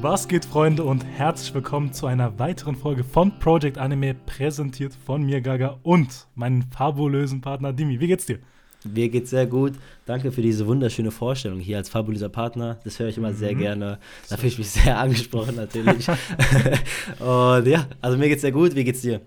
Was 0.00 0.28
geht, 0.28 0.44
Freunde, 0.44 0.84
und 0.84 1.04
herzlich 1.04 1.52
willkommen 1.52 1.92
zu 1.92 2.06
einer 2.06 2.38
weiteren 2.38 2.76
Folge 2.76 3.02
von 3.02 3.36
Project 3.40 3.78
Anime, 3.78 4.14
präsentiert 4.14 4.92
von 4.94 5.24
mir, 5.24 5.40
Gaga, 5.40 5.80
und 5.82 6.28
meinem 6.36 6.62
fabulösen 6.70 7.40
Partner 7.40 7.72
Dimi. 7.72 7.98
Wie 7.98 8.06
geht's 8.06 8.26
dir? 8.26 8.38
Mir 8.84 9.08
geht's 9.08 9.30
sehr 9.30 9.46
gut. 9.46 9.72
Danke 10.06 10.30
für 10.30 10.40
diese 10.40 10.68
wunderschöne 10.68 11.10
Vorstellung 11.10 11.58
hier 11.58 11.78
als 11.78 11.88
fabulöser 11.88 12.28
Partner. 12.28 12.78
Das 12.84 13.00
höre 13.00 13.08
ich 13.08 13.18
immer 13.18 13.32
mhm. 13.32 13.36
sehr 13.36 13.56
gerne. 13.56 13.98
Da 14.28 14.36
fühle 14.36 14.48
ich 14.48 14.58
mich 14.58 14.70
sehr 14.70 14.96
angesprochen 15.00 15.56
natürlich. 15.56 16.08
und 17.18 17.66
ja, 17.66 17.88
also 18.00 18.16
mir 18.16 18.28
geht's 18.28 18.42
sehr 18.42 18.52
gut. 18.52 18.76
Wie 18.76 18.84
geht's 18.84 19.00
dir? 19.00 19.20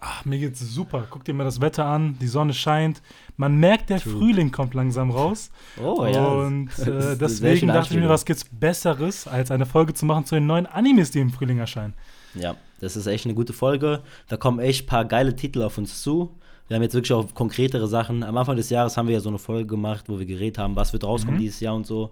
Ach, 0.00 0.24
mir 0.24 0.38
geht's 0.38 0.60
super. 0.60 1.06
Guck 1.10 1.24
dir 1.24 1.34
mal 1.34 1.44
das 1.44 1.60
Wetter 1.60 1.84
an, 1.84 2.16
die 2.20 2.26
Sonne 2.26 2.54
scheint. 2.54 3.02
Man 3.36 3.56
merkt, 3.56 3.90
der 3.90 4.00
True. 4.00 4.14
Frühling 4.14 4.50
kommt 4.50 4.72
langsam 4.72 5.10
raus. 5.10 5.50
Oh 5.82 6.06
ja. 6.06 6.26
Und 6.26 6.70
äh, 6.78 7.16
deswegen 7.16 7.68
dachte 7.68 7.94
ich 7.94 8.00
mir, 8.00 8.08
was 8.08 8.24
gibt's 8.24 8.46
Besseres, 8.50 9.28
als 9.28 9.50
eine 9.50 9.66
Folge 9.66 9.92
zu 9.92 10.06
machen 10.06 10.24
zu 10.24 10.34
den 10.34 10.46
neuen 10.46 10.66
Animes, 10.66 11.10
die 11.10 11.20
im 11.20 11.30
Frühling 11.30 11.58
erscheinen. 11.58 11.94
Ja, 12.34 12.54
das 12.80 12.96
ist 12.96 13.06
echt 13.06 13.26
eine 13.26 13.34
gute 13.34 13.52
Folge. 13.52 14.02
Da 14.28 14.38
kommen 14.38 14.58
echt 14.58 14.84
ein 14.84 14.86
paar 14.86 15.04
geile 15.04 15.36
Titel 15.36 15.62
auf 15.62 15.76
uns 15.76 16.02
zu. 16.02 16.34
Wir 16.68 16.76
haben 16.76 16.82
jetzt 16.82 16.94
wirklich 16.94 17.12
auch 17.12 17.34
konkretere 17.34 17.88
Sachen. 17.88 18.22
Am 18.22 18.36
Anfang 18.36 18.56
des 18.56 18.70
Jahres 18.70 18.96
haben 18.96 19.08
wir 19.08 19.14
ja 19.14 19.20
so 19.20 19.28
eine 19.28 19.38
Folge 19.38 19.66
gemacht, 19.66 20.04
wo 20.08 20.18
wir 20.18 20.26
geredet 20.26 20.56
haben, 20.56 20.76
was 20.76 20.92
wird 20.92 21.04
rauskommen 21.04 21.36
mhm. 21.36 21.42
dieses 21.42 21.60
Jahr 21.60 21.74
und 21.74 21.86
so. 21.86 22.10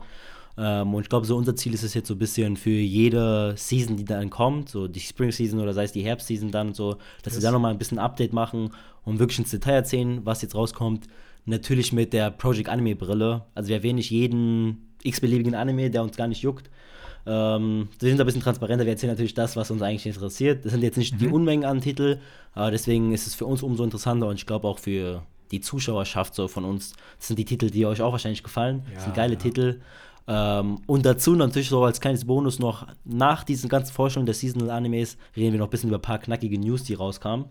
Ähm, 0.59 0.93
und 0.93 1.03
ich 1.03 1.09
glaube, 1.09 1.25
so 1.25 1.37
unser 1.37 1.55
Ziel 1.55 1.73
ist 1.73 1.85
es 1.85 1.95
jetzt 1.95 2.09
so 2.09 2.15
ein 2.15 2.19
bisschen 2.19 2.57
für 2.57 2.71
jede 2.71 3.55
Season, 3.57 3.97
die 3.97 4.05
dann 4.05 4.29
kommt, 4.29 4.69
so 4.69 4.89
die 4.89 5.01
Spring 5.01 5.31
Season 5.31 5.61
oder 5.61 5.73
sei 5.73 5.85
es 5.85 5.93
die 5.93 6.03
Herbst 6.03 6.27
Season 6.27 6.51
dann 6.51 6.75
so, 6.75 6.97
dass 7.23 7.35
yes. 7.35 7.37
wir 7.37 7.43
da 7.43 7.53
nochmal 7.53 7.71
ein 7.71 7.79
bisschen 7.79 8.01
Update 8.01 8.33
machen 8.33 8.71
und 9.05 9.21
wirklich 9.21 9.39
ins 9.39 9.51
Detail 9.51 9.75
erzählen, 9.75 10.21
was 10.25 10.43
jetzt 10.43 10.57
rauskommt. 10.57 11.07
Natürlich 11.45 11.93
mit 11.93 12.13
der 12.13 12.31
Project 12.31 12.69
Anime 12.69 12.97
Brille. 12.97 13.45
Also 13.55 13.69
wir 13.69 13.77
erwähnen 13.77 13.97
nicht 13.97 14.11
jeden 14.11 14.89
x-beliebigen 15.05 15.55
Anime, 15.55 15.91
der 15.91 16.03
uns 16.03 16.17
gar 16.17 16.27
nicht 16.27 16.43
juckt. 16.43 16.69
Ähm, 17.25 17.89
wir 18.01 18.09
sind 18.11 18.21
ein 18.21 18.27
bisschen 18.27 18.43
transparenter, 18.43 18.85
wir 18.85 18.93
erzählen 18.93 19.13
natürlich 19.13 19.35
das, 19.35 19.55
was 19.55 19.71
uns 19.71 19.81
eigentlich 19.81 20.07
interessiert. 20.07 20.65
Das 20.65 20.73
sind 20.73 20.83
jetzt 20.83 20.99
nicht 20.99 21.15
mhm. 21.15 21.19
die 21.19 21.29
Unmengen 21.29 21.65
an 21.65 21.81
Titel, 21.81 22.19
aber 22.55 22.73
deswegen 22.73 23.13
ist 23.13 23.27
es 23.29 23.35
für 23.35 23.47
uns 23.47 23.63
umso 23.63 23.85
interessanter 23.85 24.27
und 24.27 24.37
ich 24.37 24.47
glaube 24.47 24.67
auch 24.67 24.79
für 24.79 25.23
die 25.53 25.61
Zuschauerschaft 25.61 26.35
so 26.35 26.49
von 26.49 26.65
uns. 26.65 26.95
Das 27.19 27.29
sind 27.29 27.39
die 27.39 27.45
Titel, 27.45 27.71
die 27.71 27.87
euch 27.87 28.03
auch 28.03 28.13
wahrscheinlich 28.13 28.43
gefallen. 28.43 28.83
Ja, 28.89 28.95
das 28.95 29.05
sind 29.05 29.15
geile 29.15 29.35
ja. 29.35 29.39
Titel. 29.39 29.81
Ähm, 30.31 30.83
und 30.87 31.07
dazu 31.07 31.35
natürlich 31.35 31.71
so 31.71 31.83
als 31.83 32.01
kleines 32.01 32.27
Bonus 32.27 32.59
noch, 32.59 32.87
nach 33.05 33.45
diesen 33.45 33.71
ganzen 33.71 33.95
Vorstellungen 33.95 34.27
der 34.27 34.35
Seasonal 34.35 34.71
Animes 34.71 35.17
reden 35.35 35.53
wir 35.53 35.59
noch 35.59 35.69
ein 35.69 35.71
bisschen 35.71 35.89
über 35.89 35.99
ein 35.99 36.03
paar 36.03 36.19
knackige 36.19 36.59
News, 36.59 36.85
die 36.85 36.95
rauskamen. 36.95 37.47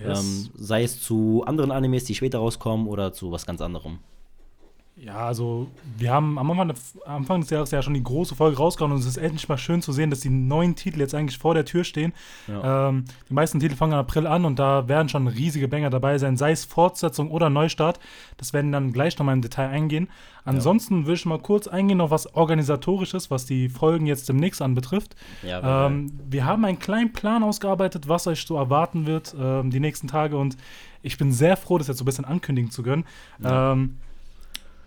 Yes. 0.00 0.20
Ähm, 0.20 0.48
sei 0.54 0.82
es 0.82 1.02
zu 1.02 1.44
anderen 1.46 1.70
Animes, 1.70 2.04
die 2.04 2.14
später 2.14 2.38
rauskommen 2.38 2.86
oder 2.86 3.12
zu 3.12 3.30
was 3.30 3.44
ganz 3.44 3.60
anderem. 3.60 3.98
Ja, 5.04 5.26
also 5.26 5.66
wir 5.98 6.12
haben 6.12 6.38
am 6.38 6.48
Anfang, 6.52 6.72
Anfang, 7.04 7.40
des 7.40 7.50
Jahres 7.50 7.72
ja 7.72 7.82
schon 7.82 7.94
die 7.94 8.04
große 8.04 8.36
Folge 8.36 8.56
rausgehauen 8.56 8.92
und 8.92 9.00
es 9.00 9.06
ist 9.06 9.16
endlich 9.16 9.48
mal 9.48 9.58
schön 9.58 9.82
zu 9.82 9.90
sehen, 9.90 10.10
dass 10.10 10.20
die 10.20 10.30
neuen 10.30 10.76
Titel 10.76 11.00
jetzt 11.00 11.12
eigentlich 11.12 11.38
vor 11.38 11.54
der 11.54 11.64
Tür 11.64 11.82
stehen. 11.82 12.12
Ja. 12.46 12.88
Ähm, 12.88 13.06
die 13.28 13.34
meisten 13.34 13.58
Titel 13.58 13.74
fangen 13.74 13.94
im 13.94 13.98
April 13.98 14.28
an 14.28 14.44
und 14.44 14.60
da 14.60 14.86
werden 14.86 15.08
schon 15.08 15.26
riesige 15.26 15.66
Banger 15.66 15.90
dabei 15.90 16.18
sein, 16.18 16.36
sei 16.36 16.52
es 16.52 16.64
Fortsetzung 16.64 17.32
oder 17.32 17.50
Neustart. 17.50 17.98
Das 18.36 18.52
werden 18.52 18.70
dann 18.70 18.92
gleich 18.92 19.18
nochmal 19.18 19.34
im 19.34 19.42
Detail 19.42 19.70
eingehen. 19.70 20.08
Ansonsten 20.44 21.00
ja. 21.00 21.06
will 21.08 21.14
ich 21.14 21.26
mal 21.26 21.40
kurz 21.40 21.66
eingehen 21.66 22.00
auf 22.00 22.12
was 22.12 22.36
Organisatorisches, 22.36 23.28
was 23.28 23.44
die 23.44 23.68
Folgen 23.68 24.06
jetzt 24.06 24.28
demnächst 24.28 24.62
anbetrifft. 24.62 25.16
Ja, 25.42 25.86
ähm, 25.86 26.12
wir 26.30 26.46
haben 26.46 26.64
einen 26.64 26.78
kleinen 26.78 27.12
Plan 27.12 27.42
ausgearbeitet, 27.42 28.08
was 28.08 28.28
euch 28.28 28.46
so 28.46 28.56
erwarten 28.56 29.06
wird 29.06 29.34
ähm, 29.36 29.72
die 29.72 29.80
nächsten 29.80 30.06
Tage 30.06 30.36
und 30.36 30.56
ich 31.02 31.18
bin 31.18 31.32
sehr 31.32 31.56
froh, 31.56 31.78
das 31.78 31.88
jetzt 31.88 31.98
so 31.98 32.04
ein 32.04 32.06
bisschen 32.06 32.24
ankündigen 32.24 32.70
zu 32.70 32.84
können. 32.84 33.04
Ähm, 33.42 33.96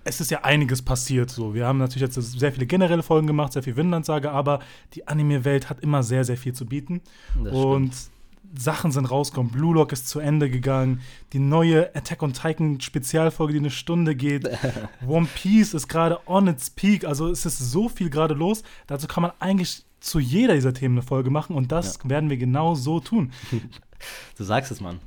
es 0.05 0.21
ist 0.21 0.31
ja 0.31 0.43
einiges 0.43 0.81
passiert. 0.81 1.29
So. 1.29 1.53
Wir 1.53 1.65
haben 1.65 1.79
natürlich 1.79 2.15
jetzt 2.15 2.39
sehr 2.39 2.53
viele 2.53 2.67
generelle 2.67 3.03
Folgen 3.03 3.27
gemacht, 3.27 3.53
sehr 3.53 3.63
viel 3.63 3.75
Windandsage, 3.75 4.31
aber 4.31 4.59
die 4.93 5.07
Anime-Welt 5.07 5.69
hat 5.69 5.81
immer 5.81 6.03
sehr, 6.03 6.23
sehr 6.23 6.37
viel 6.37 6.53
zu 6.53 6.65
bieten. 6.65 7.01
Das 7.43 7.53
und 7.53 7.93
stimmt. 7.93 8.11
Sachen 8.57 8.91
sind 8.91 9.05
rausgekommen. 9.07 9.51
Blue 9.51 9.73
Lock 9.73 9.91
ist 9.91 10.07
zu 10.07 10.19
Ende 10.19 10.49
gegangen. 10.49 11.01
Die 11.33 11.39
neue 11.39 11.93
Attack 11.95 12.21
on 12.21 12.33
Titan 12.33 12.79
Spezialfolge, 12.79 13.53
die 13.53 13.59
eine 13.59 13.71
Stunde 13.71 14.15
geht. 14.15 14.47
One 15.07 15.27
Piece 15.33 15.73
ist 15.73 15.87
gerade 15.87 16.19
on 16.27 16.47
its 16.47 16.69
peak. 16.69 17.03
Also 17.03 17.29
es 17.29 17.45
ist 17.45 17.57
so 17.57 17.89
viel 17.89 18.11
gerade 18.11 18.35
los. 18.35 18.63
Dazu 18.87 19.07
kann 19.07 19.23
man 19.23 19.31
eigentlich 19.39 19.85
zu 19.99 20.19
jeder 20.19 20.53
dieser 20.53 20.73
Themen 20.73 20.95
eine 20.95 21.01
Folge 21.01 21.31
machen 21.31 21.55
und 21.55 21.71
das 21.71 21.99
ja. 22.03 22.09
werden 22.11 22.29
wir 22.29 22.37
genau 22.37 22.75
so 22.75 22.99
tun. 22.99 23.31
Du 24.37 24.43
sagst 24.43 24.71
es, 24.71 24.81
Mann. 24.81 24.99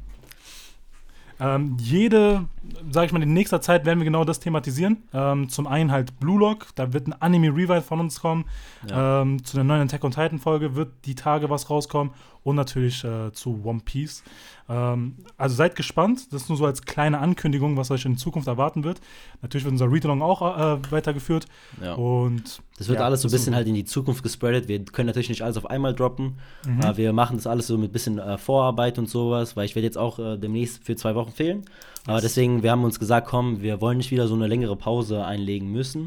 Ähm, 1.40 1.76
jede, 1.78 2.46
sage 2.90 3.06
ich 3.06 3.12
mal, 3.12 3.22
in 3.22 3.32
nächster 3.32 3.60
Zeit 3.60 3.84
werden 3.84 4.00
wir 4.00 4.04
genau 4.04 4.24
das 4.24 4.40
thematisieren. 4.40 5.04
Ähm, 5.12 5.48
zum 5.48 5.66
einen 5.66 5.92
halt 5.92 6.18
Blue 6.18 6.38
Lock, 6.38 6.68
da 6.74 6.92
wird 6.92 7.06
ein 7.06 7.14
Anime 7.20 7.48
Revive 7.48 7.82
von 7.82 8.00
uns 8.00 8.20
kommen. 8.20 8.44
Ja. 8.88 9.22
Ähm, 9.22 9.44
zu 9.44 9.56
der 9.56 9.64
neuen 9.64 9.82
Attack 9.82 10.04
on 10.04 10.10
Titan 10.10 10.38
Folge 10.38 10.74
wird 10.74 10.90
die 11.04 11.14
Tage 11.14 11.48
was 11.50 11.70
rauskommen 11.70 12.12
und 12.42 12.56
natürlich 12.56 13.04
äh, 13.04 13.32
zu 13.32 13.62
One 13.64 13.80
Piece. 13.84 14.22
Ähm, 14.68 15.16
also 15.36 15.54
seid 15.54 15.76
gespannt. 15.76 16.32
Das 16.32 16.42
ist 16.42 16.48
nur 16.48 16.58
so 16.58 16.66
als 16.66 16.82
kleine 16.82 17.18
Ankündigung, 17.18 17.76
was 17.76 17.90
euch 17.90 18.04
in 18.04 18.16
Zukunft 18.16 18.48
erwarten 18.48 18.84
wird. 18.84 19.00
Natürlich 19.42 19.64
wird 19.64 19.72
unser 19.72 19.90
Read-Along 19.90 20.22
auch 20.22 20.42
äh, 20.42 20.92
weitergeführt. 20.92 21.46
Ja. 21.82 21.94
Und 21.94 22.60
das 22.78 22.88
wird 22.88 23.00
ja, 23.00 23.06
alles 23.06 23.22
so 23.22 23.28
ein 23.28 23.30
bisschen 23.30 23.54
halt 23.54 23.66
in 23.66 23.74
die 23.74 23.84
Zukunft 23.84 24.22
gespreadet. 24.22 24.68
Wir 24.68 24.84
können 24.84 25.06
natürlich 25.06 25.28
nicht 25.28 25.42
alles 25.42 25.56
auf 25.56 25.68
einmal 25.70 25.94
droppen. 25.94 26.38
Mhm. 26.66 26.82
Aber 26.82 26.96
wir 26.96 27.12
machen 27.12 27.36
das 27.36 27.46
alles 27.46 27.66
so 27.66 27.78
mit 27.78 27.90
ein 27.90 27.92
bisschen 27.92 28.18
äh, 28.18 28.38
Vorarbeit 28.38 28.98
und 28.98 29.08
sowas, 29.08 29.56
weil 29.56 29.64
ich 29.64 29.74
werde 29.74 29.86
jetzt 29.86 29.98
auch 29.98 30.18
äh, 30.18 30.36
demnächst 30.36 30.84
für 30.84 30.96
zwei 30.96 31.14
Wochen 31.14 31.32
fehlen. 31.32 31.64
Aber 32.06 32.20
deswegen, 32.20 32.62
wir 32.62 32.70
haben 32.70 32.84
uns 32.84 32.98
gesagt, 32.98 33.26
komm, 33.26 33.60
wir 33.60 33.80
wollen 33.80 33.98
nicht 33.98 34.10
wieder 34.10 34.28
so 34.28 34.34
eine 34.34 34.46
längere 34.46 34.76
Pause 34.76 35.24
einlegen 35.24 35.70
müssen. 35.70 36.06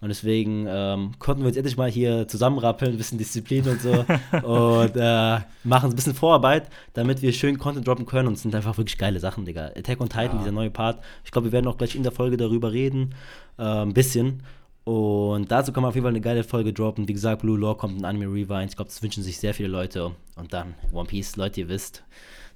Und 0.00 0.10
deswegen 0.10 0.66
ähm, 0.68 1.12
konnten 1.18 1.42
wir 1.42 1.48
uns 1.48 1.56
endlich 1.56 1.76
mal 1.76 1.90
hier 1.90 2.28
zusammenrappeln, 2.28 2.92
ein 2.92 2.98
bisschen 2.98 3.18
Disziplin 3.18 3.68
und 3.68 3.80
so 3.80 3.90
und 4.46 4.96
äh, 4.96 5.40
machen 5.64 5.90
ein 5.90 5.96
bisschen 5.96 6.14
Vorarbeit, 6.14 6.68
damit 6.92 7.20
wir 7.20 7.32
schön 7.32 7.58
Content 7.58 7.86
droppen 7.86 8.06
können. 8.06 8.28
Und 8.28 8.34
es 8.34 8.42
sind 8.42 8.54
einfach 8.54 8.78
wirklich 8.78 8.96
geile 8.96 9.18
Sachen, 9.18 9.44
Digga. 9.44 9.72
Attack 9.76 10.00
on 10.00 10.08
Titan, 10.08 10.36
ja. 10.36 10.38
dieser 10.38 10.52
neue 10.52 10.70
Part. 10.70 11.02
Ich 11.24 11.32
glaube, 11.32 11.48
wir 11.48 11.52
werden 11.52 11.66
auch 11.66 11.76
gleich 11.76 11.96
in 11.96 12.04
der 12.04 12.12
Folge 12.12 12.36
darüber 12.36 12.72
reden. 12.72 13.14
Äh, 13.58 13.62
ein 13.62 13.94
bisschen. 13.94 14.42
Und 14.84 15.50
dazu 15.50 15.72
kann 15.72 15.82
man 15.82 15.90
auf 15.90 15.96
jeden 15.96 16.04
Fall 16.04 16.12
eine 16.12 16.20
geile 16.20 16.44
Folge 16.44 16.72
droppen. 16.72 17.08
Wie 17.08 17.12
gesagt, 17.12 17.42
Blue 17.42 17.58
Law 17.58 17.74
kommt 17.74 18.00
ein 18.00 18.04
Anime 18.04 18.26
Rewind. 18.26 18.70
Ich 18.70 18.76
glaube, 18.76 18.88
das 18.88 19.02
wünschen 19.02 19.22
sich 19.22 19.38
sehr 19.38 19.52
viele 19.52 19.68
Leute. 19.68 20.12
Und 20.36 20.52
dann 20.52 20.74
One 20.92 21.08
Piece, 21.08 21.36
Leute, 21.36 21.60
ihr 21.60 21.68
wisst, 21.68 22.04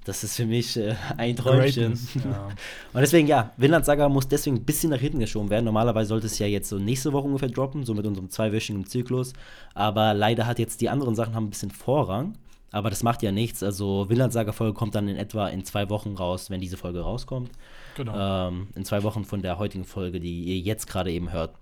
das 0.05 0.23
ist 0.23 0.35
für 0.35 0.45
mich 0.45 0.77
äh, 0.77 0.95
ein 1.17 1.35
Träumchen. 1.35 1.97
Ja. 2.15 2.47
Und 2.93 3.01
deswegen, 3.01 3.27
ja, 3.27 3.51
Vinland 3.57 3.85
Saga 3.85 4.09
muss 4.09 4.27
deswegen 4.27 4.57
ein 4.57 4.65
bisschen 4.65 4.89
nach 4.89 4.99
hinten 4.99 5.19
geschoben 5.19 5.49
werden. 5.49 5.65
Normalerweise 5.65 6.09
sollte 6.09 6.27
es 6.27 6.39
ja 6.39 6.47
jetzt 6.47 6.69
so 6.69 6.77
nächste 6.77 7.13
Woche 7.13 7.27
ungefähr 7.27 7.49
droppen, 7.49 7.85
so 7.85 7.93
mit 7.93 8.05
unserem 8.05 8.29
zweiwöchigen 8.29 8.85
Zyklus. 8.85 9.33
Aber 9.73 10.13
leider 10.13 10.45
hat 10.45 10.59
jetzt 10.59 10.81
die 10.81 10.89
anderen 10.89 11.15
Sachen 11.15 11.35
haben 11.35 11.45
ein 11.45 11.49
bisschen 11.49 11.71
Vorrang. 11.71 12.37
Aber 12.71 12.89
das 12.89 13.03
macht 13.03 13.21
ja 13.21 13.31
nichts. 13.31 13.61
Also 13.61 14.09
Vinland 14.09 14.33
Saga 14.33 14.51
Folge 14.51 14.73
kommt 14.73 14.95
dann 14.95 15.07
in 15.07 15.15
etwa 15.15 15.47
in 15.47 15.63
zwei 15.63 15.89
Wochen 15.89 16.15
raus, 16.15 16.49
wenn 16.49 16.59
diese 16.59 16.75
Folge 16.75 17.01
rauskommt. 17.01 17.51
Genau. 17.95 18.47
Ähm, 18.47 18.67
in 18.75 18.83
zwei 18.83 19.03
Wochen 19.03 19.25
von 19.25 19.41
der 19.41 19.59
heutigen 19.59 19.85
Folge, 19.85 20.19
die 20.19 20.43
ihr 20.43 20.57
jetzt 20.57 20.87
gerade 20.87 21.11
eben 21.11 21.31
hört. 21.31 21.53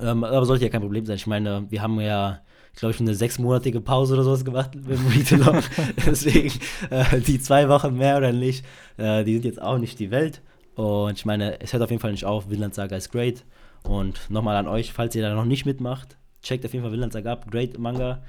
Ähm, 0.00 0.24
aber 0.24 0.44
sollte 0.44 0.64
ja 0.64 0.70
kein 0.70 0.82
Problem 0.82 1.06
sein. 1.06 1.16
Ich 1.16 1.26
meine, 1.26 1.66
wir 1.70 1.82
haben 1.82 2.00
ja 2.00 2.40
glaube, 2.76 2.94
ich 2.94 3.00
eine 3.00 3.14
sechsmonatige 3.14 3.80
Pause 3.80 4.14
oder 4.14 4.24
sowas 4.24 4.44
gemacht 4.44 4.74
mit 4.74 4.86
dem 4.88 5.06
Read 5.06 5.64
Deswegen, 6.06 6.52
äh, 6.90 7.20
die 7.20 7.40
zwei 7.40 7.68
Wochen 7.68 7.96
mehr 7.96 8.16
oder 8.16 8.32
nicht, 8.32 8.64
äh, 8.96 9.24
die 9.24 9.34
sind 9.34 9.44
jetzt 9.44 9.60
auch 9.60 9.78
nicht 9.78 9.98
die 9.98 10.10
Welt. 10.10 10.40
Und 10.74 11.18
ich 11.18 11.24
meine, 11.24 11.60
es 11.60 11.72
hört 11.72 11.82
auf 11.82 11.90
jeden 11.90 12.00
Fall 12.00 12.12
nicht 12.12 12.24
auf. 12.24 12.48
Vinland 12.48 12.74
Saga 12.74 12.96
ist 12.96 13.12
great. 13.12 13.44
Und 13.82 14.30
nochmal 14.30 14.56
an 14.56 14.68
euch, 14.68 14.92
falls 14.92 15.14
ihr 15.14 15.22
da 15.22 15.34
noch 15.34 15.44
nicht 15.44 15.66
mitmacht, 15.66 16.16
checkt 16.42 16.64
auf 16.64 16.72
jeden 16.72 16.84
Fall 16.84 16.92
Vinland 16.92 17.12
Saga 17.12 17.32
ab. 17.32 17.50
Great 17.50 17.78
Manga. 17.78 18.22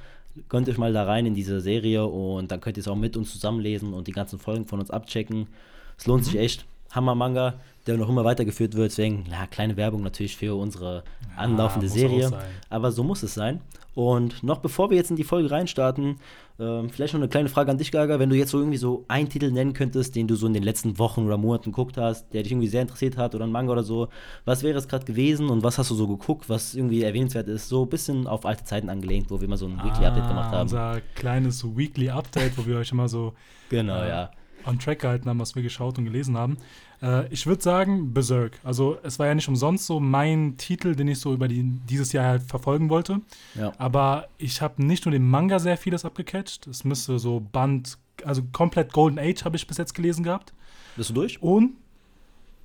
Gönnt 0.49 0.67
euch 0.67 0.77
mal 0.77 0.91
da 0.91 1.03
rein 1.03 1.25
in 1.25 1.35
diese 1.35 1.61
Serie 1.61 2.05
und 2.05 2.51
dann 2.51 2.59
könnt 2.59 2.77
ihr 2.77 2.81
es 2.81 2.87
auch 2.87 2.95
mit 2.95 3.15
uns 3.15 3.31
zusammenlesen 3.31 3.93
und 3.93 4.07
die 4.07 4.11
ganzen 4.11 4.39
Folgen 4.39 4.65
von 4.65 4.79
uns 4.79 4.89
abchecken. 4.89 5.47
Es 5.97 6.07
lohnt 6.07 6.21
mhm. 6.21 6.25
sich 6.25 6.39
echt. 6.39 6.65
Hammer-Manga, 6.93 7.55
der 7.87 7.97
noch 7.97 8.09
immer 8.09 8.23
weitergeführt 8.23 8.75
wird. 8.75 8.91
Deswegen, 8.91 9.25
ja, 9.29 9.45
kleine 9.47 9.77
Werbung 9.77 10.01
natürlich 10.03 10.37
für 10.37 10.55
unsere 10.55 11.03
anlaufende 11.35 11.87
ja, 11.87 11.93
Serie. 11.93 12.31
Aber 12.69 12.91
so 12.91 13.03
muss 13.03 13.23
es 13.23 13.33
sein. 13.33 13.61
Und 13.95 14.41
noch 14.41 14.59
bevor 14.59 14.89
wir 14.89 14.97
jetzt 14.97 15.11
in 15.11 15.17
die 15.17 15.23
Folge 15.23 15.51
reinstarten, 15.51 16.15
ähm, 16.59 16.89
vielleicht 16.89 17.13
noch 17.13 17.19
eine 17.19 17.29
kleine 17.29 17.49
Frage 17.49 17.71
an 17.71 17.77
dich, 17.77 17.91
Gaga. 17.91 18.19
Wenn 18.19 18.29
du 18.29 18.35
jetzt 18.35 18.49
so 18.51 18.59
irgendwie 18.59 18.77
so 18.77 19.05
einen 19.07 19.29
Titel 19.29 19.51
nennen 19.51 19.73
könntest, 19.73 20.15
den 20.15 20.27
du 20.27 20.35
so 20.35 20.47
in 20.47 20.53
den 20.53 20.63
letzten 20.63 20.97
Wochen 20.97 21.25
oder 21.25 21.37
Monaten 21.37 21.71
geguckt 21.71 21.97
hast, 21.97 22.33
der 22.33 22.41
dich 22.41 22.51
irgendwie 22.51 22.67
sehr 22.67 22.81
interessiert 22.81 23.17
hat 23.17 23.35
oder 23.35 23.45
ein 23.45 23.51
Manga 23.51 23.71
oder 23.71 23.83
so, 23.83 24.07
was 24.45 24.63
wäre 24.63 24.77
es 24.77 24.87
gerade 24.87 25.05
gewesen 25.05 25.49
und 25.49 25.63
was 25.63 25.77
hast 25.77 25.91
du 25.91 25.95
so 25.95 26.07
geguckt, 26.07 26.49
was 26.49 26.73
irgendwie 26.73 27.03
erwähnenswert 27.03 27.47
ist? 27.47 27.69
So 27.69 27.83
ein 27.83 27.89
bisschen 27.89 28.25
auf 28.25 28.45
alte 28.45 28.63
Zeiten 28.63 28.89
angelehnt, 28.89 29.29
wo 29.29 29.39
wir 29.39 29.47
immer 29.47 29.57
so 29.57 29.67
ein 29.67 29.77
Weekly 29.77 30.05
Update 30.05 30.27
gemacht 30.27 30.51
haben. 30.51 30.61
Unser 30.61 31.01
kleines 31.15 31.63
Weekly 31.75 32.09
Update, 32.09 32.57
wo 32.57 32.65
wir 32.65 32.77
euch 32.77 32.91
immer 32.91 33.07
so 33.07 33.33
genau, 33.69 34.01
äh, 34.01 34.09
ja. 34.09 34.31
On 34.65 34.79
track 34.79 34.99
gehalten 34.99 35.29
haben, 35.29 35.39
was 35.39 35.55
wir 35.55 35.63
geschaut 35.63 35.97
und 35.97 36.05
gelesen 36.05 36.37
haben. 36.37 36.57
Äh, 37.01 37.27
ich 37.33 37.45
würde 37.45 37.61
sagen 37.61 38.13
Berserk. 38.13 38.59
Also 38.63 38.97
es 39.03 39.19
war 39.19 39.27
ja 39.27 39.35
nicht 39.35 39.47
umsonst 39.47 39.85
so 39.85 39.99
mein 39.99 40.57
Titel, 40.57 40.95
den 40.95 41.07
ich 41.07 41.19
so 41.19 41.33
über 41.33 41.47
die, 41.47 41.63
dieses 41.63 42.11
Jahr 42.13 42.25
halt 42.25 42.43
verfolgen 42.43 42.89
wollte. 42.89 43.21
Ja. 43.55 43.73
Aber 43.77 44.27
ich 44.37 44.61
habe 44.61 44.83
nicht 44.83 45.05
nur 45.05 45.11
den 45.11 45.27
Manga 45.27 45.59
sehr 45.59 45.77
vieles 45.77 46.05
abgecatcht. 46.05 46.67
Es 46.67 46.83
müsste 46.83 47.19
so 47.19 47.39
Band, 47.39 47.97
also 48.23 48.41
komplett 48.51 48.93
Golden 48.93 49.19
Age 49.19 49.43
habe 49.45 49.55
ich 49.55 49.67
bis 49.67 49.77
jetzt 49.77 49.93
gelesen 49.93 50.23
gehabt. 50.23 50.53
Bist 50.95 51.09
du 51.09 51.13
durch? 51.13 51.41
Und 51.41 51.73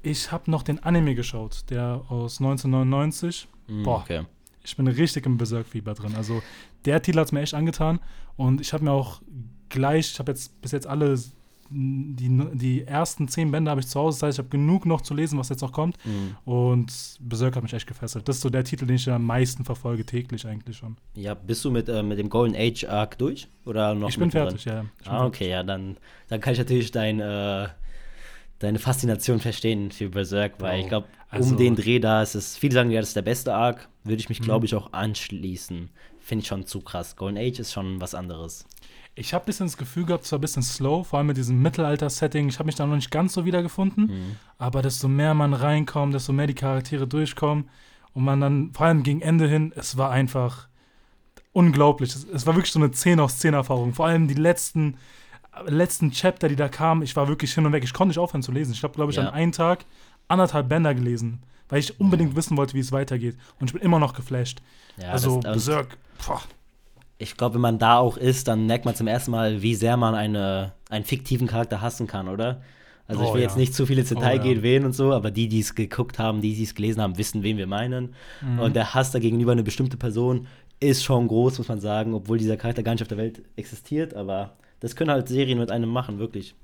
ich 0.02 0.30
habe 0.30 0.50
noch 0.50 0.62
den 0.62 0.82
Anime 0.82 1.14
geschaut, 1.14 1.64
der 1.70 2.02
aus 2.08 2.40
1999. 2.40 3.48
Mm, 3.66 3.82
Boah. 3.82 4.00
Okay. 4.00 4.24
ich 4.62 4.76
bin 4.76 4.86
richtig 4.86 5.26
im 5.26 5.36
Berserk-Fieber 5.36 5.94
drin. 5.94 6.14
Also 6.16 6.42
der 6.84 7.02
Titel 7.02 7.18
hat 7.18 7.26
es 7.26 7.32
mir 7.32 7.40
echt 7.40 7.54
angetan 7.54 8.00
und 8.36 8.60
ich 8.60 8.72
habe 8.72 8.84
mir 8.84 8.92
auch 8.92 9.20
gleich, 9.68 10.12
ich 10.12 10.18
habe 10.18 10.30
jetzt 10.32 10.60
bis 10.60 10.72
jetzt 10.72 10.86
alle 10.86 11.18
die, 11.70 12.46
die 12.54 12.82
ersten 12.84 13.28
zehn 13.28 13.50
Bände 13.50 13.70
habe 13.70 13.80
ich 13.80 13.88
zu 13.88 13.98
Hause, 14.00 14.18
das 14.18 14.22
heißt, 14.28 14.38
ich 14.38 14.44
habe 14.44 14.48
genug 14.48 14.86
noch 14.86 15.00
zu 15.00 15.14
lesen, 15.14 15.38
was 15.38 15.48
jetzt 15.48 15.60
noch 15.60 15.72
kommt. 15.72 15.96
Mhm. 16.04 16.36
Und 16.44 17.18
Berserk 17.20 17.56
hat 17.56 17.62
mich 17.62 17.72
echt 17.72 17.86
gefesselt. 17.86 18.28
Das 18.28 18.36
ist 18.36 18.42
so 18.42 18.50
der 18.50 18.64
Titel, 18.64 18.86
den 18.86 18.96
ich 18.96 19.10
am 19.10 19.24
meisten 19.24 19.64
verfolge, 19.64 20.04
täglich 20.04 20.46
eigentlich 20.46 20.76
schon. 20.76 20.96
Ja, 21.14 21.34
bist 21.34 21.64
du 21.64 21.70
mit, 21.70 21.88
äh, 21.88 22.02
mit 22.02 22.18
dem 22.18 22.30
Golden 22.30 22.56
Age 22.56 22.84
Arc 22.84 23.18
durch? 23.18 23.48
Oder 23.64 23.94
noch 23.94 24.08
ich 24.08 24.18
bin 24.18 24.30
fertig, 24.30 24.64
drin? 24.64 24.90
ja. 25.04 25.10
Ah, 25.12 25.26
okay, 25.26 25.48
fertig. 25.48 25.50
ja, 25.50 25.62
dann, 25.62 25.96
dann 26.28 26.40
kann 26.40 26.52
ich 26.52 26.58
natürlich 26.58 26.90
dein, 26.90 27.20
äh, 27.20 27.68
deine 28.58 28.78
Faszination 28.78 29.40
verstehen 29.40 29.90
für 29.90 30.08
Berserk, 30.08 30.54
weil 30.58 30.78
oh. 30.78 30.82
ich 30.82 30.88
glaube, 30.88 31.06
also, 31.30 31.50
um 31.50 31.56
den 31.56 31.76
Dreh 31.76 31.98
da 31.98 32.22
ist 32.22 32.34
es, 32.34 32.56
viele 32.56 32.74
sagen 32.74 32.90
ja, 32.90 33.00
das 33.00 33.10
ist 33.10 33.16
der 33.16 33.22
beste 33.22 33.54
Arc, 33.54 33.88
würde 34.04 34.20
ich 34.20 34.28
mich, 34.28 34.40
glaube 34.40 34.60
mhm. 34.60 34.64
ich, 34.66 34.74
auch 34.74 34.92
anschließen. 34.92 35.90
Finde 36.20 36.42
ich 36.42 36.48
schon 36.48 36.66
zu 36.66 36.80
krass. 36.80 37.16
Golden 37.16 37.38
Age 37.38 37.58
ist 37.60 37.72
schon 37.72 38.00
was 38.00 38.14
anderes. 38.14 38.66
Ich 39.14 39.34
habe 39.34 39.44
ein 39.44 39.46
bisschen 39.46 39.66
das 39.66 39.76
Gefühl 39.76 40.04
gehabt, 40.04 40.24
es 40.24 40.32
war 40.32 40.38
ein 40.38 40.42
bisschen 40.42 40.62
slow, 40.62 41.04
vor 41.04 41.18
allem 41.18 41.26
mit 41.26 41.36
diesem 41.36 41.60
Mittelalter-Setting. 41.60 42.48
Ich 42.48 42.58
habe 42.58 42.66
mich 42.66 42.76
da 42.76 42.86
noch 42.86 42.94
nicht 42.94 43.10
ganz 43.10 43.32
so 43.32 43.44
wiedergefunden. 43.44 44.06
Mhm. 44.06 44.36
Aber 44.58 44.82
desto 44.82 45.08
mehr 45.08 45.34
man 45.34 45.54
reinkommt, 45.54 46.14
desto 46.14 46.32
mehr 46.32 46.46
die 46.46 46.54
Charaktere 46.54 47.06
durchkommen 47.06 47.68
und 48.12 48.24
man 48.24 48.40
dann, 48.40 48.72
vor 48.72 48.86
allem 48.86 49.02
gegen 49.02 49.20
Ende 49.20 49.48
hin, 49.48 49.72
es 49.74 49.96
war 49.96 50.10
einfach 50.10 50.68
unglaublich. 51.52 52.14
Es, 52.14 52.24
es 52.24 52.46
war 52.46 52.54
wirklich 52.54 52.72
so 52.72 52.78
eine 52.78 52.90
10 52.90 53.20
aus 53.20 53.38
10 53.38 53.54
Erfahrung. 53.54 53.92
Vor 53.92 54.06
allem 54.06 54.28
die 54.28 54.34
letzten, 54.34 54.96
letzten 55.66 56.10
Chapter, 56.10 56.48
die 56.48 56.56
da 56.56 56.68
kamen, 56.68 57.02
ich 57.02 57.16
war 57.16 57.28
wirklich 57.28 57.54
hin 57.54 57.66
und 57.66 57.72
weg. 57.72 57.84
Ich 57.84 57.92
konnte 57.92 58.10
nicht 58.10 58.18
aufhören 58.18 58.42
zu 58.42 58.52
lesen. 58.52 58.72
Ich 58.72 58.82
habe, 58.82 58.94
glaube 58.94 59.10
ich, 59.10 59.16
ja. 59.16 59.24
an 59.24 59.34
einem 59.34 59.52
Tag 59.52 59.84
anderthalb 60.28 60.68
Bänder 60.68 60.94
gelesen, 60.94 61.42
weil 61.68 61.80
ich 61.80 61.98
unbedingt 62.00 62.36
wissen 62.36 62.56
wollte, 62.56 62.74
wie 62.74 62.80
es 62.80 62.92
weitergeht. 62.92 63.36
Und 63.60 63.68
ich 63.68 63.72
bin 63.72 63.82
immer 63.82 63.98
noch 63.98 64.14
geflasht. 64.14 64.60
Ja, 64.96 65.10
also 65.10 65.40
Berserk, 65.40 65.96
boah 66.26 66.42
ich 67.18 67.36
glaube, 67.36 67.56
wenn 67.56 67.60
man 67.60 67.78
da 67.78 67.98
auch 67.98 68.16
ist, 68.16 68.48
dann 68.48 68.66
merkt 68.66 68.84
man 68.84 68.94
zum 68.94 69.08
ersten 69.08 69.32
Mal, 69.32 69.60
wie 69.60 69.74
sehr 69.74 69.96
man 69.96 70.14
eine, 70.14 70.72
einen 70.88 71.04
fiktiven 71.04 71.48
Charakter 71.48 71.80
hassen 71.80 72.06
kann, 72.06 72.28
oder? 72.28 72.62
Also 73.08 73.22
ich 73.22 73.28
oh 73.28 73.34
will 73.34 73.40
ja. 73.40 73.48
jetzt 73.48 73.56
nicht 73.56 73.74
zu 73.74 73.86
viel 73.86 73.98
ins 73.98 74.10
Detail 74.10 74.38
oh, 74.38 74.42
gehen, 74.42 74.58
ja. 74.58 74.62
wen 74.62 74.84
und 74.84 74.92
so, 74.92 75.12
aber 75.12 75.30
die, 75.30 75.48
die 75.48 75.60
es 75.60 75.74
geguckt 75.74 76.18
haben, 76.18 76.40
die, 76.42 76.54
die 76.54 76.62
es 76.62 76.74
gelesen 76.74 77.00
haben, 77.00 77.18
wissen, 77.18 77.42
wen 77.42 77.56
wir 77.56 77.66
meinen. 77.66 78.14
Mhm. 78.40 78.60
Und 78.60 78.76
der 78.76 78.94
Hass 78.94 79.10
da 79.10 79.18
gegenüber 79.18 79.52
eine 79.52 79.62
bestimmte 79.62 79.96
Person 79.96 80.46
ist 80.78 81.02
schon 81.02 81.26
groß, 81.26 81.58
muss 81.58 81.68
man 81.68 81.80
sagen, 81.80 82.14
obwohl 82.14 82.38
dieser 82.38 82.56
Charakter 82.56 82.82
gar 82.82 82.92
nicht 82.92 83.02
auf 83.02 83.08
der 83.08 83.18
Welt 83.18 83.42
existiert, 83.56 84.14
aber 84.14 84.52
das 84.80 84.96
können 84.96 85.10
halt 85.10 85.28
Serien 85.28 85.58
mit 85.58 85.70
einem 85.70 85.90
machen, 85.90 86.18
wirklich. 86.18 86.54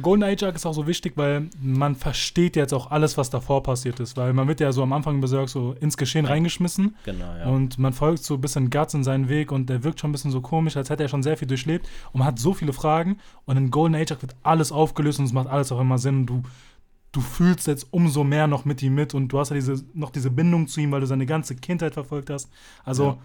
Golden 0.00 0.22
Age 0.22 0.44
Arc 0.44 0.54
ist 0.54 0.64
auch 0.64 0.74
so 0.74 0.86
wichtig, 0.86 1.14
weil 1.16 1.48
man 1.60 1.96
versteht 1.96 2.54
jetzt 2.54 2.72
auch 2.72 2.90
alles, 2.90 3.18
was 3.18 3.30
davor 3.30 3.62
passiert 3.64 3.98
ist. 3.98 4.16
Weil 4.16 4.32
man 4.32 4.46
wird 4.46 4.60
ja 4.60 4.70
so 4.70 4.82
am 4.82 4.92
Anfang 4.92 5.20
Berserk 5.20 5.48
so 5.48 5.74
ins 5.80 5.96
Geschehen 5.96 6.24
reingeschmissen. 6.24 6.94
Genau, 7.04 7.36
ja. 7.36 7.46
Und 7.46 7.78
man 7.78 7.92
folgt 7.92 8.22
so 8.22 8.34
ein 8.34 8.40
bisschen 8.40 8.70
Guts 8.70 8.94
in 8.94 9.02
seinen 9.02 9.28
Weg 9.28 9.50
und 9.50 9.68
der 9.68 9.82
wirkt 9.82 9.98
schon 9.98 10.10
ein 10.10 10.12
bisschen 10.12 10.30
so 10.30 10.40
komisch, 10.40 10.76
als 10.76 10.88
hätte 10.88 11.02
er 11.02 11.08
schon 11.08 11.24
sehr 11.24 11.36
viel 11.36 11.48
durchlebt. 11.48 11.88
Und 12.12 12.20
man 12.20 12.28
hat 12.28 12.38
so 12.38 12.54
viele 12.54 12.72
Fragen. 12.72 13.18
Und 13.44 13.56
in 13.56 13.70
Golden 13.70 13.96
Age 13.96 14.12
Arc 14.12 14.22
wird 14.22 14.36
alles 14.44 14.70
aufgelöst 14.70 15.18
und 15.18 15.24
es 15.24 15.32
macht 15.32 15.48
alles 15.48 15.72
auch 15.72 15.80
immer 15.80 15.98
Sinn. 15.98 16.26
Du, 16.26 16.42
du 17.10 17.20
fühlst 17.20 17.66
jetzt 17.66 17.88
umso 17.90 18.22
mehr 18.22 18.46
noch 18.46 18.64
mit 18.64 18.82
ihm 18.82 18.94
mit 18.94 19.14
und 19.14 19.28
du 19.28 19.40
hast 19.40 19.48
ja 19.50 19.56
diese, 19.56 19.82
noch 19.94 20.10
diese 20.10 20.30
Bindung 20.30 20.68
zu 20.68 20.80
ihm, 20.80 20.92
weil 20.92 21.00
du 21.00 21.06
seine 21.06 21.26
ganze 21.26 21.56
Kindheit 21.56 21.94
verfolgt 21.94 22.30
hast. 22.30 22.48
Also 22.84 23.04
ja. 23.04 23.18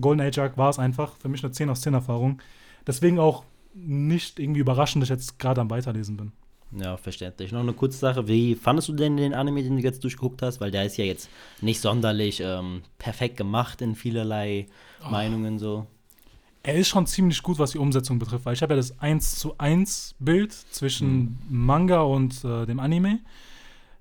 Golden 0.00 0.20
Age 0.20 0.38
Arc 0.38 0.58
war 0.58 0.70
es 0.70 0.80
einfach. 0.80 1.12
Für 1.18 1.28
mich 1.28 1.44
eine 1.44 1.52
10 1.52 1.70
aus 1.70 1.80
10 1.82 1.94
Erfahrung. 1.94 2.40
Deswegen 2.90 3.20
auch 3.20 3.44
nicht 3.72 4.40
irgendwie 4.40 4.58
überraschend, 4.58 5.00
dass 5.00 5.10
ich 5.10 5.14
jetzt 5.14 5.38
gerade 5.38 5.60
am 5.60 5.70
Weiterlesen 5.70 6.16
bin. 6.16 6.32
Ja, 6.72 6.96
verständlich. 6.96 7.52
Noch 7.52 7.60
eine 7.60 7.72
kurze 7.72 7.98
Sache. 7.98 8.26
Wie 8.26 8.56
fandest 8.56 8.88
du 8.88 8.94
denn 8.94 9.16
den 9.16 9.32
Anime, 9.32 9.62
den 9.62 9.76
du 9.76 9.82
jetzt 9.82 10.02
durchgeguckt 10.02 10.42
hast? 10.42 10.60
Weil 10.60 10.72
der 10.72 10.86
ist 10.86 10.96
ja 10.96 11.04
jetzt 11.04 11.30
nicht 11.60 11.80
sonderlich 11.80 12.40
ähm, 12.44 12.82
perfekt 12.98 13.36
gemacht 13.36 13.80
in 13.80 13.94
vielerlei 13.94 14.66
oh. 15.06 15.10
Meinungen 15.10 15.60
so. 15.60 15.86
Er 16.64 16.74
ist 16.74 16.88
schon 16.88 17.06
ziemlich 17.06 17.44
gut, 17.44 17.60
was 17.60 17.70
die 17.70 17.78
Umsetzung 17.78 18.18
betrifft, 18.18 18.44
weil 18.44 18.54
ich 18.54 18.62
habe 18.62 18.72
ja 18.74 18.78
das 18.78 18.98
1 18.98 19.36
zu 19.36 19.56
1 19.56 20.16
Bild 20.18 20.52
zwischen 20.52 21.20
mhm. 21.20 21.38
Manga 21.48 22.00
und 22.00 22.44
äh, 22.44 22.66
dem 22.66 22.80
Anime. 22.80 23.20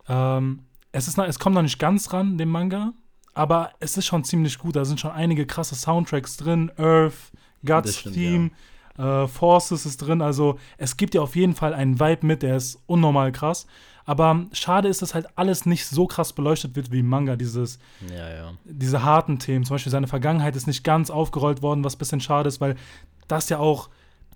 Ähm, 0.08 0.62
es, 0.92 1.08
ist, 1.08 1.16
es 1.20 1.38
kommt 1.38 1.54
noch 1.54 1.62
nicht 1.62 1.78
ganz 1.78 2.12
ran, 2.12 2.40
dem 2.40 2.50
Manga, 2.50 2.94
aber 3.36 3.70
es 3.80 3.98
ist 3.98 4.08
schon 4.08 4.24
ziemlich 4.24 4.58
gut. 4.58 4.76
Da 4.76 4.84
sind 4.84 5.00
schon 5.00 5.12
einige 5.12 5.46
krasse 5.46 5.76
Soundtracks 5.76 6.38
drin. 6.38 6.72
Earth, 6.76 7.32
Guts 7.64 8.02
Theme. 8.02 8.46
Ja 8.46 8.58
äh, 9.00 9.28
Forces 9.28 9.86
ist 9.86 9.98
drin. 9.98 10.22
Also 10.22 10.60
es 10.78 10.98
gibt 10.98 11.16
ja 11.16 11.22
auf 11.22 11.36
jeden 11.36 11.56
Fall 11.56 11.74
einen 11.74 12.00
Vibe 12.00 12.26
mit, 12.26 12.44
der 12.44 12.58
ist 12.58 12.80
unnormal 12.86 13.32
krass. 13.32 13.66
Aber 14.06 14.46
schade 14.54 14.88
ist, 14.88 15.02
dass 15.02 15.14
halt 15.14 15.28
alles 15.36 15.66
nicht 15.66 15.86
so 15.86 16.08
krass 16.08 16.34
beleuchtet 16.34 16.76
wird 16.76 16.92
wie 16.92 17.00
im 17.00 17.08
Manga. 17.08 17.36
Dieses, 17.36 17.80
ja, 18.10 18.30
ja. 18.30 18.54
Diese 18.66 19.04
harten 19.04 19.38
Themen. 19.38 19.66
Zum 19.66 19.76
Beispiel 19.76 19.92
seine 19.92 20.08
Vergangenheit 20.08 20.56
ist 20.56 20.68
nicht 20.68 20.84
ganz 20.84 21.12
aufgerollt 21.12 21.62
worden, 21.62 21.84
was 21.84 21.96
ein 21.96 22.00
bisschen 22.00 22.20
schade 22.20 22.48
ist, 22.48 22.60
weil 22.60 22.76
das 23.28 23.50
ja 23.50 23.60
auch 23.60 23.90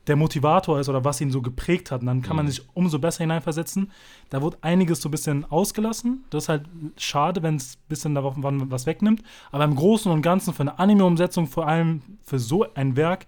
der 0.08 0.16
Motivator 0.16 0.80
ist 0.80 0.90
oder 0.90 1.04
was 1.04 1.22
ihn 1.22 1.32
so 1.32 1.42
geprägt 1.42 1.90
hat. 1.90 2.02
Und 2.02 2.08
dann 2.08 2.22
kann 2.22 2.34
mhm. 2.34 2.44
man 2.44 2.48
sich 2.48 2.62
umso 2.76 3.00
besser 3.00 3.24
hineinversetzen. 3.24 3.92
Da 4.30 4.42
wurde 4.42 4.58
einiges 4.62 5.02
so 5.02 5.10
ein 5.10 5.12
bisschen 5.12 5.46
ausgelassen. 5.50 6.24
Das 6.30 6.44
ist 6.44 6.50
halt 6.50 6.66
schade, 6.98 7.42
wenn 7.42 7.56
es 7.56 7.76
ein 7.76 7.88
bisschen 7.90 8.16
davon 8.16 8.70
was 8.70 8.86
wegnimmt. 8.86 9.24
Aber 9.52 9.64
im 9.64 9.76
Großen 9.76 10.12
und 10.12 10.22
Ganzen 10.22 10.54
für 10.54 10.62
eine 10.62 10.78
Anime-Umsetzung, 10.78 11.48
vor 11.48 11.68
allem 11.68 12.02
für 12.24 12.38
so 12.38 12.66
ein 12.76 12.96
Werk, 12.96 13.26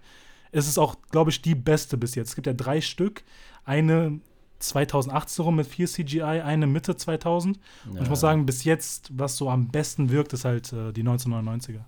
es 0.56 0.68
ist 0.68 0.78
auch, 0.78 0.96
glaube 1.10 1.30
ich, 1.30 1.42
die 1.42 1.54
beste 1.54 1.96
bis 1.96 2.14
jetzt. 2.14 2.30
Es 2.30 2.34
gibt 2.34 2.46
ja 2.46 2.52
drei 2.52 2.80
Stück. 2.80 3.22
Eine 3.64 4.20
2018 4.58 5.44
rum 5.44 5.56
mit 5.56 5.66
vier 5.66 5.86
CGI, 5.86 6.22
eine 6.22 6.66
Mitte 6.66 6.96
2000. 6.96 7.56
Ja. 7.56 7.90
Und 7.92 8.02
ich 8.02 8.08
muss 8.08 8.20
sagen, 8.20 8.46
bis 8.46 8.64
jetzt, 8.64 9.10
was 9.12 9.36
so 9.36 9.50
am 9.50 9.68
besten 9.68 10.10
wirkt, 10.10 10.32
ist 10.32 10.44
halt 10.44 10.72
äh, 10.72 10.92
die 10.92 11.02
1999er. 11.02 11.80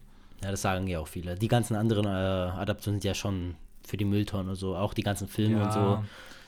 Ja, 0.43 0.51
das 0.51 0.63
sagen 0.63 0.87
ja 0.87 1.01
auch 1.01 1.09
viele. 1.09 1.35
Die 1.35 1.49
ganzen 1.49 1.77
anderen 1.77 2.05
äh, 2.05 2.09
Adaptionen 2.09 3.01
sind 3.01 3.09
ja 3.09 3.15
schon 3.15 3.57
für 3.87 3.97
die 3.97 4.05
Mülltonnen 4.05 4.51
und 4.51 4.57
so, 4.57 4.77
auch 4.77 4.93
die 4.93 5.03
ganzen 5.03 5.29
Filme 5.29 5.59
ja, 5.59 5.65
und 5.65 5.73
so. 5.73 6.05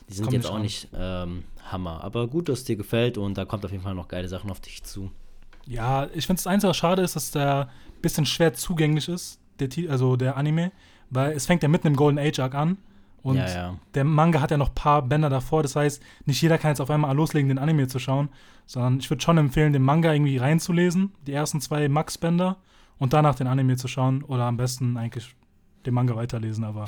Die 0.09 0.15
sind 0.15 0.33
jetzt 0.33 0.47
auch 0.47 0.57
an. 0.57 0.63
nicht 0.63 0.89
ähm, 0.95 1.45
Hammer. 1.71 2.05
Aber 2.05 2.29
gut, 2.29 2.49
dass 2.49 2.61
es 2.61 2.65
dir 2.65 2.77
gefällt 2.77 3.17
und 3.17 3.39
da 3.39 3.45
kommt 3.45 3.65
auf 3.65 3.71
jeden 3.71 3.83
Fall 3.83 3.95
noch 3.95 4.09
geile 4.09 4.29
Sachen 4.29 4.51
auf 4.51 4.61
dich 4.61 4.83
zu. 4.85 5.11
Ja, 5.67 6.09
ich 6.13 6.27
finde 6.27 6.41
es 6.41 6.47
einzige 6.47 6.75
schade 6.75 7.03
ist, 7.03 7.17
dass 7.17 7.31
der 7.31 7.69
ein 7.69 8.03
bisschen 8.03 8.27
schwer 8.27 8.53
zugänglich 8.53 9.09
ist, 9.09 9.39
der, 9.59 9.69
also 9.91 10.17
der 10.17 10.37
Anime. 10.37 10.73
Weil 11.11 11.33
es 11.33 11.47
fängt 11.47 11.63
ja 11.63 11.69
mitten 11.69 11.89
im 11.89 11.97
Golden 11.97 12.19
Age 12.19 12.39
Arc 12.39 12.55
an. 12.55 12.79
Und 13.23 13.37
ja, 13.37 13.49
ja. 13.49 13.79
der 13.95 14.05
Manga 14.05 14.41
hat 14.41 14.51
ja 14.51 14.57
noch 14.57 14.71
ein 14.71 14.75
paar 14.75 15.03
Bänder 15.03 15.29
davor. 15.29 15.63
Das 15.63 15.77
heißt, 15.77 16.03
nicht 16.25 16.41
jeder 16.41 16.57
kann 16.57 16.71
jetzt 16.71 16.81
auf 16.81 16.91
einmal 16.91 17.15
loslegen, 17.15 17.49
den 17.49 17.59
Anime 17.59 17.87
zu 17.89 17.99
schauen. 17.99 18.31
Sondern 18.67 18.99
ich 18.99 19.11
würde 19.11 19.23
schon 19.23 19.37
empfehlen, 19.37 19.73
den 19.73 19.83
Manga 19.83 20.13
irgendwie 20.13 20.39
reinzulesen. 20.39 21.13
Die 21.27 21.33
ersten 21.33 21.61
zwei 21.61 21.89
Max-Bänder. 21.89 22.57
Und 22.99 23.13
danach 23.13 23.35
den 23.35 23.47
Anime 23.47 23.77
zu 23.77 23.89
schauen. 23.89 24.23
Oder 24.23 24.45
am 24.45 24.57
besten 24.57 24.97
eigentlich 24.97 25.35
den 25.87 25.95
Manga 25.95 26.17
weiterlesen. 26.17 26.65
Aber 26.65 26.85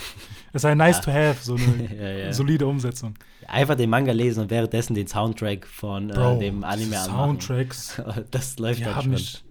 es 0.52 0.62
ist 0.62 0.64
ein 0.64 0.78
nice 0.78 0.96
ja. 0.98 1.02
to 1.02 1.12
have, 1.12 1.42
so 1.42 1.56
eine 1.56 2.32
solide 2.32 2.66
Umsetzung. 2.66 3.14
Einfach 3.46 3.74
den 3.74 3.90
Manga 3.90 4.12
lesen 4.12 4.40
und 4.40 4.50
währenddessen 4.50 4.94
den 4.94 5.06
Soundtrack 5.06 5.66
von 5.66 6.10
äh, 6.10 6.14
Bro, 6.14 6.38
dem 6.38 6.64
Anime 6.64 6.98
anmachen. 6.98 7.40
Soundtracks. 7.40 8.02
das 8.30 8.58
läuft 8.58 8.80
ja, 8.80 8.92
dann 8.92 9.02
schon. 9.02 9.10
Mich, 9.12 9.44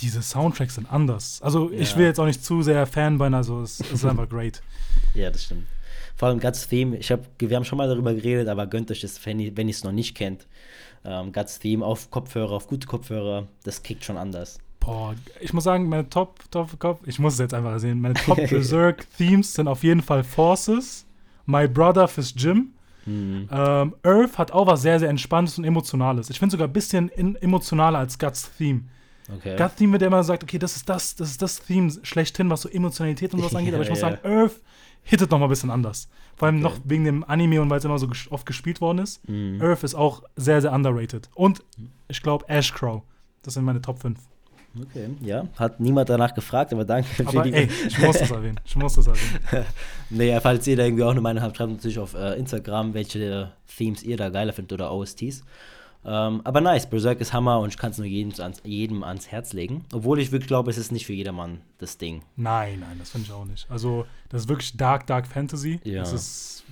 diese 0.00 0.22
Soundtracks 0.22 0.76
sind 0.76 0.90
anders. 0.92 1.40
Also 1.42 1.70
ja. 1.70 1.78
ich 1.78 1.96
will 1.96 2.04
jetzt 2.06 2.20
auch 2.20 2.26
nicht 2.26 2.44
zu 2.44 2.62
sehr 2.62 2.86
Fanboy, 2.86 3.32
also 3.32 3.62
es, 3.62 3.80
es 3.80 3.92
ist 3.92 4.04
einfach 4.04 4.28
great. 4.28 4.62
Ja, 5.14 5.30
das 5.30 5.44
stimmt. 5.44 5.66
Vor 6.16 6.28
allem 6.28 6.40
Guts 6.40 6.66
Theme, 6.68 6.96
ich 6.96 7.12
hab, 7.12 7.20
wir 7.38 7.56
haben 7.56 7.64
schon 7.64 7.78
mal 7.78 7.88
darüber 7.88 8.12
geredet, 8.12 8.48
aber 8.48 8.66
gönnt 8.66 8.90
euch 8.90 9.00
das, 9.00 9.24
wenn 9.24 9.38
ihr 9.38 9.52
es 9.68 9.84
noch 9.84 9.92
nicht 9.92 10.16
kennt. 10.16 10.46
Ähm, 11.04 11.32
Guts 11.32 11.60
Theme 11.60 11.84
auf 11.84 12.10
Kopfhörer, 12.10 12.52
auf 12.52 12.66
gute 12.66 12.86
Kopfhörer, 12.86 13.46
das 13.62 13.82
kickt 13.82 14.04
schon 14.04 14.16
anders. 14.16 14.58
Boah, 14.80 15.14
ich 15.40 15.52
muss 15.52 15.64
sagen, 15.64 15.88
meine 15.88 16.08
Top, 16.08 16.40
Top, 16.50 16.78
Top, 16.80 17.00
ich 17.06 17.18
muss 17.18 17.34
es 17.34 17.38
jetzt 17.38 17.54
einfach 17.54 17.78
sehen, 17.78 18.00
meine 18.00 18.14
Top 18.14 18.36
Berserk 18.50 19.06
Themes 19.16 19.54
sind 19.54 19.68
auf 19.68 19.84
jeden 19.84 20.02
Fall 20.02 20.24
Forces, 20.24 21.06
My 21.46 21.68
Brother 21.68 22.08
fürs 22.08 22.34
Gym. 22.34 22.72
Mhm. 23.06 23.48
Ähm, 23.50 23.94
Earth 24.02 24.38
hat 24.38 24.50
auch 24.52 24.66
was 24.66 24.82
sehr, 24.82 24.98
sehr 24.98 25.08
Entspanntes 25.08 25.56
und 25.56 25.64
Emotionales. 25.64 26.30
Ich 26.30 26.38
finde 26.38 26.52
sogar 26.52 26.68
ein 26.68 26.72
bisschen 26.72 27.08
in, 27.10 27.36
emotionaler 27.36 28.00
als 28.00 28.18
Guts 28.18 28.50
Theme. 28.58 28.82
Okay. 29.36 29.56
God-Theme 29.56 29.92
wird 29.92 30.02
immer 30.02 30.22
sagt, 30.24 30.42
okay, 30.42 30.58
das 30.58 30.76
ist 30.76 30.88
das, 30.88 31.14
das 31.16 31.30
ist 31.30 31.42
das 31.42 31.60
Theme 31.60 31.92
schlechthin, 32.02 32.48
was 32.50 32.62
so 32.62 32.68
Emotionalität 32.68 33.34
und 33.34 33.42
was 33.42 33.54
angeht. 33.56 33.74
Aber 33.74 33.82
ich 33.82 33.90
muss 33.90 34.00
ja. 34.00 34.10
sagen, 34.10 34.18
Earth 34.24 34.60
hittet 35.02 35.30
noch 35.30 35.38
mal 35.38 35.46
ein 35.46 35.50
bisschen 35.50 35.70
anders. 35.70 36.08
Vor 36.36 36.46
allem 36.46 36.64
okay. 36.64 36.74
noch 36.74 36.80
wegen 36.84 37.04
dem 37.04 37.24
Anime 37.24 37.60
und 37.60 37.70
weil 37.70 37.78
es 37.78 37.84
immer 37.84 37.98
so 37.98 38.08
oft 38.30 38.46
gespielt 38.46 38.80
worden 38.80 38.98
ist. 38.98 39.26
Mhm. 39.28 39.60
Earth 39.60 39.82
ist 39.84 39.94
auch 39.94 40.22
sehr, 40.36 40.60
sehr 40.60 40.72
underrated. 40.72 41.28
Und 41.34 41.62
ich 42.08 42.22
glaube 42.22 42.48
Ash 42.48 42.72
Crow. 42.72 43.02
Das 43.42 43.54
sind 43.54 43.64
meine 43.64 43.80
Top 43.80 44.00
5. 44.00 44.18
Okay, 44.82 45.08
ja. 45.22 45.46
Hat 45.56 45.80
niemand 45.80 46.08
danach 46.08 46.34
gefragt, 46.34 46.72
aber 46.72 46.84
danke 46.84 47.08
aber 47.20 47.30
für 47.30 47.42
die. 47.42 47.54
Ey, 47.54 47.68
ich 47.86 47.98
muss 47.98 48.18
das 48.18 48.30
erwähnen. 48.30 48.60
Ich 48.64 48.76
muss 48.76 48.94
das 48.94 49.06
erwähnen. 49.06 49.66
naja, 50.10 50.40
falls 50.40 50.66
ihr 50.66 50.76
da 50.76 50.84
irgendwie 50.84 51.04
auch 51.04 51.10
eine 51.10 51.20
Meinung 51.20 51.42
habt, 51.42 51.56
schreibt 51.56 51.72
natürlich 51.72 51.98
auf 51.98 52.14
äh, 52.14 52.38
Instagram, 52.38 52.94
welche 52.94 53.52
Themes 53.76 54.02
ihr 54.02 54.16
da 54.16 54.28
geiler 54.28 54.52
findet 54.52 54.72
oder 54.74 54.92
OSTs. 54.92 55.42
Ähm, 56.10 56.40
aber 56.44 56.62
nice, 56.62 56.88
Berserk 56.88 57.20
ist 57.20 57.34
Hammer 57.34 57.60
und 57.60 57.68
ich 57.68 57.76
kann 57.76 57.90
es 57.90 57.98
nur 57.98 58.06
jedem 58.06 58.32
ans, 58.40 58.62
jedem 58.64 59.04
ans 59.04 59.28
Herz 59.28 59.52
legen. 59.52 59.84
Obwohl 59.92 60.18
ich 60.20 60.32
wirklich 60.32 60.48
glaube, 60.48 60.70
es 60.70 60.78
ist 60.78 60.90
nicht 60.90 61.04
für 61.04 61.12
jedermann 61.12 61.60
das 61.78 61.98
Ding. 61.98 62.22
Nein, 62.36 62.80
nein, 62.80 62.96
das 62.98 63.10
finde 63.10 63.26
ich 63.26 63.32
auch 63.32 63.44
nicht. 63.44 63.70
Also, 63.70 64.06
das 64.30 64.42
ist 64.42 64.48
wirklich 64.48 64.74
Dark, 64.76 65.06
Dark 65.06 65.26
Fantasy. 65.26 65.80
Ja. 65.84 66.00
Das 66.00 66.12
ist 66.14 66.64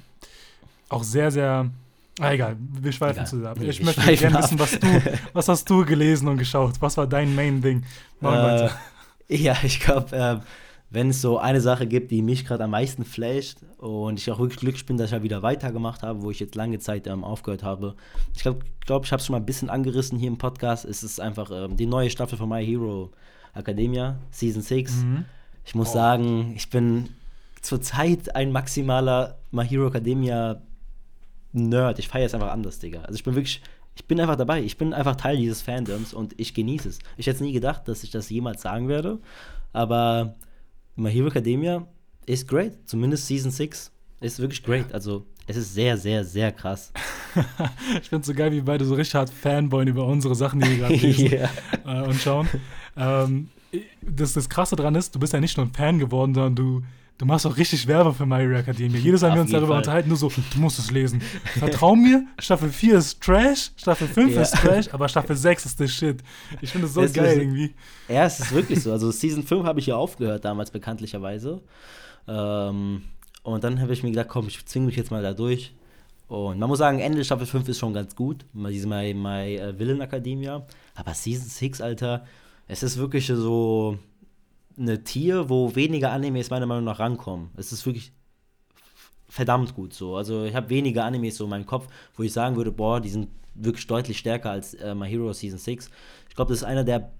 auch 0.89 1.03
sehr, 1.03 1.31
sehr. 1.31 1.71
Ah, 2.19 2.33
egal, 2.33 2.57
wir 2.59 2.93
schweifen 2.93 3.19
egal. 3.19 3.27
zusammen. 3.27 3.61
Nee, 3.61 3.69
ich 3.69 3.83
möchte 3.83 4.17
gerne 4.17 4.39
wissen, 4.39 4.59
was 4.59 4.79
du, 4.79 5.03
was 5.35 5.49
hast 5.49 5.69
du 5.69 5.85
gelesen 5.85 6.29
und 6.29 6.39
geschaut? 6.39 6.75
Was 6.81 6.97
war 6.97 7.07
dein 7.07 7.35
Main-Ding? 7.35 7.85
Äh, 8.23 8.69
Ja, 9.29 9.57
ich 9.65 9.81
glaube, 9.81 10.17
äh, 10.17 10.37
wenn 10.97 11.11
es 11.11 11.21
so 11.21 11.37
eine 11.37 11.61
Sache 11.61 11.87
gibt, 11.87 12.11
die 12.11 12.23
mich 12.23 12.47
gerade 12.47 12.65
am 12.65 12.71
meisten 12.71 13.05
flasht 13.05 13.59
und 13.77 14.19
ich 14.19 14.31
auch 14.31 14.39
wirklich 14.39 14.61
glücklich 14.61 14.87
bin, 14.87 14.97
dass 14.97 15.09
ich 15.09 15.13
ja 15.13 15.23
wieder 15.23 15.43
weitergemacht 15.43 16.03
habe, 16.03 16.23
wo 16.23 16.31
ich 16.31 16.41
jetzt 16.41 16.55
lange 16.55 16.79
Zeit 16.79 17.07
ähm, 17.07 17.23
aufgehört 17.23 17.63
habe. 17.63 17.95
Ich 18.35 18.41
glaube, 18.41 18.61
glaub, 18.81 19.05
ich 19.05 19.13
habe 19.13 19.21
es 19.21 19.27
schon 19.27 19.35
mal 19.35 19.41
ein 19.41 19.45
bisschen 19.45 19.69
angerissen 19.69 20.19
hier 20.19 20.29
im 20.29 20.39
Podcast. 20.39 20.87
Es 20.87 21.03
ist 21.03 21.21
einfach 21.21 21.51
ähm, 21.53 21.77
die 21.77 21.85
neue 21.85 22.09
Staffel 22.09 22.39
von 22.39 22.49
My 22.49 22.65
Hero 22.65 23.11
Academia, 23.53 24.17
Season 24.31 24.63
6. 24.63 25.05
Mhm. 25.05 25.25
Ich 25.67 25.75
muss 25.75 25.91
oh. 25.91 25.93
sagen, 25.93 26.55
ich 26.57 26.71
bin 26.71 27.11
zurzeit 27.61 28.35
ein 28.35 28.51
maximaler 28.51 29.37
My 29.51 29.69
Hero 29.69 29.89
Academia 29.89 30.63
Nerd. 31.53 31.99
Ich 31.99 32.09
feiere 32.09 32.25
es 32.25 32.33
einfach 32.33 32.53
anders, 32.53 32.79
Digga. 32.79 33.03
Also 33.03 33.17
ich 33.17 33.23
bin 33.23 33.35
wirklich, 33.35 33.61
ich 33.97 34.07
bin 34.07 34.19
einfach 34.19 34.37
dabei. 34.37 34.63
Ich 34.63 34.79
bin 34.79 34.95
einfach 34.95 35.17
Teil 35.17 35.37
dieses 35.37 35.61
Fandoms 35.61 36.15
und 36.15 36.33
ich 36.41 36.55
genieße 36.55 36.89
es. 36.89 37.01
Ich 37.19 37.27
hätte 37.27 37.45
nie 37.45 37.53
gedacht, 37.53 37.87
dass 37.87 38.03
ich 38.03 38.11
das 38.11 38.31
jemals 38.31 38.63
sagen 38.63 38.89
werde, 38.89 39.19
aber 39.75 40.37
My 40.97 41.11
Hero 41.11 41.29
Academia 41.29 41.87
ist 42.25 42.49
great. 42.49 42.73
Zumindest 42.87 43.27
Season 43.27 43.51
6 43.51 43.93
ist 44.21 44.39
wirklich 44.39 44.63
great. 44.63 44.93
Also 44.95 45.27
es 45.47 45.57
ist 45.57 45.75
sehr, 45.75 45.99
sehr, 45.99 46.25
sehr 46.25 46.51
krass. 46.53 46.91
ich 48.01 48.09
finde 48.09 48.23
es 48.23 48.27
so 48.27 48.35
geil, 48.35 48.51
wie 48.51 48.63
beide 48.63 48.85
so 48.87 48.95
richtig 48.95 49.15
hart 49.15 49.31
Fanboyen 49.31 49.89
über 49.89 50.07
unsere 50.07 50.35
Sachen, 50.35 50.61
die 50.61 50.71
wir 50.71 50.77
gerade 50.79 50.95
lesen 50.97 51.33
yeah. 51.33 51.51
äh, 51.85 52.03
und 52.09 52.15
schauen. 52.15 52.49
Ähm, 52.97 53.49
das, 54.01 54.33
das 54.33 54.49
Krasse 54.49 54.75
dran 54.75 54.95
ist, 54.95 55.15
du 55.15 55.19
bist 55.19 55.35
ja 55.35 55.41
nicht 55.41 55.59
nur 55.59 55.67
ein 55.67 55.73
Fan 55.73 55.99
geworden, 55.99 56.35
sondern 56.35 56.55
du 56.55 56.83
Du 57.19 57.25
machst 57.25 57.47
auch 57.47 57.57
richtig 57.57 57.87
Werbung 57.87 58.15
für 58.15 58.27
My 58.27 58.37
Hero 58.37 58.59
Academia. 58.59 59.01
Jedes 59.01 59.23
Mal, 59.23 59.35
wir 59.35 59.41
uns 59.41 59.51
darüber 59.51 59.69
Fall. 59.69 59.79
unterhalten, 59.79 60.09
nur 60.09 60.19
so, 60.19 60.29
du 60.29 60.61
musst 60.61 60.79
es 60.79 60.91
lesen. 60.91 61.23
Vertrau 61.59 61.97
mir, 61.97 62.27
Staffel 62.39 62.69
4 62.69 62.99
ist 62.99 63.23
Trash, 63.23 63.71
Staffel 63.77 64.07
5 64.07 64.35
ja. 64.35 64.43
ist 64.43 64.55
Trash, 64.55 64.93
aber 64.93 65.09
Staffel 65.09 65.35
6 65.35 65.65
ist 65.65 65.81
der 65.81 65.89
Shit. 65.89 66.23
Ich 66.61 66.71
finde 66.71 66.87
es 66.87 66.93
so 66.93 67.01
es 67.01 67.15
geil 67.15 67.33
ist, 67.33 67.43
irgendwie. 67.43 67.75
Ja, 68.09 68.27
es 68.27 68.39
ist 68.41 68.53
wirklich 68.53 68.83
so. 68.83 68.93
Also 68.93 69.11
Season 69.11 69.43
5 69.43 69.65
habe 69.65 69.81
ich 69.81 69.87
ja 69.87 69.97
aufgehört 69.97 70.45
damals 70.45 70.71
bekanntlicherweise. 70.71 71.63
Ähm, 72.29 73.03
und 73.43 73.65
dann 73.65 73.81
habe 73.81 73.95
ich 73.95 74.03
mir 74.03 74.11
gedacht, 74.11 74.29
komm, 74.29 74.49
ich 74.49 74.67
zwinge 74.67 74.87
mich 74.87 74.97
jetzt 74.97 75.11
mal 75.11 75.23
da 75.23 75.33
durch. 75.33 75.73
Und 76.29 76.59
man 76.59 76.69
muss 76.69 76.79
sagen, 76.79 76.99
Ende 76.99 77.25
Staffel 77.25 77.47
5 77.47 77.67
ist 77.69 77.79
schon 77.79 77.95
ganz 77.95 78.15
gut. 78.15 78.45
Diese 78.53 78.87
My, 78.87 79.15
My 79.15 79.59
uh, 79.59 79.79
Villain 79.79 80.03
Academia. 80.03 80.67
Aber 80.95 81.15
Season 81.15 81.49
6, 81.49 81.81
Alter, 81.81 82.27
es 82.69 82.83
ist 82.83 82.99
wirklich 82.99 83.27
so 83.27 83.99
eine 84.79 85.05
Tier, 85.05 85.49
wo 85.49 85.75
weniger 85.75 86.13
Animes 86.13 86.51
meiner 86.51 86.67
Meinung 86.67 86.85
nach 86.85 86.99
rankommen. 86.99 87.51
Es 87.57 87.73
ist 87.73 87.87
wirklich 87.87 88.13
verdammt 89.29 89.75
gut 89.75 89.93
so. 89.93 90.17
Also 90.17 90.45
ich 90.45 90.55
habe 90.55 90.71
weniger 90.71 91.05
Animes 91.05 91.37
so 91.37 91.45
in 91.45 91.51
meinem 91.51 91.67
Kopf, 91.67 91.89
wo 92.17 92.23
ich 92.23 92.33
sagen 92.33 92.57
würde, 92.57 92.73
boah, 92.73 93.01
die 93.01 93.09
sind 93.09 93.29
wirklich 93.55 93.87
deutlich 93.87 94.19
stärker 94.19 94.51
als 94.51 94.75
äh, 94.75 94.95
My 94.95 95.09
Hero 95.09 95.33
Season 95.33 95.59
6. 95.59 95.91
Ich 96.29 96.37
glaube, 96.37 96.51
das 96.51 96.59
ist 96.59 96.65
einer 96.65 96.85
der 96.85 97.11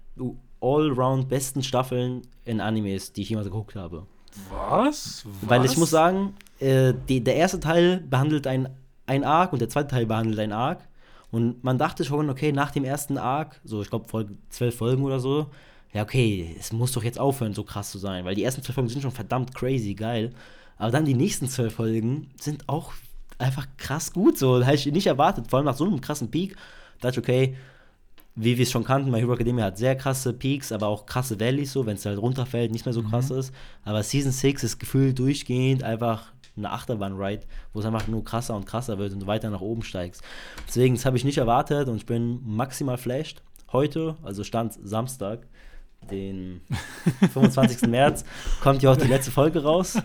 allround 0.61 1.29
besten 1.29 1.63
Staffeln 1.63 2.23
in 2.45 2.61
Animes, 2.61 3.13
die 3.13 3.21
ich 3.21 3.29
jemals 3.29 3.47
geguckt 3.47 3.75
habe. 3.75 4.05
Was? 4.51 5.25
Was? 5.25 5.49
Weil 5.49 5.65
ich 5.65 5.77
muss 5.77 5.89
sagen, 5.89 6.35
äh, 6.59 6.93
die, 7.09 7.23
der 7.23 7.35
erste 7.35 7.59
Teil 7.59 8.03
behandelt 8.09 8.47
ein, 8.47 8.69
ein 9.05 9.23
Arc 9.23 9.53
und 9.53 9.59
der 9.59 9.69
zweite 9.69 9.89
Teil 9.89 10.05
behandelt 10.05 10.39
ein 10.39 10.51
Arc. 10.51 10.87
Und 11.31 11.63
man 11.63 11.77
dachte 11.77 12.05
schon, 12.05 12.29
okay, 12.29 12.51
nach 12.51 12.71
dem 12.71 12.83
ersten 12.85 13.17
Arc, 13.17 13.59
so 13.63 13.81
ich 13.81 13.89
glaube 13.89 14.27
zwölf 14.49 14.75
Folgen 14.77 15.03
oder 15.03 15.19
so, 15.19 15.47
ja, 15.93 16.03
okay, 16.03 16.55
es 16.59 16.71
muss 16.73 16.91
doch 16.91 17.03
jetzt 17.03 17.19
aufhören, 17.19 17.53
so 17.53 17.63
krass 17.63 17.91
zu 17.91 17.97
sein, 17.97 18.25
weil 18.25 18.35
die 18.35 18.43
ersten 18.43 18.61
zwölf 18.61 18.75
Folgen 18.75 18.89
sind 18.89 19.01
schon 19.01 19.11
verdammt 19.11 19.55
crazy 19.55 19.93
geil. 19.93 20.33
Aber 20.77 20.91
dann 20.91 21.05
die 21.05 21.13
nächsten 21.13 21.47
zwölf 21.47 21.73
Folgen 21.73 22.29
sind 22.39 22.67
auch 22.67 22.93
einfach 23.39 23.67
krass 23.77 24.13
gut, 24.13 24.37
so. 24.37 24.61
Hätte 24.63 24.89
ich 24.89 24.93
nicht 24.93 25.07
erwartet, 25.07 25.47
vor 25.49 25.57
allem 25.57 25.65
nach 25.65 25.75
so 25.75 25.85
einem 25.85 26.01
krassen 26.01 26.29
Peak. 26.29 26.55
Da 26.99 27.09
dachte 27.09 27.19
ich, 27.19 27.25
okay, 27.25 27.57
wie 28.35 28.57
wir 28.57 28.63
es 28.63 28.71
schon 28.71 28.83
kannten, 28.83 29.09
My 29.09 29.19
Hero 29.19 29.33
Academia 29.33 29.65
hat 29.65 29.79
sehr 29.79 29.95
krasse 29.95 30.31
Peaks, 30.31 30.71
aber 30.71 30.87
auch 30.87 31.07
krasse 31.07 31.39
Valleys, 31.39 31.73
so, 31.73 31.87
wenn 31.87 31.95
es 31.95 32.05
halt 32.05 32.19
runterfällt, 32.19 32.71
nicht 32.71 32.85
mehr 32.85 32.93
so 32.93 33.01
mhm. 33.01 33.09
krass 33.09 33.31
ist. 33.31 33.51
Aber 33.83 34.03
Season 34.03 34.31
6 34.31 34.63
ist 34.63 34.79
gefühlt 34.79 35.17
durchgehend 35.17 35.83
einfach 35.83 36.31
eine 36.55 36.71
Achterbahn-Ride, 36.71 37.45
wo 37.73 37.79
es 37.79 37.85
einfach 37.85 38.07
nur 38.07 38.23
krasser 38.23 38.55
und 38.55 38.65
krasser 38.65 38.99
wird 38.99 39.13
und 39.13 39.21
du 39.21 39.27
weiter 39.27 39.49
nach 39.49 39.61
oben 39.61 39.81
steigst. 39.81 40.21
Deswegen, 40.67 40.95
das 40.95 41.05
habe 41.05 41.17
ich 41.17 41.25
nicht 41.25 41.39
erwartet 41.39 41.87
und 41.87 41.97
ich 41.97 42.05
bin 42.05 42.41
maximal 42.45 42.97
flashed. 42.97 43.41
Heute, 43.71 44.15
also 44.23 44.43
Stand 44.43 44.73
Samstag, 44.83 45.47
den 46.09 46.61
25. 47.33 47.81
März 47.89 48.25
kommt 48.61 48.81
ja 48.83 48.91
auch 48.91 48.97
die 48.97 49.07
letzte 49.07 49.31
Folge 49.31 49.63
raus. 49.63 49.97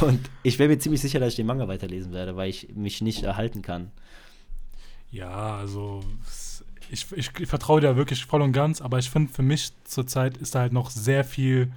Und 0.00 0.30
ich 0.42 0.58
wäre 0.58 0.68
mir 0.68 0.78
ziemlich 0.78 1.00
sicher, 1.00 1.20
dass 1.20 1.30
ich 1.30 1.36
den 1.36 1.46
Manga 1.46 1.68
weiterlesen 1.68 2.12
werde, 2.12 2.36
weil 2.36 2.50
ich 2.50 2.68
mich 2.74 3.00
nicht 3.00 3.22
erhalten 3.22 3.62
kann. 3.62 3.90
Ja, 5.10 5.56
also 5.56 6.00
ich, 6.90 7.06
ich, 7.12 7.30
ich 7.38 7.48
vertraue 7.48 7.80
dir 7.80 7.96
wirklich 7.96 8.24
voll 8.24 8.42
und 8.42 8.52
ganz, 8.52 8.80
aber 8.80 8.98
ich 8.98 9.10
finde, 9.10 9.32
für 9.32 9.42
mich 9.42 9.72
zurzeit 9.84 10.36
ist 10.36 10.54
da 10.54 10.60
halt 10.60 10.72
noch 10.72 10.90
sehr 10.90 11.24
viel 11.24 11.72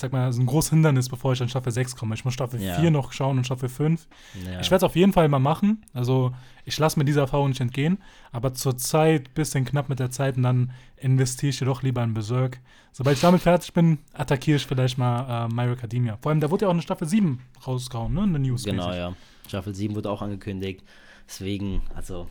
sag 0.00 0.12
mal, 0.12 0.32
so 0.32 0.40
ein 0.40 0.46
großes 0.46 0.70
Hindernis, 0.70 1.08
bevor 1.08 1.32
ich 1.32 1.42
an 1.42 1.48
Staffel 1.48 1.72
6 1.72 1.96
komme. 1.96 2.14
Ich 2.14 2.24
muss 2.24 2.34
Staffel 2.34 2.60
ja. 2.60 2.78
4 2.80 2.90
noch 2.90 3.12
schauen 3.12 3.38
und 3.38 3.44
Staffel 3.44 3.68
5. 3.68 4.08
Ja. 4.44 4.60
Ich 4.60 4.70
werde 4.70 4.76
es 4.76 4.82
auf 4.82 4.96
jeden 4.96 5.12
Fall 5.12 5.28
mal 5.28 5.38
machen. 5.38 5.84
Also 5.94 6.32
ich 6.64 6.78
lasse 6.78 6.98
mir 6.98 7.04
diese 7.04 7.20
Erfahrung 7.20 7.50
nicht 7.50 7.60
entgehen. 7.60 7.98
Aber 8.32 8.54
zurzeit 8.54 9.28
ein 9.28 9.34
bisschen 9.34 9.64
knapp 9.64 9.88
mit 9.88 10.00
der 10.00 10.10
Zeit 10.10 10.36
und 10.36 10.42
dann 10.42 10.72
investiere 10.96 11.50
ich 11.50 11.58
doch 11.58 11.82
lieber 11.82 12.02
in 12.02 12.14
Berserk. 12.14 12.60
Sobald 12.92 13.16
ich 13.16 13.22
damit 13.22 13.42
fertig 13.42 13.72
bin, 13.72 13.98
attackiere 14.12 14.56
ich 14.56 14.66
vielleicht 14.66 14.98
mal 14.98 15.46
äh, 15.46 15.54
My 15.54 15.70
Academia. 15.72 16.18
Vor 16.20 16.30
allem, 16.30 16.40
da 16.40 16.50
wurde 16.50 16.64
ja 16.64 16.68
auch 16.68 16.72
eine 16.72 16.82
Staffel 16.82 17.06
7 17.06 17.40
rausgehauen, 17.66 18.12
ne? 18.12 18.24
In 18.24 18.32
der 18.32 18.40
News. 18.40 18.64
Genau, 18.64 18.92
ja. 18.92 19.14
Staffel 19.46 19.74
7 19.74 19.94
wurde 19.94 20.10
auch 20.10 20.22
angekündigt. 20.22 20.82
Deswegen, 21.28 21.82
also, 21.94 22.28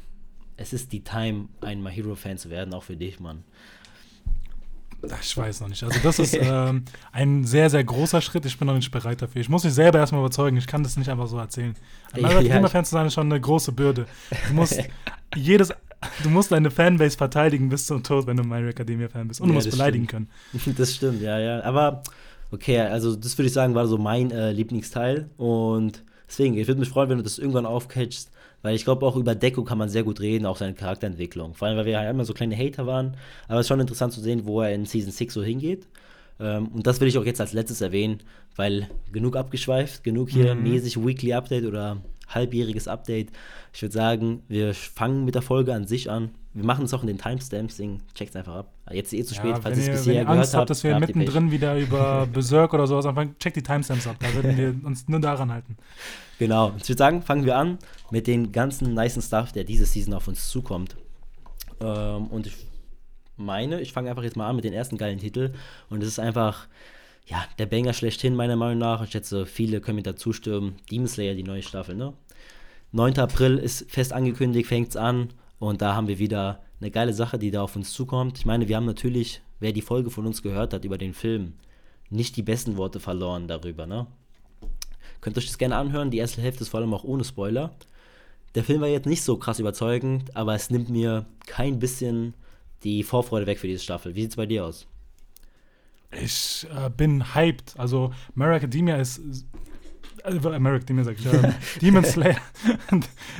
es 0.57 0.73
ist 0.73 0.91
die 0.91 1.03
Time, 1.03 1.47
ein 1.61 1.81
My 1.81 1.91
Hero-Fan 1.91 2.37
zu 2.37 2.49
werden, 2.49 2.73
auch 2.73 2.83
für 2.83 2.97
dich, 2.97 3.19
Mann. 3.19 3.43
Ich 5.21 5.37
weiß 5.37 5.61
noch 5.61 5.69
nicht. 5.69 5.83
Also 5.83 5.97
das 6.03 6.19
ist 6.19 6.33
ähm, 6.39 6.83
ein 7.11 7.45
sehr, 7.45 7.69
sehr 7.69 7.83
großer 7.83 8.21
Schritt. 8.21 8.45
Ich 8.45 8.57
bin 8.57 8.67
noch 8.67 8.75
nicht 8.75 8.91
bereit 8.91 9.21
dafür. 9.21 9.41
Ich 9.41 9.49
muss 9.49 9.63
mich 9.63 9.73
selber 9.73 9.99
erstmal 9.99 10.21
überzeugen. 10.21 10.57
Ich 10.57 10.67
kann 10.67 10.83
das 10.83 10.97
nicht 10.97 11.09
einfach 11.09 11.27
so 11.27 11.37
erzählen. 11.37 11.75
Ein 12.11 12.21
ja, 12.21 12.41
ja, 12.41 12.67
fan 12.67 12.85
zu 12.85 12.91
sein 12.91 13.07
ist 13.07 13.13
schon 13.13 13.31
eine 13.31 13.39
große 13.39 13.71
Bürde. 13.71 14.05
Du 14.47 14.53
musst 14.53 14.81
jedes, 15.35 15.73
du 16.23 16.29
musst 16.29 16.51
deine 16.51 16.69
Fanbase 16.69 17.17
verteidigen 17.17 17.69
bis 17.69 17.85
zum 17.85 18.03
Tod, 18.03 18.27
wenn 18.27 18.37
du 18.37 18.43
My 18.43 18.67
Academia-Fan 18.67 19.27
bist. 19.27 19.41
Und 19.41 19.49
du 19.49 19.53
musst 19.53 19.71
beleidigen 19.71 20.07
stimmt. 20.07 20.29
können. 20.51 20.75
Das 20.77 20.95
stimmt, 20.95 21.21
ja, 21.21 21.39
ja. 21.39 21.63
Aber 21.63 22.03
okay, 22.51 22.79
also 22.79 23.15
das 23.15 23.37
würde 23.37 23.47
ich 23.47 23.53
sagen, 23.53 23.75
war 23.75 23.87
so 23.87 23.97
mein 23.97 24.31
äh, 24.31 24.51
Lieblingsteil. 24.51 25.29
Und 25.37 26.03
deswegen, 26.27 26.57
ich 26.57 26.67
würde 26.67 26.79
mich 26.81 26.89
freuen, 26.89 27.09
wenn 27.09 27.17
du 27.17 27.23
das 27.23 27.37
irgendwann 27.37 27.65
aufcatchst 27.65 28.31
weil 28.61 28.75
ich 28.75 28.83
glaube, 28.83 29.05
auch 29.05 29.15
über 29.15 29.35
Deku 29.35 29.63
kann 29.63 29.77
man 29.77 29.89
sehr 29.89 30.03
gut 30.03 30.19
reden, 30.19 30.45
auch 30.45 30.57
seine 30.57 30.73
Charakterentwicklung. 30.73 31.53
Vor 31.53 31.67
allem, 31.67 31.77
weil 31.77 31.85
wir 31.85 31.93
ja 31.93 32.09
immer 32.09 32.25
so 32.25 32.33
kleine 32.33 32.57
Hater 32.57 32.85
waren. 32.85 33.15
Aber 33.47 33.59
es 33.59 33.65
ist 33.65 33.67
schon 33.69 33.79
interessant 33.79 34.13
zu 34.13 34.21
sehen, 34.21 34.45
wo 34.45 34.61
er 34.61 34.73
in 34.73 34.85
Season 34.85 35.11
6 35.11 35.33
so 35.33 35.43
hingeht. 35.43 35.87
Ähm, 36.39 36.67
und 36.69 36.87
das 36.87 36.99
will 36.99 37.07
ich 37.07 37.17
auch 37.17 37.25
jetzt 37.25 37.41
als 37.41 37.53
letztes 37.53 37.81
erwähnen, 37.81 38.19
weil 38.55 38.89
genug 39.11 39.35
abgeschweift, 39.35 40.03
genug 40.03 40.29
hier 40.29 40.55
mhm. 40.55 40.63
mäßig 40.63 41.03
Weekly 41.03 41.33
Update 41.33 41.65
oder 41.65 41.97
halbjähriges 42.27 42.87
Update. 42.87 43.29
Ich 43.73 43.81
würde 43.81 43.93
sagen, 43.93 44.43
wir 44.47 44.73
fangen 44.73 45.25
mit 45.25 45.35
der 45.35 45.41
Folge 45.41 45.73
an 45.73 45.87
sich 45.87 46.09
an. 46.09 46.31
Wir 46.53 46.65
machen 46.65 46.85
es 46.85 46.93
auch 46.93 47.01
in 47.01 47.07
den 47.07 47.17
Timestamps, 47.19 47.77
Ding. 47.77 48.01
Checkt's 48.15 48.35
einfach 48.35 48.55
ab. 48.55 48.73
Jetzt 48.91 49.13
ist 49.13 49.19
eh 49.19 49.23
zu 49.23 49.35
spät, 49.35 49.51
ja, 49.51 49.61
falls 49.61 49.77
ihr 49.77 49.83
es 49.83 49.99
bisher 49.99 50.23
gehört 50.23 50.39
Angst 50.39 50.53
habt. 50.55 50.69
dass 50.69 50.83
wir 50.83 50.99
mittendrin 50.99 51.51
wieder 51.51 51.77
über 51.77 52.25
Berserk 52.33 52.73
oder 52.73 52.87
sowas 52.87 53.05
anfangen, 53.05 53.35
checkt 53.37 53.55
die 53.55 53.61
Timestamps 53.61 54.07
ab. 54.07 54.15
Da 54.19 54.33
würden 54.33 54.57
wir 54.57 54.75
uns 54.83 55.07
nur 55.07 55.19
daran 55.19 55.51
halten. 55.51 55.77
Genau. 56.39 56.73
Ich 56.77 56.89
würde 56.89 56.97
sagen, 56.97 57.21
fangen 57.21 57.45
wir 57.45 57.55
an 57.55 57.77
mit 58.09 58.25
dem 58.25 58.51
ganzen 58.51 58.93
nice 58.95 59.23
Stuff, 59.23 59.51
der 59.51 59.63
diese 59.63 59.85
Season 59.85 60.13
auf 60.13 60.27
uns 60.27 60.49
zukommt. 60.49 60.95
Ähm, 61.81 62.27
und 62.27 62.47
ich 62.47 62.55
meine, 63.37 63.79
ich 63.81 63.93
fange 63.93 64.09
einfach 64.09 64.23
jetzt 64.23 64.35
mal 64.35 64.49
an 64.49 64.55
mit 64.55 64.65
den 64.65 64.73
ersten 64.73 64.97
geilen 64.97 65.19
Titel. 65.19 65.53
Und 65.89 66.01
es 66.01 66.09
ist 66.09 66.19
einfach, 66.19 66.67
ja, 67.27 67.43
der 67.59 67.67
Banger 67.67 67.93
schlechthin, 67.93 68.35
meiner 68.35 68.55
Meinung 68.55 68.79
nach. 68.79 69.03
Ich 69.03 69.11
schätze, 69.11 69.45
viele 69.45 69.81
können 69.81 69.97
mir 69.97 70.03
da 70.03 70.15
zustimmen. 70.15 70.77
Demon 70.89 71.07
Slayer, 71.07 71.35
die 71.35 71.43
neue 71.43 71.61
Staffel, 71.61 71.95
ne? 71.95 72.13
9. 72.91 73.19
April 73.19 73.59
ist 73.59 73.89
fest 73.91 74.13
angekündigt, 74.13 74.67
fängt 74.67 74.89
es 74.89 74.97
an. 74.97 75.29
Und 75.59 75.81
da 75.81 75.95
haben 75.95 76.07
wir 76.07 76.19
wieder 76.19 76.61
eine 76.79 76.91
geile 76.91 77.13
Sache, 77.13 77.37
die 77.37 77.51
da 77.51 77.61
auf 77.61 77.75
uns 77.75 77.91
zukommt. 77.91 78.37
Ich 78.37 78.45
meine, 78.45 78.67
wir 78.67 78.77
haben 78.77 78.85
natürlich, 78.85 79.41
wer 79.59 79.73
die 79.73 79.81
Folge 79.81 80.09
von 80.09 80.25
uns 80.25 80.41
gehört 80.41 80.73
hat 80.73 80.85
über 80.85 80.97
den 80.97 81.13
Film, 81.13 81.53
nicht 82.09 82.37
die 82.37 82.43
besten 82.43 82.77
Worte 82.77 82.99
verloren 82.99 83.47
darüber, 83.47 83.85
ne? 83.85 84.07
Könnt 85.21 85.35
ihr 85.35 85.39
euch 85.39 85.47
das 85.47 85.57
gerne 85.57 85.75
anhören. 85.75 86.11
Die 86.11 86.17
erste 86.17 86.41
Hälfte 86.41 86.63
ist 86.63 86.69
vor 86.69 86.79
allem 86.79 86.93
auch 86.93 87.03
ohne 87.03 87.25
Spoiler. 87.25 87.71
Der 88.55 88.63
Film 88.63 88.81
war 88.81 88.87
jetzt 88.87 89.05
nicht 89.05 89.21
so 89.21 89.37
krass 89.37 89.59
überzeugend, 89.59 90.35
aber 90.35 90.55
es 90.55 90.69
nimmt 90.69 90.89
mir 90.89 91.25
kein 91.45 91.79
bisschen 91.79 92.33
die 92.83 93.03
Vorfreude 93.03 93.45
weg 93.45 93.59
für 93.59 93.67
diese 93.67 93.83
Staffel. 93.83 94.15
Wie 94.15 94.21
sieht 94.21 94.31
es 94.31 94.37
bei 94.37 94.45
dir 94.45 94.65
aus? 94.65 94.87
Ich 96.11 96.65
äh, 96.73 96.89
bin 96.89 97.35
hyped. 97.35 97.73
Also, 97.77 98.13
Mary 98.33 98.55
Academia 98.55 98.95
ist 98.95 99.21
äh, 100.25 100.55
American 100.55 100.85
Demon 100.85 101.03
sag 101.05 101.19
ich, 101.19 101.25
äh, 101.25 101.53
Demon 101.81 102.05
Slayer. 102.05 102.37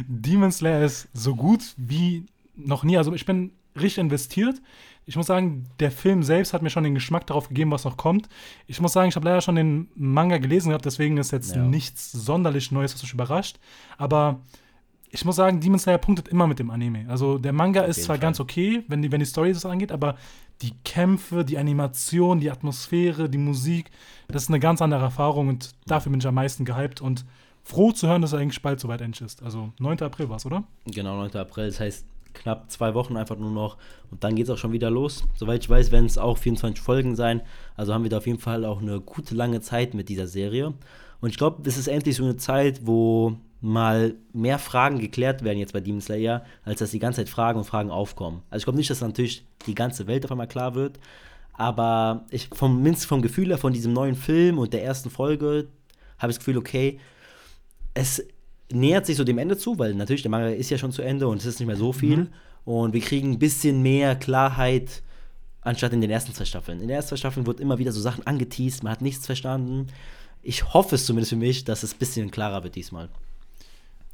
Demon 0.07 0.51
Slayer 0.51 0.83
ist 0.83 1.07
so 1.13 1.35
gut 1.35 1.73
wie 1.77 2.25
noch 2.55 2.83
nie. 2.83 2.97
Also 2.97 3.13
ich 3.13 3.25
bin 3.25 3.51
richtig 3.75 3.99
investiert. 3.99 4.61
Ich 5.05 5.15
muss 5.15 5.25
sagen, 5.25 5.65
der 5.79 5.91
Film 5.91 6.21
selbst 6.21 6.53
hat 6.53 6.61
mir 6.61 6.69
schon 6.69 6.83
den 6.83 6.93
Geschmack 6.93 7.25
darauf 7.25 7.47
gegeben, 7.47 7.71
was 7.71 7.83
noch 7.83 7.97
kommt. 7.97 8.29
Ich 8.67 8.79
muss 8.79 8.93
sagen, 8.93 9.09
ich 9.09 9.15
habe 9.15 9.25
leider 9.25 9.41
schon 9.41 9.55
den 9.55 9.89
Manga 9.95 10.37
gelesen 10.37 10.69
gehabt, 10.69 10.85
deswegen 10.85 11.17
ist 11.17 11.31
jetzt 11.31 11.55
ja. 11.55 11.63
nichts 11.63 12.11
sonderlich 12.11 12.71
Neues, 12.71 12.93
was 12.93 13.01
mich 13.01 13.13
überrascht. 13.13 13.57
Aber 13.97 14.41
ich 15.11 15.25
muss 15.25 15.35
sagen, 15.35 15.59
Demon 15.59 15.79
Slayer 15.79 15.97
punktet 15.97 16.27
immer 16.27 16.45
mit 16.47 16.59
dem 16.59 16.69
Anime. 16.69 17.05
Also 17.09 17.37
der 17.37 17.53
Manga 17.53 17.81
Auf 17.81 17.89
ist 17.89 18.03
zwar 18.03 18.15
Fall. 18.15 18.21
ganz 18.21 18.39
okay, 18.39 18.83
wenn 18.87 19.01
die, 19.01 19.11
wenn 19.11 19.19
die 19.19 19.25
Story 19.25 19.53
das 19.53 19.65
angeht, 19.65 19.91
aber 19.91 20.15
die 20.61 20.73
Kämpfe, 20.83 21.43
die 21.43 21.57
Animation, 21.57 22.39
die 22.39 22.51
Atmosphäre, 22.51 23.29
die 23.29 23.37
Musik, 23.37 23.89
das 24.27 24.43
ist 24.43 24.49
eine 24.49 24.59
ganz 24.59 24.81
andere 24.81 25.01
Erfahrung 25.01 25.47
und 25.47 25.71
dafür 25.87 26.11
bin 26.11 26.19
ich 26.19 26.27
am 26.27 26.35
meisten 26.35 26.65
gehypt 26.65 27.01
und 27.01 27.25
froh 27.63 27.91
zu 27.91 28.07
hören, 28.07 28.21
dass 28.21 28.33
er 28.33 28.39
eigentlich 28.39 28.61
bald 28.61 28.79
soweit 28.79 29.01
endlich 29.01 29.25
ist. 29.25 29.41
Also 29.41 29.71
9. 29.79 30.01
April 30.01 30.29
war 30.29 30.37
es, 30.37 30.45
oder? 30.45 30.63
Genau, 30.85 31.15
9. 31.17 31.35
April. 31.35 31.67
Das 31.67 31.79
heißt 31.79 32.05
knapp 32.33 32.69
zwei 32.69 32.93
Wochen 32.93 33.17
einfach 33.17 33.37
nur 33.37 33.51
noch 33.51 33.77
und 34.11 34.23
dann 34.23 34.35
geht 34.35 34.45
es 34.45 34.49
auch 34.51 34.57
schon 34.57 34.71
wieder 34.71 34.91
los. 34.91 35.23
Soweit 35.35 35.63
ich 35.63 35.69
weiß, 35.69 35.91
werden 35.91 36.05
es 36.05 36.19
auch 36.19 36.37
24 36.37 36.83
Folgen 36.83 37.15
sein. 37.15 37.41
Also 37.75 37.93
haben 37.93 38.03
wir 38.03 38.09
da 38.09 38.17
auf 38.17 38.27
jeden 38.27 38.39
Fall 38.39 38.65
auch 38.65 38.81
eine 38.81 39.01
gute 39.01 39.33
lange 39.33 39.61
Zeit 39.61 39.95
mit 39.95 40.09
dieser 40.09 40.27
Serie. 40.27 40.73
Und 41.21 41.29
ich 41.29 41.37
glaube, 41.37 41.63
das 41.63 41.77
ist 41.77 41.87
endlich 41.87 42.15
so 42.15 42.23
eine 42.23 42.37
Zeit, 42.37 42.81
wo 42.85 43.35
mal 43.61 44.15
mehr 44.31 44.57
Fragen 44.57 44.99
geklärt 44.99 45.43
werden 45.43 45.59
jetzt 45.59 45.73
bei 45.73 45.81
Demon 45.81 46.01
Slayer, 46.01 46.45
als 46.63 46.79
dass 46.79 46.91
die 46.91 46.99
ganze 46.99 47.21
Zeit 47.21 47.29
Fragen 47.29 47.59
und 47.59 47.65
Fragen 47.65 47.91
aufkommen. 47.91 48.41
Also 48.49 48.61
ich 48.61 48.65
glaube 48.65 48.77
nicht, 48.77 48.89
dass 48.89 49.01
natürlich 49.01 49.45
die 49.65 49.75
ganze 49.75 50.07
Welt 50.07 50.23
auf 50.25 50.31
einmal 50.31 50.47
klar 50.47 50.75
wird, 50.75 50.99
aber 51.53 52.25
ich 52.29 52.47
vom 52.53 52.81
mindestens 52.81 53.07
vom 53.07 53.21
Gefühl 53.21 53.49
her 53.49 53.57
von 53.57 53.73
diesem 53.73 53.91
neuen 53.91 54.15
Film 54.15 54.59
und 54.59 54.71
der 54.71 54.83
ersten 54.83 55.09
Folge 55.09 55.67
habe 56.17 56.31
ich 56.31 56.37
das 56.37 56.39
Gefühl, 56.39 56.57
okay, 56.57 56.99
es 57.93 58.25
nähert 58.71 59.05
sich 59.05 59.17
so 59.17 59.23
dem 59.25 59.37
Ende 59.37 59.57
zu, 59.57 59.77
weil 59.77 59.93
natürlich 59.93 60.21
der 60.21 60.31
Manga 60.31 60.49
ist 60.49 60.69
ja 60.69 60.77
schon 60.77 60.91
zu 60.91 61.01
Ende 61.01 61.27
und 61.27 61.37
es 61.37 61.45
ist 61.45 61.59
nicht 61.59 61.67
mehr 61.67 61.75
so 61.75 61.91
viel 61.91 62.17
mhm. 62.17 62.27
und 62.63 62.93
wir 62.93 63.01
kriegen 63.01 63.31
ein 63.31 63.39
bisschen 63.39 63.81
mehr 63.81 64.15
Klarheit 64.15 65.01
anstatt 65.61 65.91
in 65.91 65.99
den 65.99 66.11
ersten 66.11 66.33
zwei 66.33 66.45
Staffeln. 66.45 66.79
In 66.79 66.87
den 66.87 66.95
ersten 66.95 67.09
zwei 67.09 67.17
Staffeln 67.17 67.45
wird 67.45 67.59
immer 67.59 67.77
wieder 67.77 67.91
so 67.91 67.99
Sachen 67.99 68.25
angeteased, 68.25 68.83
man 68.83 68.93
hat 68.93 69.01
nichts 69.01 69.25
verstanden. 69.25 69.87
Ich 70.41 70.73
hoffe 70.73 70.95
es 70.95 71.05
zumindest 71.05 71.31
für 71.31 71.35
mich, 71.35 71.65
dass 71.65 71.83
es 71.83 71.93
ein 71.93 71.99
bisschen 71.99 72.31
klarer 72.31 72.63
wird 72.63 72.75
diesmal. 72.75 73.09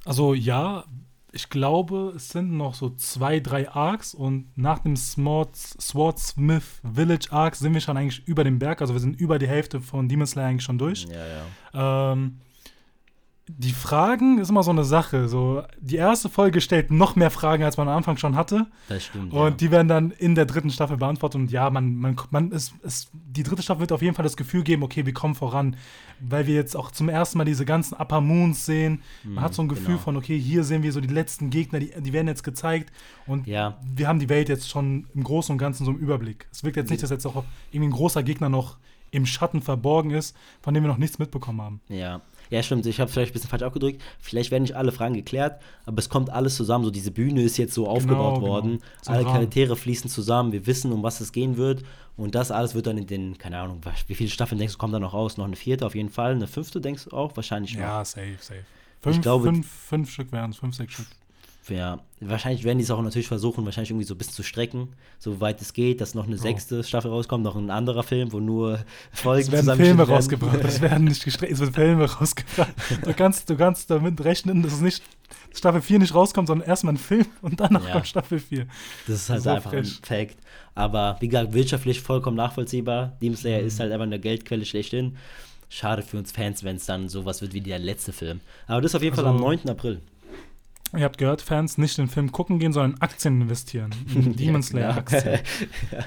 Also 0.05 0.33
ja, 0.33 0.85
ich 1.31 1.50
glaube, 1.50 2.13
es 2.15 2.29
sind 2.29 2.55
noch 2.55 2.75
so 2.75 2.91
zwei, 2.91 3.41
drei 3.41 3.69
Arcs 3.69 4.13
und 4.13 4.57
nach 4.57 4.79
dem 4.79 4.95
Swordsmith 4.95 6.81
Village 6.93 7.27
Arc 7.31 7.55
sind 7.55 7.74
wir 7.74 7.81
schon 7.81 7.97
eigentlich 7.97 8.25
über 8.25 8.45
dem 8.45 8.57
Berg. 8.57 8.79
Also 8.81 8.93
wir 8.93 9.01
sind 9.01 9.19
über 9.19 9.38
die 9.38 9.47
Hälfte 9.47 9.81
von 9.81 10.07
Demon 10.07 10.27
Slayer 10.27 10.47
eigentlich 10.47 10.63
schon 10.63 10.77
durch. 10.77 11.05
Ja, 11.05 11.25
ja. 11.74 12.13
Ähm, 12.13 12.39
die 13.48 13.74
Fragen 13.74 14.40
ist 14.40 14.50
immer 14.50 14.64
so 14.64 14.72
eine 14.72 14.84
Sache. 14.84 15.28
So, 15.28 15.62
die 15.80 15.98
erste 15.98 16.30
Folge 16.30 16.62
stellt 16.62 16.90
noch 16.90 17.16
mehr 17.16 17.30
Fragen, 17.30 17.64
als 17.64 17.78
man 17.78 17.88
am 17.88 17.98
Anfang 17.98 18.18
schon 18.18 18.36
hatte. 18.36 18.66
Das 18.90 19.06
stimmt. 19.06 19.34
Und 19.34 19.40
ja. 19.40 19.50
die 19.52 19.72
werden 19.72 19.88
dann 19.88 20.12
in 20.12 20.34
der 20.34 20.46
dritten 20.46 20.72
Staffel 20.72 20.98
beantwortet. 20.98 21.40
Und 21.40 21.52
ja, 21.52 21.70
man, 21.70 21.96
man, 21.96 22.16
man 22.32 22.52
ist, 22.52 22.74
ist, 22.82 23.12
die 23.14 23.44
dritte 23.44 23.62
Staffel 23.62 23.82
wird 23.82 23.92
auf 23.92 24.02
jeden 24.02 24.16
Fall 24.16 24.24
das 24.24 24.36
Gefühl 24.36 24.64
geben, 24.64 24.82
okay, 24.82 25.06
wir 25.06 25.14
kommen 25.14 25.36
voran. 25.36 25.75
Weil 26.20 26.48
wir 26.48 26.56
jetzt 26.56 26.75
auch 26.75 26.90
zum 26.90 27.08
ersten 27.08 27.38
Mal 27.38 27.46
diese 27.46 27.66
ganzen 27.66 27.96
Upper 27.96 28.20
Moons 28.20 28.66
sehen. 28.66 29.04
Man 29.24 29.34
mhm, 29.34 29.42
hat 29.42 29.54
so 29.54 29.62
ein 29.62 29.68
Gefühl 29.68 29.86
genau. 29.88 30.00
von, 30.00 30.18
okay, 30.18 30.40
hier 30.40 30.64
sehen 30.64 30.82
wir 30.82 30.92
so 30.92 31.00
die 31.00 31.14
letzten 31.14 31.52
Gegner, 31.52 31.80
die, 31.80 31.92
die 31.96 32.14
werden 32.14 32.28
jetzt 32.28 32.44
gezeigt. 32.44 32.92
Und 33.28 33.46
ja. 33.46 33.78
wir 33.84 34.08
haben 34.08 34.20
die 34.20 34.30
Welt 34.30 34.50
jetzt 34.50 34.70
schon 34.70 35.06
im 35.14 35.24
Großen 35.24 35.54
und 35.54 35.60
Ganzen 35.60 35.86
so 35.86 35.92
im 35.92 35.98
Überblick. 35.98 36.48
Es 36.52 36.64
wirkt 36.64 36.78
jetzt 36.78 36.90
nicht, 36.90 37.04
dass 37.04 37.12
jetzt 37.12 37.28
auch 37.28 37.44
irgendwie 37.72 37.90
ein 37.90 37.96
großer 37.96 38.24
Gegner 38.24 38.50
noch 38.50 38.78
im 39.12 39.25
Schatten 39.25 39.62
verborgen 39.62 40.12
ist, 40.12 40.36
von 40.62 40.74
dem 40.74 40.84
wir 40.84 40.88
noch 40.88 40.98
nichts 40.98 41.20
mitbekommen 41.20 41.62
haben. 41.62 41.82
Ja, 41.88 42.22
ja, 42.50 42.64
stimmt, 42.64 42.86
ich 42.86 43.00
habe 43.00 43.12
vielleicht 43.12 43.32
ein 43.32 43.34
bisschen 43.34 43.50
falsch 43.50 43.64
ausgedrückt. 43.64 44.02
Vielleicht 44.20 44.52
werden 44.52 44.64
nicht 44.64 44.75
alle 44.75 44.92
Fragen 44.92 45.14
geklärt, 45.14 45.62
aber 45.86 46.00
es 46.00 46.10
kommt 46.10 46.30
alles 46.30 46.56
zusammen. 46.56 46.86
So, 46.86 46.92
diese 46.92 47.12
Bühne 47.12 47.42
ist 47.42 47.58
jetzt 47.58 47.74
so 47.74 47.84
genau, 47.84 47.96
aufgebaut 47.96 48.36
genau. 48.36 48.48
worden. 48.48 48.82
Alle 49.06 49.20
Rahmen. 49.20 49.34
Charaktere 49.34 49.75
fließen 49.75 50.10
zusammen. 50.10 50.52
Wir 50.52 50.66
wissen, 50.68 50.92
um 50.92 51.04
was 51.04 51.22
es 51.22 51.32
gehen 51.32 51.58
wird. 51.58 51.84
Und 52.18 52.36
das 52.36 52.52
alles 52.52 52.75
wird 52.75 52.88
dann 52.88 52.98
in 52.98 53.08
den, 53.08 53.38
keine 53.38 53.60
Ahnung, 53.60 53.82
wie 54.08 54.16
viele 54.16 54.30
Staffeln 54.30 54.58
denkst 54.58 54.75
du, 54.75 54.78
kommt 54.78 54.94
da 54.94 55.00
noch 55.00 55.14
raus? 55.14 55.38
Noch 55.38 55.46
eine 55.46 55.56
vierte 55.56 55.86
auf 55.86 55.96
jeden 55.96 56.10
Fall. 56.10 56.32
Eine 56.32 56.48
fünfte 56.48 56.80
denkst 56.80 57.06
du 57.06 57.12
auch? 57.16 57.36
Wahrscheinlich 57.36 57.74
noch. 57.74 57.82
Ja, 57.82 58.06
safe, 58.06 58.38
safe. 58.40 58.64
Fünf, 59.02 59.16
ich 59.18 59.22
glaube, 59.22 59.44
fünf, 59.44 59.68
fünf 59.68 60.12
Stück 60.12 60.32
wären 60.32 60.52
es, 60.52 60.58
fünf, 60.58 60.75
sechs 60.75 60.94
Stück 60.94 61.08
ja, 61.69 62.00
wahrscheinlich 62.19 62.63
werden 62.63 62.77
die 62.77 62.84
es 62.84 62.91
auch 62.91 63.01
natürlich 63.01 63.27
versuchen, 63.27 63.65
wahrscheinlich 63.65 63.89
irgendwie 63.89 64.05
so 64.05 64.13
ein 64.13 64.17
bisschen 64.17 64.34
zu 64.34 64.43
strecken, 64.43 64.89
soweit 65.19 65.62
es 65.62 65.74
geht, 65.74 66.01
dass 66.01 66.13
noch 66.13 66.27
eine 66.27 66.38
sechste 66.38 66.84
Staffel 66.84 67.10
rauskommt, 67.12 67.43
noch 67.43 67.55
ein 67.55 67.69
anderer 67.69 68.03
Film, 68.03 68.31
wo 68.31 68.39
nur 68.39 68.79
Folgen 69.12 69.41
Es 69.41 69.51
werden 69.51 69.75
Filme 69.75 70.03
rausgebracht, 70.03 70.63
es 70.63 70.81
werden 70.81 71.05
nicht 71.05 71.24
gestreckt, 71.24 71.53
es 71.53 71.60
werden 71.60 71.74
Filme 71.74 72.05
rausgebracht. 72.05 72.74
Du 73.03 73.13
kannst, 73.13 73.50
du 73.50 73.55
kannst 73.55 73.90
damit 73.90 74.24
rechnen, 74.24 74.61
dass 74.61 74.74
es 74.74 74.81
nicht 74.81 75.03
Staffel 75.53 75.81
4 75.81 76.00
nicht 76.00 76.13
rauskommt, 76.13 76.48
sondern 76.48 76.68
erstmal 76.68 76.94
ein 76.94 76.98
Film 76.98 77.25
und 77.42 77.59
danach 77.59 77.85
ja. 77.85 77.94
kommt 77.94 78.07
Staffel 78.07 78.40
4. 78.40 78.68
Das 79.07 79.16
ist 79.16 79.29
halt 79.29 79.42
so 79.42 79.50
einfach 79.50 79.72
frisch. 79.72 80.00
ein 80.00 80.05
Fact. 80.05 80.37
Aber 80.75 81.18
wie 81.20 81.29
gesagt, 81.29 81.53
wirtschaftlich 81.53 82.01
vollkommen 82.01 82.37
nachvollziehbar. 82.37 83.18
Demon 83.22 83.37
Slayer 83.37 83.61
mhm. 83.61 83.68
ist 83.68 83.79
halt 83.79 83.92
einfach 83.92 84.05
eine 84.05 84.20
Geldquelle 84.20 84.66
schlechthin. 84.66 85.18
Schade 85.70 86.03
für 86.03 86.18
uns 86.18 86.31
Fans, 86.31 86.63
wenn 86.63 86.75
es 86.75 86.85
dann 86.85 87.09
sowas 87.09 87.42
wird 87.42 87.53
wie 87.53 87.61
der 87.61 87.79
letzte 87.79 88.13
Film. 88.13 88.42
Aber 88.68 88.81
das 88.81 88.92
ist 88.92 88.96
auf 88.96 89.03
jeden 89.03 89.18
also, 89.18 89.24
Fall 89.24 89.33
am 89.33 89.42
9. 89.42 89.70
April. 89.70 90.01
Ihr 90.93 91.03
habt 91.03 91.17
gehört, 91.17 91.41
Fans 91.41 91.77
nicht 91.77 91.98
den 91.98 92.07
Film 92.07 92.31
gucken 92.31 92.59
gehen, 92.59 92.74
sondern 92.74 93.01
Aktien 93.01 93.41
investieren. 93.41 93.93
In 94.15 94.35
Demon 94.35 94.63
Slayer 94.63 94.98
Aktien. 94.98 95.39
ja. 95.91 96.00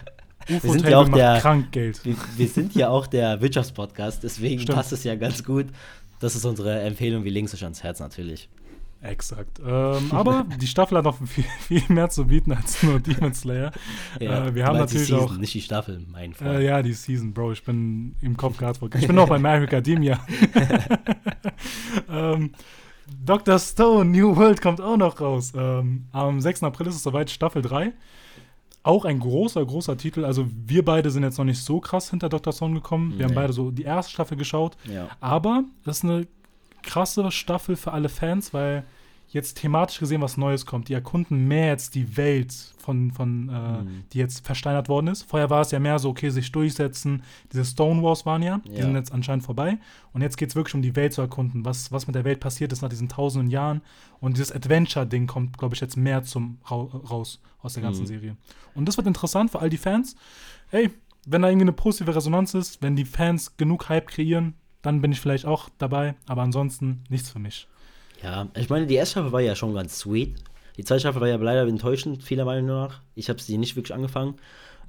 UFO 0.56 0.62
wir 0.64 0.72
sind 0.72 0.88
ja 0.88 0.98
auch 0.98 1.08
der, 1.08 1.40
krank 1.40 1.72
Geld. 1.72 2.04
Wir, 2.04 2.16
wir, 2.36 2.48
sind 2.48 2.74
ja 2.74 2.88
auch 2.88 3.06
der 3.06 3.40
Wirtschaftspodcast, 3.40 4.22
deswegen 4.22 4.62
Stimmt. 4.62 4.76
passt 4.76 4.92
es 4.92 5.04
ja 5.04 5.14
ganz 5.14 5.44
gut. 5.44 5.66
Das 6.20 6.34
ist 6.34 6.44
unsere 6.44 6.80
Empfehlung, 6.80 7.24
wir 7.24 7.30
legen 7.30 7.46
es 7.46 7.54
euch 7.54 7.64
ans 7.64 7.82
Herz 7.82 8.00
natürlich. 8.00 8.48
Exakt. 9.00 9.60
Ähm, 9.64 10.10
aber 10.10 10.44
die 10.60 10.66
Staffel 10.66 10.98
hat 10.98 11.04
noch 11.04 11.18
viel, 11.24 11.44
viel, 11.60 11.82
mehr 11.88 12.10
zu 12.10 12.26
bieten 12.26 12.52
als 12.52 12.82
nur 12.82 12.98
Demon 12.98 13.32
Slayer. 13.32 13.70
Ja, 14.20 14.46
äh, 14.46 14.54
wir 14.54 14.64
haben 14.64 14.78
natürlich 14.78 15.06
die 15.06 15.12
Season, 15.12 15.30
auch. 15.30 15.36
Nicht 15.36 15.54
die 15.54 15.60
Staffel, 15.60 16.04
mein 16.10 16.34
Freund. 16.34 16.58
Äh, 16.58 16.64
ja, 16.64 16.82
die 16.82 16.94
Season, 16.94 17.32
Bro. 17.32 17.52
Ich 17.52 17.62
bin 17.62 18.16
im 18.20 18.36
Kopf 18.36 18.58
gerade 18.58 18.76
Ich 18.98 19.06
bin 19.06 19.14
noch 19.14 19.28
bei 19.28 19.38
My 19.38 19.62
Academia. 19.62 20.18
ähm, 22.10 22.50
Dr. 23.25 23.59
Stone, 23.59 24.11
New 24.11 24.37
World 24.37 24.61
kommt 24.61 24.81
auch 24.81 24.97
noch 24.97 25.21
raus. 25.21 25.53
Ähm, 25.57 26.07
am 26.12 26.40
6. 26.40 26.62
April 26.62 26.87
ist 26.88 26.97
es 26.97 27.03
soweit 27.03 27.31
Staffel 27.31 27.62
3. 27.62 27.92
Auch 28.83 29.05
ein 29.05 29.18
großer, 29.18 29.64
großer 29.64 29.97
Titel. 29.97 30.25
Also 30.25 30.47
wir 30.66 30.85
beide 30.85 31.11
sind 31.11 31.23
jetzt 31.23 31.38
noch 31.38 31.44
nicht 31.44 31.62
so 31.62 31.81
krass 31.81 32.11
hinter 32.11 32.29
Dr. 32.29 32.53
Stone 32.53 32.75
gekommen. 32.75 33.12
Wir 33.12 33.18
nee. 33.18 33.25
haben 33.25 33.35
beide 33.35 33.53
so 33.53 33.71
die 33.71 33.83
erste 33.83 34.12
Staffel 34.12 34.37
geschaut. 34.37 34.77
Ja. 34.85 35.09
Aber 35.21 35.64
das 35.85 35.99
ist 35.99 36.05
eine 36.05 36.27
krasse 36.83 37.31
Staffel 37.31 37.77
für 37.77 37.92
alle 37.92 38.09
Fans, 38.09 38.55
weil 38.55 38.85
jetzt 39.28 39.58
thematisch 39.58 39.98
gesehen 39.98 40.22
was 40.22 40.36
Neues 40.36 40.64
kommt. 40.66 40.88
Die 40.88 40.94
erkunden 40.94 41.46
mehr 41.46 41.66
jetzt 41.66 41.94
die 41.94 42.16
Welt 42.16 42.52
von, 42.78 43.10
von 43.10 43.48
äh, 43.48 43.82
mhm. 43.82 44.04
die 44.12 44.18
jetzt 44.18 44.46
versteinert 44.46 44.88
worden 44.88 45.08
ist. 45.08 45.24
Vorher 45.24 45.50
war 45.50 45.60
es 45.60 45.70
ja 45.70 45.78
mehr 45.78 45.98
so, 45.98 46.08
okay, 46.08 46.30
sich 46.30 46.50
durchsetzen. 46.50 47.22
Diese 47.52 47.64
Stonewalls 47.64 48.24
waren 48.24 48.42
ja, 48.42 48.60
die 48.64 48.80
sind 48.80 48.94
jetzt 48.94 49.12
anscheinend 49.12 49.44
vorbei. 49.44 49.78
Und 50.12 50.22
jetzt 50.22 50.38
geht 50.38 50.48
es 50.48 50.56
wirklich 50.56 50.74
um 50.74 50.82
die 50.82 50.96
Welt 50.96 51.12
zu 51.12 51.20
erkunden, 51.20 51.64
was, 51.64 51.92
was 51.92 52.06
mit 52.06 52.16
der 52.16 52.24
Welt 52.24 52.40
passiert 52.40 52.72
ist 52.72 52.80
nach 52.80 52.88
diesen 52.88 53.08
tausenden 53.08 53.50
Jahren. 53.50 53.82
Und 54.20 54.36
dieses 54.36 54.52
Adventure-Ding 54.52 55.26
kommt, 55.26 55.58
glaube 55.58 55.74
ich, 55.74 55.80
jetzt 55.80 55.96
mehr 55.96 56.22
zum 56.22 56.58
raus 56.70 57.40
aus 57.60 57.74
der 57.74 57.82
ganzen 57.82 58.02
mhm. 58.02 58.06
Serie. 58.06 58.36
Und 58.74 58.86
das 58.86 58.96
wird 58.96 59.06
interessant 59.06 59.50
für 59.50 59.60
all 59.60 59.68
die 59.68 59.76
Fans. 59.76 60.16
Hey, 60.68 60.90
wenn 61.26 61.42
da 61.42 61.48
irgendwie 61.48 61.64
eine 61.64 61.72
positive 61.72 62.14
Resonanz 62.14 62.54
ist, 62.54 62.80
wenn 62.82 62.96
die 62.96 63.04
Fans 63.04 63.58
genug 63.58 63.90
Hype 63.90 64.06
kreieren, 64.06 64.54
dann 64.80 65.02
bin 65.02 65.12
ich 65.12 65.20
vielleicht 65.20 65.44
auch 65.44 65.68
dabei. 65.76 66.14
Aber 66.26 66.42
ansonsten 66.42 67.02
nichts 67.10 67.28
für 67.30 67.38
mich. 67.38 67.68
Ja, 68.22 68.48
ich 68.57 68.68
meine, 68.68 68.87
die 68.87 68.94
erste 68.94 69.12
Staffel 69.12 69.33
war 69.33 69.40
ja 69.40 69.54
schon 69.54 69.74
ganz 69.74 69.98
sweet. 69.98 70.35
Die 70.76 70.85
zweite 70.85 71.00
Staffel 71.00 71.20
war 71.20 71.28
ja 71.28 71.37
leider 71.37 71.66
enttäuschend, 71.66 72.22
vieler 72.22 72.44
Meinung 72.44 72.66
nach. 72.66 73.00
Ich 73.14 73.28
habe 73.28 73.40
sie 73.40 73.59
nicht 73.59 73.76
wirklich 73.76 73.94
angefangen. 73.94 74.37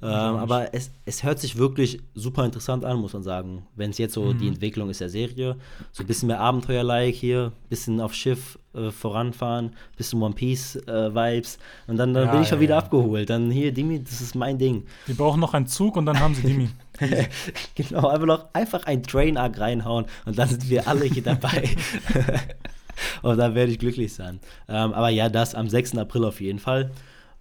Ähm, 0.02 0.08
aber 0.08 0.72
es, 0.72 0.90
es 1.04 1.22
hört 1.24 1.38
sich 1.38 1.58
wirklich 1.58 2.00
super 2.14 2.44
interessant 2.46 2.86
an, 2.86 2.98
muss 2.98 3.12
man 3.12 3.22
sagen. 3.22 3.66
Wenn 3.76 3.90
es 3.90 3.98
jetzt 3.98 4.14
so 4.14 4.32
mhm. 4.32 4.38
die 4.38 4.48
Entwicklung 4.48 4.88
ist 4.88 5.02
der 5.02 5.10
Serie, 5.10 5.56
so 5.92 6.02
ein 6.02 6.06
bisschen 6.06 6.28
mehr 6.28 6.40
Abenteuer-like 6.40 7.14
hier, 7.14 7.52
bisschen 7.68 8.00
auf 8.00 8.14
Schiff 8.14 8.58
äh, 8.72 8.90
voranfahren, 8.90 9.76
bisschen 9.96 10.22
One 10.22 10.34
Piece-Vibes. 10.34 11.56
Äh, 11.56 11.90
und 11.90 11.98
dann, 11.98 12.14
dann 12.14 12.26
ja, 12.26 12.32
bin 12.32 12.42
ich 12.42 12.48
schon 12.48 12.58
ja, 12.58 12.62
wieder 12.62 12.76
ja. 12.76 12.78
abgeholt. 12.78 13.28
Dann 13.28 13.50
hier, 13.50 13.72
Dimi, 13.72 14.02
das 14.02 14.22
ist 14.22 14.34
mein 14.34 14.56
Ding. 14.56 14.86
Die 15.06 15.12
brauchen 15.12 15.40
noch 15.40 15.52
einen 15.52 15.66
Zug 15.66 15.96
und 15.96 16.06
dann 16.06 16.18
haben 16.18 16.34
sie 16.34 16.42
Dimi. 16.42 16.70
genau, 17.74 18.08
einfach 18.08 18.26
noch 18.26 18.46
einfach 18.54 18.84
ein 18.84 19.02
Train-Arc 19.02 19.58
reinhauen 19.60 20.06
und 20.24 20.38
dann 20.38 20.48
sind 20.48 20.70
wir 20.70 20.88
alle 20.88 21.04
hier 21.04 21.22
dabei. 21.22 21.68
und 23.22 23.38
dann 23.38 23.54
werde 23.54 23.72
ich 23.72 23.78
glücklich 23.78 24.12
sein. 24.12 24.40
Ähm, 24.68 24.92
aber 24.92 25.08
ja, 25.08 25.28
das 25.28 25.54
am 25.54 25.68
6. 25.68 25.96
April 25.98 26.24
auf 26.24 26.40
jeden 26.40 26.58
Fall. 26.58 26.90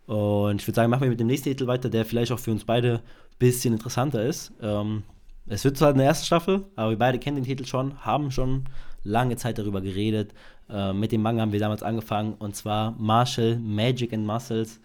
Und 0.05 0.61
ich 0.61 0.67
würde 0.67 0.75
sagen, 0.75 0.89
machen 0.89 1.03
wir 1.03 1.09
mit 1.09 1.19
dem 1.19 1.27
nächsten 1.27 1.49
Titel 1.49 1.67
weiter, 1.67 1.89
der 1.89 2.05
vielleicht 2.05 2.31
auch 2.31 2.39
für 2.39 2.51
uns 2.51 2.65
beide 2.65 2.95
ein 2.95 3.01
bisschen 3.37 3.73
interessanter 3.73 4.23
ist. 4.23 4.51
Ähm, 4.61 5.03
es 5.47 5.63
wird 5.63 5.77
zwar 5.77 5.93
eine 5.93 6.03
erste 6.03 6.25
Staffel, 6.25 6.65
aber 6.75 6.91
wir 6.91 6.97
beide 6.97 7.19
kennen 7.19 7.37
den 7.37 7.45
Titel 7.45 7.65
schon, 7.65 7.99
haben 8.05 8.31
schon 8.31 8.65
lange 9.03 9.35
Zeit 9.35 9.57
darüber 9.57 9.81
geredet. 9.81 10.33
Äh, 10.69 10.93
mit 10.93 11.11
dem 11.11 11.21
Manga 11.21 11.41
haben 11.41 11.51
wir 11.51 11.59
damals 11.59 11.83
angefangen 11.83 12.33
und 12.33 12.55
zwar 12.55 12.91
Marshall 12.97 13.57
Magic 13.57 14.13
and 14.13 14.25
Muscles 14.25 14.79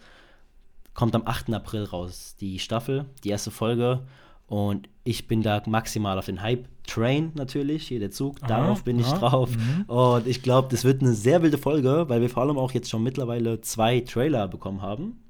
kommt 0.95 1.13
am 1.13 1.23
8. 1.25 1.53
April 1.53 1.83
raus, 1.83 2.35
die 2.39 2.57
Staffel, 2.57 3.05
die 3.23 3.29
erste 3.29 3.51
Folge. 3.51 4.01
Und 4.47 4.89
ich 5.05 5.27
bin 5.27 5.43
da 5.43 5.61
maximal 5.67 6.17
auf 6.17 6.25
den 6.25 6.41
Hype-Train 6.41 7.31
natürlich, 7.35 7.87
hier 7.87 7.99
der 7.99 8.09
Zug, 8.09 8.37
aha, 8.41 8.47
darauf 8.47 8.83
bin 8.83 8.99
ich 8.99 9.05
aha, 9.05 9.19
drauf. 9.19 9.51
Mhm. 9.55 9.83
Und 9.85 10.27
ich 10.27 10.41
glaube, 10.41 10.67
das 10.71 10.83
wird 10.83 11.01
eine 11.01 11.13
sehr 11.13 11.43
wilde 11.43 11.59
Folge, 11.59 12.05
weil 12.09 12.21
wir 12.21 12.29
vor 12.29 12.41
allem 12.41 12.57
auch 12.57 12.71
jetzt 12.71 12.89
schon 12.89 13.03
mittlerweile 13.03 13.61
zwei 13.61 14.01
Trailer 14.01 14.47
bekommen 14.47 14.81
haben. 14.81 15.23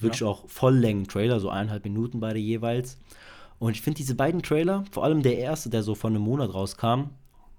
Wirklich 0.00 0.22
ja. 0.22 0.28
auch 0.28 0.48
Volllängen-Trailer, 0.48 1.40
so 1.40 1.50
eineinhalb 1.50 1.84
Minuten 1.84 2.20
beide 2.20 2.38
jeweils. 2.38 2.98
Und 3.58 3.72
ich 3.72 3.82
finde 3.82 3.98
diese 3.98 4.14
beiden 4.14 4.42
Trailer, 4.42 4.84
vor 4.90 5.04
allem 5.04 5.22
der 5.22 5.36
erste, 5.38 5.68
der 5.68 5.82
so 5.82 5.94
vor 5.94 6.08
einem 6.08 6.22
Monat 6.22 6.54
rauskam, 6.54 7.10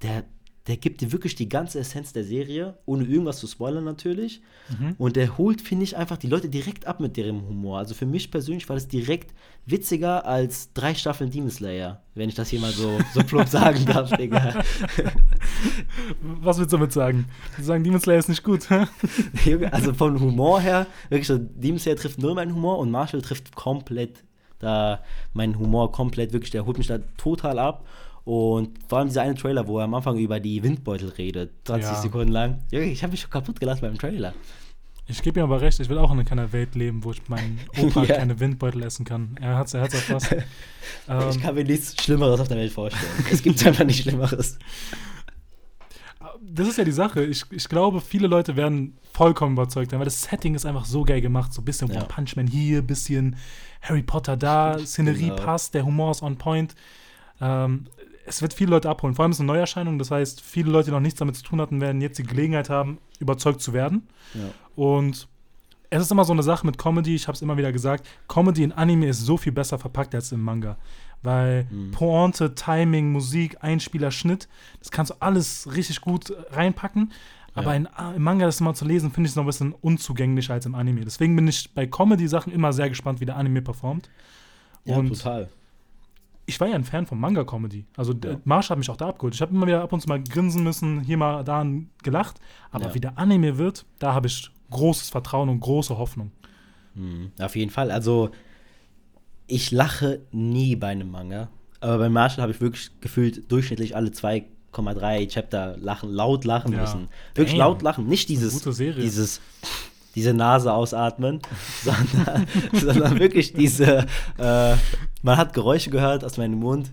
der, 0.01 0.23
der 0.67 0.78
gibt 0.78 1.02
dir 1.02 1.12
wirklich 1.12 1.36
die 1.36 1.50
ganze 1.50 1.80
Essenz 1.80 2.13
der 2.13 2.24
Serie, 2.24 2.78
ohne 2.86 3.04
irgendwas 3.04 3.39
zu 3.39 3.48
spoilern 3.48 3.84
natürlich. 3.84 4.41
Mhm. 4.69 4.95
Und 4.98 5.15
der 5.15 5.38
holt, 5.38 5.62
finde 5.62 5.84
ich, 5.84 5.98
einfach 5.98 6.17
die 6.17 6.28
Leute 6.28 6.50
direkt 6.50 6.86
ab 6.86 7.00
mit 7.00 7.17
deren 7.17 7.41
Humor. 7.48 7.80
Also 7.80 7.95
für 7.95 8.06
mich 8.06 8.30
persönlich 8.30 8.67
war 8.69 8.76
das 8.76 8.88
direkt 8.88 9.34
witziger 9.65 10.26
als 10.26 10.72
drei 10.74 10.93
Staffeln 10.93 11.32
Demon 11.32 11.50
Slayer, 11.50 12.04
wenn 12.13 12.30
ich 12.30 12.36
das 12.36 12.50
hier 12.50 12.60
mal 12.60 12.72
so, 12.72 13.00
so 13.13 13.24
plump 13.24 13.48
sagen 13.50 13.86
darf, 13.86 14.12
Digga. 14.12 14.63
Was 16.22 16.60
willst 16.60 16.74
du 16.74 16.78
damit 16.78 16.93
sagen? 16.93 17.26
Du 17.58 17.63
sagen, 17.63 17.84
Demon 17.84 18.00
Slayer 18.00 18.19
ist 18.19 18.30
nicht 18.30 18.43
gut, 18.43 18.67
Also 19.72 19.93
vom 19.93 20.19
Humor 20.19 20.62
her, 20.62 20.86
wirklich, 21.10 21.39
Demon 21.56 21.80
Slayer 21.80 21.95
trifft 21.95 22.19
nur 22.19 22.36
meinen 22.36 22.54
Humor 22.54 22.78
und 22.80 22.91
Marshall 22.91 23.22
trifft 23.22 23.56
komplett 23.56 24.24
da 24.60 25.02
meinen 25.34 25.58
Humor 25.58 25.91
komplett, 25.91 26.34
wirklich, 26.34 26.52
der 26.52 26.65
holt 26.65 26.78
mich 26.78 26.88
da 26.88 27.00
total 27.17 27.58
ab. 27.60 27.86
Und 28.29 28.77
vor 28.87 28.99
allem 28.99 29.07
dieser 29.07 29.23
eine 29.23 29.33
Trailer, 29.33 29.67
wo 29.67 29.79
er 29.79 29.85
am 29.85 29.95
Anfang 29.95 30.15
über 30.19 30.39
die 30.39 30.61
Windbeutel 30.61 31.09
redet, 31.09 31.49
20 31.63 31.83
ja. 31.83 31.95
Sekunden 31.99 32.31
lang. 32.31 32.59
Ich 32.69 33.01
habe 33.01 33.09
mich 33.09 33.21
schon 33.21 33.31
kaputt 33.31 33.59
gelassen 33.59 33.81
beim 33.81 33.97
Trailer. 33.97 34.35
Ich 35.07 35.23
gebe 35.23 35.39
ihm 35.39 35.45
aber 35.45 35.61
recht, 35.61 35.79
ich 35.79 35.89
will 35.89 35.97
auch 35.97 36.11
in 36.11 36.23
keiner 36.25 36.53
Welt 36.53 36.75
leben, 36.75 37.03
wo 37.03 37.09
ich 37.09 37.27
meinen 37.27 37.59
Opa 37.81 38.03
ja. 38.05 38.17
keine 38.17 38.39
Windbeutel 38.39 38.83
essen 38.83 39.03
kann. 39.03 39.35
Er 39.41 39.57
hat 39.57 39.65
es 39.65 39.73
er 39.73 39.81
hat's 39.81 40.11
was. 40.11 40.31
ähm, 40.31 40.43
ich 41.31 41.41
kann 41.41 41.55
mir 41.55 41.63
nichts 41.63 41.95
Schlimmeres 42.03 42.39
auf 42.39 42.47
der 42.47 42.57
Welt 42.57 42.71
vorstellen. 42.71 43.11
es 43.31 43.41
gibt 43.41 43.65
einfach 43.65 43.83
nichts 43.83 44.03
Schlimmeres. 44.03 44.59
Das 46.39 46.67
ist 46.67 46.77
ja 46.77 46.83
die 46.83 46.91
Sache. 46.91 47.25
Ich, 47.25 47.45
ich 47.49 47.67
glaube, 47.67 47.99
viele 47.99 48.27
Leute 48.27 48.55
werden 48.55 48.95
vollkommen 49.11 49.53
überzeugt 49.53 49.89
sein, 49.89 49.99
weil 49.99 50.05
das 50.05 50.21
Setting 50.21 50.53
ist 50.53 50.67
einfach 50.67 50.85
so 50.85 51.03
geil 51.03 51.21
gemacht. 51.21 51.51
So 51.51 51.63
ein 51.63 51.65
bisschen 51.65 51.87
ja. 51.87 51.95
One 51.95 52.05
Punch 52.07 52.35
Man 52.35 52.45
hier, 52.45 52.83
bisschen 52.83 53.37
Harry 53.81 54.03
Potter 54.03 54.37
da, 54.37 54.77
Szenerie 54.77 55.29
genau. 55.29 55.35
passt, 55.37 55.73
der 55.73 55.83
Humor 55.83 56.11
ist 56.11 56.21
on 56.21 56.37
point. 56.37 56.75
Ähm, 57.41 57.85
es 58.29 58.41
wird 58.43 58.53
viele 58.53 58.69
Leute 58.69 58.89
abholen. 58.89 59.15
Vor 59.15 59.23
allem 59.23 59.31
ist 59.31 59.37
es 59.37 59.41
eine 59.41 59.47
Neuerscheinung. 59.47 59.97
Das 59.97 60.11
heißt, 60.11 60.41
viele 60.41 60.69
Leute, 60.69 60.85
die 60.85 60.91
noch 60.91 60.99
nichts 60.99 61.19
damit 61.19 61.35
zu 61.35 61.43
tun 61.43 61.59
hatten, 61.59 61.81
werden 61.81 61.99
jetzt 61.99 62.19
die 62.19 62.23
Gelegenheit 62.23 62.69
haben, 62.69 62.99
überzeugt 63.19 63.59
zu 63.59 63.73
werden. 63.73 64.07
Ja. 64.35 64.41
Und 64.75 65.27
es 65.89 66.03
ist 66.03 66.11
immer 66.11 66.25
so 66.25 66.33
eine 66.33 66.43
Sache 66.43 66.65
mit 66.65 66.77
Comedy. 66.77 67.15
Ich 67.15 67.27
habe 67.27 67.35
es 67.35 67.41
immer 67.41 67.57
wieder 67.57 67.71
gesagt. 67.71 68.07
Comedy 68.27 68.63
in 68.63 68.71
Anime 68.71 69.07
ist 69.07 69.21
so 69.21 69.35
viel 69.35 69.51
besser 69.51 69.79
verpackt 69.79 70.13
als 70.13 70.31
im 70.31 70.41
Manga. 70.41 70.77
Weil 71.23 71.65
mhm. 71.71 71.91
Pointe, 71.91 72.53
Timing, 72.53 73.11
Musik, 73.11 73.57
Einspieler, 73.61 74.11
Schnitt, 74.11 74.47
das 74.77 74.91
kannst 74.91 75.11
du 75.11 75.15
alles 75.19 75.67
richtig 75.75 75.99
gut 75.99 76.31
reinpacken. 76.51 77.11
Aber 77.55 77.71
ja. 77.71 77.77
in, 77.77 77.87
im 78.15 78.21
Manga 78.21 78.45
das 78.45 78.61
mal 78.61 78.75
zu 78.75 78.85
lesen, 78.85 79.11
finde 79.11 79.25
ich 79.27 79.31
es 79.31 79.35
noch 79.35 79.43
ein 79.43 79.47
bisschen 79.47 79.73
unzugänglicher 79.73 80.53
als 80.53 80.67
im 80.67 80.75
Anime. 80.75 81.01
Deswegen 81.01 81.35
bin 81.35 81.47
ich 81.47 81.73
bei 81.73 81.87
Comedy-Sachen 81.87 82.53
immer 82.53 82.71
sehr 82.73 82.89
gespannt, 82.89 83.21
wie 83.21 83.25
der 83.25 83.37
Anime 83.37 83.63
performt. 83.63 84.07
Ja, 84.85 84.97
Und 84.97 85.09
total 85.09 85.49
ich 86.49 86.59
war 86.59 86.67
ja 86.67 86.75
ein 86.75 86.83
Fan 86.83 87.05
von 87.05 87.19
Manga-Comedy. 87.19 87.85
Also 87.95 88.13
ja. 88.13 88.38
Marsch 88.43 88.69
hat 88.69 88.77
mich 88.77 88.89
auch 88.89 88.97
da 88.97 89.09
abgeholt. 89.09 89.35
Ich 89.35 89.41
habe 89.41 89.53
immer 89.53 89.67
wieder 89.67 89.81
ab 89.81 89.93
und 89.93 90.01
zu 90.01 90.09
mal 90.09 90.21
grinsen 90.21 90.63
müssen, 90.63 91.01
hier 91.01 91.15
mal 91.15 91.43
da 91.43 91.65
gelacht. 92.03 92.39
Aber 92.71 92.88
ja. 92.88 92.93
wie 92.95 92.99
der 92.99 93.17
Anime 93.17 93.57
wird, 93.57 93.85
da 93.99 94.13
habe 94.13 94.27
ich 94.27 94.49
großes 94.71 95.09
Vertrauen 95.09 95.47
und 95.49 95.59
große 95.59 95.97
Hoffnung. 95.97 96.31
Mhm. 96.95 97.31
Auf 97.39 97.55
jeden 97.55 97.71
Fall. 97.71 97.91
Also, 97.91 98.31
ich 99.47 99.71
lache 99.71 100.21
nie 100.31 100.75
bei 100.75 100.88
einem 100.88 101.12
Manga. 101.12 101.49
Aber 101.81 101.99
bei 101.99 102.09
Marshall 102.09 102.41
habe 102.41 102.51
ich 102.51 102.59
wirklich 102.59 102.91
gefühlt 102.99 103.49
durchschnittlich 103.51 103.95
alle 103.95 104.09
2,3 104.09 105.29
Chapter 105.29 105.77
lachen, 105.77 106.09
laut 106.09 106.45
lachen 106.45 106.73
ja. 106.73 106.81
müssen. 106.81 107.07
Wirklich 107.35 107.57
Damn. 107.57 107.67
laut 107.67 107.81
lachen. 107.83 108.07
Nicht 108.07 108.27
dieses, 108.27 108.62
dieses 108.63 109.39
diese 110.15 110.33
Nase 110.33 110.73
ausatmen, 110.73 111.39
sondern, 111.83 112.47
sondern 112.73 113.19
wirklich 113.19 113.53
diese, 113.53 114.05
äh, 114.38 114.75
man 115.21 115.38
hat 115.38 115.53
Geräusche 115.53 115.89
gehört 115.89 116.23
aus 116.23 116.38
meinem 116.38 116.60
Mund, 116.60 116.91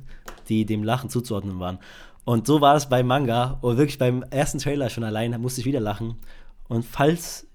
die 0.48 0.64
dem 0.64 0.82
Lachen 0.82 1.10
zuzuordnen 1.10 1.58
waren. 1.60 1.78
Und 2.24 2.46
so 2.46 2.60
war 2.60 2.74
es 2.74 2.88
beim 2.88 3.06
Manga 3.06 3.58
und 3.60 3.76
wirklich 3.76 3.98
beim 3.98 4.22
ersten 4.24 4.58
Trailer 4.58 4.90
schon 4.90 5.04
allein 5.04 5.40
musste 5.40 5.60
ich 5.60 5.66
wieder 5.66 5.80
lachen. 5.80 6.16
Und 6.68 6.84
falls 6.84 7.46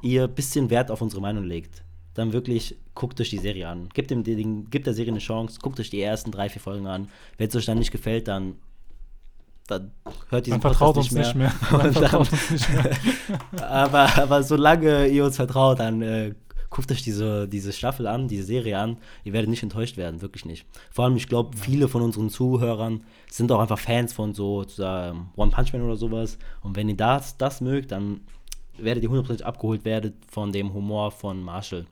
ihr 0.00 0.24
ein 0.24 0.34
bisschen 0.34 0.70
Wert 0.70 0.90
auf 0.90 1.02
unsere 1.02 1.20
Meinung 1.20 1.44
legt, 1.44 1.82
dann 2.14 2.32
wirklich 2.32 2.76
guckt 2.94 3.20
euch 3.20 3.28
die 3.28 3.38
Serie 3.38 3.68
an. 3.68 3.90
Gebt, 3.92 4.10
dem, 4.10 4.24
dem, 4.24 4.70
gebt 4.70 4.86
der 4.86 4.94
Serie 4.94 5.12
eine 5.12 5.20
Chance, 5.20 5.58
guckt 5.60 5.78
euch 5.80 5.90
die 5.90 6.00
ersten 6.00 6.30
drei, 6.30 6.48
vier 6.48 6.62
Folgen 6.62 6.86
an. 6.86 7.08
Wenn 7.36 7.48
es 7.48 7.56
euch 7.56 7.66
dann 7.66 7.78
nicht 7.78 7.92
gefällt, 7.92 8.28
dann 8.28 8.56
dann 9.66 9.90
hört 10.28 10.46
diesen 10.46 10.60
vertraut 10.60 10.96
uns 10.96 11.10
nicht 11.10 11.34
mehr. 11.34 11.52
Man 11.72 11.92
vertraut 11.92 12.30
uns 12.30 12.50
nicht 12.50 12.68
mehr. 12.72 12.96
aber, 13.68 14.16
aber 14.16 14.42
solange 14.44 15.08
ihr 15.08 15.24
uns 15.24 15.36
vertraut, 15.36 15.80
dann 15.80 16.02
äh, 16.02 16.34
guckt 16.70 16.90
euch 16.90 17.02
diese, 17.02 17.48
diese 17.48 17.72
Staffel 17.72 18.06
an, 18.06 18.28
diese 18.28 18.44
Serie 18.44 18.78
an. 18.78 18.98
Ihr 19.24 19.32
werdet 19.32 19.50
nicht 19.50 19.62
enttäuscht 19.62 19.96
werden, 19.96 20.22
wirklich 20.22 20.44
nicht. 20.44 20.66
Vor 20.90 21.04
allem, 21.04 21.16
ich 21.16 21.28
glaube, 21.28 21.56
viele 21.56 21.88
von 21.88 22.02
unseren 22.02 22.30
Zuhörern 22.30 23.02
sind 23.30 23.50
auch 23.52 23.60
einfach 23.60 23.78
Fans 23.78 24.12
von 24.12 24.34
so 24.34 24.62
äh, 24.62 25.12
One 25.36 25.50
Punch 25.50 25.72
Man 25.72 25.82
oder 25.82 25.96
sowas. 25.96 26.38
Und 26.62 26.76
wenn 26.76 26.88
ihr 26.88 26.96
das, 26.96 27.36
das 27.36 27.60
mögt, 27.60 27.92
dann 27.92 28.20
werdet 28.78 29.02
ihr 29.02 29.10
100% 29.10 29.42
abgeholt 29.42 29.84
werden 29.84 30.14
von 30.28 30.52
dem 30.52 30.72
Humor 30.74 31.10
von 31.10 31.42
Marshall. 31.42 31.86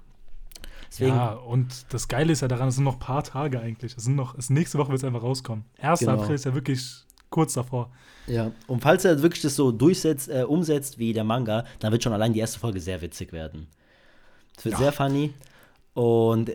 Deswegen, 0.90 1.16
ja, 1.16 1.32
und 1.32 1.86
das 1.92 2.06
Geile 2.08 2.32
ist 2.32 2.42
ja 2.42 2.48
daran, 2.48 2.68
es 2.68 2.76
sind 2.76 2.84
noch 2.84 2.94
ein 2.94 3.00
paar 3.00 3.24
Tage 3.24 3.58
eigentlich. 3.60 3.96
Es 3.96 4.04
sind 4.04 4.14
noch, 4.14 4.36
es, 4.38 4.50
nächste 4.50 4.78
Woche 4.78 4.90
wird 4.90 4.98
es 4.98 5.04
einfach 5.04 5.22
rauskommen. 5.22 5.64
1. 5.80 6.00
Genau. 6.00 6.12
April 6.12 6.34
ist 6.34 6.44
ja 6.44 6.54
wirklich 6.54 7.04
kurz 7.30 7.54
davor. 7.54 7.90
Ja, 8.28 8.52
und 8.68 8.80
falls 8.80 9.04
er 9.04 9.20
wirklich 9.20 9.42
das 9.42 9.56
so 9.56 9.72
durchsetzt, 9.72 10.28
äh, 10.28 10.44
umsetzt 10.44 10.98
wie 10.98 11.12
der 11.12 11.24
Manga, 11.24 11.64
dann 11.80 11.90
wird 11.90 12.02
schon 12.02 12.12
allein 12.12 12.32
die 12.32 12.38
erste 12.38 12.60
Folge 12.60 12.80
sehr 12.80 13.02
witzig 13.02 13.32
werden. 13.32 13.66
Es 14.56 14.64
wird 14.64 14.74
ja. 14.74 14.78
sehr 14.78 14.92
funny 14.92 15.32
und 15.94 16.52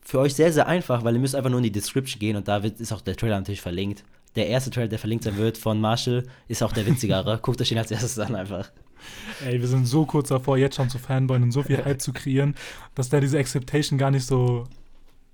für 0.00 0.18
euch 0.18 0.34
sehr, 0.34 0.52
sehr 0.52 0.66
einfach, 0.66 1.04
weil 1.04 1.14
ihr 1.14 1.20
müsst 1.20 1.34
einfach 1.34 1.50
nur 1.50 1.58
in 1.58 1.64
die 1.64 1.72
Description 1.72 2.18
gehen 2.18 2.36
und 2.36 2.48
da 2.48 2.62
wird, 2.62 2.80
ist 2.80 2.92
auch 2.92 3.00
der 3.00 3.16
Trailer 3.16 3.38
natürlich 3.38 3.60
verlinkt. 3.60 4.04
Der 4.34 4.48
erste 4.48 4.70
Trailer, 4.70 4.88
der 4.88 4.98
verlinkt 4.98 5.24
sein 5.24 5.36
wird 5.36 5.58
von 5.58 5.80
Marshall, 5.80 6.24
ist 6.48 6.62
auch 6.62 6.72
der 6.72 6.86
witzigere. 6.86 7.38
Guckt 7.42 7.60
euch 7.60 7.68
den 7.68 7.78
als 7.78 7.90
erstes 7.90 8.18
an 8.18 8.34
einfach. 8.34 8.70
Ey, 9.44 9.60
wir 9.60 9.68
sind 9.68 9.86
so 9.86 10.06
kurz 10.06 10.28
davor, 10.28 10.56
jetzt 10.56 10.76
schon 10.76 10.88
zu 10.88 10.98
Fanboyen 10.98 11.42
und 11.42 11.52
so 11.52 11.62
viel 11.62 11.84
Hype 11.84 12.00
zu 12.00 12.12
kreieren, 12.12 12.54
dass 12.94 13.08
der 13.08 13.20
diese 13.20 13.38
Acceptation 13.38 13.98
gar 13.98 14.10
nicht 14.10 14.26
so 14.26 14.64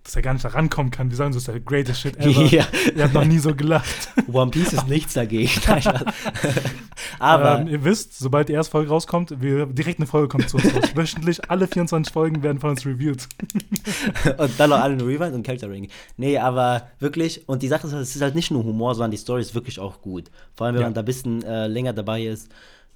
dass 0.09 0.17
er 0.17 0.23
gar 0.23 0.33
nicht 0.33 0.45
da 0.45 0.49
rankommen 0.49 0.91
kann. 0.91 1.11
Die 1.11 1.17
sagen, 1.17 1.35
so 1.35 1.39
ist 1.39 1.49
der 1.49 1.61
greatest 1.61 2.01
shit 2.01 2.17
ever. 2.17 2.43
Ja. 2.49 2.67
Er 2.97 3.05
hat 3.05 3.13
noch 3.13 3.27
nie 3.27 3.39
so 3.39 3.55
gelacht. 3.55 4.09
One 4.33 4.51
Piece 4.51 4.73
ist 4.73 4.89
nichts 4.89 5.13
dagegen. 5.13 5.51
Aber 7.19 7.61
ähm, 7.61 7.69
ihr 7.69 7.85
wisst, 7.85 8.19
sobald 8.19 8.49
die 8.49 8.55
erste 8.55 8.71
Folge 8.71 8.89
rauskommt, 8.89 9.43
wir, 9.43 9.67
direkt 9.67 9.99
eine 9.99 10.07
Folge 10.07 10.29
kommt 10.29 10.49
zu 10.49 10.57
uns 10.57 10.75
raus. 10.75 10.85
Wöchentlich 10.95 11.51
alle 11.51 11.67
24 11.67 12.11
Folgen 12.11 12.43
werden 12.43 12.59
von 12.59 12.71
uns 12.71 12.87
reviewed. 12.87 13.29
und 14.39 14.51
dann 14.59 14.71
noch 14.71 14.79
alle 14.79 14.95
eine 14.95 15.07
Rewind 15.07 15.35
und 15.35 15.45
Character 15.45 15.69
Ring. 15.69 15.89
Nee, 16.17 16.39
aber 16.39 16.89
wirklich, 17.01 17.47
und 17.47 17.63
die 17.63 17.69
Sache 17.69 17.87
ist, 17.87 17.93
es 17.93 18.17
ist 18.17 18.23
halt 18.23 18.35
nicht 18.35 18.51
nur 18.51 18.65
Humor, 18.65 18.95
sondern 18.95 19.11
die 19.11 19.19
Story 19.19 19.43
ist 19.43 19.55
wirklich 19.55 19.79
auch 19.79 20.01
gut. 20.01 20.31
Vor 20.55 20.67
allem, 20.67 20.77
wenn 20.77 20.83
ja. 20.83 20.87
man 20.87 20.95
da 20.95 21.03
ein 21.03 21.07
bisschen 21.07 21.43
äh, 21.43 21.67
länger 21.67 21.93
dabei 21.93 22.23
ist 22.23 22.49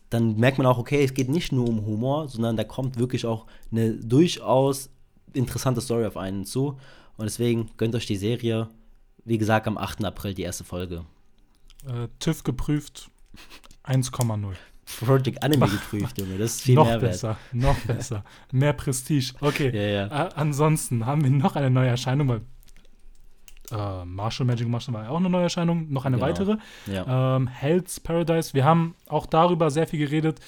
dann 0.08 0.36
merkt 0.36 0.58
man 0.58 0.66
auch, 0.66 0.76
okay, 0.76 1.02
es 1.02 1.14
geht 1.14 1.30
nicht 1.30 1.52
nur 1.52 1.66
um 1.66 1.86
Humor, 1.86 2.28
sondern 2.28 2.54
da 2.54 2.64
kommt 2.64 2.98
wirklich 2.98 3.24
auch 3.24 3.46
eine 3.70 3.94
durchaus 3.94 4.90
interessante 5.34 5.80
Story 5.80 6.06
auf 6.06 6.16
einen 6.16 6.44
zu. 6.44 6.78
Und 7.22 7.26
deswegen 7.26 7.70
gönnt 7.76 7.94
euch 7.94 8.06
die 8.06 8.16
Serie. 8.16 8.68
Wie 9.24 9.38
gesagt, 9.38 9.68
am 9.68 9.78
8. 9.78 10.04
April 10.04 10.34
die 10.34 10.42
erste 10.42 10.64
Folge. 10.64 11.04
Äh, 11.86 12.08
TÜV 12.18 12.42
geprüft 12.42 13.12
1,0. 13.84 14.54
Project 14.98 15.40
Anime 15.40 15.68
geprüft, 15.70 16.18
Junge. 16.18 16.36
Das 16.38 16.56
ist 16.56 16.62
viel 16.62 16.74
noch 16.74 16.86
Mehrwert. 16.86 17.12
besser, 17.12 17.36
noch 17.52 17.78
besser. 17.82 18.24
Mehr 18.50 18.72
Prestige. 18.72 19.34
Okay. 19.40 19.70
Ja, 19.72 19.82
ja. 19.82 20.26
Äh, 20.26 20.30
ansonsten 20.34 21.06
haben 21.06 21.22
wir 21.22 21.30
noch 21.30 21.54
eine 21.54 21.70
neue 21.70 21.90
Erscheinung, 21.90 22.26
weil 22.26 22.40
äh, 23.72 24.04
Marshall 24.04 24.46
Magic 24.46 24.68
Marshall 24.68 24.94
war 24.94 25.04
ja 25.04 25.10
auch 25.10 25.16
eine 25.16 25.30
neue 25.30 25.44
Erscheinung, 25.44 25.92
noch 25.92 26.04
eine 26.04 26.16
genau. 26.16 26.26
weitere. 26.28 26.56
Ja. 26.86 27.36
Ähm, 27.36 27.48
Hell's 27.48 28.00
Paradise. 28.00 28.54
Wir 28.54 28.64
haben 28.64 28.94
auch 29.08 29.26
darüber 29.26 29.70
sehr 29.70 29.86
viel 29.86 30.00
geredet. 30.00 30.40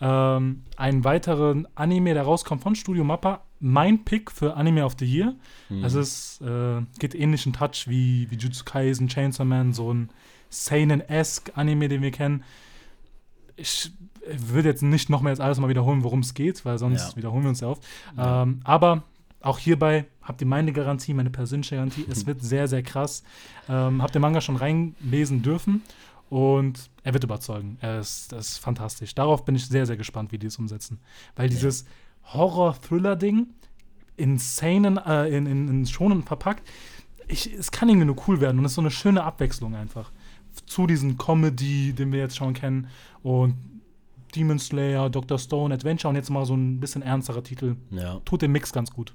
Ähm, 0.00 0.62
einen 0.76 1.04
weiteren 1.04 1.68
Anime, 1.74 2.14
der 2.14 2.22
rauskommt 2.22 2.62
von 2.62 2.74
Studio 2.74 3.04
Mappa. 3.04 3.42
Mein 3.58 4.04
Pick 4.04 4.30
für 4.30 4.56
Anime 4.56 4.84
of 4.84 4.96
the 4.98 5.04
Year. 5.04 5.34
Mhm. 5.68 5.84
Also 5.84 6.00
es 6.00 6.40
äh, 6.40 6.80
geht 6.98 7.14
ähnlichen 7.14 7.52
Touch 7.52 7.86
wie, 7.86 8.30
wie 8.30 8.36
Jutsu 8.36 8.64
Kaisen, 8.64 9.08
Chainsaw 9.08 9.44
Man, 9.44 9.72
so 9.72 9.92
ein 9.92 10.10
Seinen-esque 10.48 11.52
Anime, 11.54 11.88
den 11.88 12.02
wir 12.02 12.10
kennen. 12.10 12.42
Ich 13.56 13.92
würde 14.26 14.68
jetzt 14.68 14.82
nicht 14.82 15.10
noch 15.10 15.20
mehr 15.20 15.32
jetzt 15.32 15.40
alles 15.40 15.58
mal 15.60 15.68
wiederholen, 15.68 16.02
worum 16.02 16.20
es 16.20 16.34
geht, 16.34 16.64
weil 16.64 16.78
sonst 16.78 17.10
ja. 17.10 17.16
wiederholen 17.16 17.42
wir 17.42 17.50
uns 17.50 17.60
ja 17.60 17.68
oft. 17.68 17.82
Ja. 18.16 18.42
Ähm, 18.42 18.60
aber 18.64 19.02
auch 19.42 19.58
hierbei 19.58 20.06
habt 20.22 20.40
ihr 20.40 20.46
meine 20.46 20.72
Garantie, 20.72 21.14
meine 21.14 21.30
persönliche 21.30 21.76
Garantie. 21.76 22.04
Es 22.10 22.26
wird 22.26 22.42
sehr, 22.42 22.68
sehr 22.68 22.82
krass. 22.82 23.22
Ähm, 23.68 24.02
habt 24.02 24.14
ihr 24.14 24.20
Manga 24.20 24.40
schon 24.40 24.56
reinlesen 24.56 25.42
dürfen 25.42 25.82
und 26.28 26.90
er 27.02 27.14
wird 27.14 27.24
überzeugen. 27.24 27.78
Er 27.80 28.00
ist, 28.00 28.32
ist 28.32 28.58
fantastisch. 28.58 29.14
Darauf 29.14 29.44
bin 29.44 29.56
ich 29.56 29.66
sehr, 29.66 29.86
sehr 29.86 29.96
gespannt, 29.96 30.30
wie 30.32 30.38
die 30.38 30.46
es 30.46 30.58
umsetzen. 30.58 31.00
Weil 31.36 31.48
dieses 31.48 31.84
Horror-Thriller-Ding 32.24 33.48
in 34.16 34.38
Szenen, 34.38 34.98
äh, 34.98 35.28
in, 35.28 35.46
in, 35.46 35.68
in 35.68 35.86
Schonen 35.86 36.22
verpackt, 36.22 36.68
ich, 37.26 37.52
es 37.52 37.70
kann 37.70 37.88
irgendwie 37.88 38.06
nur 38.06 38.28
cool 38.28 38.40
werden 38.40 38.58
und 38.58 38.64
es 38.64 38.72
ist 38.72 38.76
so 38.76 38.82
eine 38.82 38.90
schöne 38.90 39.24
Abwechslung 39.24 39.74
einfach. 39.74 40.12
Zu 40.66 40.86
diesem 40.86 41.16
Comedy, 41.16 41.92
den 41.92 42.12
wir 42.12 42.20
jetzt 42.20 42.36
schon 42.36 42.52
kennen 42.54 42.88
und 43.22 43.54
Demon 44.34 44.58
Slayer, 44.58 45.10
Dr. 45.10 45.38
Stone, 45.38 45.74
Adventure 45.74 46.10
und 46.10 46.16
jetzt 46.16 46.30
mal 46.30 46.44
so 46.44 46.54
ein 46.54 46.78
bisschen 46.80 47.02
ernsterer 47.02 47.42
Titel. 47.42 47.76
Ja. 47.90 48.20
Tut 48.24 48.42
den 48.42 48.52
Mix 48.52 48.72
ganz 48.72 48.90
gut. 48.90 49.14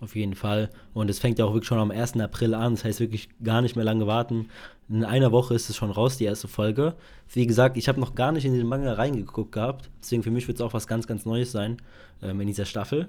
Auf 0.00 0.16
jeden 0.16 0.34
Fall. 0.34 0.70
Und 0.94 1.10
es 1.10 1.18
fängt 1.18 1.38
ja 1.38 1.44
auch 1.44 1.52
wirklich 1.52 1.68
schon 1.68 1.78
am 1.78 1.90
1. 1.90 2.18
April 2.20 2.54
an. 2.54 2.74
Das 2.74 2.84
heißt 2.84 3.00
wirklich 3.00 3.28
gar 3.42 3.60
nicht 3.60 3.76
mehr 3.76 3.84
lange 3.84 4.06
warten. 4.06 4.48
In 4.88 5.04
einer 5.04 5.30
Woche 5.30 5.54
ist 5.54 5.68
es 5.68 5.76
schon 5.76 5.90
raus, 5.90 6.16
die 6.16 6.24
erste 6.24 6.48
Folge. 6.48 6.94
Wie 7.28 7.46
gesagt, 7.46 7.76
ich 7.76 7.86
habe 7.86 8.00
noch 8.00 8.14
gar 8.14 8.32
nicht 8.32 8.46
in 8.46 8.54
den 8.54 8.66
Manga 8.66 8.94
reingeguckt 8.94 9.52
gehabt. 9.52 9.90
Deswegen 10.00 10.22
für 10.22 10.30
mich 10.30 10.48
wird 10.48 10.56
es 10.58 10.62
auch 10.62 10.72
was 10.72 10.86
ganz, 10.86 11.06
ganz 11.06 11.26
Neues 11.26 11.52
sein 11.52 11.76
ähm, 12.22 12.40
in 12.40 12.46
dieser 12.46 12.64
Staffel. 12.64 13.08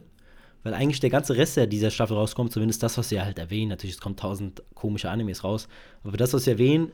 Weil 0.64 0.74
eigentlich 0.74 1.00
der 1.00 1.10
ganze 1.10 1.38
Rest, 1.38 1.58
der 1.58 1.66
dieser 1.66 1.90
Staffel 1.90 2.16
rauskommt, 2.16 2.52
zumindest 2.52 2.84
das, 2.84 2.98
was 2.98 3.10
sie 3.10 3.22
halt 3.22 3.40
erwähnen, 3.40 3.70
natürlich, 3.70 3.96
es 3.96 4.02
kommen 4.02 4.16
tausend 4.16 4.62
komische 4.76 5.10
Animes 5.10 5.44
raus, 5.44 5.68
aber 6.04 6.18
das, 6.18 6.34
was 6.34 6.44
sie 6.44 6.52
erwähnen, 6.52 6.92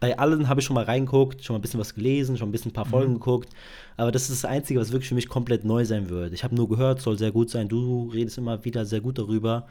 bei 0.00 0.18
allen 0.18 0.48
habe 0.48 0.60
ich 0.60 0.66
schon 0.66 0.74
mal 0.74 0.84
reingeguckt, 0.84 1.44
schon 1.44 1.54
mal 1.54 1.58
ein 1.58 1.62
bisschen 1.62 1.78
was 1.78 1.94
gelesen, 1.94 2.38
schon 2.38 2.48
ein 2.48 2.52
bisschen 2.52 2.70
ein 2.70 2.74
paar 2.74 2.86
Folgen 2.86 3.12
mhm. 3.12 3.18
geguckt. 3.18 3.50
Aber 3.98 4.10
das 4.10 4.22
ist 4.30 4.42
das 4.42 4.50
Einzige, 4.50 4.80
was 4.80 4.92
wirklich 4.92 5.10
für 5.10 5.14
mich 5.14 5.28
komplett 5.28 5.64
neu 5.64 5.84
sein 5.84 6.08
wird. 6.08 6.32
Ich 6.32 6.42
habe 6.42 6.54
nur 6.54 6.68
gehört, 6.68 7.02
soll 7.02 7.18
sehr 7.18 7.32
gut 7.32 7.50
sein. 7.50 7.68
Du 7.68 8.08
redest 8.08 8.38
immer 8.38 8.64
wieder 8.64 8.86
sehr 8.86 9.02
gut 9.02 9.18
darüber. 9.18 9.66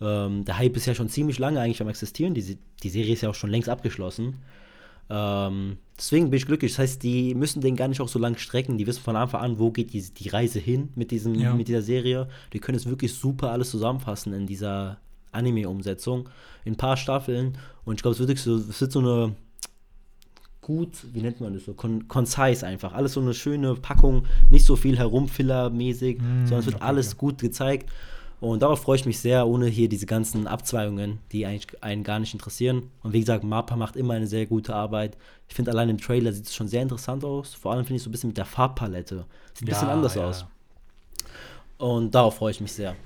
Ähm, 0.00 0.44
der 0.44 0.58
Hype 0.58 0.76
ist 0.76 0.86
ja 0.86 0.94
schon 0.94 1.08
ziemlich 1.08 1.40
lange 1.40 1.60
eigentlich 1.60 1.82
am 1.82 1.88
Existieren. 1.88 2.32
Die, 2.32 2.58
die 2.82 2.88
Serie 2.88 3.12
ist 3.12 3.22
ja 3.22 3.30
auch 3.30 3.34
schon 3.34 3.50
längst 3.50 3.68
abgeschlossen. 3.68 4.38
Ähm, 5.10 5.78
deswegen 5.98 6.30
bin 6.30 6.38
ich 6.38 6.46
glücklich. 6.46 6.72
Das 6.72 6.78
heißt, 6.78 7.02
die 7.02 7.34
müssen 7.34 7.60
den 7.60 7.74
gar 7.74 7.88
nicht 7.88 8.00
auch 8.00 8.08
so 8.08 8.20
lang 8.20 8.36
strecken. 8.38 8.78
Die 8.78 8.86
wissen 8.86 9.02
von 9.02 9.16
Anfang 9.16 9.40
an, 9.40 9.58
wo 9.58 9.72
geht 9.72 9.92
die, 9.92 10.02
die 10.02 10.28
Reise 10.28 10.60
hin 10.60 10.90
mit, 10.94 11.10
diesem, 11.10 11.34
ja. 11.34 11.54
mit 11.54 11.66
dieser 11.66 11.82
Serie. 11.82 12.28
Die 12.52 12.60
können 12.60 12.76
es 12.76 12.86
wirklich 12.86 13.12
super 13.14 13.50
alles 13.50 13.70
zusammenfassen 13.70 14.32
in 14.32 14.46
dieser 14.46 14.98
Anime-Umsetzung. 15.32 16.28
In 16.64 16.74
ein 16.74 16.76
paar 16.76 16.96
Staffeln. 16.96 17.58
Und 17.84 17.96
ich 17.96 18.02
glaube, 18.02 18.14
es 18.14 18.26
wird 18.26 18.38
so, 18.38 18.56
es 18.56 18.80
wird 18.80 18.92
so 18.92 19.00
eine 19.00 19.34
gut, 20.62 20.90
wie 21.12 21.20
nennt 21.20 21.40
man 21.40 21.52
das 21.52 21.64
so, 21.64 21.74
con 21.74 22.08
concise 22.08 22.66
einfach. 22.66 22.94
Alles 22.94 23.12
so 23.12 23.20
eine 23.20 23.34
schöne 23.34 23.74
Packung, 23.74 24.26
nicht 24.48 24.64
so 24.64 24.76
viel 24.76 24.96
herumfiller-mäßig, 24.96 26.18
mm, 26.18 26.46
sondern 26.46 26.60
es 26.60 26.66
wird 26.66 26.76
okay, 26.76 26.84
alles 26.84 27.10
ja. 27.10 27.18
gut 27.18 27.38
gezeigt. 27.38 27.90
Und 28.40 28.62
darauf 28.62 28.82
freue 28.82 28.96
ich 28.96 29.06
mich 29.06 29.20
sehr, 29.20 29.46
ohne 29.46 29.66
hier 29.66 29.88
diese 29.88 30.06
ganzen 30.06 30.48
Abzweigungen, 30.48 31.18
die 31.30 31.46
eigentlich 31.46 31.80
einen 31.82 32.02
gar 32.02 32.18
nicht 32.18 32.32
interessieren. 32.32 32.90
Und 33.02 33.12
wie 33.12 33.20
gesagt, 33.20 33.44
Mappa 33.44 33.76
macht 33.76 33.94
immer 33.94 34.14
eine 34.14 34.26
sehr 34.26 34.46
gute 34.46 34.74
Arbeit. 34.74 35.16
Ich 35.48 35.54
finde, 35.54 35.70
allein 35.70 35.90
im 35.90 35.98
Trailer 35.98 36.32
sieht 36.32 36.46
es 36.46 36.54
schon 36.54 36.66
sehr 36.66 36.82
interessant 36.82 37.24
aus. 37.24 37.54
Vor 37.54 37.72
allem 37.72 37.84
finde 37.84 37.98
ich 37.98 38.02
so 38.02 38.08
ein 38.08 38.12
bisschen 38.12 38.30
mit 38.30 38.38
der 38.38 38.44
Farbpalette. 38.44 39.26
Sieht 39.54 39.62
ein 39.62 39.70
ja, 39.70 39.74
bisschen 39.74 39.88
anders 39.90 40.14
ja. 40.16 40.26
aus. 40.26 40.44
Und 41.78 42.12
darauf 42.14 42.36
freue 42.36 42.50
ich 42.50 42.60
mich 42.60 42.72
sehr. 42.72 42.96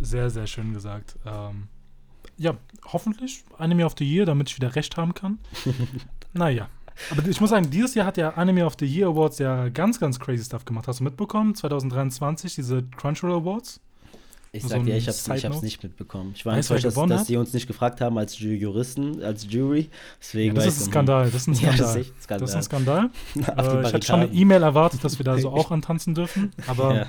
Sehr, 0.00 0.30
sehr 0.30 0.46
schön 0.48 0.72
gesagt. 0.72 1.16
Ähm, 1.24 1.68
ja, 2.38 2.56
hoffentlich 2.92 3.44
Anime 3.58 3.84
of 3.86 3.94
the 3.98 4.04
Year, 4.04 4.26
damit 4.26 4.50
ich 4.50 4.56
wieder 4.56 4.74
recht 4.74 4.96
haben 4.96 5.14
kann. 5.14 5.38
naja. 6.32 6.68
Aber 7.10 7.26
ich 7.26 7.40
muss 7.40 7.50
sagen, 7.50 7.70
dieses 7.70 7.94
Jahr 7.94 8.06
hat 8.06 8.16
der 8.16 8.38
Anime 8.38 8.64
of 8.64 8.74
the 8.78 8.86
Year 8.86 9.08
Awards 9.08 9.38
ja 9.38 9.68
ganz, 9.68 10.00
ganz 10.00 10.18
crazy 10.18 10.44
Stuff 10.44 10.64
gemacht. 10.64 10.88
Hast 10.88 11.00
du 11.00 11.04
mitbekommen? 11.04 11.54
2023, 11.54 12.54
diese 12.54 12.82
Crunchyroll 12.96 13.36
Awards? 13.42 13.80
Ich 14.52 14.62
sag 14.62 14.78
so 14.78 14.84
dir, 14.84 14.96
ich 14.96 15.06
hab's, 15.06 15.28
ich 15.28 15.44
hab's 15.44 15.62
nicht 15.62 15.82
mitbekommen. 15.82 16.32
Ich 16.34 16.46
war 16.46 16.56
enttäuscht, 16.56 16.84
dass, 16.84 16.94
dass 16.94 17.26
sie 17.26 17.36
uns 17.36 17.52
nicht 17.52 17.66
gefragt 17.66 18.00
haben 18.00 18.16
als 18.16 18.38
Juristen, 18.38 19.22
als 19.22 19.46
Jury. 19.50 19.90
Deswegen 20.18 20.56
ja, 20.56 20.64
das 20.64 20.78
ist 20.78 20.86
ein 20.86 20.90
Skandal. 20.90 21.24
Das 21.30 21.34
ist 21.34 21.48
ein 21.48 21.54
Skandal. 21.54 21.78
Ja, 21.78 21.82
das, 21.82 21.96
ist 21.96 22.22
Skandal. 22.22 22.40
Das 22.40 22.50
ist 22.50 22.56
ein 22.56 22.62
Skandal. 22.62 23.10
äh, 23.34 23.86
ich 23.86 23.92
hatte 23.92 24.06
schon 24.06 24.20
eine 24.20 24.32
E-Mail 24.32 24.62
erwartet, 24.62 25.04
dass 25.04 25.18
wir 25.18 25.24
da 25.24 25.38
so 25.38 25.50
auch 25.52 25.70
antanzen 25.70 26.14
dürfen. 26.14 26.52
Aber 26.66 26.94
ja. 26.94 27.06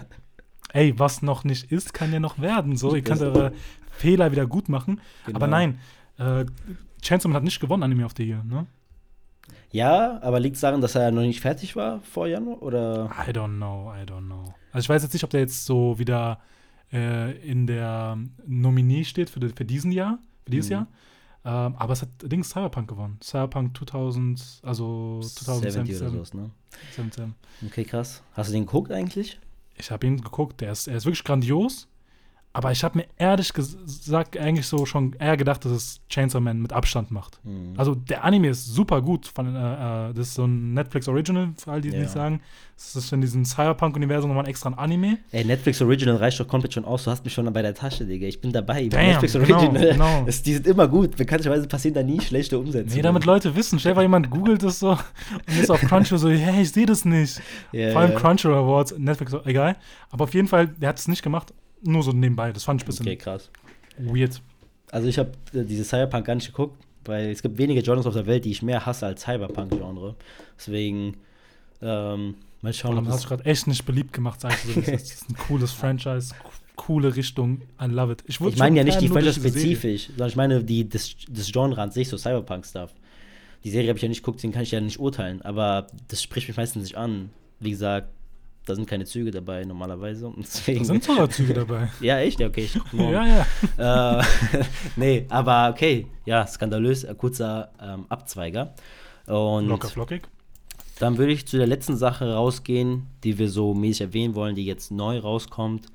ey, 0.74 0.98
was 1.00 1.22
noch 1.22 1.46
nicht 1.46 1.72
ist, 1.72 1.94
kann 1.94 2.12
ja 2.12 2.20
noch 2.20 2.40
werden. 2.40 2.76
So, 2.76 2.96
ihr 2.96 3.02
könnt 3.02 3.22
eure 3.22 3.54
Fehler 3.98 4.32
wieder 4.32 4.46
gut 4.46 4.70
machen. 4.70 5.02
Genau. 5.26 5.38
Aber 5.38 5.48
nein, 5.48 5.80
äh, 6.18 6.46
Chainsaw 7.02 7.28
Man 7.30 7.36
hat 7.36 7.44
nicht 7.44 7.60
gewonnen, 7.60 7.84
Anime 7.84 8.06
of 8.06 8.14
the 8.18 8.24
Year, 8.24 8.44
ne? 8.44 8.66
Ja, 9.72 10.22
aber 10.22 10.40
liegt 10.40 10.56
es 10.56 10.62
daran, 10.62 10.82
dass 10.82 10.96
er 10.96 11.12
noch 11.12 11.22
nicht 11.22 11.42
fertig 11.42 11.76
war 11.76 12.02
vor 12.02 12.28
Januar? 12.28 12.62
Oder? 12.62 13.10
I 13.28 13.32
don't 13.32 13.58
know, 13.58 13.94
I 13.94 14.04
don't 14.04 14.26
know. 14.26 14.54
Also 14.72 14.86
ich 14.86 14.90
weiß 14.90 15.04
jetzt 15.04 15.14
nicht, 15.14 15.24
ob 15.24 15.30
der 15.30 15.42
jetzt 15.42 15.66
so 15.66 16.00
wieder 16.00 16.40
äh, 16.92 17.38
in 17.40 17.68
der 17.68 18.18
Nominee 18.46 19.04
steht 19.04 19.30
für, 19.30 19.40
für 19.50 19.66
diesen 19.66 19.92
Jahr, 19.92 20.20
für 20.46 20.52
dieses 20.52 20.70
mhm. 20.70 20.74
Jahr. 20.74 20.88
Ähm, 21.46 21.76
aber 21.78 21.94
es 21.94 22.02
hat 22.02 22.10
Dings 22.24 22.50
Cyberpunk 22.50 22.90
gewonnen. 22.90 23.20
Cyberpunk 23.22 23.78
2000, 23.78 24.62
also 24.64 25.22
2017 25.22 26.02
oder 26.02 26.12
sowas, 26.12 26.34
ne? 26.34 26.50
17. 26.96 27.34
Okay, 27.66 27.84
krass. 27.84 28.24
Hast 28.34 28.50
du 28.50 28.54
den 28.54 28.66
geguckt 28.66 28.92
eigentlich? 28.92 29.40
Ich 29.78 29.92
habe 29.92 30.08
ihn 30.08 30.22
geguckt. 30.22 30.62
Der 30.62 30.72
ist, 30.72 30.88
er 30.88 30.98
ist 30.98 31.06
wirklich 31.06 31.24
grandios. 31.24 31.88
Aber 32.58 32.72
ich 32.72 32.84
habe 32.84 32.98
mir 32.98 33.06
ehrlich 33.20 33.54
gesagt 33.54 34.36
eigentlich 34.36 34.66
so 34.66 34.88
schon 34.88 35.14
eher 35.20 35.38
gedacht, 35.38 35.64
dass 35.64 35.72
es 35.72 36.02
Chainsaw 36.10 36.42
Man 36.42 36.60
mit 36.60 36.74
Abstand 36.74 37.12
macht. 37.12 37.40
Mhm. 37.44 37.74
Also 37.78 37.94
der 37.94 38.24
Anime 38.24 38.48
ist 38.48 38.66
super 38.74 39.00
gut. 39.04 39.28
Von, 39.28 39.56
äh, 39.56 40.10
äh 40.10 40.14
das 40.16 40.30
ist 40.30 40.34
so 40.34 40.46
ein 40.46 40.74
Netflix 40.74 41.08
Original, 41.08 41.50
für 41.56 41.72
all 41.72 41.82
die, 41.82 41.92
die 41.92 41.98
ja. 41.98 42.02
nicht 42.02 42.12
sagen. 42.12 42.42
Das 42.76 42.96
ist 42.96 43.14
in 43.14 43.22
diesem 43.22 43.46
Cyberpunk-Universum 43.46 44.32
nochmal 44.32 44.48
extra 44.48 44.72
ein 44.72 44.74
Anime. 44.74 45.20
Ey, 45.32 45.46
Netflix 45.46 45.84
Original 45.84 46.16
reicht 46.16 46.40
doch 46.40 46.48
komplett 46.48 46.74
schon 46.74 46.84
aus. 46.86 47.04
Du 47.04 47.12
hast 47.12 47.24
mich 47.24 47.34
schon 47.36 47.46
bei 47.54 47.62
der 47.62 47.76
Tasche, 47.76 48.08
Digga. 48.08 48.26
Ich 48.26 48.42
bin 48.42 48.52
dabei. 48.52 48.88
Damn, 48.88 49.06
Netflix 49.06 49.34
genau, 49.34 49.60
Original. 49.60 49.92
Genau. 49.92 50.24
Das, 50.26 50.42
die 50.42 50.56
sind 50.56 50.66
immer 50.66 50.88
gut. 50.88 51.16
Bekanntlicherweise 51.16 51.68
passieren 51.68 51.94
da 51.94 52.02
nie 52.02 52.20
schlechte 52.22 52.58
Umsätze. 52.58 52.96
Nee, 52.96 53.04
damit 53.04 53.26
Leute 53.26 53.56
wissen. 53.56 53.78
Stell 53.78 53.94
dir 53.94 54.02
jemand 54.02 54.32
googelt 54.32 54.64
das 54.64 54.80
so 54.80 54.90
und 54.90 55.60
ist 55.60 55.70
auf 55.70 55.82
Crunchyroll 55.82 56.18
so, 56.18 56.30
hey, 56.32 56.64
ich 56.64 56.72
sehe 56.72 56.88
das 56.88 57.06
nicht. 57.06 57.40
Yeah, 57.72 57.92
Vor 57.92 58.02
allem 58.02 58.12
yeah. 58.12 58.20
Crunchyroll 58.20 58.58
Awards, 58.58 58.96
Netflix, 58.98 59.36
egal. 59.46 59.76
Aber 60.10 60.24
auf 60.24 60.34
jeden 60.34 60.48
Fall, 60.48 60.68
der 60.68 60.90
hat 60.90 60.98
es 60.98 61.08
nicht 61.08 61.22
gemacht 61.22 61.54
nur 61.82 62.04
so 62.04 62.12
nebenbei. 62.12 62.52
Das 62.52 62.64
fand 62.64 62.82
ich 62.82 62.86
ein 62.86 62.88
bisschen 62.88 63.06
okay, 63.08 63.18
krass. 63.18 63.50
weird. 63.98 64.42
Also 64.92 65.08
ich 65.08 65.20
habe 65.20 65.32
äh, 65.54 65.64
diese 65.64 65.84
Cyberpunk 65.84 66.26
gar 66.26 66.36
nicht 66.36 66.48
geguckt, 66.48 66.78
weil 67.06 67.30
es 67.30 67.42
gibt 67.42 67.58
wenige 67.58 67.82
Genres 67.82 68.06
auf 68.06 68.14
der 68.14 68.26
Welt, 68.26 68.46
die 68.46 68.52
ich 68.52 68.62
mehr 68.62 68.86
hasse 68.86 69.06
als 69.06 69.22
Cyberpunk-Genre. 69.22 70.16
Deswegen, 70.58 71.18
ähm, 71.82 72.36
mal 72.62 72.74
schauen. 72.74 73.04
Boah, 73.04 73.12
hast 73.12 73.26
du 73.26 73.30
gerade 73.30 73.46
echt 73.46 73.68
nicht 73.68 73.86
beliebt 73.86 74.14
gemacht, 74.14 74.42
sagst 74.42 74.66
du. 74.66 74.82
Das 74.82 74.88
ist 74.88 75.30
ein 75.30 75.36
cooles 75.36 75.72
Franchise, 75.72 76.34
coole 76.76 77.16
Richtung. 77.16 77.62
I 77.82 77.86
love 77.86 78.14
it. 78.14 78.24
Ich, 78.28 78.40
ich 78.40 78.58
meine 78.58 78.78
ja 78.78 78.84
nicht 78.84 79.02
die 79.02 79.10
Franchise 79.10 79.40
spezifisch, 79.40 80.08
sondern 80.08 80.30
ich 80.30 80.36
meine 80.36 80.64
die, 80.64 80.88
das, 80.88 81.16
das 81.30 81.52
Genre 81.52 81.82
an 81.82 81.92
sich, 81.92 82.08
so 82.08 82.18
Cyberpunk-Stuff. 82.18 82.94
Die 83.64 83.70
Serie 83.70 83.90
habe 83.90 83.98
ich 83.98 84.04
ja 84.04 84.10
nicht 84.10 84.22
geguckt, 84.22 84.38
deswegen 84.38 84.54
kann 84.54 84.64
ich 84.64 84.72
ja 84.72 84.80
nicht 84.80 85.00
urteilen, 85.00 85.42
aber 85.42 85.88
das 86.08 86.22
spricht 86.22 86.48
mich 86.48 86.56
meistens 86.58 86.84
nicht 86.84 86.96
an. 86.96 87.32
Wie 87.60 87.72
gesagt, 87.72 88.10
da 88.68 88.76
sind 88.76 88.88
keine 88.88 89.06
Züge 89.06 89.32
dabei 89.32 89.64
normalerweise. 89.64 90.32
Deswegen, 90.38 90.80
da 90.80 90.86
sind 90.86 91.04
sogar 91.04 91.30
Züge 91.30 91.54
dabei. 91.54 91.90
ja, 92.02 92.20
echt? 92.20 92.40
Ja, 92.40 92.48
okay. 92.48 92.66
Ich 92.66 92.78
ja, 92.94 93.46
ja. 93.78 94.20
äh, 94.20 94.24
nee, 94.98 95.26
aber 95.30 95.70
okay. 95.74 96.08
Ja, 96.26 96.46
skandalös, 96.46 97.06
äh, 97.06 97.16
kurzer 97.16 97.72
ähm, 97.82 98.06
Abzweiger. 98.10 98.74
Und 99.26 99.68
Locker 99.68 99.88
flockig. 99.88 100.24
Dann 101.00 101.18
würde 101.18 101.32
ich 101.32 101.48
zu 101.48 101.58
der 101.58 101.68
letzten 101.68 101.96
Sache 101.96 102.34
rausgehen, 102.34 103.08
die 103.24 103.38
wir 103.38 103.50
so 103.50 103.74
mäßig 103.74 104.02
erwähnen 104.02 104.36
wollen, 104.36 104.56
die 104.56 104.66
jetzt 104.66 104.92
neu 104.92 105.20
rauskommt. 105.20 105.88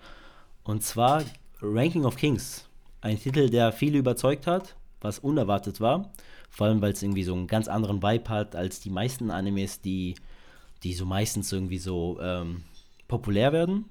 Und 0.64 0.82
zwar 0.82 1.24
Ranking 1.60 2.04
of 2.04 2.16
Kings. 2.16 2.66
Ein 3.02 3.18
Titel, 3.18 3.50
der 3.50 3.72
viele 3.72 3.98
überzeugt 3.98 4.46
hat, 4.46 4.76
was 5.00 5.18
unerwartet 5.18 5.80
war. 5.80 6.10
Vor 6.48 6.68
allem, 6.68 6.80
weil 6.80 6.92
es 6.92 7.02
irgendwie 7.02 7.24
so 7.24 7.34
einen 7.34 7.48
ganz 7.48 7.68
anderen 7.68 8.02
Vibe 8.02 8.30
hat 8.30 8.56
als 8.56 8.80
die 8.80 8.90
meisten 8.90 9.30
Animes, 9.30 9.80
die 9.80 10.14
die 10.82 10.94
so 10.94 11.06
meistens 11.06 11.52
irgendwie 11.52 11.78
so 11.78 12.18
ähm, 12.20 12.62
populär 13.08 13.52
werden 13.52 13.84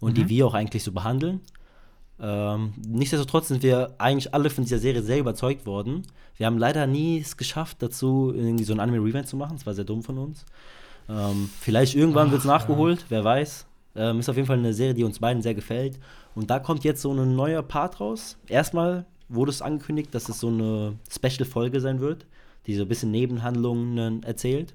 und 0.00 0.12
mhm. 0.12 0.14
die 0.14 0.28
wir 0.28 0.46
auch 0.46 0.54
eigentlich 0.54 0.84
so 0.84 0.92
behandeln. 0.92 1.40
Ähm, 2.18 2.72
nichtsdestotrotz 2.86 3.48
sind 3.48 3.62
wir 3.62 3.94
eigentlich 3.98 4.32
alle 4.32 4.48
von 4.48 4.64
dieser 4.64 4.78
Serie 4.78 5.02
sehr 5.02 5.18
überzeugt 5.18 5.66
worden. 5.66 6.02
Wir 6.36 6.46
haben 6.46 6.58
leider 6.58 6.86
nie 6.86 7.18
es 7.18 7.36
geschafft, 7.36 7.78
dazu 7.80 8.32
irgendwie 8.34 8.64
so 8.64 8.72
ein 8.72 8.80
Anime-Revamp 8.80 9.26
zu 9.26 9.36
machen. 9.36 9.56
Das 9.56 9.66
war 9.66 9.74
sehr 9.74 9.84
dumm 9.84 10.02
von 10.02 10.18
uns. 10.18 10.44
Ähm, 11.08 11.50
vielleicht 11.60 11.94
irgendwann 11.94 12.30
wird 12.30 12.40
es 12.40 12.46
nachgeholt, 12.46 13.00
ja. 13.00 13.06
wer 13.10 13.24
weiß. 13.24 13.66
Ähm, 13.96 14.20
ist 14.20 14.28
auf 14.28 14.36
jeden 14.36 14.46
Fall 14.46 14.58
eine 14.58 14.74
Serie, 14.74 14.94
die 14.94 15.04
uns 15.04 15.18
beiden 15.18 15.42
sehr 15.42 15.54
gefällt. 15.54 15.98
Und 16.34 16.50
da 16.50 16.58
kommt 16.58 16.84
jetzt 16.84 17.02
so 17.02 17.12
ein 17.12 17.36
neuer 17.36 17.62
Part 17.62 18.00
raus. 18.00 18.36
Erstmal 18.48 19.06
wurde 19.28 19.50
es 19.50 19.62
angekündigt, 19.62 20.14
dass 20.14 20.28
es 20.28 20.40
so 20.40 20.48
eine 20.48 20.96
Special-Folge 21.10 21.80
sein 21.80 22.00
wird, 22.00 22.26
die 22.66 22.74
so 22.74 22.82
ein 22.82 22.88
bisschen 22.88 23.10
Nebenhandlungen 23.10 24.22
erzählt. 24.22 24.74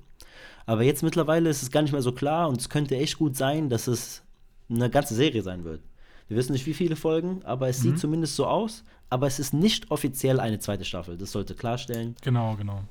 Aber 0.72 0.84
jetzt 0.84 1.04
mittlerweile 1.04 1.50
ist 1.50 1.64
es 1.64 1.70
gar 1.70 1.82
nicht 1.82 1.92
mehr 1.92 2.02
so 2.02 2.14
klar 2.14 2.48
und 2.48 2.58
es 2.62 2.70
könnte 2.70 2.96
echt 2.96 3.18
gut 3.18 3.36
sein, 3.36 3.68
dass 3.68 3.88
es 3.88 4.22
eine 4.70 4.90
ganze 4.90 5.16
Serie 5.16 5.42
sein 5.42 5.66
wird. 5.66 5.82
Wir 6.30 6.38
wissen 6.38 6.54
nicht, 6.54 6.66
wie 6.66 6.74
viele 6.74 6.96
Folgen, 6.96 7.42
aber 7.44 7.68
es 7.68 7.80
mhm. 7.80 7.90
sieht 7.90 8.00
zumindest 8.00 8.38
so 8.38 8.46
aus. 8.46 8.86
Aber 9.10 9.28
es 9.28 9.38
ist 9.38 9.54
nicht 9.54 9.92
offiziell 9.92 10.40
eine 10.40 10.60
zweite 10.60 10.86
Staffel. 10.86 11.18
Das 11.18 11.34
sollte 11.34 11.56
klarstellen. 11.56 12.16
Genau, 12.22 12.56
genau. 12.56 12.84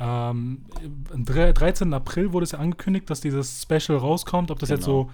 Ähm, 0.00 0.64
am 1.12 1.24
13. 1.26 1.92
April 1.92 2.32
wurde 2.32 2.44
es 2.44 2.52
ja 2.52 2.60
angekündigt, 2.60 3.10
dass 3.10 3.20
dieses 3.20 3.60
Special 3.60 3.98
rauskommt. 3.98 4.50
Ob 4.50 4.58
das 4.58 4.70
genau. 4.70 4.78
jetzt 4.78 4.86
so 4.86 5.10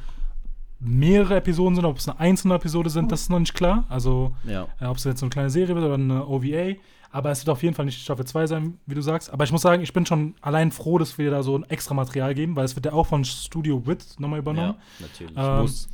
mehrere 0.81 1.37
Episoden 1.37 1.75
sind, 1.75 1.85
ob 1.85 1.99
es 1.99 2.09
eine 2.09 2.21
einzelne 2.21 2.55
Episode 2.55 2.91
sind, 2.91 3.11
das 3.11 3.23
ist 3.23 3.31
noch 3.31 3.39
nicht 3.39 3.55
klar. 3.55 3.85
Also, 3.89 4.35
ja. 4.45 4.67
äh, 4.81 4.87
ob 4.87 4.97
es 4.97 5.05
jetzt 5.05 5.21
so 5.21 5.27
eine 5.27 5.31
kleine 5.31 5.51
Serie 5.51 5.75
wird 5.75 5.85
oder 5.85 5.95
eine 5.95 6.27
OVA. 6.27 6.77
Aber 7.11 7.31
es 7.31 7.41
wird 7.41 7.51
auf 7.51 7.63
jeden 7.63 7.75
Fall 7.75 7.87
nicht 7.87 8.03
Staffel 8.03 8.27
2 8.27 8.47
sein, 8.47 8.79
wie 8.87 8.95
du 8.95 9.01
sagst. 9.01 9.33
Aber 9.33 9.43
ich 9.45 9.51
muss 9.51 9.63
sagen, 9.63 9.83
ich 9.83 9.93
bin 9.95 10.05
schon 10.05 10.35
allein 10.43 10.71
froh, 10.71 10.99
dass 10.99 11.17
wir 11.17 11.31
da 11.31 11.43
so 11.43 11.57
ein 11.57 11.65
extra 11.65 11.95
Material 11.95 12.35
geben, 12.35 12.55
weil 12.55 12.67
es 12.67 12.77
wird 12.77 12.85
ja 12.85 12.93
auch 12.93 13.07
von 13.07 13.25
Studio 13.25 13.87
Wit 13.87 14.05
nochmal 14.19 14.41
übernommen. 14.41 14.75
Ja, 14.99 15.07
natürlich. 15.07 15.37
Ähm, 15.37 15.61
muss. 15.63 15.89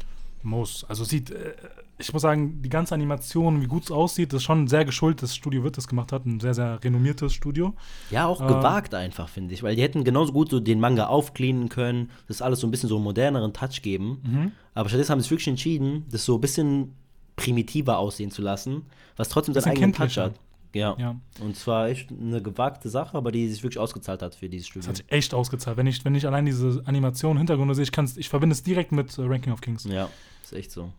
Muss. 0.44 0.84
Also 0.84 1.04
sieht, 1.04 1.30
äh, 1.30 1.54
ich 1.98 2.12
muss 2.12 2.22
sagen, 2.22 2.60
die 2.62 2.68
ganze 2.68 2.94
Animation, 2.94 3.62
wie 3.62 3.66
gut 3.66 3.84
es 3.84 3.90
aussieht, 3.90 4.32
ist 4.32 4.42
schon 4.42 4.68
sehr 4.68 4.84
geschuldet, 4.84 5.22
dass 5.22 5.34
Studio 5.34 5.64
Wit 5.64 5.76
das 5.76 5.88
gemacht 5.88 6.12
hat. 6.12 6.26
Ein 6.26 6.40
sehr, 6.40 6.54
sehr 6.54 6.82
renommiertes 6.82 7.32
Studio. 7.32 7.74
Ja, 8.10 8.26
auch 8.26 8.40
ähm, 8.40 8.48
gewagt 8.48 8.94
einfach, 8.94 9.28
finde 9.28 9.54
ich. 9.54 9.62
Weil 9.62 9.76
die 9.76 9.82
hätten 9.82 10.04
genauso 10.04 10.32
gut 10.32 10.50
so 10.50 10.60
den 10.60 10.80
Manga 10.80 11.06
aufcleanen 11.06 11.68
können, 11.68 12.10
das 12.28 12.42
alles 12.42 12.60
so 12.60 12.66
ein 12.66 12.70
bisschen 12.70 12.88
so 12.88 12.96
einen 12.96 13.04
moderneren 13.04 13.52
Touch 13.52 13.82
geben. 13.82 14.20
Mhm. 14.24 14.52
Aber 14.74 14.88
stattdessen 14.88 15.12
haben 15.12 15.20
sie 15.20 15.24
sich 15.24 15.30
wirklich 15.30 15.48
entschieden, 15.48 16.04
das 16.10 16.24
so 16.24 16.36
ein 16.36 16.40
bisschen 16.40 16.94
primitiver 17.36 17.98
aussehen 17.98 18.30
zu 18.30 18.42
lassen, 18.42 18.82
was 19.16 19.28
trotzdem 19.28 19.54
seinen 19.54 19.72
eigenen 19.72 19.92
Touch 19.92 20.18
hat. 20.18 20.34
Ja. 20.74 20.96
Ja. 20.98 21.16
Und 21.40 21.56
zwar 21.56 21.88
echt 21.88 22.10
eine 22.10 22.42
gewagte 22.42 22.88
Sache, 22.88 23.16
aber 23.16 23.30
die 23.30 23.48
sich 23.48 23.62
wirklich 23.62 23.78
ausgezahlt 23.78 24.22
hat 24.22 24.34
für 24.34 24.48
dieses 24.48 24.66
Das 24.66 24.70
Studio. 24.70 24.88
hat 24.88 24.96
sich 24.96 25.06
echt 25.08 25.32
ausgezahlt. 25.32 25.76
Wenn 25.76 25.86
ich, 25.86 26.04
wenn 26.04 26.14
ich 26.16 26.26
allein 26.26 26.44
diese 26.46 26.82
Animation, 26.84 27.38
Hintergründe 27.38 27.74
sehe, 27.76 27.84
ich, 27.84 27.92
kann's, 27.92 28.16
ich 28.16 28.28
verbinde 28.28 28.54
es 28.54 28.62
direkt 28.62 28.90
mit 28.90 29.16
äh, 29.16 29.22
Ranking 29.22 29.52
of 29.52 29.60
Kings. 29.60 29.84
Ja, 29.84 30.08
ist 30.44 30.52
echt 30.52 30.70
so. 30.70 30.90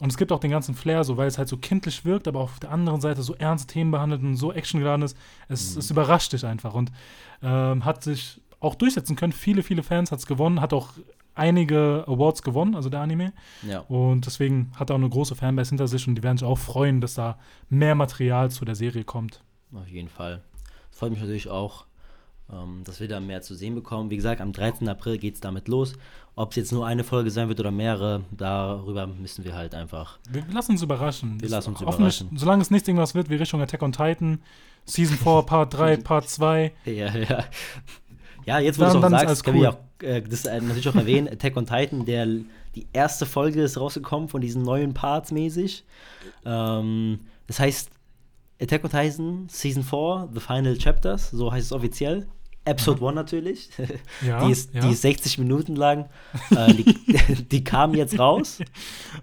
Und 0.00 0.10
es 0.10 0.16
gibt 0.16 0.32
auch 0.32 0.40
den 0.40 0.50
ganzen 0.50 0.74
Flair, 0.74 1.04
so 1.04 1.16
weil 1.16 1.28
es 1.28 1.38
halt 1.38 1.48
so 1.48 1.56
kindlich 1.56 2.04
wirkt, 2.04 2.26
aber 2.26 2.40
auf 2.40 2.58
der 2.58 2.70
anderen 2.70 3.00
Seite 3.00 3.22
so 3.22 3.34
ernste 3.34 3.72
Themen 3.72 3.92
behandelt 3.92 4.22
und 4.22 4.36
so 4.36 4.52
actiongeladen 4.52 5.04
ist. 5.04 5.16
Es, 5.48 5.76
es 5.76 5.90
überrascht 5.90 6.32
dich 6.32 6.44
einfach 6.44 6.74
und 6.74 6.90
ähm, 7.42 7.84
hat 7.84 8.02
sich 8.02 8.40
auch 8.58 8.74
durchsetzen 8.74 9.14
können. 9.14 9.32
Viele, 9.32 9.62
viele 9.62 9.84
Fans 9.84 10.10
hat 10.10 10.18
es 10.18 10.26
gewonnen, 10.26 10.60
hat 10.60 10.72
auch 10.72 10.94
einige 11.34 12.04
Awards 12.08 12.42
gewonnen, 12.42 12.74
also 12.74 12.88
der 12.88 13.00
Anime. 13.00 13.32
Ja. 13.62 13.80
Und 13.80 14.26
deswegen 14.26 14.72
hat 14.74 14.90
er 14.90 14.94
auch 14.94 15.00
eine 15.00 15.08
große 15.08 15.36
Fanbase 15.36 15.70
hinter 15.70 15.86
sich 15.86 16.08
und 16.08 16.16
die 16.16 16.22
werden 16.22 16.38
sich 16.38 16.46
auch 16.46 16.58
freuen, 16.58 17.00
dass 17.00 17.14
da 17.14 17.38
mehr 17.68 17.94
Material 17.94 18.50
zu 18.50 18.64
der 18.64 18.74
Serie 18.74 19.04
kommt. 19.04 19.42
Auf 19.72 19.88
jeden 19.88 20.08
Fall. 20.08 20.42
Das 20.90 20.98
freut 20.98 21.10
mich 21.10 21.20
natürlich 21.20 21.48
auch, 21.48 21.86
dass 22.84 23.00
wir 23.00 23.08
da 23.08 23.20
mehr 23.20 23.42
zu 23.42 23.54
sehen 23.54 23.74
bekommen. 23.74 24.10
Wie 24.10 24.16
gesagt, 24.16 24.40
am 24.40 24.52
13. 24.52 24.88
April 24.88 25.18
geht 25.18 25.34
es 25.34 25.40
damit 25.40 25.66
los. 25.66 25.94
Ob 26.36 26.50
es 26.50 26.56
jetzt 26.56 26.72
nur 26.72 26.86
eine 26.86 27.04
Folge 27.04 27.30
sein 27.30 27.48
wird 27.48 27.60
oder 27.60 27.70
mehrere, 27.70 28.22
darüber 28.30 29.06
müssen 29.06 29.44
wir 29.44 29.54
halt 29.54 29.74
einfach. 29.74 30.18
Wir 30.28 30.44
lassen 30.52 30.72
uns 30.72 30.82
überraschen. 30.82 31.40
Wir 31.40 31.48
lassen 31.48 31.70
uns 31.70 31.80
überraschen. 31.80 32.30
Solange 32.36 32.62
es 32.62 32.70
nicht 32.70 32.86
irgendwas 32.86 33.14
wird 33.14 33.30
wie 33.30 33.36
Richtung 33.36 33.60
Attack 33.60 33.82
on 33.82 33.92
Titan, 33.92 34.40
Season 34.84 35.16
4, 35.16 35.42
Part 35.42 35.74
3, 35.74 35.96
Part 36.04 36.28
2. 36.28 36.72
Ja, 36.84 37.16
ja. 37.16 37.44
Ja, 38.46 38.58
jetzt, 38.58 38.78
wo 38.78 38.82
du 38.82 38.88
es 38.90 38.94
auch 38.96 39.08
sagst, 39.08 39.46
wir 39.46 39.54
cool. 39.54 39.66
auch 39.68 39.78
äh, 40.02 40.20
das 40.22 40.44
äh, 40.44 40.60
natürlich 40.60 40.88
auch 40.88 40.94
erwähnen. 40.94 41.28
Attack 41.28 41.56
on 41.56 41.66
Titan, 41.66 42.04
der, 42.04 42.26
die 42.74 42.86
erste 42.92 43.26
Folge 43.26 43.62
ist 43.62 43.78
rausgekommen 43.78 44.28
von 44.28 44.40
diesen 44.40 44.62
neuen 44.62 44.92
Parts 44.92 45.32
mäßig. 45.32 45.84
Ähm, 46.44 47.20
das 47.46 47.60
heißt, 47.60 47.90
Attack 48.60 48.84
on 48.84 48.90
Titan 48.90 49.48
Season 49.48 49.82
4, 49.82 50.28
The 50.34 50.40
Final 50.40 50.76
Chapters, 50.76 51.30
so 51.30 51.50
heißt 51.50 51.66
es 51.66 51.72
offiziell. 51.72 52.26
Episode 52.64 53.06
1 53.06 53.14
natürlich. 53.14 53.68
Ja, 54.26 54.44
die, 54.44 54.52
ist, 54.52 54.72
ja. 54.74 54.80
die 54.80 54.92
ist 54.92 55.02
60 55.02 55.38
Minuten 55.38 55.76
lang. 55.76 56.08
äh, 56.50 56.72
die, 56.72 57.44
die 57.50 57.64
kam 57.64 57.94
jetzt 57.94 58.18
raus. 58.18 58.60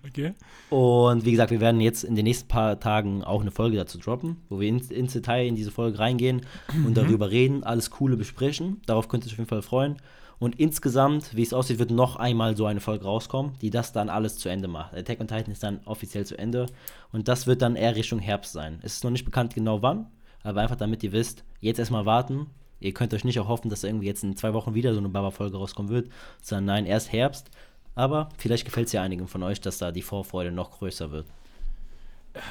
Okay. 0.07 0.33
Und 0.69 1.25
wie 1.25 1.31
gesagt, 1.31 1.51
wir 1.51 1.59
werden 1.59 1.81
jetzt 1.81 2.03
in 2.03 2.15
den 2.15 2.25
nächsten 2.25 2.47
paar 2.47 2.79
Tagen 2.79 3.23
auch 3.23 3.41
eine 3.41 3.51
Folge 3.51 3.77
dazu 3.77 3.97
droppen, 3.97 4.37
wo 4.49 4.59
wir 4.59 4.67
ins, 4.67 4.91
ins 4.91 5.13
Detail 5.13 5.47
in 5.47 5.55
diese 5.55 5.71
Folge 5.71 5.99
reingehen 5.99 6.41
und 6.85 6.95
darüber 6.95 7.31
reden, 7.31 7.63
alles 7.63 7.89
Coole 7.89 8.15
besprechen. 8.15 8.81
Darauf 8.85 9.07
könnt 9.07 9.23
ihr 9.23 9.27
euch 9.27 9.33
auf 9.33 9.39
jeden 9.39 9.49
Fall 9.49 9.61
freuen. 9.61 9.97
Und 10.41 10.59
insgesamt, 10.59 11.35
wie 11.35 11.43
es 11.43 11.53
aussieht, 11.53 11.77
wird 11.77 11.91
noch 11.91 12.15
einmal 12.15 12.57
so 12.57 12.65
eine 12.65 12.79
Folge 12.79 13.05
rauskommen, 13.05 13.53
die 13.61 13.69
das 13.69 13.93
dann 13.93 14.09
alles 14.09 14.37
zu 14.37 14.49
Ende 14.49 14.67
macht. 14.67 14.95
Attack 14.95 15.19
on 15.19 15.27
Titan 15.27 15.51
ist 15.51 15.61
dann 15.61 15.81
offiziell 15.85 16.25
zu 16.25 16.35
Ende. 16.35 16.65
Und 17.11 17.27
das 17.27 17.45
wird 17.45 17.61
dann 17.61 17.75
eher 17.75 17.95
Richtung 17.95 18.17
Herbst 18.17 18.51
sein. 18.51 18.79
Es 18.81 18.95
ist 18.95 19.03
noch 19.03 19.11
nicht 19.11 19.23
bekannt 19.23 19.53
genau 19.53 19.83
wann, 19.83 20.07
aber 20.41 20.61
einfach 20.61 20.77
damit 20.77 21.03
ihr 21.03 21.11
wisst, 21.11 21.43
jetzt 21.59 21.77
erstmal 21.77 22.07
warten. 22.07 22.47
Ihr 22.81 22.93
könnt 22.93 23.13
euch 23.13 23.23
nicht 23.23 23.39
auch 23.39 23.47
hoffen, 23.47 23.69
dass 23.69 23.83
irgendwie 23.83 24.07
jetzt 24.07 24.23
in 24.23 24.35
zwei 24.35 24.53
Wochen 24.53 24.73
wieder 24.73 24.93
so 24.93 24.99
eine 24.99 25.09
Baba-Folge 25.09 25.55
rauskommen 25.55 25.91
wird, 25.91 26.09
sondern 26.41 26.65
nein, 26.65 26.85
erst 26.85 27.13
Herbst. 27.13 27.49
Aber 27.95 28.29
vielleicht 28.37 28.65
gefällt 28.65 28.87
es 28.87 28.93
ja 28.93 29.01
einigen 29.01 29.27
von 29.27 29.43
euch, 29.43 29.61
dass 29.61 29.77
da 29.77 29.91
die 29.91 30.01
Vorfreude 30.01 30.51
noch 30.51 30.71
größer 30.71 31.11
wird. 31.11 31.27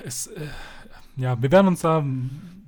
Es, 0.05 0.29
äh, 0.29 0.47
ja, 1.21 1.41
wir 1.41 1.53
werden 1.53 1.69
uns 1.69 1.81
da, 1.81 2.05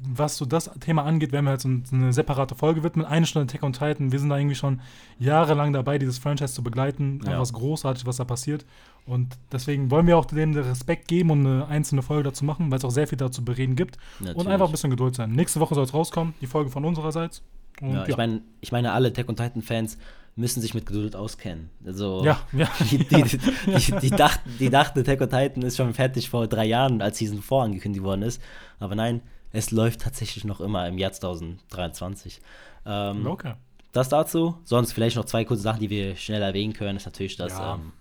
was 0.04 0.36
so 0.36 0.44
das 0.44 0.70
Thema 0.80 1.04
angeht, 1.04 1.32
werden 1.32 1.46
wir 1.46 1.50
halt 1.50 1.60
so 1.60 1.68
eine 1.68 2.12
separate 2.12 2.54
Folge 2.54 2.82
widmen. 2.82 3.06
Eine 3.06 3.26
Stunde 3.26 3.48
Attack 3.48 3.62
on 3.62 3.72
Titan. 3.72 4.12
Wir 4.12 4.18
sind 4.18 4.28
da 4.28 4.36
irgendwie 4.36 4.54
schon 4.56 4.80
jahrelang 5.18 5.72
dabei, 5.72 5.98
dieses 5.98 6.18
Franchise 6.18 6.54
zu 6.54 6.62
begleiten. 6.62 7.20
Ja. 7.22 7.30
Einfach 7.30 7.40
was 7.40 7.52
großartig, 7.52 8.06
was 8.06 8.16
da 8.16 8.24
passiert. 8.24 8.64
Und 9.06 9.36
deswegen 9.50 9.90
wollen 9.90 10.06
wir 10.06 10.16
auch 10.18 10.26
denen 10.26 10.52
den 10.52 10.64
Respekt 10.64 11.08
geben 11.08 11.30
und 11.30 11.46
eine 11.46 11.66
einzelne 11.66 12.02
Folge 12.02 12.24
dazu 12.24 12.44
machen, 12.44 12.70
weil 12.70 12.78
es 12.78 12.84
auch 12.84 12.90
sehr 12.90 13.08
viel 13.08 13.18
dazu 13.18 13.44
bereden 13.44 13.74
gibt. 13.74 13.96
Und 14.20 14.26
Natürlich. 14.26 14.48
einfach 14.48 14.66
ein 14.66 14.72
bisschen 14.72 14.90
Geduld 14.90 15.14
sein. 15.14 15.32
Nächste 15.32 15.60
Woche 15.60 15.74
soll 15.74 15.84
es 15.84 15.94
rauskommen, 15.94 16.34
die 16.40 16.46
Folge 16.46 16.70
von 16.70 16.84
unsererseits. 16.84 17.42
Und 17.80 17.94
Ja, 17.94 18.06
ich 18.06 18.16
meine, 18.16 18.42
ich 18.60 18.70
meine, 18.70 18.92
alle 18.92 19.08
Attack 19.08 19.28
on 19.28 19.36
Titan-Fans 19.36 19.98
müssen 20.34 20.60
sich 20.60 20.74
mit 20.74 20.86
Geduld 20.86 21.14
auskennen. 21.14 21.70
Also, 21.84 22.24
ja, 22.24 22.40
ja. 22.52 22.68
die, 22.90 22.98
die, 22.98 23.22
die, 23.24 23.98
die, 24.00 24.10
dachten, 24.10 24.50
die 24.58 24.70
dachten, 24.70 25.00
Attack 25.00 25.20
on 25.20 25.28
Titan 25.30 25.62
ist 25.62 25.76
schon 25.76 25.92
fertig 25.94 26.30
vor 26.30 26.46
drei 26.46 26.64
Jahren, 26.64 27.02
als 27.02 27.18
Season 27.18 27.42
4 27.42 27.58
angekündigt 27.58 28.04
worden 28.04 28.22
ist. 28.22 28.40
Aber 28.78 28.94
nein, 28.94 29.20
es 29.52 29.70
läuft 29.70 30.00
tatsächlich 30.00 30.44
noch 30.44 30.60
immer 30.60 30.88
im 30.88 30.96
Jahr 30.98 31.12
2023. 31.12 32.40
Ähm, 32.86 33.22
Locker. 33.24 33.58
Das 33.92 34.08
dazu. 34.08 34.56
Sonst 34.64 34.92
vielleicht 34.92 35.16
noch 35.16 35.26
zwei 35.26 35.44
kurze 35.44 35.62
Sachen, 35.62 35.80
die 35.80 35.90
wir 35.90 36.16
schnell 36.16 36.40
erwähnen 36.40 36.72
können. 36.72 36.96
Ist 36.96 37.04
natürlich, 37.04 37.36
dass 37.36 37.52
Ja. 37.52 37.74
ähm, 37.74 37.92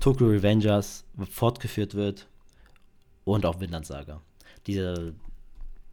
Tokyo 0.00 0.28
Revengers 0.28 1.04
fortgeführt 1.30 1.94
wird 1.94 2.26
und 3.24 3.44
auch 3.44 3.60
Vinland 3.60 3.84
Saga. 3.86 4.20
Diese, 4.66 5.14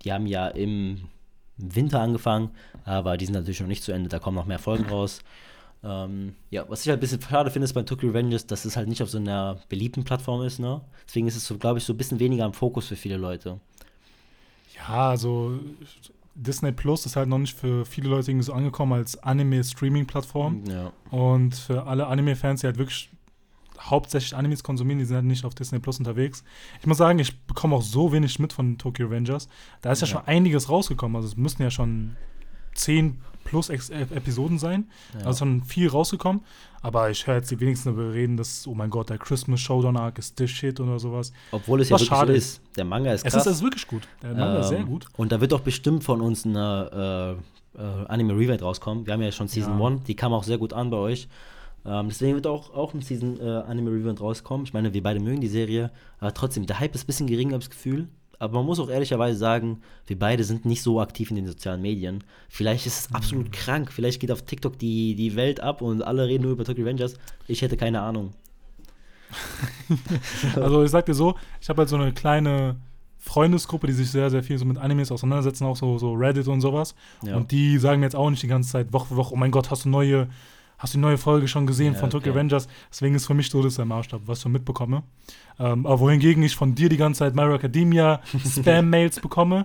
die 0.01 0.13
haben 0.13 0.27
ja 0.27 0.47
im 0.47 1.09
Winter 1.57 1.99
angefangen, 2.01 2.51
aber 2.85 3.17
die 3.17 3.25
sind 3.25 3.35
natürlich 3.35 3.59
noch 3.59 3.67
nicht 3.67 3.83
zu 3.83 3.91
Ende. 3.91 4.09
Da 4.09 4.19
kommen 4.19 4.35
noch 4.35 4.45
mehr 4.45 4.59
Folgen 4.59 4.85
raus. 4.85 5.19
Ähm, 5.83 6.35
ja, 6.49 6.65
was 6.69 6.81
ich 6.81 6.87
halt 6.89 6.99
ein 6.99 7.01
bisschen 7.01 7.21
schade 7.21 7.51
finde, 7.51 7.65
ist 7.65 7.73
bei 7.73 7.83
Tokyo 7.83 8.09
Revengers, 8.09 8.47
dass 8.47 8.63
es 8.65 8.77
halt 8.77 8.87
nicht 8.87 9.03
auf 9.03 9.09
so 9.09 9.17
einer 9.17 9.59
beliebten 9.69 10.03
Plattform 10.03 10.41
ist, 10.43 10.59
ne? 10.59 10.81
Deswegen 11.07 11.27
ist 11.27 11.35
es 11.35 11.45
so, 11.45 11.57
glaube 11.57 11.79
ich, 11.79 11.83
so 11.85 11.93
ein 11.93 11.97
bisschen 11.97 12.19
weniger 12.19 12.45
im 12.45 12.53
Fokus 12.53 12.87
für 12.87 12.95
viele 12.95 13.17
Leute. 13.17 13.59
Ja, 14.77 15.09
also 15.09 15.59
Disney 16.35 16.71
Plus 16.71 17.05
ist 17.05 17.15
halt 17.15 17.29
noch 17.29 17.37
nicht 17.37 17.55
für 17.57 17.85
viele 17.85 18.09
Leute 18.09 18.31
irgendwie 18.31 18.45
so 18.45 18.53
angekommen 18.53 18.93
als 18.93 19.21
Anime-Streaming-Plattform. 19.21 20.63
Ja. 20.67 20.91
Und 21.11 21.55
für 21.55 21.85
alle 21.85 22.07
Anime-Fans, 22.07 22.61
die 22.61 22.67
halt 22.67 22.77
wirklich 22.77 23.09
hauptsächlich 23.79 24.35
Animes 24.35 24.63
konsumieren, 24.63 24.99
die 24.99 25.05
sind 25.05 25.15
halt 25.17 25.25
nicht 25.25 25.43
auf 25.45 25.53
Disney 25.53 25.79
Plus 25.79 25.99
unterwegs. 25.99 26.43
Ich 26.79 26.87
muss 26.87 26.97
sagen, 26.97 27.19
ich 27.19 27.39
bekomme 27.45 27.75
auch 27.75 27.81
so 27.81 28.11
wenig 28.13 28.39
mit 28.39 28.53
von 28.53 28.77
Tokyo 28.77 29.07
Revengers. 29.07 29.49
Da 29.81 29.91
ist 29.91 30.01
ja, 30.01 30.07
Ja. 30.07 30.13
schon 30.13 30.25
einiges 30.27 30.69
rausgekommen. 30.69 31.15
Also 31.17 31.27
es 31.27 31.35
müssten 31.37 31.61
ja 31.61 31.69
schon 31.69 32.15
10 32.75 33.19
plus 33.43 33.69
Ex 33.69 33.89
äh, 33.89 34.01
Episoden 34.01 34.57
sein. 34.57 34.89
Ja. 35.19 35.25
Also 35.27 35.39
schon 35.39 35.63
viel 35.63 35.89
rausgekommen. 35.89 36.41
Aber 36.81 37.09
ich 37.09 37.25
höre 37.27 37.35
jetzt 37.35 37.49
die 37.51 37.59
wenigsten 37.59 37.89
darüber 37.95 38.13
reden, 38.13 38.35
dass, 38.35 38.67
oh 38.67 38.73
mein 38.73 38.89
Gott, 38.89 39.09
der 39.09 39.17
Christmas 39.17 39.61
Showdown 39.61 39.95
Arc 39.97 40.17
ist 40.19 40.35
this 40.37 40.49
shit 40.51 40.79
oder 40.79 40.99
sowas. 40.99 41.31
Obwohl 41.51 41.79
es 41.81 41.89
ja 41.89 41.93
Was 41.95 42.01
wirklich 42.01 42.09
schade 42.09 42.31
so 42.33 42.37
ist. 42.37 42.61
Der 42.75 42.85
Manga 42.85 43.13
ist 43.13 43.25
Es 43.25 43.31
krass. 43.33 43.45
ist, 43.45 43.51
es 43.51 43.57
ist 43.57 43.63
wirklich 43.63 43.87
gut. 43.87 44.07
Der 44.21 44.31
Manga 44.33 44.59
ist 44.59 44.69
sehr 44.69 44.79
Ähm, 44.79 44.87
gut. 44.87 45.05
Und 45.15 45.31
da 45.31 45.39
wird 45.39 45.53
auch 45.53 45.61
bestimmt 45.61 46.03
von 46.03 46.19
uns 46.21 46.45
eine 46.45 47.37
äh, 47.77 47.81
äh, 47.81 48.05
Anime 48.07 48.33
Rewrite 48.33 48.63
rauskommen. 48.65 49.05
Wir 49.05 49.13
haben 49.13 49.21
ja 49.21 49.31
schon 49.31 49.47
Season 49.47 49.79
Ja. 49.79 49.87
1, 49.87 50.03
die 50.03 50.15
kam 50.15 50.33
auch 50.33 50.43
sehr 50.43 50.57
gut 50.57 50.73
an 50.73 50.89
bei 50.89 50.97
euch. 50.97 51.27
Ähm, 51.85 52.07
deswegen 52.09 52.35
wird 52.35 52.47
auch, 52.47 52.73
auch 52.73 52.93
ein 52.93 53.01
Season 53.01 53.39
äh, 53.39 53.43
Anime 53.43 53.91
Rewrite 53.91 54.19
rauskommen. 54.21 54.65
Ich 54.65 54.73
meine, 54.73 54.93
wir 54.93 55.03
beide 55.03 55.19
mögen 55.19 55.41
die 55.41 55.47
Serie, 55.47 55.91
aber 56.19 56.33
trotzdem, 56.33 56.65
der 56.65 56.79
Hype 56.79 56.95
ist 56.95 57.03
ein 57.03 57.07
bisschen 57.07 57.27
gering, 57.27 57.49
habe 57.53 57.61
ich 57.61 57.67
das 57.69 57.75
Gefühl. 57.75 58.07
Aber 58.39 58.55
man 58.55 58.65
muss 58.65 58.79
auch 58.79 58.89
ehrlicherweise 58.89 59.37
sagen, 59.37 59.81
wir 60.07 60.17
beide 60.17 60.43
sind 60.43 60.65
nicht 60.65 60.81
so 60.81 60.99
aktiv 60.99 61.29
in 61.29 61.37
den 61.37 61.47
sozialen 61.47 61.81
Medien. 61.81 62.23
Vielleicht 62.49 62.85
ist 62.85 62.99
es 62.99 63.15
absolut 63.15 63.51
krank. 63.51 63.91
Vielleicht 63.91 64.19
geht 64.19 64.31
auf 64.31 64.41
TikTok 64.41 64.77
die, 64.77 65.15
die 65.15 65.35
Welt 65.35 65.59
ab 65.59 65.81
und 65.81 66.01
alle 66.01 66.27
reden 66.27 66.43
nur 66.43 66.51
über 66.51 66.65
Tokyo 66.65 66.83
Revengers. 66.83 67.15
Ich 67.47 67.61
hätte 67.61 67.77
keine 67.77 68.01
Ahnung. 68.01 68.33
Also 70.55 70.83
ich 70.83 70.91
sag 70.91 71.05
dir 71.05 71.13
so, 71.13 71.35
ich 71.59 71.69
habe 71.69 71.79
halt 71.79 71.89
so 71.89 71.95
eine 71.95 72.13
kleine 72.13 72.75
Freundesgruppe, 73.23 73.87
die 73.87 73.93
sich 73.93 74.11
sehr, 74.11 74.29
sehr 74.29 74.43
viel 74.43 74.57
so 74.57 74.65
mit 74.65 74.77
Animes 74.77 75.11
auseinandersetzen, 75.11 75.65
auch 75.65 75.77
so, 75.77 75.97
so 75.97 76.13
Reddit 76.13 76.47
und 76.47 76.61
sowas. 76.61 76.93
Ja. 77.23 77.37
Und 77.37 77.51
die 77.51 77.77
sagen 77.77 78.01
mir 78.01 78.05
jetzt 78.05 78.15
auch 78.15 78.29
nicht 78.29 78.43
die 78.43 78.47
ganze 78.47 78.69
Zeit, 78.69 78.91
Woche 78.91 79.07
für 79.07 79.15
Woche, 79.15 79.33
oh 79.33 79.37
mein 79.37 79.51
Gott, 79.51 79.71
hast 79.71 79.85
du 79.85 79.89
neue, 79.89 80.27
hast 80.83 80.93
du 80.93 80.97
die 80.99 81.01
neue 81.01 81.17
Folge 81.17 81.47
schon 81.47 81.65
gesehen 81.65 81.93
Ja, 81.93 81.99
von 81.99 82.09
Tokyo 82.11 82.31
okay. 82.31 82.39
Avengers? 82.39 82.67
Deswegen 82.91 83.15
ist 83.15 83.25
für 83.25 83.33
mich 83.33 83.49
so 83.49 83.63
das 83.63 83.75
der 83.75 83.85
Maßstab, 83.85 84.21
was 84.25 84.37
ich 84.39 84.43
so 84.43 84.49
mitbekomme. 84.49 85.01
Ähm, 85.59 85.85
aber 85.85 85.99
wohingegen 85.99 86.43
ich 86.43 86.55
von 86.55 86.75
dir 86.75 86.89
die 86.89 86.97
ganze 86.97 87.19
Zeit 87.19 87.35
Hero 87.35 87.55
Academia 87.55 88.21
Spam-Mails 88.45 89.19
bekomme, 89.19 89.63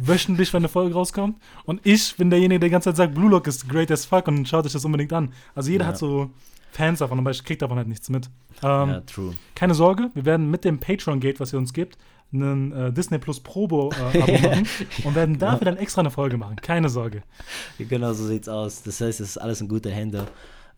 wöchentlich, 0.00 0.52
wenn 0.52 0.60
eine 0.62 0.68
Folge 0.68 0.94
rauskommt. 0.94 1.36
Und 1.64 1.80
ich 1.84 2.16
bin 2.16 2.30
derjenige, 2.30 2.60
der 2.60 2.68
die 2.68 2.72
ganze 2.72 2.90
Zeit 2.90 2.96
sagt, 2.96 3.14
Blue 3.14 3.30
Lock 3.30 3.46
ist 3.46 3.68
great 3.68 3.90
as 3.90 4.04
fuck 4.04 4.26
und 4.28 4.48
schaut 4.48 4.66
euch 4.66 4.72
das 4.72 4.84
unbedingt 4.84 5.12
an. 5.12 5.32
Also 5.54 5.70
jeder 5.70 5.84
Ja. 5.84 5.88
hat 5.90 5.98
so 5.98 6.30
Fans 6.70 6.98
davon, 7.00 7.18
aber 7.18 7.30
ich 7.30 7.42
krieg 7.44 7.58
davon 7.58 7.76
halt 7.78 7.88
nichts 7.88 8.08
mit. 8.10 8.28
Ähm, 8.62 8.88
ja, 8.90 9.00
true. 9.00 9.34
keine 9.54 9.74
Sorge, 9.74 10.10
wir 10.14 10.24
werden 10.24 10.50
mit 10.50 10.64
dem 10.64 10.78
Patreon-Gate, 10.78 11.40
was 11.40 11.52
ihr 11.52 11.58
uns 11.58 11.72
gibt, 11.72 11.96
einen 12.32 12.72
äh, 12.72 12.92
Disney 12.92 13.18
Plus 13.18 13.40
Probo 13.40 13.90
äh, 13.92 14.18
Abo 14.22 14.32
machen 14.48 14.68
und 15.04 15.14
werden 15.14 15.38
dafür 15.38 15.64
dann 15.64 15.76
extra 15.76 16.00
eine 16.00 16.10
Folge 16.10 16.36
machen. 16.36 16.56
Keine 16.56 16.88
Sorge. 16.88 17.22
Genau 17.78 18.12
so 18.12 18.26
sieht's 18.26 18.48
aus. 18.48 18.82
Das 18.82 19.00
heißt, 19.00 19.20
es 19.20 19.30
ist 19.30 19.38
alles 19.38 19.60
in 19.60 19.68
guter 19.68 19.90
Hände. 19.90 20.26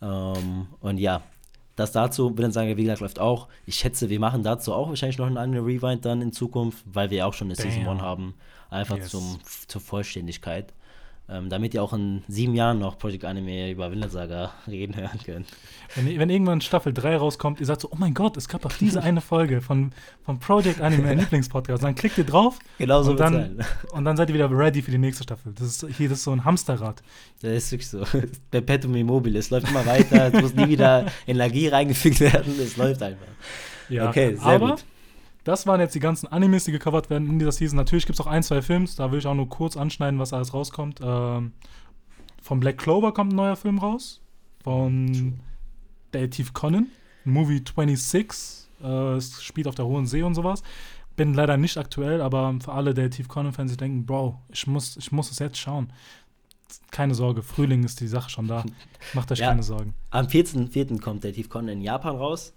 Ähm, 0.01 0.69
und 0.81 0.99
ja, 0.99 1.23
das 1.77 1.93
dazu, 1.93 2.37
will 2.37 2.43
dann 2.43 2.53
sagen, 2.53 2.77
wie 2.77 2.83
gesagt, 2.83 3.01
läuft 3.01 3.19
auch. 3.19 3.49
Ich 3.67 3.77
schätze, 3.77 4.11
wir 4.11 4.21
machen 4.21 4.43
dazu 4.43 4.73
auch 4.75 4.89
wahrscheinlich 4.89 5.19
noch 5.19 5.35
eine 5.35 5.61
Rewind 5.65 6.05
dann 6.05 6.21
in 6.23 6.33
Zukunft, 6.33 6.85
weil 6.85 7.11
wir 7.11 7.19
ja 7.19 7.27
auch 7.27 7.35
schon 7.35 7.49
eine 7.49 7.57
Season 7.57 7.85
Damn. 7.85 7.95
1 7.95 8.03
haben. 8.03 8.35
Einfach 8.71 8.99
Yes. 8.99 9.09
zum, 9.11 9.39
zur 9.67 9.81
Vollständigkeit. 9.81 10.73
Ähm, 11.33 11.49
damit 11.49 11.75
ihr 11.75 11.83
auch 11.83 11.93
in 11.93 12.25
sieben 12.27 12.57
Jahren 12.57 12.81
noch 12.81 12.99
Project 12.99 13.25
Anime 13.25 13.71
über 13.71 13.93
Vinland 13.93 14.11
Saga 14.11 14.53
reden 14.67 14.97
hören 14.97 15.21
könnt. 15.25 15.47
Wenn, 15.95 16.19
wenn 16.19 16.29
irgendwann 16.29 16.61
Staffel 16.61 16.93
3 16.93 17.19
rauskommt, 17.19 17.61
ihr 17.61 17.67
sagt 17.67 17.83
so, 17.83 17.89
oh 17.93 17.97
mein 17.97 18.15
Gott, 18.15 18.37
es 18.37 18.49
gab 18.49 18.63
doch 18.63 18.73
diese 18.73 19.01
eine 19.05 19.21
Folge 19.21 19.61
von, 19.61 19.93
von 20.25 20.41
Project 20.41 20.81
Anime, 20.81 21.05
mein 21.05 21.19
Lieblingspodcast. 21.21 21.85
Dann 21.85 21.95
klickt 21.95 22.19
ihr 22.19 22.25
drauf 22.25 22.59
Genau 22.79 23.05
so 23.05 23.13
und, 23.13 23.21
dann, 23.21 23.65
und 23.93 24.05
dann 24.05 24.17
seid 24.17 24.29
ihr 24.31 24.35
wieder 24.35 24.51
ready 24.51 24.83
für 24.83 24.91
die 24.91 24.99
nächste 24.99 25.23
Staffel. 25.23 25.53
Das 25.55 25.69
ist 25.69 25.87
hier 25.97 26.09
das 26.09 26.19
ist 26.19 26.25
so 26.25 26.33
ein 26.33 26.45
Hamsterrad. 26.45 27.01
Das 27.43 27.53
ist 27.53 27.71
wirklich 27.71 27.89
so. 27.89 28.05
Perpetuum 28.51 28.97
immobile. 28.97 29.39
Es 29.39 29.51
läuft 29.51 29.69
immer 29.69 29.87
weiter. 29.87 30.35
Es 30.35 30.43
muss 30.43 30.55
nie 30.55 30.69
wieder 30.69 31.07
Energie 31.29 31.69
reingefügt 31.69 32.19
werden. 32.19 32.55
Es 32.61 32.77
läuft 32.77 33.03
einfach. 33.05 33.27
Ja, 33.89 34.09
Okay, 34.09 34.35
sehr 34.35 34.45
aber 34.45 34.71
gut. 34.71 34.85
Das 35.45 35.67
waren 35.67 35.81
jetzt 35.81 35.95
die 35.95 36.01
ganzen 36.01 36.27
Animes, 36.29 36.65
die 36.65 36.73
gecovert 36.73 37.11
werden 37.11 37.29
in 37.29 37.39
dieser 37.39 37.53
Season. 37.53 37.77
Natürlich 37.77 38.07
gibt 38.07 38.19
es 38.19 38.25
auch 38.25 38.31
ein, 38.31 38.43
zwei 38.43 38.63
Films, 38.63 38.97
da 38.97 39.11
will 39.11 39.19
ich 39.19 39.27
auch 39.27 39.35
nur 39.35 39.49
kurz 39.49 39.77
anschneiden, 39.77 40.19
was 40.19 40.33
alles 40.33 40.53
rauskommt. 40.53 41.01
Ähm, 41.03 41.53
von 42.43 42.61
Black 42.61 42.79
Clover 42.79 43.13
kommt 43.13 43.33
ein 43.33 43.37
neuer 43.37 43.57
Film 43.57 43.79
raus. 43.79 44.21
Von 44.63 45.41
Detektiv 46.13 46.53
Conan, 46.53 46.89
Movie 47.25 47.63
26. 47.65 48.69
Äh, 48.83 48.87
es 49.15 49.43
spielt 49.43 49.67
auf 49.67 49.75
der 49.75 49.87
Hohen 49.87 50.07
See 50.07 50.23
und 50.23 50.35
sowas. 50.35 50.63
Bin 51.17 51.35
leider 51.35 51.57
nicht 51.57 51.77
aktuell, 51.77 52.21
aber 52.21 52.55
für 52.63 52.73
alle 52.73 52.95
Detektiv 52.95 53.29
Conan-Fans, 53.29 53.73
die 53.73 53.77
denken, 53.77 54.07
Bro, 54.07 54.41
ich 54.51 54.67
muss, 54.67 54.97
ich 54.97 55.13
muss 55.13 55.31
es 55.31 55.39
jetzt 55.39 55.59
schauen. 55.59 55.93
Keine 56.91 57.15
Sorge, 57.15 57.43
Frühling 57.43 57.85
ist 57.85 58.01
die 58.01 58.07
Sache 58.07 58.31
schon 58.31 58.47
da. 58.47 58.65
Macht 59.15 59.33
euch 59.33 59.41
ja, 59.41 59.49
keine 59.49 59.63
Sorgen. 59.63 59.95
Am 60.11 60.27
14.04. 60.27 61.01
kommt 61.01 61.25
Detektiv 61.25 61.49
Conan 61.49 61.69
in 61.69 61.81
Japan 61.83 62.17
raus. 62.17 62.53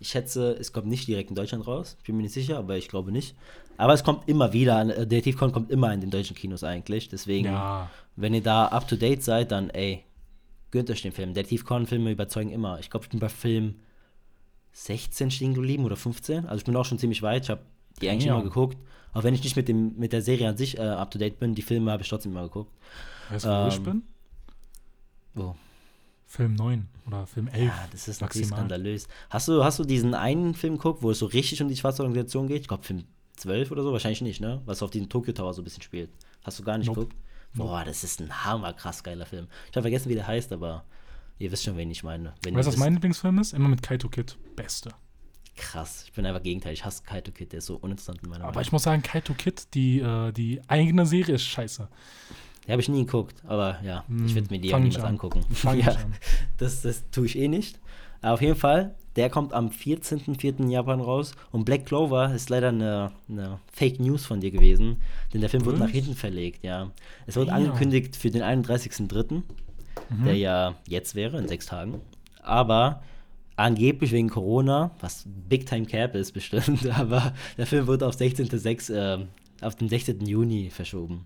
Ich 0.00 0.08
schätze, 0.08 0.52
es 0.52 0.72
kommt 0.72 0.86
nicht 0.86 1.08
direkt 1.08 1.30
in 1.30 1.36
Deutschland 1.36 1.66
raus. 1.66 1.96
Ich 1.98 2.04
bin 2.04 2.16
mir 2.16 2.22
nicht 2.22 2.34
sicher, 2.34 2.58
aber 2.58 2.76
ich 2.76 2.88
glaube 2.88 3.10
nicht. 3.10 3.34
Aber 3.76 3.94
es 3.94 4.04
kommt 4.04 4.28
immer 4.28 4.52
wieder, 4.52 4.80
äh, 4.82 5.06
Detektiv 5.06 5.38
Conan 5.38 5.52
kommt 5.52 5.70
immer 5.70 5.92
in 5.92 6.00
den 6.00 6.10
deutschen 6.10 6.36
Kinos 6.36 6.64
eigentlich. 6.64 7.08
Deswegen, 7.08 7.46
ja. 7.46 7.90
wenn 8.16 8.34
ihr 8.34 8.42
da 8.42 8.66
up 8.66 8.88
to 8.88 8.96
date 8.96 9.22
seid, 9.22 9.50
dann 9.50 9.70
ey, 9.70 10.04
gönnt 10.70 10.90
euch 10.90 11.02
den 11.02 11.12
Film. 11.12 11.34
Detektiv 11.34 11.64
Conan-Filme 11.64 12.10
überzeugen 12.12 12.50
immer. 12.50 12.78
Ich 12.80 12.90
glaube, 12.90 13.04
ich 13.04 13.10
bin 13.10 13.20
bei 13.20 13.28
Film 13.28 13.76
16 14.72 15.30
stehen 15.30 15.54
geblieben 15.54 15.84
oder 15.84 15.96
15. 15.96 16.46
Also 16.46 16.58
ich 16.58 16.64
bin 16.64 16.76
auch 16.76 16.84
schon 16.84 16.98
ziemlich 16.98 17.22
weit. 17.22 17.44
Ich 17.44 17.50
habe 17.50 17.62
die 18.00 18.08
eigentlich 18.08 18.26
ja. 18.26 18.34
immer 18.34 18.44
geguckt. 18.44 18.76
Auch 19.12 19.24
wenn 19.24 19.34
ich 19.34 19.42
nicht 19.42 19.56
mit, 19.56 19.68
dem, 19.68 19.96
mit 19.96 20.12
der 20.12 20.22
Serie 20.22 20.48
an 20.48 20.56
sich 20.56 20.78
äh, 20.78 20.82
up 20.82 21.10
to 21.10 21.18
date 21.18 21.38
bin, 21.38 21.54
die 21.54 21.62
Filme 21.62 21.90
habe 21.90 22.02
ich 22.02 22.08
trotzdem 22.08 22.32
immer 22.32 22.42
geguckt. 22.42 22.72
Weißt 23.30 23.44
du, 23.44 23.48
wo 23.48 23.62
ähm, 23.62 23.68
ich 23.68 23.82
bin? 23.82 24.02
Wo? 25.34 25.56
Film 26.28 26.54
9 26.54 26.86
oder 27.06 27.26
Film 27.26 27.48
11. 27.48 27.64
Ja, 27.64 27.88
das 27.90 28.06
ist 28.06 28.20
natürlich 28.20 28.48
skandalös. 28.48 29.08
Hast 29.30 29.48
du, 29.48 29.64
hast 29.64 29.78
du 29.78 29.84
diesen 29.84 30.14
einen 30.14 30.54
Film 30.54 30.74
geguckt, 30.76 31.02
wo 31.02 31.10
es 31.10 31.18
so 31.18 31.26
richtig 31.26 31.62
um 31.62 31.68
die 31.68 31.76
schwarze 31.76 32.02
Organisation 32.02 32.46
geht? 32.46 32.60
Ich 32.60 32.68
glaube, 32.68 32.84
Film 32.84 33.04
12 33.36 33.70
oder 33.70 33.82
so? 33.82 33.92
Wahrscheinlich 33.92 34.20
nicht, 34.20 34.40
ne? 34.40 34.60
Was 34.66 34.82
auf 34.82 34.90
den 34.90 35.08
Tokyo 35.08 35.32
Tower 35.32 35.54
so 35.54 35.62
ein 35.62 35.64
bisschen 35.64 35.82
spielt. 35.82 36.10
Hast 36.44 36.58
du 36.58 36.64
gar 36.64 36.76
nicht 36.76 36.88
nope. 36.88 37.00
geguckt? 37.00 37.16
Boah, 37.54 37.82
das 37.82 38.04
ist 38.04 38.20
ein 38.20 38.44
hammer 38.44 38.74
krass 38.74 39.02
geiler 39.02 39.24
Film. 39.24 39.48
Ich 39.70 39.76
habe 39.76 39.82
vergessen, 39.82 40.10
wie 40.10 40.14
der 40.14 40.26
heißt, 40.26 40.52
aber 40.52 40.84
ihr 41.38 41.50
wisst 41.50 41.64
schon, 41.64 41.78
wen 41.78 41.90
ich 41.90 42.04
meine. 42.04 42.34
Wenn 42.42 42.54
weißt 42.54 42.68
du, 42.68 42.72
was 42.72 42.78
mein 42.78 42.92
Lieblingsfilm 42.92 43.38
ist? 43.38 43.54
Immer 43.54 43.68
mit 43.68 43.82
Kaito 43.82 44.10
Kid. 44.10 44.36
Beste. 44.54 44.90
Krass. 45.56 46.04
Ich 46.04 46.12
bin 46.12 46.26
einfach 46.26 46.42
Gegenteil. 46.42 46.74
Ich 46.74 46.84
hasse 46.84 47.02
Kaito 47.04 47.32
Kid. 47.32 47.52
Der 47.52 47.58
ist 47.60 47.66
so 47.66 47.76
uninteressant 47.76 48.22
in 48.22 48.28
meiner 48.28 48.44
Aber 48.44 48.52
Meinung. 48.52 48.62
ich 48.62 48.72
muss 48.72 48.82
sagen, 48.82 49.02
Kaito 49.02 49.32
Kid, 49.32 49.74
die, 49.74 50.00
äh, 50.00 50.30
die 50.32 50.60
eigene 50.68 51.06
Serie 51.06 51.36
ist 51.36 51.44
scheiße. 51.44 51.88
Die 52.68 52.72
habe 52.72 52.82
ich 52.82 52.88
nie 52.90 53.06
geguckt, 53.06 53.42
aber 53.46 53.78
ja, 53.82 54.04
hm, 54.08 54.26
ich 54.26 54.34
würde 54.34 54.48
mir 54.50 54.60
die 54.60 54.74
auch 54.74 54.78
niemals 54.78 54.98
an. 54.98 55.14
angucken. 55.14 55.40
ja, 55.74 55.96
das, 56.58 56.82
das 56.82 57.10
tue 57.10 57.24
ich 57.24 57.38
eh 57.38 57.48
nicht. 57.48 57.80
Aber 58.20 58.34
auf 58.34 58.42
jeden 58.42 58.56
Fall, 58.56 58.94
der 59.16 59.30
kommt 59.30 59.54
am 59.54 59.68
14.04. 59.68 60.58
in 60.58 60.68
Japan 60.68 61.00
raus. 61.00 61.32
Und 61.50 61.64
Black 61.64 61.86
Clover 61.86 62.34
ist 62.34 62.50
leider 62.50 62.68
eine, 62.68 63.12
eine 63.26 63.58
Fake 63.72 64.00
News 64.00 64.26
von 64.26 64.40
dir 64.40 64.50
gewesen, 64.50 65.00
denn 65.32 65.40
der 65.40 65.48
Film 65.48 65.64
wurde 65.64 65.78
nach 65.78 65.88
hinten 65.88 66.14
verlegt, 66.14 66.62
ja. 66.62 66.90
Es 67.26 67.36
wurde 67.36 67.48
ja. 67.48 67.56
angekündigt 67.56 68.16
für 68.16 68.30
den 68.30 68.42
31.03., 68.42 69.32
mhm. 69.32 70.24
der 70.24 70.36
ja 70.36 70.74
jetzt 70.86 71.14
wäre, 71.14 71.38
in 71.38 71.48
sechs 71.48 71.64
Tagen. 71.64 72.02
Aber 72.42 73.02
angeblich 73.56 74.12
wegen 74.12 74.28
Corona, 74.28 74.90
was 75.00 75.24
Big 75.26 75.64
Time 75.64 75.86
Cap 75.86 76.14
ist 76.14 76.32
bestimmt, 76.32 76.86
aber 76.98 77.32
der 77.56 77.66
Film 77.66 77.86
wurde 77.86 78.06
auf 78.06 78.14
16.06., 78.14 78.92
äh, 78.92 79.26
auf 79.62 79.74
den 79.74 79.88
16. 79.88 80.20
Juni 80.26 80.68
verschoben. 80.70 81.24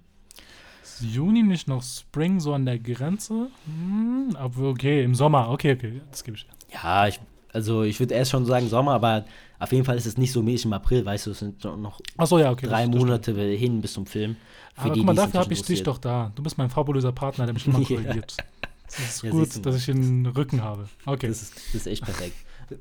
Juni 1.00 1.42
nicht 1.42 1.68
noch 1.68 1.82
Spring 1.82 2.40
so 2.40 2.54
an 2.54 2.64
der 2.64 2.78
Grenze? 2.78 3.48
Hm, 3.66 4.36
aber 4.36 4.68
okay, 4.68 5.04
im 5.04 5.14
Sommer. 5.14 5.50
Okay, 5.50 5.72
okay, 5.72 6.00
das 6.10 6.24
gebe 6.24 6.36
ich. 6.36 6.46
Ja, 6.72 7.06
ich, 7.08 7.20
also 7.52 7.82
ich 7.82 7.98
würde 8.00 8.14
erst 8.14 8.30
schon 8.30 8.46
sagen 8.46 8.68
Sommer, 8.68 8.92
aber 8.92 9.24
auf 9.58 9.72
jeden 9.72 9.84
Fall 9.84 9.96
ist 9.96 10.06
es 10.06 10.16
nicht 10.16 10.32
so 10.32 10.42
mäßig 10.42 10.66
im 10.66 10.72
April, 10.72 11.04
weißt 11.04 11.26
du, 11.26 11.30
es 11.30 11.38
sind 11.38 11.64
noch 11.64 12.00
so, 12.24 12.38
ja, 12.38 12.50
okay, 12.50 12.66
drei 12.66 12.86
Monate 12.86 13.32
hin 13.32 13.80
bis 13.80 13.92
zum 13.92 14.06
Film. 14.06 14.36
Für 14.74 14.82
aber 14.82 14.94
die, 14.94 15.00
guck 15.00 15.06
mal, 15.06 15.14
dafür 15.14 15.40
habe 15.40 15.52
ich 15.52 15.62
dich 15.62 15.82
doch 15.82 15.98
da. 15.98 16.32
Du 16.34 16.42
bist 16.42 16.58
mein 16.58 16.70
fabulöser 16.70 17.12
Partner, 17.12 17.44
der 17.44 17.54
mich 17.54 17.66
immer 17.66 17.80
korrigiert. 17.84 18.36
Es 18.88 18.98
ist 18.98 19.22
ja, 19.22 19.30
gut, 19.30 19.64
dass 19.64 19.76
ich 19.76 19.86
den 19.86 20.26
Rücken 20.26 20.62
habe. 20.62 20.88
Okay. 21.06 21.28
Das 21.28 21.42
ist, 21.42 21.56
das 21.56 21.74
ist 21.74 21.86
echt 21.86 22.04
perfekt. 22.04 22.36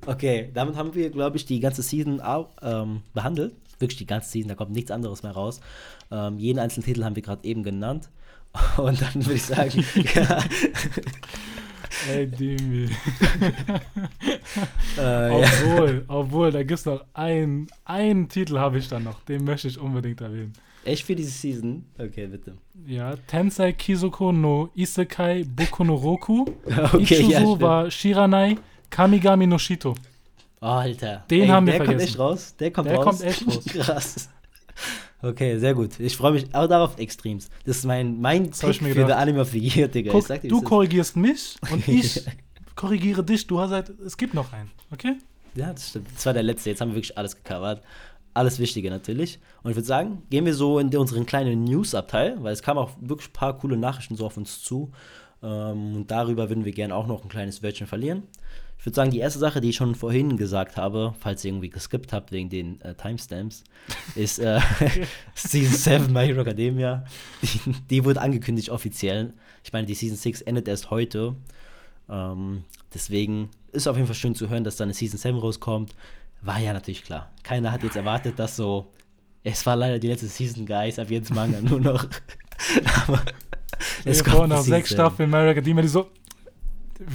Okay, 0.06 0.49
damit 0.54 0.76
haben 0.76 0.93
wir, 0.93 1.10
glaube 1.10 1.38
ich, 1.38 1.45
die 1.45 1.60
ganze 1.60 1.82
Season 1.82 2.22
auch, 2.22 2.49
ähm, 2.62 3.02
behandelt. 3.14 3.54
Wirklich 3.82 3.97
die 3.97 4.05
ganze 4.05 4.29
Season, 4.29 4.49
da 4.49 4.55
kommt 4.55 4.71
nichts 4.71 4.91
anderes 4.91 5.23
mehr 5.23 5.32
raus. 5.32 5.59
Ähm, 6.11 6.38
jeden 6.38 6.59
einzelnen 6.59 6.86
Titel 6.86 7.03
haben 7.03 7.15
wir 7.15 7.23
gerade 7.23 7.43
eben 7.47 7.63
genannt. 7.63 8.09
Und 8.77 9.01
dann 9.01 9.15
würde 9.15 9.34
ich 9.34 9.43
sagen, 9.43 9.84
ja. 10.15 10.43
Ey, 12.09 12.27
Demi. 12.27 12.86
äh, 14.97 15.29
obwohl, 15.29 15.95
ja. 15.95 16.01
obwohl, 16.07 16.51
da 16.51 16.63
gibt 16.63 16.79
es 16.79 16.86
noch 16.86 17.05
einen, 17.13 17.67
einen 17.86 18.27
Titel 18.29 18.57
habe 18.57 18.77
ich 18.79 18.88
dann 18.88 19.03
noch, 19.03 19.21
den 19.23 19.43
möchte 19.43 19.67
ich 19.67 19.79
unbedingt 19.79 20.21
erwähnen. 20.21 20.53
Echt 20.84 21.05
für 21.05 21.15
diese 21.15 21.29
Season? 21.29 21.86
Okay, 21.99 22.25
bitte. 22.25 22.55
Ja, 22.88 23.15
Tensei 23.27 23.73
Kizuko 23.73 24.32
no 24.32 24.71
Isekai 24.73 25.43
Boku 25.43 25.84
no 25.84 25.93
Roku. 25.93 26.45
okay, 26.65 27.21
Ichuzo 27.21 27.29
ja, 27.29 27.61
war 27.61 27.91
Shiranai 27.91 28.57
Kamigami 28.89 29.45
no 29.45 29.59
Shito. 29.59 29.93
Alter. 30.62 31.26
Den 31.30 31.41
Ey, 31.41 31.47
haben 31.47 31.66
wir 31.66 31.74
der 31.74 31.86
vergessen. 31.86 31.97
kommt 31.97 32.09
echt 32.09 32.20
raus? 32.20 32.55
Der 32.57 32.72
kommt 32.72 32.89
der 32.89 32.97
raus? 32.97 33.05
kommt 33.05 33.22
echt 33.24 33.47
raus. 33.47 33.64
Krass. 33.66 34.30
Okay, 35.24 35.57
sehr 35.59 35.74
gut. 35.74 35.99
Ich 35.99 36.16
freue 36.16 36.32
mich 36.34 36.53
auch 36.53 36.68
darauf 36.68 36.97
extremst. 36.97 37.51
Das 37.66 37.78
ist 37.78 37.86
mein, 37.86 38.22
mein 38.22 38.49
Pick 38.49 38.76
für 38.76 38.93
den 38.93 39.12
Anime 39.12 39.41
of 39.41 39.49
the 39.49 39.59
Year, 39.59 39.88
Digga. 39.88 40.12
Guck, 40.12 40.28
dir, 40.28 40.49
du 40.49 40.62
korrigierst 40.62 41.16
mich 41.16 41.57
und 41.72 41.88
ich 41.88 42.24
korrigiere 42.76 43.24
dich. 43.24 43.45
Du 43.45 43.59
hast 43.59 43.72
halt, 43.72 43.89
es 44.05 44.18
gibt 44.18 44.34
noch 44.34 44.53
einen, 44.53 44.72
okay? 44.91 45.18
Ja, 45.55 45.74
das 45.74 45.89
stimmt. 45.89 46.07
Das 46.16 46.26
war 46.26 46.34
der 46.34 46.43
letzte. 46.43 46.70
Jetzt 46.70 46.82
haben 46.82 46.89
wir 46.89 46.95
wirklich 46.95 47.18
alles 47.18 47.36
gecovert. 47.36 47.84
Alles 48.34 48.59
Wichtige 48.59 48.89
natürlich. 48.89 49.39
Und 49.64 49.72
ich 49.72 49.76
würde 49.76 49.88
sagen, 49.88 50.24
gehen 50.30 50.45
wir 50.45 50.53
so 50.53 50.80
in 50.80 50.95
unseren 50.95 51.26
kleinen 51.26 51.66
News-Abteil, 51.66 52.41
weil 52.41 52.53
es 52.53 52.64
kamen 52.64 52.80
auch 52.80 52.91
wirklich 53.01 53.30
ein 53.30 53.34
paar 53.34 53.57
coole 53.57 53.78
Nachrichten 53.78 54.16
so 54.16 54.26
auf 54.26 54.38
uns 54.38 54.64
zu. 54.64 54.91
Ähm, 55.43 55.95
und 55.97 56.12
darüber 56.12 56.49
würden 56.49 56.66
wir 56.66 56.72
gerne 56.72 56.95
auch 56.95 57.07
noch 57.07 57.24
ein 57.24 57.30
kleines 57.30 57.62
Wörtchen 57.62 57.88
verlieren. 57.88 58.24
Ich 58.82 58.86
würde 58.88 58.95
sagen, 58.95 59.11
die 59.11 59.19
erste 59.19 59.38
Sache, 59.38 59.61
die 59.61 59.69
ich 59.69 59.75
schon 59.75 59.93
vorhin 59.93 60.38
gesagt 60.38 60.75
habe, 60.75 61.13
falls 61.19 61.45
ihr 61.45 61.51
irgendwie 61.51 61.69
geskippt 61.69 62.13
habt 62.13 62.32
wegen 62.32 62.49
den 62.49 62.82
äh, 62.82 62.95
Timestamps, 62.95 63.63
ist 64.15 64.39
äh, 64.39 64.59
Season 65.36 66.07
7 66.07 66.11
My 66.11 66.25
Hero 66.25 66.41
Academia. 66.41 67.05
Die, 67.43 67.59
die, 67.91 68.05
wurde 68.05 68.19
angekündigt 68.19 68.71
offiziell. 68.71 69.34
Ich 69.63 69.71
meine, 69.71 69.86
die 69.86 69.93
Season 69.93 70.17
6 70.17 70.41
endet 70.41 70.67
erst 70.67 70.89
heute. 70.89 71.36
Ähm, 72.09 72.63
deswegen 72.91 73.51
ist 73.71 73.82
es 73.82 73.88
auf 73.88 73.97
jeden 73.97 74.07
Fall 74.07 74.15
schön 74.15 74.34
zu 74.34 74.49
hören, 74.49 74.63
dass 74.63 74.77
da 74.77 74.84
eine 74.84 74.95
Season 74.95 75.19
7 75.19 75.38
rauskommt. 75.38 75.93
War 76.41 76.57
ja 76.57 76.73
natürlich 76.73 77.03
klar. 77.03 77.32
Keiner 77.43 77.71
hat 77.71 77.84
jetzt 77.84 77.97
erwartet, 77.97 78.39
dass 78.39 78.55
so. 78.55 78.91
Es 79.43 79.63
war 79.67 79.75
leider 79.75 79.99
die 79.99 80.07
letzte 80.07 80.25
Season, 80.25 80.65
Guys, 80.65 80.97
ab 80.97 81.11
jetzt 81.11 81.32
Manga 81.32 81.61
nur 81.61 81.79
noch. 81.79 82.07
Aber 83.05 83.21
es 84.05 84.23
kommt 84.23 84.49
nach 84.49 84.63
sechs 84.63 84.89
Staffeln 84.89 85.29
My 85.29 85.38
Hero 85.38 85.51
Academia, 85.51 85.84
die 85.84 85.88
so 85.88 86.09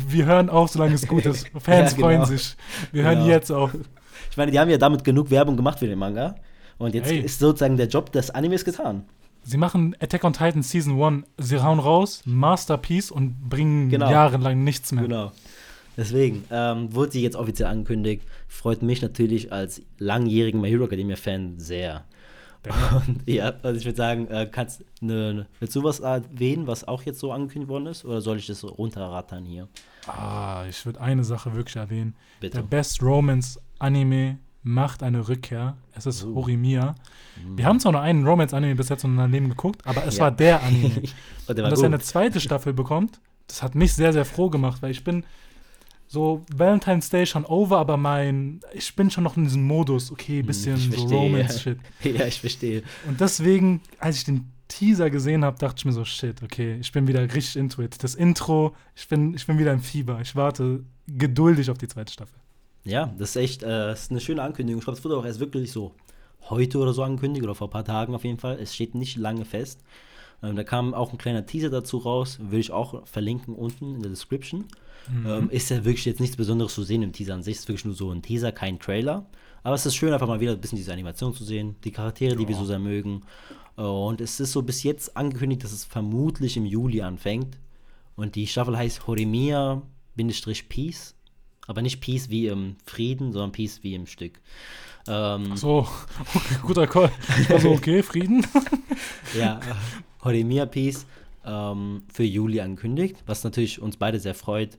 wir 0.09 0.27
hören 0.27 0.51
auf, 0.51 0.71
solange 0.71 0.95
es 0.95 1.07
gut 1.07 1.27
ist. 1.27 1.49
Fans 1.59 1.93
ja, 1.93 1.97
genau. 1.97 2.07
freuen 2.07 2.25
sich. 2.25 2.57
Wir 2.93 3.05
hören 3.05 3.19
genau. 3.19 3.29
jetzt 3.29 3.51
auf. 3.51 3.71
Ich 4.31 4.37
meine, 4.37 4.51
die 4.51 4.59
haben 4.59 4.71
ja 4.71 4.79
damit 4.79 5.05
genug 5.05 5.31
Werbung 5.31 5.57
gemacht 5.57 5.79
für 5.79 5.87
den 5.87 5.99
Manga. 5.99 6.37
Und 6.79 6.95
jetzt 6.95 7.11
hey. 7.11 7.21
ist 7.21 7.39
sozusagen 7.39 7.77
der 7.77 7.89
Job 7.89 8.13
des 8.13 8.31
Animes 8.31 8.65
getan. 8.65 9.05
Sie 9.43 9.57
machen 9.57 9.95
Attack 10.01 10.25
on 10.25 10.33
Titan 10.33 10.63
Season 10.63 11.01
1, 11.01 11.25
sie 11.39 11.63
hauen 11.63 11.79
raus, 11.79 12.23
Masterpiece 12.25 13.13
und 13.13 13.49
bringen 13.49 13.91
genau. 13.91 14.11
jahrelang 14.11 14.65
nichts 14.65 14.91
mehr. 14.91 15.05
Genau. 15.05 15.33
Deswegen 15.97 16.45
ähm, 16.51 16.95
wurde 16.95 17.13
sie 17.13 17.23
jetzt 17.23 17.37
offiziell 17.37 17.69
angekündigt. 17.69 18.23
Freut 18.49 18.83
mich 18.83 19.01
natürlich 19.03 19.53
als 19.53 19.83
langjährigen 19.99 20.61
My 20.61 20.69
Hero 20.69 20.85
Academia 20.85 21.17
Fan 21.17 21.59
sehr. 21.59 22.05
Und, 23.07 23.23
ja, 23.27 23.53
also 23.63 23.79
ich 23.79 23.85
würde 23.85 23.97
sagen, 23.97 24.29
äh, 24.29 24.49
kannst 24.51 24.85
ne, 25.01 25.47
willst 25.59 25.75
du 25.77 25.83
was 25.83 26.01
erwähnen, 26.01 26.67
was 26.67 26.87
auch 26.87 27.03
jetzt 27.03 27.21
so 27.21 27.33
angekündigt 27.33 27.69
worden 27.69 27.87
ist, 27.87 28.05
oder 28.05 28.21
soll 28.21 28.39
ich 28.39 28.47
das 28.47 28.61
so 28.61 28.69
runterrattern 28.69 29.45
hier? 29.45 29.69
Ah, 30.07 30.65
ich 30.69 30.85
würde 30.87 31.01
eine 31.01 31.25
Sache 31.25 31.55
wirklich 31.55 31.77
erwähnen. 31.77 32.15
Bitte. 32.41 32.59
Der 32.59 32.65
Best 32.65 33.03
Romance 33.03 33.61
Anime 33.79 34.39
macht 34.63 35.03
eine 35.03 35.29
Rückkehr. 35.29 35.77
Es 35.93 36.07
ist 36.07 36.25
uh. 36.25 36.35
Horimiya. 36.35 36.97
Mm. 37.37 37.57
Wir 37.57 37.67
haben 37.67 37.79
zwar 37.79 37.93
nur 37.93 38.01
einen 38.01 38.27
Romance-Anime 38.27 38.75
bis 38.75 38.89
jetzt 38.89 39.05
in 39.05 39.11
unserem 39.11 39.31
Leben 39.31 39.49
geguckt, 39.49 39.87
aber 39.87 40.05
es 40.05 40.17
ja. 40.17 40.25
war 40.25 40.31
der 40.33 40.63
Anime. 40.63 41.03
Und, 41.47 41.57
der 41.57 41.65
Und 41.65 41.71
dass 41.71 41.81
er 41.81 41.87
eine 41.87 42.01
zweite 42.01 42.41
Staffel 42.41 42.73
bekommt, 42.73 43.21
das 43.47 43.63
hat 43.63 43.77
mich 43.77 43.95
sehr, 43.95 44.13
sehr 44.13 44.25
froh 44.25 44.51
gemacht, 44.51 44.83
weil 44.83 44.91
ich 44.91 45.05
bin 45.05 45.25
so 46.07 46.45
Valentine's 46.55 47.11
Day 47.11 47.27
schon 47.27 47.45
over, 47.45 47.79
aber 47.79 47.97
mein, 47.97 48.61
ich 48.73 48.95
bin 48.95 49.11
schon 49.11 49.25
noch 49.25 49.37
in 49.37 49.45
diesem 49.45 49.67
Modus, 49.67 50.13
okay, 50.13 50.41
hm, 50.41 50.47
bisschen 50.47 50.77
so 50.77 51.07
Romance-Shit. 51.07 51.79
Ja. 52.03 52.11
ja, 52.19 52.27
ich 52.27 52.41
verstehe. 52.41 52.83
Und 53.09 53.21
deswegen, 53.21 53.81
als 53.99 54.17
ich 54.17 54.25
den 54.25 54.53
Teaser 54.69 55.11
gesehen 55.11 55.45
habe, 55.45 55.59
dachte 55.59 55.77
ich 55.79 55.85
mir 55.85 55.93
so, 55.93 56.05
shit, 56.05 56.43
okay, 56.43 56.79
ich 56.81 56.91
bin 56.93 57.07
wieder 57.07 57.23
richtig 57.23 57.57
into 57.57 57.83
it. 57.83 58.03
Das 58.03 58.15
Intro, 58.15 58.75
ich 58.95 59.07
bin, 59.09 59.35
ich 59.35 59.47
bin 59.47 59.59
wieder 59.59 59.73
im 59.73 59.81
Fieber. 59.81 60.21
Ich 60.21 60.35
warte 60.35 60.85
geduldig 61.07 61.71
auf 61.71 61.79
die 61.79 61.89
zweite 61.89 62.13
Staffel. 62.13 62.39
Ja, 62.85 63.13
das 63.19 63.31
ist 63.31 63.37
echt, 63.37 63.63
äh, 63.63 63.93
ist 63.93 64.11
eine 64.11 64.21
schöne 64.21 64.43
Ankündigung. 64.43 64.81
Ich 64.81 64.85
glaube, 64.85 64.99
es 64.99 65.05
wurde 65.05 65.17
auch 65.17 65.25
erst 65.25 65.41
wirklich 65.41 65.73
so 65.73 65.95
heute 66.49 66.79
oder 66.79 66.93
so 66.93 67.03
angekündigt 67.03 67.45
oder 67.45 67.55
vor 67.55 67.69
ein 67.69 67.73
paar 67.73 67.85
Tagen 67.85 68.15
auf 68.15 68.25
jeden 68.25 68.39
Fall. 68.39 68.59
Es 68.61 68.75
steht 68.75 68.95
nicht 68.95 69.17
lange 69.17 69.45
fest. 69.45 69.81
Ähm, 70.43 70.57
da 70.57 70.65
kam 70.65 70.95
auch 70.95 71.13
ein 71.13 71.19
kleiner 71.19 71.47
Teaser 71.47 71.71
dazu 71.71 71.99
raus, 71.99 72.39
würde 72.41 72.61
ich 72.61 72.71
auch 72.71 73.07
verlinken 73.07 73.55
unten 73.55 73.95
in 73.95 74.03
der 74.03 74.11
Description. 74.11 74.67
Mhm. 75.11 75.27
Ähm, 75.27 75.51
ist 75.51 75.71
ja 75.71 75.85
wirklich 75.85 76.05
jetzt 76.05 76.21
nichts 76.21 76.37
Besonderes 76.37 76.75
zu 76.75 76.83
sehen 76.83 77.03
im 77.03 77.13
Teaser 77.13 77.35
an 77.35 77.43
sich. 77.43 77.57
Ist 77.57 77.69
wirklich 77.69 77.85
nur 77.85 77.95
so 77.95 78.11
ein 78.11 78.23
Teaser, 78.23 78.53
kein 78.53 78.79
Trailer. 78.79 79.27
Aber 79.63 79.75
es 79.75 79.87
ist 79.87 79.97
schön, 79.97 80.13
einfach 80.13 80.29
mal 80.29 80.41
wieder 80.41 80.53
ein 80.53 80.61
bisschen 80.61 80.79
diese 80.79 80.93
Animation 80.93 81.35
zu 81.35 81.45
sehen, 81.45 81.77
die 81.85 81.91
Charaktere, 81.91 82.33
ja. 82.33 82.37
die 82.37 82.49
wir 82.49 82.57
so 82.57 82.65
sehr 82.65 82.79
mögen. 82.79 83.23
Und 83.75 84.21
es 84.21 84.41
ist 84.41 84.53
so 84.53 84.63
bis 84.63 84.83
jetzt 84.85 85.17
angekündigt, 85.17 85.65
dass 85.65 85.73
es 85.73 85.85
vermutlich 85.85 86.57
im 86.57 86.67
Juli 86.67 87.03
anfängt. 87.03 87.59
Und 88.15 88.37
die 88.37 88.47
Staffel 88.47 88.77
heißt 88.77 89.07
Horemia-Peace. 89.07 91.15
Aber 91.67 91.83
nicht 91.83 92.01
Peace 92.01 92.31
wie 92.31 92.47
im 92.47 92.77
Frieden, 92.85 93.33
sondern 93.33 93.53
Peace 93.53 93.83
wie 93.83 93.95
im 93.95 94.07
Stück. 94.07 94.41
Ähm, 95.09 95.51
Ach 95.53 95.57
so, 95.57 95.79
okay, 96.35 96.57
guter 96.63 96.87
Call. 96.87 97.11
Also 97.49 97.71
okay, 97.71 98.03
Frieden. 98.03 98.47
ja, 99.39 99.61
Horemia 100.27 100.67
Peace 100.67 101.07
ähm, 101.45 102.03
für 102.13 102.25
Juli 102.25 102.61
angekündigt, 102.61 103.17
was 103.27 103.45
natürlich 103.45 103.81
uns 103.81 103.97
beide 103.97 104.21
sehr 104.21 104.35
freut. 104.35 104.79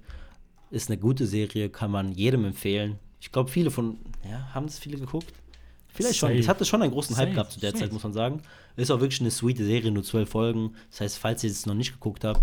Ist 0.70 0.90
eine 0.90 1.00
gute 1.00 1.26
Serie, 1.26 1.70
kann 1.70 1.92
man 1.92 2.12
jedem 2.12 2.46
empfehlen. 2.46 3.00
Ich 3.22 3.32
glaube, 3.32 3.50
viele 3.50 3.72
von, 3.72 3.98
ja, 4.30 4.54
haben 4.54 4.66
es 4.66 4.78
viele 4.78 4.98
geguckt? 4.98 5.34
Vielleicht 5.88 6.20
Safe. 6.20 6.34
schon. 6.34 6.40
Es 6.40 6.48
hatte 6.48 6.66
schon 6.66 6.82
einen 6.82 6.92
großen 6.92 7.16
Safe. 7.16 7.28
Hype 7.28 7.36
gehabt 7.36 7.52
zu 7.54 7.60
der 7.60 7.72
Safe. 7.72 7.84
Zeit, 7.84 7.94
muss 7.94 8.04
man 8.04 8.14
sagen. 8.14 8.42
Ist 8.76 8.92
auch 8.92 9.00
wirklich 9.00 9.22
eine 9.22 9.32
sweete 9.32 9.66
Serie, 9.66 9.90
nur 9.92 10.04
zwölf 10.04 10.30
Folgen. 10.30 10.76
Das 10.92 11.02
heißt, 11.02 11.18
falls 11.18 11.44
ihr 11.44 11.50
es 11.50 11.66
noch 11.66 11.74
nicht 11.74 11.94
geguckt 11.94 12.24
habt, 12.24 12.42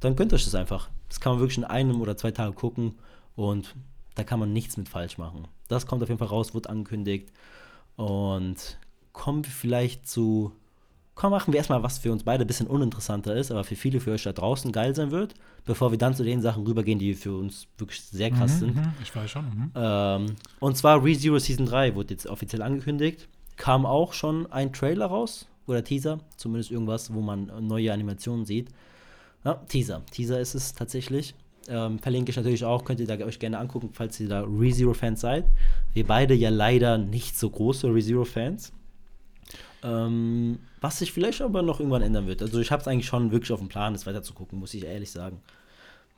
dann 0.00 0.14
könnt 0.14 0.32
ihr 0.32 0.36
euch 0.36 0.44
das 0.44 0.54
einfach. 0.54 0.88
Das 1.08 1.18
kann 1.18 1.32
man 1.32 1.40
wirklich 1.40 1.58
in 1.58 1.64
einem 1.64 2.00
oder 2.00 2.16
zwei 2.16 2.30
Tagen 2.30 2.54
gucken 2.54 2.94
und 3.34 3.74
da 4.14 4.24
kann 4.24 4.38
man 4.38 4.52
nichts 4.52 4.76
mit 4.76 4.88
falsch 4.88 5.18
machen. 5.18 5.48
Das 5.68 5.86
kommt 5.86 6.02
auf 6.02 6.08
jeden 6.08 6.18
Fall 6.18 6.28
raus, 6.28 6.54
wird 6.54 6.68
angekündigt. 6.68 7.32
Und 7.96 8.78
kommen 9.12 9.44
wir 9.44 9.50
vielleicht 9.50 10.06
zu 10.06 10.52
komm, 11.14 11.30
machen 11.30 11.52
wir 11.52 11.58
erstmal, 11.58 11.82
was 11.82 11.98
für 11.98 12.12
uns 12.12 12.24
beide 12.24 12.44
ein 12.44 12.46
bisschen 12.46 12.66
uninteressanter 12.66 13.34
ist, 13.36 13.50
aber 13.50 13.64
für 13.64 13.76
viele 13.76 14.00
für 14.00 14.12
euch 14.12 14.22
da 14.22 14.32
draußen 14.32 14.72
geil 14.72 14.94
sein 14.94 15.10
wird, 15.10 15.34
bevor 15.64 15.90
wir 15.90 15.98
dann 15.98 16.14
zu 16.14 16.24
den 16.24 16.40
Sachen 16.40 16.66
rübergehen, 16.66 16.98
die 16.98 17.14
für 17.14 17.36
uns 17.36 17.68
wirklich 17.78 18.00
sehr 18.02 18.30
krass 18.30 18.54
mhm, 18.54 18.58
sind. 18.58 18.76
Mhm, 18.76 18.92
ich 19.02 19.14
weiß 19.14 19.30
schon. 19.30 19.44
Mhm. 19.44 19.70
Ähm, 19.74 20.26
und 20.60 20.76
zwar 20.76 21.04
ReZero 21.04 21.38
Season 21.38 21.66
3 21.66 21.94
wurde 21.94 22.14
jetzt 22.14 22.26
offiziell 22.26 22.62
angekündigt. 22.62 23.28
Kam 23.56 23.84
auch 23.84 24.12
schon 24.12 24.50
ein 24.50 24.72
Trailer 24.72 25.06
raus 25.06 25.46
oder 25.66 25.84
Teaser, 25.84 26.20
zumindest 26.36 26.70
irgendwas, 26.70 27.12
wo 27.12 27.20
man 27.20 27.52
neue 27.60 27.92
Animationen 27.92 28.46
sieht. 28.46 28.70
Ja, 29.44 29.54
Teaser. 29.68 30.02
Teaser 30.10 30.40
ist 30.40 30.54
es 30.54 30.72
tatsächlich. 30.72 31.34
Ähm, 31.68 31.98
verlinke 32.00 32.30
ich 32.30 32.36
natürlich 32.36 32.64
auch, 32.64 32.84
könnt 32.84 32.98
ihr 32.98 33.06
da 33.06 33.14
euch 33.24 33.38
gerne 33.38 33.58
angucken, 33.58 33.90
falls 33.92 34.18
ihr 34.18 34.28
da 34.28 34.42
ReZero-Fans 34.42 35.20
seid. 35.20 35.44
Wir 35.92 36.06
beide 36.06 36.34
ja 36.34 36.50
leider 36.50 36.98
nicht 36.98 37.38
so 37.38 37.50
große 37.50 37.86
ReZero-Fans. 37.86 38.72
Ähm, 39.82 40.58
was 40.80 40.98
sich 40.98 41.12
vielleicht 41.12 41.42
aber 41.42 41.62
noch 41.62 41.80
irgendwann 41.80 42.02
ändern 42.02 42.26
wird. 42.26 42.42
Also 42.42 42.60
ich 42.60 42.70
habe 42.70 42.82
es 42.82 42.88
eigentlich 42.88 43.06
schon 43.06 43.32
wirklich 43.32 43.52
auf 43.52 43.58
dem 43.58 43.68
Plan, 43.68 43.94
es 43.94 44.06
weiter 44.06 44.22
zu 44.22 44.32
gucken, 44.32 44.58
muss 44.58 44.74
ich 44.74 44.84
ehrlich 44.84 45.10
sagen. 45.10 45.40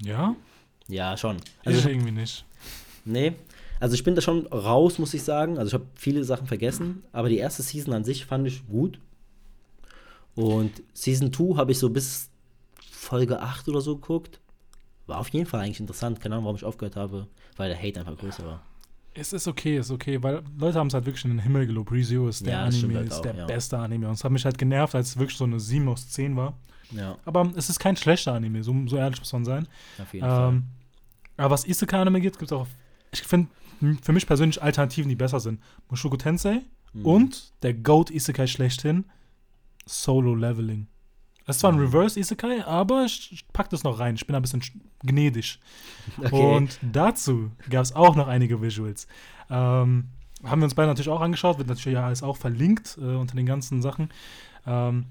Ja? 0.03 0.37
Ja, 0.89 1.17
schon. 1.17 1.39
Also 1.65 1.79
ich 1.79 1.87
irgendwie 1.87 2.11
nicht. 2.11 2.45
Nee. 3.05 3.33
Also 3.81 3.95
ich 3.95 4.05
bin 4.05 4.15
da 4.15 4.21
schon 4.21 4.47
raus, 4.47 4.99
muss 4.99 5.15
ich 5.15 5.23
sagen. 5.23 5.59
Also 5.59 5.69
ich 5.69 5.75
habe 5.75 5.87
viele 5.95 6.25
Sachen 6.25 6.47
vergessen, 6.47 7.03
aber 7.13 7.29
die 7.29 7.39
erste 7.39 7.63
Season 7.63 7.95
an 7.95 8.05
sich 8.05 8.27
fand 8.27 8.47
ich 8.47 8.67
gut. 8.67 8.99
Und 10.35 10.83
Season 10.93 11.33
2 11.33 11.57
habe 11.57 11.73
ich 11.73 11.79
so 11.79 11.91
bis 11.91 12.31
Folge 12.91 13.41
8 13.41 13.69
oder 13.69 13.81
so 13.81 13.97
geguckt. 13.97 14.41
War 15.07 15.19
auf 15.19 15.29
jeden 15.29 15.47
Fall 15.47 15.61
eigentlich 15.61 15.81
interessant. 15.81 16.21
Keine 16.21 16.35
Ahnung, 16.35 16.47
warum 16.47 16.57
ich 16.57 16.65
aufgehört 16.65 16.97
habe, 16.97 17.29
weil 17.57 17.69
der 17.69 17.79
Hate 17.79 18.01
einfach 18.01 18.17
größer 18.17 18.45
war. 18.45 18.63
Es 19.17 19.33
ist 19.33 19.47
okay, 19.47 19.79
ist 19.79 19.91
okay, 19.91 20.21
weil 20.23 20.43
Leute 20.59 20.79
haben 20.79 20.89
es 20.89 20.95
halt 20.95 21.07
wirklich 21.07 21.25
in 21.25 21.31
den 21.31 21.39
Himmel 21.39 21.67
gelobt. 21.67 21.93
ReZero 21.93 22.29
ist 22.29 22.45
der 22.45 22.55
ja, 22.55 22.65
Anime, 22.65 22.97
halt 22.97 23.09
ist 23.09 23.15
auch, 23.15 23.23
der 23.23 23.35
ja. 23.37 23.47
beste 23.47 23.79
Anime. 23.79 24.09
Und 24.09 24.15
es 24.15 24.25
hat 24.25 24.33
mich 24.33 24.45
halt 24.45 24.59
genervt, 24.59 24.95
als 24.95 25.11
es 25.11 25.19
wirklich 25.19 25.39
so 25.39 25.45
eine 25.45 25.61
7 25.61 25.89
aus 25.89 26.09
10 26.11 26.37
war. 26.37 26.55
Ja. 26.91 27.17
Aber 27.25 27.51
es 27.55 27.71
ist 27.71 27.79
kein 27.79 27.97
schlechter 27.97 28.33
Anime, 28.33 28.63
so, 28.63 28.75
so 28.87 28.97
ehrlich 28.97 29.21
muss 29.21 29.33
man 29.33 29.45
sein. 29.45 29.69
Auf 30.03 30.13
jeden 30.13 30.27
ähm, 30.27 30.31
Fall. 30.31 30.63
Aber 31.37 31.51
was 31.51 31.67
Isekai-Anime 31.67 32.21
gibt, 32.21 32.39
gibt 32.39 32.51
es 32.51 32.57
auch, 32.57 32.67
ich 33.13 33.23
finde, 33.23 33.49
für 34.03 34.13
mich 34.13 34.27
persönlich 34.27 34.63
Alternativen, 34.63 35.09
die 35.09 35.17
besser 35.17 35.41
sind. 35.41 35.61
Mushoku 35.89 36.17
Tensei 36.17 36.63
mhm. 36.93 37.07
und 37.07 37.53
der 37.63 37.75
Goat 37.75 38.11
Isekai 38.11 38.47
schlechthin, 38.47 39.05
Solo 39.87 40.35
Leveling. 40.35 40.87
Das 41.47 41.57
ist 41.57 41.61
zwar 41.61 41.73
ein 41.73 41.77
mhm. 41.77 41.87
Reverse 41.87 42.19
Isekai, 42.19 42.65
aber 42.65 43.05
ich 43.05 43.45
pack 43.53 43.69
das 43.71 43.85
noch 43.85 43.99
rein. 43.99 44.15
Ich 44.15 44.27
bin 44.27 44.35
ein 44.35 44.43
bisschen 44.43 44.63
gnädig. 45.03 45.61
Okay. 46.19 46.57
Und 46.57 46.79
dazu 46.83 47.51
gab 47.71 47.83
es 47.83 47.95
auch 47.95 48.15
noch 48.15 48.29
einige 48.29 48.61
Visuals. 48.61 49.07
Ähm, 49.49 50.09
haben 50.45 50.61
wir 50.61 50.65
uns 50.65 50.75
beide 50.75 50.89
natürlich 50.89 51.09
auch 51.09 51.23
angeschaut, 51.23 51.57
wird 51.57 51.69
natürlich 51.69 51.95
ja 51.97 52.05
alles 52.05 52.23
auch 52.23 52.37
verlinkt 52.37 52.99
äh, 53.01 53.15
unter 53.15 53.35
den 53.35 53.47
ganzen 53.47 53.81
Sachen. 53.81 54.11
Ähm, 54.67 55.07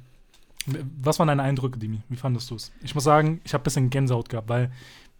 was 1.02 1.20
waren 1.20 1.28
deine 1.28 1.42
Eindrücke, 1.42 1.80
Dimi? 1.80 2.02
Wie 2.10 2.16
fandest 2.16 2.52
du 2.52 2.56
es? 2.56 2.72
Ich 2.84 2.94
muss 2.94 3.04
sagen, 3.04 3.42
ich 3.44 3.54
habe 3.54 3.62
ein 3.62 3.66
bisschen 3.66 3.90
Gänsehaut 3.90 4.30
gehabt, 4.30 4.50
weil 4.50 4.72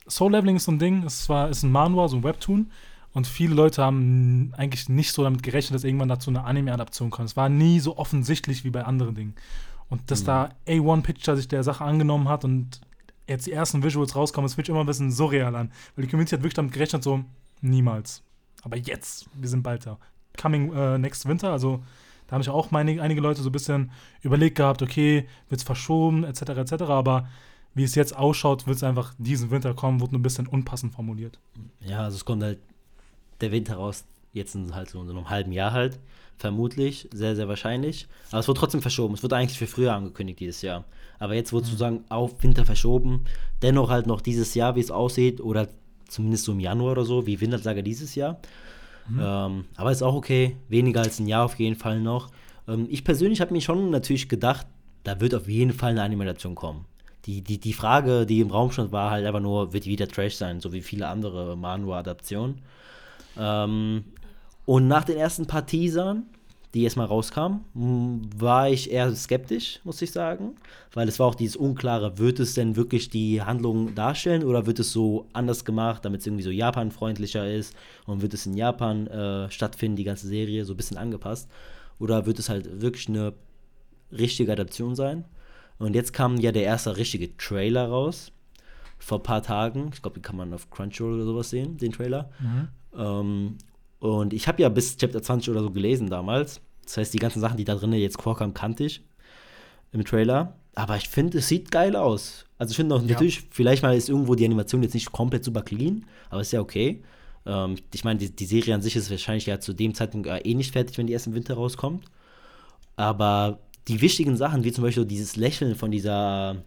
Soul 0.08 0.32
Leveling 0.32 0.58
ist 0.58 0.66
so 0.66 0.72
ein 0.72 0.80
Ding, 0.80 1.04
es 1.04 1.28
war, 1.30 1.50
ist 1.50 1.64
ein 1.64 1.72
Manua, 1.72 2.08
so 2.08 2.18
ein 2.18 2.24
Webtoon. 2.24 2.72
Und 3.14 3.28
viele 3.28 3.54
Leute 3.54 3.84
haben 3.84 4.54
eigentlich 4.58 4.90
nicht 4.90 5.12
so 5.12 5.24
damit 5.24 5.44
gerechnet, 5.44 5.76
dass 5.76 5.84
irgendwann 5.84 6.10
dazu 6.10 6.32
eine 6.32 6.46
Anime-Adaption 6.46 7.12
kommt. 7.12 7.30
Es 7.30 7.38
war 7.38 7.48
nie 7.48 7.80
so 7.80 7.98
offensichtlich 7.98 8.64
wie 8.64 8.72
bei 8.72 8.84
anderen 8.84 9.14
Dingen. 9.16 9.36
Und 9.94 10.10
dass 10.10 10.24
mhm. 10.24 10.26
da 10.26 10.50
A1 10.66 11.04
Picture 11.04 11.38
sich 11.38 11.48
der 11.48 11.62
Sache 11.62 11.84
angenommen 11.84 12.28
hat 12.28 12.44
und 12.44 12.82
jetzt 13.28 13.46
die 13.46 13.52
ersten 13.52 13.84
Visuals 13.84 14.16
rauskommen, 14.16 14.46
das 14.46 14.56
fühlt 14.56 14.66
sich 14.66 14.74
immer 14.74 14.84
ein 14.84 14.88
bisschen 14.88 15.12
surreal 15.12 15.56
an. 15.56 15.72
Weil 15.96 16.06
die 16.06 16.10
Community 16.10 16.32
hat 16.32 16.40
wirklich 16.42 16.56
damit 16.56 16.74
gerechnet, 16.74 17.04
so, 17.04 17.24
niemals. 17.62 18.24
Aber 18.64 18.76
jetzt, 18.76 19.30
wir 19.36 19.48
sind 19.48 19.62
bald 19.62 19.86
da. 19.86 20.00
Coming 20.36 20.74
äh, 20.74 20.98
next 20.98 21.28
winter, 21.28 21.52
also 21.52 21.84
da 22.26 22.34
haben 22.34 22.42
sich 22.42 22.52
auch 22.52 22.72
meine, 22.72 23.00
einige 23.04 23.22
Leute 23.22 23.44
so 23.44 23.50
ein 23.50 23.52
bisschen 23.52 23.92
überlegt 24.24 24.56
gehabt, 24.58 24.82
okay, 24.82 25.28
wird 25.50 25.62
es 25.62 25.64
verschoben, 25.64 26.24
etc., 26.24 26.42
etc., 26.42 26.82
aber 26.86 27.28
wie 27.76 27.84
es 27.84 27.94
jetzt 27.94 28.18
ausschaut, 28.18 28.66
wird 28.66 28.78
es 28.78 28.84
einfach 28.84 29.14
diesen 29.20 29.52
Winter 29.52 29.76
kommen, 29.76 30.02
wurde 30.02 30.14
nur 30.14 30.22
ein 30.22 30.24
bisschen 30.24 30.48
unpassend 30.48 30.96
formuliert. 30.96 31.40
Ja, 31.82 32.00
also 32.00 32.16
es 32.16 32.26
kommt 32.26 32.42
halt 32.42 32.58
der 33.42 33.52
Winter 33.52 33.76
raus, 33.76 34.06
jetzt 34.32 34.56
in 34.56 34.74
halt 34.74 34.90
so 34.90 35.04
in 35.04 35.10
einem 35.12 35.30
halben 35.30 35.52
Jahr 35.52 35.72
halt. 35.72 36.00
Vermutlich, 36.38 37.10
sehr, 37.14 37.36
sehr 37.36 37.48
wahrscheinlich. 37.48 38.08
Aber 38.32 38.40
es 38.40 38.48
wird 38.48 38.58
trotzdem 38.58 38.82
verschoben. 38.82 39.14
Es 39.14 39.24
wird 39.24 39.34
eigentlich 39.34 39.58
für 39.58 39.68
früher 39.68 39.94
angekündigt 39.94 40.40
dieses 40.40 40.62
Jahr. 40.62 40.84
Aber 41.20 41.36
jetzt 41.36 41.54
wurde 41.54 41.66
mhm. 41.66 41.70
sozusagen 41.70 42.04
auf 42.10 42.44
Winter 42.44 42.66
verschoben. 42.66 43.26
Dennoch 43.62 43.90
halt 43.90 44.08
noch 44.08 44.22
dieses 44.22 44.54
Jahr, 44.56 44.76
wie 44.76 44.82
es 44.82 44.92
aussieht, 44.92 45.40
oder 45.40 45.70
zumindest 46.08 46.46
so 46.46 46.52
im 46.52 46.60
Januar 46.60 46.94
oder 46.94 47.06
so, 47.06 47.26
wie 47.26 47.40
Wintersager 47.40 47.82
dieses 47.82 48.16
Jahr. 48.16 48.40
Mhm. 49.08 49.20
Ähm, 49.22 49.66
aber 49.76 49.92
ist 49.92 50.02
auch 50.02 50.16
okay. 50.16 50.58
Weniger 50.70 51.02
als 51.02 51.20
ein 51.20 51.28
Jahr 51.28 51.46
auf 51.46 51.60
jeden 51.60 51.76
Fall 51.76 52.00
noch. 52.00 52.30
Ähm, 52.68 52.88
ich 52.90 53.04
persönlich 53.04 53.42
habe 53.42 53.54
mir 53.54 53.62
schon 53.62 53.90
natürlich 53.90 54.30
gedacht, 54.30 54.68
da 55.04 55.20
wird 55.20 55.36
auf 55.36 55.48
jeden 55.48 55.74
Fall 55.74 55.92
eine 55.92 56.04
Animation 56.04 56.56
kommen. 56.56 56.86
Die, 57.26 57.42
die, 57.42 57.60
die 57.60 57.74
Frage, 57.74 58.26
die 58.26 58.42
im 58.42 58.52
Raum 58.52 58.72
stand, 58.72 58.92
war 58.92 59.12
halt 59.12 59.26
einfach 59.26 59.40
nur, 59.40 59.72
wird 59.72 59.86
die 59.86 59.90
wieder 59.90 60.08
Trash 60.08 60.36
sein, 60.36 60.60
so 60.60 60.74
wie 60.74 60.82
viele 60.82 61.08
andere 61.08 61.56
Manu-Adaptionen. 61.56 62.62
Ähm, 63.38 64.04
und 64.66 64.88
nach 64.88 65.04
den 65.04 65.18
ersten 65.18 65.46
paar 65.46 65.66
Teasern, 65.66 66.24
die 66.74 66.84
erstmal 66.84 67.06
rauskamen, 67.06 67.62
war 68.36 68.70
ich 68.70 68.92
eher 68.92 69.14
skeptisch, 69.16 69.80
muss 69.84 70.02
ich 70.02 70.12
sagen. 70.12 70.56
Weil 70.92 71.08
es 71.08 71.20
war 71.20 71.28
auch 71.28 71.36
dieses 71.36 71.56
Unklare, 71.56 72.18
wird 72.18 72.40
es 72.40 72.56
denn 72.56 72.76
wirklich 72.76 73.10
die 73.10 73.42
Handlung 73.42 73.94
darstellen 73.94 74.44
oder 74.44 74.66
wird 74.66 74.80
es 74.80 74.92
so 74.92 75.28
anders 75.34 75.66
gemacht, 75.66 76.04
damit 76.04 76.22
es 76.22 76.28
irgendwie 76.28 76.44
so 76.44 76.50
Japan-freundlicher 76.50 77.52
ist 77.52 77.76
und 78.06 78.22
wird 78.22 78.34
es 78.34 78.46
in 78.46 78.58
Japan 78.58 79.08
äh, 79.08 79.52
stattfinden, 79.52 79.98
die 79.98 80.04
ganze 80.04 80.28
Serie, 80.28 80.66
so 80.66 80.74
ein 80.74 80.78
bisschen 80.78 80.98
angepasst? 80.98 81.50
Oder 82.00 82.26
wird 82.26 82.40
es 82.40 82.50
halt 82.50 82.82
wirklich 82.82 83.08
eine 83.08 83.34
richtige 84.12 84.52
Adaption 84.52 84.96
sein? 84.96 85.26
Und 85.78 85.96
jetzt 85.96 86.14
kam 86.14 86.38
ja 86.38 86.52
der 86.52 86.64
erste 86.64 86.98
richtige 86.98 87.36
Trailer 87.38 87.88
raus. 87.88 88.32
Vor 88.98 89.20
ein 89.20 89.24
paar 89.24 89.44
Tagen. 89.44 89.92
Ich 89.94 90.02
glaube, 90.02 90.20
den 90.20 90.24
kann 90.24 90.38
man 90.38 90.54
auf 90.54 90.72
Crunchyroll 90.72 91.16
oder 91.16 91.26
sowas 91.26 91.50
sehen, 91.50 91.78
den 91.78 91.92
Trailer. 91.92 92.32
Mhm. 92.40 92.68
Ähm, 92.98 93.58
und 94.04 94.34
ich 94.34 94.50
habe 94.50 94.62
ja 94.62 94.68
bis 94.68 94.98
Chapter 94.98 95.22
20 95.22 95.50
oder 95.52 95.62
so 95.62 95.72
gelesen 95.72 96.10
damals. 96.10 96.60
Das 96.84 96.98
heißt, 96.98 97.14
die 97.14 97.20
ganzen 97.20 97.40
Sachen, 97.40 97.56
die 97.56 97.64
da 97.64 97.76
drin 97.76 97.94
jetzt 97.94 98.22
vorkamen, 98.22 98.54
kannte 98.54 98.84
ich 98.84 99.02
im 99.94 100.04
Trailer. 100.04 100.58
Aber 100.76 100.98
ich 100.98 101.08
finde, 101.08 101.38
es 101.38 101.48
sieht 101.48 101.72
geil 101.72 101.96
aus. 101.96 102.44
Also 102.58 102.72
ich 102.72 102.76
finde 102.76 102.96
auch 102.96 103.02
ja. 103.02 103.08
natürlich, 103.08 103.44
vielleicht 103.50 103.82
mal 103.82 103.96
ist 103.96 104.10
irgendwo 104.10 104.36
die 104.36 104.44
Animation 104.44 104.84
jetzt 104.84 104.94
nicht 104.94 105.10
komplett 105.14 105.46
super 105.46 105.62
clean, 105.62 106.06
aber 106.30 106.42
ist 106.42 106.52
ja 106.52 106.60
okay. 106.60 107.02
Ähm, 107.46 107.78
ich 107.94 108.04
meine, 108.04 108.20
die, 108.20 108.36
die, 108.36 108.46
Serie 108.46 108.76
an 108.76 108.82
sich 108.82 108.98
ist 108.98 109.10
wahrscheinlich 109.10 109.46
ja 109.46 109.62
zu 109.62 109.72
dem 109.72 109.94
Zeitpunkt 109.94 110.28
eh 110.28 110.54
nicht 110.54 110.74
fertig, 110.74 110.98
wenn 110.98 111.08
die 111.08 111.14
erst 111.14 111.28
im 111.28 111.34
Winter 111.34 111.54
rauskommt. 111.54 112.04
Aber 112.98 113.60
die 113.88 114.02
wichtigen 114.02 114.36
Sachen, 114.36 114.66
wie 114.66 114.74
zum 114.74 114.84
Beispiel 114.84 115.06
dieses 115.06 115.38
Lächeln 115.38 115.76
von 115.76 115.92
dieser 115.92 116.58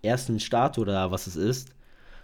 ersten 0.00 0.40
Statue 0.40 0.80
oder 0.80 1.10
was 1.10 1.26
es 1.26 1.36
ist, 1.36 1.68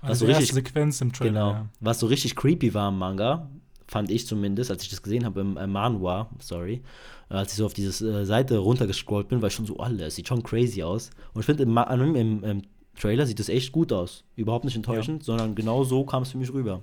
was 0.01 0.13
also 0.13 0.25
so 0.25 0.33
richtig 0.33 0.55
Sequenz 0.55 1.03
im 1.03 1.13
Trailer, 1.13 1.31
genau, 1.31 1.51
ja. 1.51 1.69
was 1.81 2.01
so 2.01 2.07
richtig 2.07 2.37
creepy 2.37 2.73
war 2.73 2.89
im 2.89 2.97
Manga, 2.97 3.51
fand 3.87 4.11
ich 4.11 4.27
zumindest, 4.27 4.71
als 4.71 4.83
ich 4.83 4.91
das 4.91 5.03
gesehen 5.03 5.25
habe 5.25 5.41
im 5.41 5.57
äh, 5.57 5.67
Manhwa, 5.67 6.29
sorry, 6.41 6.83
äh, 7.31 7.35
als 7.35 7.53
ich 7.53 7.59
so 7.59 7.67
auf 7.67 7.75
diese 7.75 8.21
äh, 8.21 8.25
Seite 8.25 8.59
runtergescrollt 8.59 9.29
bin, 9.29 9.43
war 9.43 9.49
ich 9.49 9.55
schon 9.55 9.67
so, 9.67 9.79
alle, 9.79 10.05
es 10.05 10.17
sieht 10.17 10.29
schon 10.29 10.43
crazy 10.43 10.83
aus. 10.83 11.11
Und 11.35 11.41
ich 11.41 11.47
finde, 11.47 11.63
im, 11.65 11.77
im, 12.15 12.45
im, 12.45 12.63
Trailer 12.99 13.27
sieht 13.27 13.41
es 13.41 13.49
echt 13.49 13.73
gut 13.73 13.91
aus. 13.91 14.23
Überhaupt 14.37 14.67
nicht 14.67 14.77
enttäuschend, 14.77 15.23
ja. 15.23 15.25
sondern 15.25 15.55
genau 15.55 15.83
so 15.83 16.05
kam 16.05 16.25
es 16.25 16.31
für 16.33 16.39
mich 16.39 16.53
rüber. 16.53 16.83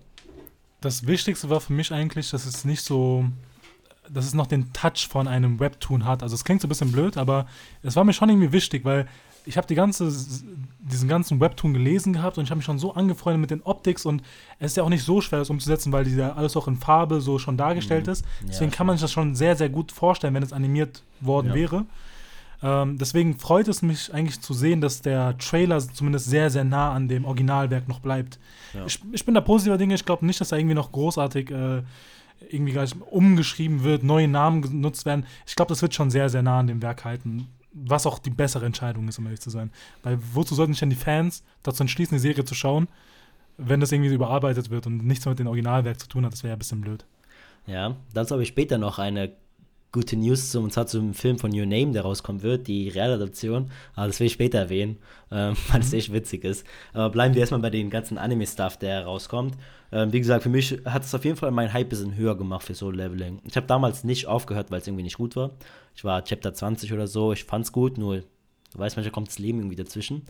Das 0.81 1.05
Wichtigste 1.05 1.49
war 1.49 1.59
für 1.59 1.73
mich 1.73 1.91
eigentlich, 1.91 2.31
dass 2.31 2.47
es 2.47 2.65
nicht 2.65 2.81
so, 2.81 3.25
dass 4.09 4.25
es 4.25 4.33
noch 4.33 4.47
den 4.47 4.73
Touch 4.73 5.07
von 5.07 5.27
einem 5.27 5.59
Webtoon 5.59 6.05
hat. 6.05 6.23
Also 6.23 6.33
es 6.33 6.43
klingt 6.43 6.61
so 6.61 6.67
ein 6.67 6.69
bisschen 6.69 6.91
blöd, 6.91 7.15
aber 7.17 7.45
es 7.83 7.95
war 7.95 8.03
mir 8.03 8.13
schon 8.13 8.29
irgendwie 8.29 8.51
wichtig, 8.51 8.85
weil 8.85 9.07
ich 9.45 9.57
habe 9.57 9.67
die 9.67 9.75
ganze, 9.75 10.11
diesen 10.79 11.09
ganzen 11.09 11.39
Webtoon 11.39 11.73
gelesen 11.73 12.13
gehabt 12.13 12.37
und 12.37 12.43
ich 12.43 12.49
habe 12.49 12.57
mich 12.57 12.65
schon 12.65 12.79
so 12.79 12.93
angefreundet 12.93 13.41
mit 13.41 13.51
den 13.51 13.61
Optics 13.63 14.05
und 14.05 14.21
es 14.59 14.71
ist 14.71 14.77
ja 14.77 14.83
auch 14.83 14.89
nicht 14.89 15.03
so 15.03 15.21
schwer, 15.21 15.39
das 15.39 15.49
umzusetzen, 15.49 15.91
weil 15.91 16.07
ja 16.07 16.33
alles 16.33 16.55
auch 16.55 16.67
in 16.67 16.75
Farbe 16.75 17.21
so 17.21 17.39
schon 17.39 17.57
dargestellt 17.57 18.07
mhm. 18.07 18.13
ist. 18.13 18.25
Deswegen 18.47 18.71
ja, 18.71 18.77
kann 18.77 18.87
man 18.87 18.97
sich 18.97 19.01
das 19.01 19.11
schon 19.11 19.35
sehr, 19.35 19.55
sehr 19.55 19.69
gut 19.69 19.91
vorstellen, 19.91 20.33
wenn 20.33 20.43
es 20.43 20.53
animiert 20.53 21.03
worden 21.21 21.49
ja. 21.49 21.55
wäre. 21.55 21.85
Ähm, 22.61 22.97
deswegen 22.97 23.37
freut 23.37 23.67
es 23.67 23.81
mich 23.81 24.13
eigentlich 24.13 24.41
zu 24.41 24.53
sehen, 24.53 24.81
dass 24.81 25.01
der 25.01 25.37
Trailer 25.37 25.79
zumindest 25.79 26.25
sehr, 26.25 26.49
sehr 26.49 26.65
nah 26.65 26.91
an 26.91 27.07
dem 27.07 27.25
Originalwerk 27.25 27.87
noch 27.87 27.99
bleibt. 27.99 28.37
Ich, 28.85 28.99
ich, 29.11 29.25
bin 29.25 29.33
da 29.33 29.41
positiver 29.41 29.77
Dinge. 29.77 29.95
Ich 29.95 30.05
glaube 30.05 30.25
nicht, 30.25 30.41
dass 30.41 30.49
da 30.49 30.57
irgendwie 30.57 30.75
noch 30.75 30.91
großartig 30.91 31.51
äh, 31.51 31.83
irgendwie 32.49 32.73
gleich 32.73 32.91
umgeschrieben 33.09 33.83
wird, 33.83 34.03
neue 34.03 34.27
Namen 34.27 34.61
genutzt 34.61 35.05
werden. 35.05 35.25
Ich 35.47 35.55
glaube, 35.55 35.69
das 35.69 35.81
wird 35.81 35.93
schon 35.93 36.11
sehr, 36.11 36.29
sehr 36.29 36.41
nah 36.41 36.59
an 36.59 36.67
dem 36.67 36.81
Werk 36.81 37.05
halten. 37.05 37.47
Was 37.71 38.05
auch 38.05 38.19
die 38.19 38.29
bessere 38.29 38.65
Entscheidung 38.65 39.07
ist, 39.07 39.19
um 39.19 39.25
ehrlich 39.25 39.41
zu 39.41 39.49
sein. 39.49 39.71
Weil 40.03 40.17
wozu 40.33 40.55
sollten 40.55 40.73
sich 40.73 40.79
denn 40.79 40.89
die 40.89 40.95
Fans 40.95 41.43
dazu 41.63 41.83
entschließen, 41.83 42.15
die 42.15 42.21
Serie 42.21 42.45
zu 42.45 42.55
schauen, 42.55 42.87
wenn 43.57 43.79
das 43.79 43.91
irgendwie 43.91 44.13
überarbeitet 44.13 44.69
wird 44.69 44.87
und 44.87 45.05
nichts 45.05 45.25
mit 45.25 45.39
dem 45.39 45.47
Originalwerk 45.47 45.99
zu 45.99 46.07
tun 46.07 46.25
hat? 46.25 46.33
Das 46.33 46.43
wäre 46.43 46.51
ja 46.51 46.55
ein 46.55 46.59
bisschen 46.59 46.81
blöd. 46.81 47.05
Ja, 47.67 47.95
dazu 48.13 48.33
habe 48.33 48.43
ich 48.43 48.49
später 48.49 48.77
noch 48.77 48.97
eine 48.97 49.31
gute 49.91 50.15
News 50.15 50.51
zum, 50.51 50.65
und 50.65 50.73
zwar 50.73 50.87
zum 50.87 51.13
Film 51.13 51.39
von 51.39 51.51
Your 51.51 51.65
Name, 51.65 51.91
der 51.91 52.03
rauskommen 52.03 52.43
wird, 52.43 52.67
die 52.67 52.89
Realadaption. 52.89 53.71
Aber 53.95 54.07
das 54.07 54.19
will 54.19 54.27
ich 54.27 54.33
später 54.33 54.59
erwähnen, 54.59 54.97
ähm, 55.31 55.55
weil 55.71 55.81
es 55.81 55.91
mhm. 55.91 55.97
echt 55.97 56.13
witzig 56.13 56.43
ist. 56.43 56.65
Aber 56.93 57.09
bleiben 57.09 57.33
wir 57.33 57.41
erstmal 57.41 57.61
bei 57.61 57.69
den 57.69 57.89
ganzen 57.89 58.17
Anime-Stuff, 58.17 58.77
der 58.77 59.05
rauskommt. 59.05 59.55
Ähm, 59.91 60.13
wie 60.13 60.19
gesagt, 60.19 60.43
für 60.43 60.49
mich 60.49 60.79
hat 60.85 61.03
es 61.03 61.15
auf 61.15 61.25
jeden 61.25 61.37
Fall 61.37 61.51
meinen 61.51 61.73
Hype 61.73 61.87
ein 61.87 61.89
bisschen 61.89 62.15
höher 62.15 62.37
gemacht 62.37 62.63
für 62.63 62.75
Soul 62.75 62.95
Leveling. 62.95 63.39
Ich 63.43 63.55
habe 63.55 63.65
damals 63.65 64.03
nicht 64.03 64.27
aufgehört, 64.27 64.69
weil 64.69 64.81
es 64.81 64.87
irgendwie 64.87 65.03
nicht 65.03 65.17
gut 65.17 65.35
war. 65.35 65.51
Ich 65.95 66.03
war 66.03 66.23
Chapter 66.23 66.53
20 66.53 66.93
oder 66.93 67.07
so, 67.07 67.33
ich 67.33 67.43
fand 67.43 67.65
es 67.65 67.71
gut, 67.71 67.97
nur, 67.97 68.17
du 68.17 68.25
weißt, 68.73 68.95
manchmal 68.95 69.11
kommt 69.11 69.29
das 69.29 69.39
Leben 69.39 69.59
irgendwie 69.59 69.75
dazwischen. 69.75 70.25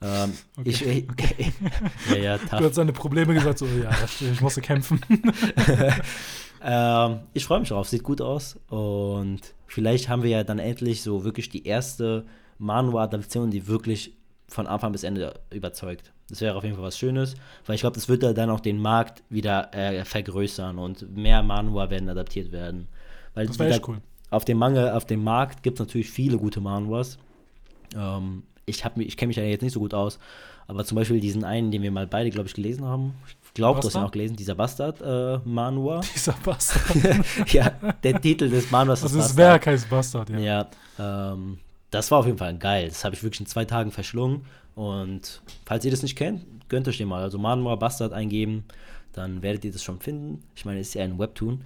Ähm, 0.00 0.32
okay. 0.56 0.68
Ich, 0.68 0.86
ich, 0.86 1.10
okay. 1.10 1.52
ja, 2.10 2.16
ja, 2.16 2.38
tough. 2.38 2.58
Du 2.58 2.64
hast 2.64 2.78
deine 2.78 2.92
Probleme 2.92 3.34
gesagt, 3.34 3.58
so, 3.58 3.66
ja, 3.66 3.90
ich 4.20 4.40
musste 4.40 4.60
kämpfen. 4.60 5.00
Ähm, 6.64 7.20
ich 7.32 7.44
freue 7.44 7.60
mich 7.60 7.68
drauf, 7.68 7.88
sieht 7.88 8.02
gut 8.02 8.20
aus. 8.20 8.58
Und 8.68 9.40
vielleicht 9.66 10.08
haben 10.08 10.22
wir 10.22 10.30
ja 10.30 10.44
dann 10.44 10.58
endlich 10.58 11.02
so 11.02 11.24
wirklich 11.24 11.48
die 11.48 11.66
erste 11.66 12.24
Manua-Adaption, 12.58 13.50
die 13.50 13.66
wirklich 13.66 14.14
von 14.48 14.66
Anfang 14.66 14.92
bis 14.92 15.02
Ende 15.02 15.34
überzeugt. 15.50 16.12
Das 16.28 16.40
wäre 16.40 16.56
auf 16.56 16.64
jeden 16.64 16.76
Fall 16.76 16.84
was 16.84 16.98
Schönes, 16.98 17.34
weil 17.66 17.74
ich 17.74 17.80
glaube, 17.80 17.94
das 17.94 18.08
wird 18.08 18.22
dann 18.22 18.50
auch 18.50 18.60
den 18.60 18.80
Markt 18.80 19.22
wieder 19.28 19.74
äh, 19.74 20.04
vergrößern 20.04 20.78
und 20.78 21.14
mehr 21.14 21.42
Manua 21.42 21.90
werden 21.90 22.08
adaptiert 22.08 22.52
werden. 22.52 22.88
Weil 23.34 23.46
das 23.46 23.58
wäre 23.58 23.80
cool. 23.86 23.98
Auf 24.30 24.44
dem 24.44 24.58
Mangel, 24.58 24.90
auf 24.90 25.04
dem 25.04 25.22
Markt 25.22 25.62
gibt 25.62 25.78
es 25.78 25.86
natürlich 25.86 26.10
viele 26.10 26.38
gute 26.38 26.60
Manuas. 26.60 27.18
Ähm, 27.94 28.44
ich, 28.64 28.82
ich 28.96 29.16
kenne 29.16 29.28
mich 29.28 29.36
ja 29.36 29.42
jetzt 29.42 29.62
nicht 29.62 29.72
so 29.72 29.80
gut 29.80 29.92
aus, 29.92 30.18
aber 30.66 30.84
zum 30.84 30.96
Beispiel 30.96 31.20
diesen 31.20 31.44
einen, 31.44 31.70
den 31.70 31.82
wir 31.82 31.90
mal 31.90 32.06
beide, 32.06 32.30
glaube 32.30 32.48
ich, 32.48 32.54
gelesen 32.54 32.84
haben, 32.84 33.14
glaube, 33.54 33.80
du 33.80 33.86
hast 33.86 33.94
ihn 33.94 34.02
auch 34.02 34.10
gelesen, 34.10 34.36
dieser 34.36 34.54
Bastard-Manua. 34.54 36.00
Äh, 36.00 36.06
dieser 36.14 36.34
Bastard. 36.44 37.24
ja, 37.52 37.70
der 38.02 38.20
Titel 38.20 38.48
des 38.48 38.70
Manuas 38.70 39.02
ist 39.02 39.14
Das 39.14 39.30
ist 39.30 39.36
Werk 39.36 39.66
heißt 39.66 39.88
Bastard, 39.90 40.30
ja. 40.30 40.38
Ja, 40.38 40.70
ähm, 40.98 41.58
das 41.90 42.10
war 42.10 42.20
auf 42.20 42.26
jeden 42.26 42.38
Fall 42.38 42.56
geil. 42.56 42.88
Das 42.88 43.04
habe 43.04 43.14
ich 43.14 43.22
wirklich 43.22 43.40
in 43.40 43.46
zwei 43.46 43.64
Tagen 43.64 43.92
verschlungen. 43.92 44.46
Und 44.74 45.42
falls 45.66 45.84
ihr 45.84 45.90
das 45.90 46.02
nicht 46.02 46.16
kennt, 46.16 46.44
gönnt 46.68 46.88
euch 46.88 46.98
den 46.98 47.08
mal. 47.08 47.22
Also 47.22 47.38
Manua 47.38 47.76
Bastard 47.76 48.12
eingeben, 48.12 48.64
dann 49.12 49.42
werdet 49.42 49.64
ihr 49.64 49.72
das 49.72 49.82
schon 49.82 50.00
finden. 50.00 50.42
Ich 50.54 50.64
meine, 50.64 50.80
es 50.80 50.88
ist 50.88 50.94
ja 50.94 51.04
ein 51.04 51.18
Webtoon. 51.18 51.62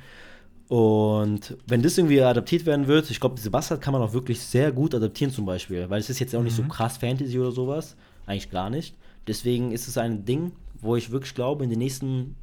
Und 0.68 1.57
wenn 1.66 1.82
das 1.82 1.97
irgendwie 1.97 2.20
adaptiert 2.20 2.66
werden 2.66 2.89
wird, 2.89 3.09
ich 3.11 3.20
glaube, 3.20 3.37
diese 3.37 3.51
Bastard 3.51 3.80
kann 3.80 3.93
man 3.93 4.03
auch 4.03 4.12
wirklich 4.12 4.41
sehr 4.41 4.72
gut 4.72 4.95
adaptieren 4.97 5.32
zum 5.32 5.47
Beispiel, 5.47 5.89
weil 5.89 6.01
es 6.01 6.11
ist 6.11 6.18
jetzt 6.18 6.34
auch 6.34 6.43
nicht 6.43 6.59
mhm. 6.59 6.64
so 6.64 6.68
krass 6.68 6.97
Fantasy 6.97 7.39
oder 7.39 7.53
sowas, 7.53 7.95
eigentlich 8.26 8.51
gar 8.51 8.68
nicht. 8.68 8.97
Deswegen 9.28 9.70
ist 9.70 9.87
es 9.87 9.97
ein 9.97 10.24
Ding, 10.24 10.53
wo 10.80 10.96
ich 10.96 11.10
wirklich 11.10 11.34
glaube, 11.34 11.64
in 11.64 11.70
den 11.70 11.78
nächsten 11.78 12.36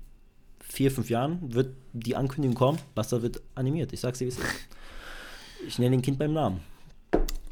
vier, 0.59 0.91
fünf 0.91 1.09
Jahren 1.09 1.53
wird 1.53 1.75
die 1.93 2.15
Ankündigung 2.15 2.55
kommen, 2.55 2.79
Buster 2.95 3.21
wird 3.21 3.41
animiert. 3.55 3.93
Ich 3.93 3.99
sag's 3.99 4.19
dir, 4.19 4.25
wie 4.25 4.29
es 4.29 4.37
ist. 4.37 4.47
Ich 5.67 5.79
nenne 5.79 5.91
den 5.91 6.01
Kind 6.01 6.19
beim 6.19 6.33
Namen. 6.33 6.59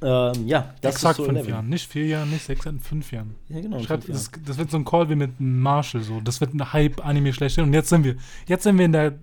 Ähm, 0.03 0.47
ja, 0.47 0.73
das 0.81 0.95
Exakt 0.95 1.19
ist 1.19 1.25
so 1.25 1.31
fünf 1.31 1.47
Jahren, 1.47 1.69
nicht 1.69 1.87
vier 1.87 2.07
Jahren, 2.07 2.31
nicht 2.31 2.43
sechs, 2.43 2.65
in 2.65 2.79
fünf 2.79 3.11
Jahren. 3.11 3.35
Ja, 3.49 3.61
genau. 3.61 3.79
Schreibt, 3.81 4.09
das, 4.09 4.31
das, 4.45 4.57
wird 4.57 4.71
so 4.71 4.77
ein 4.77 4.85
Call 4.85 5.09
wie 5.09 5.15
mit 5.15 5.39
Marshall, 5.39 6.01
so. 6.01 6.19
Das 6.21 6.41
wird 6.41 6.55
ein 6.55 6.73
Hype-Anime 6.73 7.31
schlechthin. 7.33 7.65
Und 7.65 7.73
jetzt 7.73 7.89
sind 7.89 8.03
wir, 8.03 8.15
jetzt 8.47 8.63
sind 8.63 8.79
wir 8.79 8.85
in 8.85 8.93
der, 8.93 9.19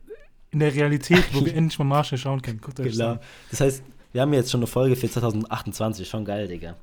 in 0.52 0.60
der 0.60 0.72
Realität, 0.72 1.24
wo 1.32 1.40
wir 1.44 1.54
endlich 1.54 1.78
mal 1.80 1.84
Marshall 1.84 2.18
schauen 2.18 2.40
können. 2.42 2.60
Guckt 2.60 2.78
euch 2.78 2.92
genau. 2.92 3.18
Das 3.50 3.60
heißt, 3.60 3.82
wir 4.12 4.22
haben 4.22 4.32
jetzt 4.32 4.50
schon 4.50 4.60
eine 4.60 4.66
Folge 4.66 4.96
für 4.96 5.10
2028. 5.10 6.08
Schon 6.08 6.24
geil, 6.24 6.48
Digga. 6.48 6.76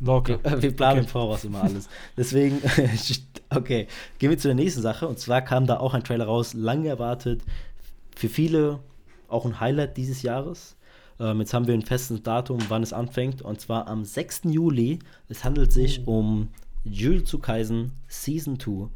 Locker. 0.00 0.38
Wir, 0.42 0.62
wir 0.62 0.76
planen 0.76 0.98
okay. 0.98 1.06
im 1.06 1.08
Voraus 1.08 1.44
immer 1.44 1.62
alles. 1.62 1.88
Deswegen, 2.16 2.60
okay, 3.50 3.86
gehen 4.18 4.30
wir 4.30 4.38
zu 4.38 4.48
der 4.48 4.56
nächsten 4.56 4.82
Sache. 4.82 5.06
Und 5.06 5.18
zwar 5.18 5.42
kam 5.42 5.66
da 5.66 5.78
auch 5.78 5.94
ein 5.94 6.02
Trailer 6.02 6.26
raus, 6.26 6.54
lange 6.54 6.88
erwartet. 6.88 7.42
Für 8.16 8.28
viele 8.28 8.80
auch 9.28 9.46
ein 9.46 9.60
Highlight 9.60 9.96
dieses 9.96 10.22
Jahres. 10.22 10.76
Ähm, 11.20 11.40
jetzt 11.40 11.54
haben 11.54 11.66
wir 11.66 11.74
ein 11.74 11.82
festes 11.82 12.22
Datum, 12.22 12.58
wann 12.68 12.82
es 12.82 12.92
anfängt. 12.92 13.42
Und 13.42 13.60
zwar 13.60 13.86
am 13.86 14.04
6. 14.04 14.42
Juli. 14.44 14.98
Es 15.28 15.44
handelt 15.44 15.72
sich 15.72 16.02
oh. 16.06 16.18
um 16.18 16.48
Jujutsu 16.84 17.38
Kaisen 17.38 17.92
Season 18.08 18.58
2. 18.58 18.88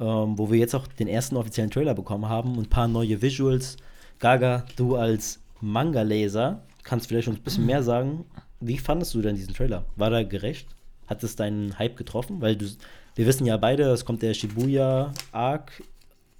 Ähm, 0.00 0.38
wo 0.38 0.50
wir 0.50 0.58
jetzt 0.58 0.74
auch 0.74 0.86
den 0.86 1.08
ersten 1.08 1.36
offiziellen 1.36 1.70
Trailer 1.70 1.94
bekommen 1.94 2.28
haben 2.28 2.56
und 2.56 2.66
ein 2.66 2.70
paar 2.70 2.88
neue 2.88 3.20
Visuals. 3.20 3.76
Gaga, 4.20 4.64
du 4.76 4.96
als 4.96 5.40
Manga-Leser 5.60 6.62
kannst 6.82 7.08
vielleicht 7.08 7.28
uns 7.28 7.38
ein 7.38 7.42
bisschen 7.42 7.66
mehr 7.66 7.82
sagen. 7.82 8.24
Wie 8.60 8.78
fandest 8.78 9.14
du 9.14 9.22
denn 9.22 9.36
diesen 9.36 9.54
Trailer? 9.54 9.84
War 9.96 10.10
der 10.10 10.24
gerecht? 10.24 10.68
Hat 11.06 11.22
es 11.22 11.36
deinen 11.36 11.78
Hype 11.78 11.96
getroffen? 11.96 12.40
Weil 12.40 12.56
du, 12.56 12.66
wir 13.14 13.26
wissen 13.26 13.46
ja 13.46 13.56
beide, 13.56 13.84
es 13.84 14.04
kommt 14.04 14.22
der 14.22 14.34
Shibuya 14.34 15.12
Arc. 15.32 15.82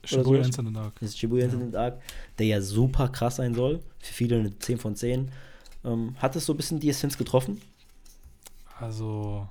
Shibuya 0.05 0.43
so. 0.43 0.47
Incident 0.47 0.76
Arc. 0.76 1.01
Das 1.01 1.11
ist 1.11 1.18
Shibuya 1.18 1.45
Incident 1.45 1.76
Arc, 1.76 2.01
der 2.38 2.47
ja 2.47 2.61
super 2.61 3.09
krass 3.09 3.36
sein 3.36 3.55
soll. 3.55 3.80
Für 3.99 4.14
viele 4.14 4.38
eine 4.38 4.59
10 4.59 4.78
von 4.78 4.97
10. 4.97 5.30
Ähm, 5.84 6.14
hat 6.18 6.36
es 6.36 6.47
so 6.47 6.53
ein 6.53 6.57
bisschen 6.57 6.80
die 6.80 6.88
Essenz 6.88 7.18
getroffen? 7.18 7.61
Also, 8.78 9.47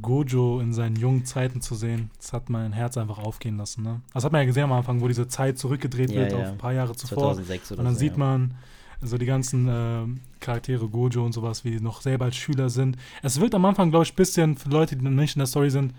Gojo 0.00 0.60
in 0.60 0.72
seinen 0.72 0.96
jungen 0.96 1.24
Zeiten 1.24 1.60
zu 1.60 1.74
sehen, 1.74 2.10
das 2.18 2.32
hat 2.32 2.48
mein 2.48 2.72
Herz 2.72 2.96
einfach 2.96 3.18
aufgehen 3.18 3.56
lassen. 3.56 3.82
Ne? 3.82 4.00
Das 4.14 4.24
hat 4.24 4.32
man 4.32 4.42
ja 4.42 4.46
gesehen 4.46 4.64
am 4.64 4.72
Anfang, 4.72 5.00
wo 5.00 5.08
diese 5.08 5.28
Zeit 5.28 5.58
zurückgedreht 5.58 6.10
ja, 6.10 6.20
wird 6.20 6.32
ja. 6.32 6.38
auf 6.38 6.48
ein 6.48 6.58
paar 6.58 6.72
Jahre 6.72 6.94
zuvor. 6.94 7.34
2006 7.34 7.72
oder 7.72 7.78
Und 7.80 7.84
dann 7.86 7.94
so, 7.94 8.00
sieht 8.00 8.16
man, 8.16 8.54
also 9.00 9.18
die 9.18 9.26
ganzen 9.26 9.68
äh, 9.68 10.06
Charaktere, 10.40 10.88
Gojo 10.88 11.24
und 11.24 11.32
sowas, 11.32 11.64
wie 11.64 11.80
noch 11.80 12.02
selber 12.02 12.26
als 12.26 12.36
Schüler 12.36 12.68
sind. 12.68 12.96
Es 13.22 13.40
wirkt 13.40 13.54
am 13.54 13.64
Anfang, 13.64 13.90
glaube 13.90 14.04
ich, 14.04 14.12
ein 14.12 14.16
bisschen 14.16 14.56
für 14.56 14.68
Leute, 14.68 14.96
die 14.96 15.04
noch 15.04 15.10
nicht 15.10 15.36
in 15.36 15.40
der 15.40 15.46
Story 15.46 15.70
sind, 15.70 15.94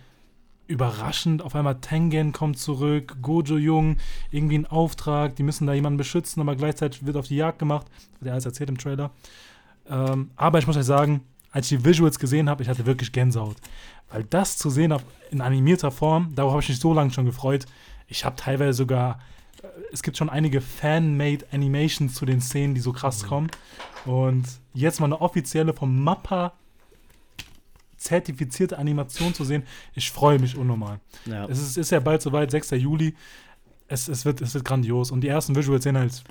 überraschend. 0.68 1.42
Auf 1.42 1.56
einmal 1.56 1.80
Tengen 1.82 2.32
kommt 2.32 2.58
zurück, 2.58 3.18
Gojo 3.22 3.58
jung, 3.58 3.98
irgendwie 4.32 4.58
ein 4.60 4.66
Auftrag, 4.68 5.36
die 5.36 5.44
müssen 5.44 5.68
da 5.68 5.74
jemanden 5.74 5.98
beschützen, 5.98 6.42
aber 6.42 6.56
gleichzeitig 6.56 7.06
wird 7.06 7.18
auf 7.18 7.28
die 7.28 7.36
Jagd 7.36 7.60
gemacht. 7.60 7.88
Wird 8.20 8.28
ja 8.28 8.34
alles 8.34 8.46
erzählt 8.46 8.70
im 8.70 8.78
Trailer. 8.78 9.12
Ähm, 9.90 10.32
aber 10.36 10.60
ich 10.60 10.68
muss 10.68 10.78
euch 10.78 10.86
sagen, 10.86 11.22
als 11.52 11.72
ich 11.72 11.78
die 11.78 11.86
Visuals 11.86 12.18
gesehen 12.18 12.50
habe, 12.50 12.64
ich 12.64 12.70
hatte 12.70 12.86
wirklich 12.86 13.12
Gänsehaut. 13.12 13.58
Weil 14.10 14.24
das 14.24 14.58
zu 14.58 14.70
sehen 14.70 14.96
in 15.32 15.42
animierter 15.42 15.92
Form, 15.92 16.34
darauf 16.36 16.52
habe 16.52 16.62
ich 16.62 16.70
mich 16.70 16.80
so 16.80 16.94
lange 16.94 17.12
schon 17.12 17.26
gefreut. 17.26 17.66
Ich 18.08 18.26
habe 18.26 18.36
teilweise 18.36 18.74
sogar 18.74 19.20
es 19.92 20.04
gibt 20.04 20.18
schon 20.18 20.30
einige 20.30 20.62
Fan-made 20.62 21.46
Animations 21.52 22.14
zu 22.16 22.26
den 22.26 22.42
Szenen, 22.42 22.76
die 22.76 22.82
so 22.82 22.94
krass 22.94 23.24
mhm. 23.24 23.28
kommen. 23.28 23.52
Und 24.06 24.46
jetzt 24.74 25.00
mal 25.00 25.06
eine 25.08 25.22
offizielle 25.22 25.74
vom 25.74 26.04
Mappa 26.04 26.54
zertifizierte 27.98 28.78
Animation 28.78 29.34
zu 29.34 29.44
sehen, 29.44 29.64
ich 29.94 30.10
freue 30.10 30.40
mich 30.40 30.58
unnormal. 30.58 31.00
Ja. 31.26 31.46
Es 31.46 31.62
ist, 31.62 31.78
ist 31.78 31.92
ja 31.92 32.00
bald 32.00 32.22
soweit, 32.22 32.50
6. 32.50 32.72
Juli. 32.72 33.16
Es, 33.88 34.08
es, 34.08 34.26
wird, 34.26 34.42
es 34.42 34.54
wird 34.54 34.66
grandios. 34.66 35.12
Und 35.12 35.22
die 35.22 35.28
ersten 35.28 35.56
Visuals 35.56 35.84
sehen 35.84 35.98
halt 35.98 36.24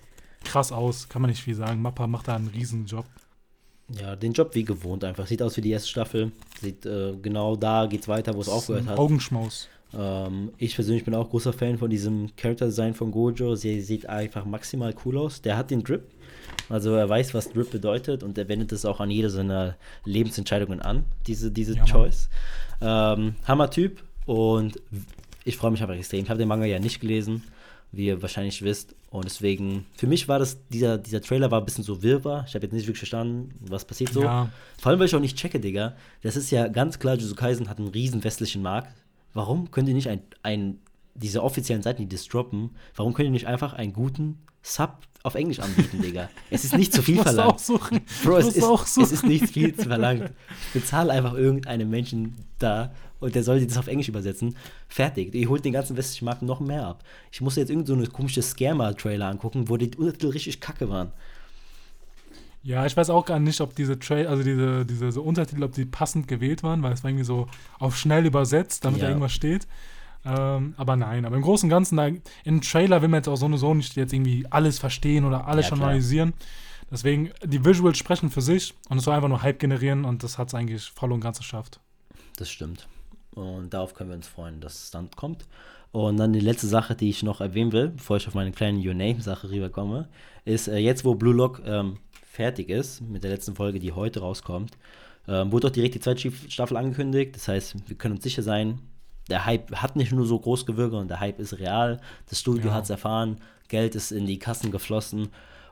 krass 0.44 0.72
aus, 0.72 1.08
kann 1.08 1.22
man 1.22 1.30
nicht 1.30 1.42
viel 1.42 1.54
sagen. 1.54 1.80
Mappa 1.80 2.06
macht 2.06 2.28
da 2.28 2.34
einen 2.34 2.48
riesen 2.48 2.86
Job. 2.86 3.06
Ja, 3.88 4.16
den 4.16 4.32
Job 4.32 4.54
wie 4.54 4.64
gewohnt 4.64 5.04
einfach. 5.04 5.26
Sieht 5.26 5.42
aus 5.42 5.56
wie 5.56 5.60
die 5.60 5.70
erste 5.70 5.88
Staffel. 5.88 6.32
Sieht 6.60 6.86
äh, 6.86 7.14
genau 7.20 7.56
da 7.56 7.86
geht's 7.86 8.08
weiter, 8.08 8.34
wo 8.34 8.40
es 8.40 8.48
aufgehört 8.48 8.86
hat. 8.86 8.98
Augenschmaus. 8.98 9.68
Ähm, 9.92 10.52
ich 10.58 10.74
persönlich 10.74 11.04
bin 11.04 11.14
auch 11.14 11.30
großer 11.30 11.52
Fan 11.52 11.78
von 11.78 11.90
diesem 11.90 12.34
Character-Design 12.36 12.94
von 12.94 13.10
Gojo. 13.10 13.54
Sie 13.54 13.80
sieht 13.80 14.08
einfach 14.08 14.44
maximal 14.44 14.94
cool 15.04 15.18
aus. 15.18 15.42
Der 15.42 15.56
hat 15.56 15.70
den 15.70 15.82
Drip. 15.82 16.02
Also 16.68 16.94
er 16.94 17.08
weiß, 17.08 17.34
was 17.34 17.52
Drip 17.52 17.70
bedeutet 17.70 18.22
und 18.22 18.38
er 18.38 18.48
wendet 18.48 18.72
es 18.72 18.84
auch 18.84 19.00
an 19.00 19.10
jede 19.10 19.30
seiner 19.30 19.76
Lebensentscheidungen 20.04 20.80
an, 20.80 21.04
diese, 21.26 21.50
diese 21.50 21.74
ja, 21.74 21.84
Choice. 21.84 22.28
Ähm, 22.80 23.34
Hammer-Typ 23.46 24.02
und 24.26 24.80
ich 25.44 25.56
freue 25.56 25.72
mich 25.72 25.82
einfach 25.82 25.96
extrem. 25.96 26.22
Ich 26.22 26.30
habe 26.30 26.38
den 26.38 26.48
Manga 26.48 26.66
ja 26.66 26.78
nicht 26.78 27.00
gelesen, 27.00 27.42
wie 27.90 28.06
ihr 28.06 28.22
wahrscheinlich 28.22 28.62
wisst. 28.62 28.94
Und 29.10 29.24
deswegen, 29.24 29.86
für 29.96 30.06
mich 30.06 30.28
war 30.28 30.38
das, 30.38 30.58
dieser, 30.68 30.96
dieser 30.96 31.20
Trailer 31.20 31.50
war 31.50 31.60
ein 31.60 31.64
bisschen 31.64 31.82
so 31.82 32.02
wirrbar. 32.04 32.44
Ich 32.46 32.54
habe 32.54 32.64
jetzt 32.64 32.72
nicht 32.72 32.84
wirklich 32.84 32.98
verstanden, 32.98 33.52
was 33.60 33.84
passiert 33.84 34.12
so. 34.12 34.22
Ja. 34.22 34.48
Vor 34.78 34.90
allem, 34.90 35.00
weil 35.00 35.06
ich 35.06 35.14
auch 35.16 35.20
nicht 35.20 35.36
checke, 35.36 35.58
Digga. 35.58 35.96
Das 36.22 36.36
ist 36.36 36.52
ja 36.52 36.68
ganz 36.68 37.00
klar, 37.00 37.16
Jujutsu 37.16 37.34
Kaisen 37.34 37.68
hat 37.68 37.78
einen 37.78 37.88
riesen 37.88 38.22
westlichen 38.22 38.62
Markt 38.62 38.94
warum 39.34 39.70
könnt 39.70 39.88
ihr 39.88 39.94
nicht 39.94 40.08
ein, 40.08 40.22
ein 40.42 40.78
diese 41.14 41.42
offiziellen 41.42 41.82
Seiten, 41.82 42.02
die 42.02 42.08
das 42.08 42.26
droppen, 42.26 42.70
warum 42.94 43.14
könnt 43.14 43.26
ihr 43.26 43.32
nicht 43.32 43.46
einfach 43.46 43.72
einen 43.72 43.92
guten 43.92 44.38
Sub 44.62 44.98
auf 45.22 45.34
Englisch 45.34 45.60
anbieten, 45.60 46.00
Digga. 46.02 46.30
Es 46.50 46.64
ist 46.64 46.76
nicht 46.76 46.92
zu 46.92 47.02
viel 47.02 47.20
verlangt. 47.20 47.54
auch 47.54 47.58
suchen. 47.58 48.00
Bro, 48.24 48.38
es 48.38 48.62
auch 48.62 48.84
ist, 48.84 48.94
suchen. 48.94 49.04
es 49.04 49.12
ist 49.12 49.24
nicht 49.24 49.48
viel 49.50 49.74
zu 49.74 49.84
verlangt. 49.88 50.30
Bezahl 50.72 51.10
einfach 51.10 51.34
irgendeinen 51.34 51.90
Menschen 51.90 52.36
da 52.58 52.92
und 53.18 53.34
der 53.34 53.42
soll 53.42 53.60
dir 53.60 53.66
das 53.66 53.76
auf 53.76 53.86
Englisch 53.86 54.08
übersetzen. 54.08 54.56
Fertig. 54.88 55.34
Ihr 55.34 55.48
holt 55.48 55.64
den 55.64 55.74
ganzen 55.74 55.96
westlichen 55.96 56.24
Markt 56.24 56.42
noch 56.42 56.60
mehr 56.60 56.86
ab. 56.86 57.04
Ich 57.30 57.42
musste 57.42 57.60
jetzt 57.60 57.70
irgend 57.70 57.86
so 57.86 57.92
eine 57.92 58.06
komische 58.06 58.40
Scammer-Trailer 58.40 59.26
angucken, 59.26 59.68
wo 59.68 59.76
die 59.76 59.94
Untertitel 59.96 60.28
richtig 60.28 60.60
kacke 60.60 60.88
waren. 60.88 61.12
Ja, 62.62 62.84
ich 62.84 62.96
weiß 62.96 63.08
auch 63.10 63.24
gar 63.24 63.38
nicht, 63.38 63.60
ob 63.60 63.74
diese 63.74 63.98
Tra 63.98 64.16
also 64.16 64.42
diese, 64.42 64.84
diese 64.84 65.10
so 65.12 65.22
Untertitel, 65.22 65.62
ob 65.62 65.72
die 65.72 65.86
passend 65.86 66.28
gewählt 66.28 66.62
waren, 66.62 66.82
weil 66.82 66.92
es 66.92 67.02
war 67.02 67.10
irgendwie 67.10 67.24
so 67.24 67.46
auf 67.78 67.96
schnell 67.96 68.26
übersetzt, 68.26 68.84
damit 68.84 69.00
Ja. 69.00 69.06
da 69.06 69.10
irgendwas 69.10 69.32
steht. 69.32 69.66
Ähm, 70.26 70.74
aber 70.76 70.96
nein, 70.96 71.24
aber 71.24 71.36
im 71.36 71.42
Großen 71.42 71.66
und 71.66 71.70
Ganzen, 71.70 71.96
da, 71.96 72.08
im 72.44 72.60
Trailer 72.60 73.00
will 73.00 73.08
man 73.08 73.18
jetzt 73.20 73.28
auch 73.28 73.36
so 73.36 73.46
eine 73.46 73.56
so 73.56 73.72
nicht 73.72 73.96
jetzt 73.96 74.12
irgendwie 74.12 74.46
alles 74.50 74.78
verstehen 74.78 75.24
oder 75.24 75.46
alles 75.46 75.66
Ja, 75.66 75.76
schon 75.76 75.82
analysieren. 75.82 76.34
Deswegen, 76.90 77.30
die 77.44 77.64
Visuals 77.64 77.96
sprechen 77.96 78.30
für 78.30 78.42
sich 78.42 78.74
und 78.90 78.98
es 78.98 79.04
soll 79.04 79.14
einfach 79.14 79.28
nur 79.28 79.42
Hype 79.42 79.58
generieren 79.60 80.04
und 80.04 80.22
das 80.22 80.36
hat 80.36 80.48
es 80.48 80.54
eigentlich 80.54 80.90
voll 80.90 81.12
und 81.12 81.20
ganz 81.20 81.38
geschafft. 81.38 81.80
Das 82.36 82.50
stimmt. 82.50 82.88
Und 83.30 83.72
darauf 83.72 83.94
können 83.94 84.10
wir 84.10 84.16
uns 84.16 84.26
freuen, 84.26 84.60
dass 84.60 84.74
es 84.84 84.90
dann 84.90 85.08
kommt. 85.12 85.46
Und 85.92 86.18
dann 86.18 86.32
die 86.32 86.40
letzte 86.40 86.66
Sache, 86.66 86.94
die 86.94 87.08
ich 87.08 87.22
noch 87.22 87.40
erwähnen 87.40 87.72
will, 87.72 87.88
bevor 87.88 88.16
ich 88.16 88.28
auf 88.28 88.34
meine 88.34 88.52
kleine 88.52 88.78
Your 88.78 88.94
Name-Sache 88.94 89.50
rüberkomme, 89.50 90.08
ist 90.44 90.68
äh, 90.68 90.76
jetzt, 90.78 91.04
wo 91.04 91.14
Blue 91.14 91.34
Lock 91.34 91.62
ähm, 91.64 91.98
fertig 92.30 92.68
ist, 92.70 93.00
mit 93.00 93.24
der 93.24 93.30
letzten 93.30 93.54
Folge, 93.56 93.80
die 93.80 93.92
heute 93.92 94.20
rauskommt, 94.20 94.72
ähm, 95.28 95.50
wurde 95.52 95.66
doch 95.66 95.74
direkt 95.74 95.96
die 95.96 96.00
zweite 96.00 96.30
Staffel 96.48 96.76
angekündigt. 96.76 97.34
Das 97.34 97.48
heißt, 97.48 97.88
wir 97.88 97.96
können 97.96 98.14
uns 98.14 98.22
sicher 98.24 98.42
sein, 98.42 98.78
der 99.28 99.44
Hype 99.46 99.74
hat 99.76 99.96
nicht 99.96 100.12
nur 100.12 100.26
so 100.26 100.38
groß 100.38 100.64
gewirkt, 100.66 100.94
und 100.94 101.08
der 101.08 101.20
Hype 101.20 101.38
ist 101.40 101.58
real. 101.58 102.00
Das 102.28 102.40
Studio 102.40 102.68
Ja. 102.68 102.74
hat 102.74 102.84
es 102.84 102.90
erfahren, 102.90 103.38
Geld 103.68 103.94
ist 103.94 104.12
in 104.12 104.26
die 104.26 104.38
Kassen 104.38 104.70
geflossen. 104.70 105.28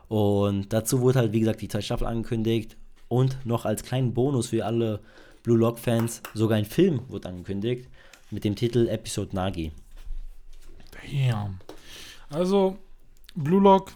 Und 0.07 0.71
dazu 0.73 1.01
wurde 1.01 1.19
halt, 1.19 1.33
wie 1.33 1.39
gesagt, 1.39 1.61
die 1.61 1.67
zweite 1.67 1.85
Staffel 1.85 2.07
angekündigt. 2.07 2.75
Und 3.07 3.45
noch 3.45 3.65
als 3.65 3.83
kleinen 3.83 4.13
Bonus 4.13 4.47
für 4.47 4.65
alle 4.65 4.99
Blue 5.43 5.57
Lock-Fans, 5.57 6.21
sogar 6.33 6.57
ein 6.57 6.65
Film 6.65 7.01
wurde 7.07 7.29
angekündigt 7.29 7.89
mit 8.31 8.43
dem 8.43 8.55
Titel 8.55 8.87
Episode 8.87 9.35
Nagi. 9.35 9.71
Damn. 10.91 11.59
Also, 12.29 12.77
Blue 13.35 13.61
Lock 13.61 13.93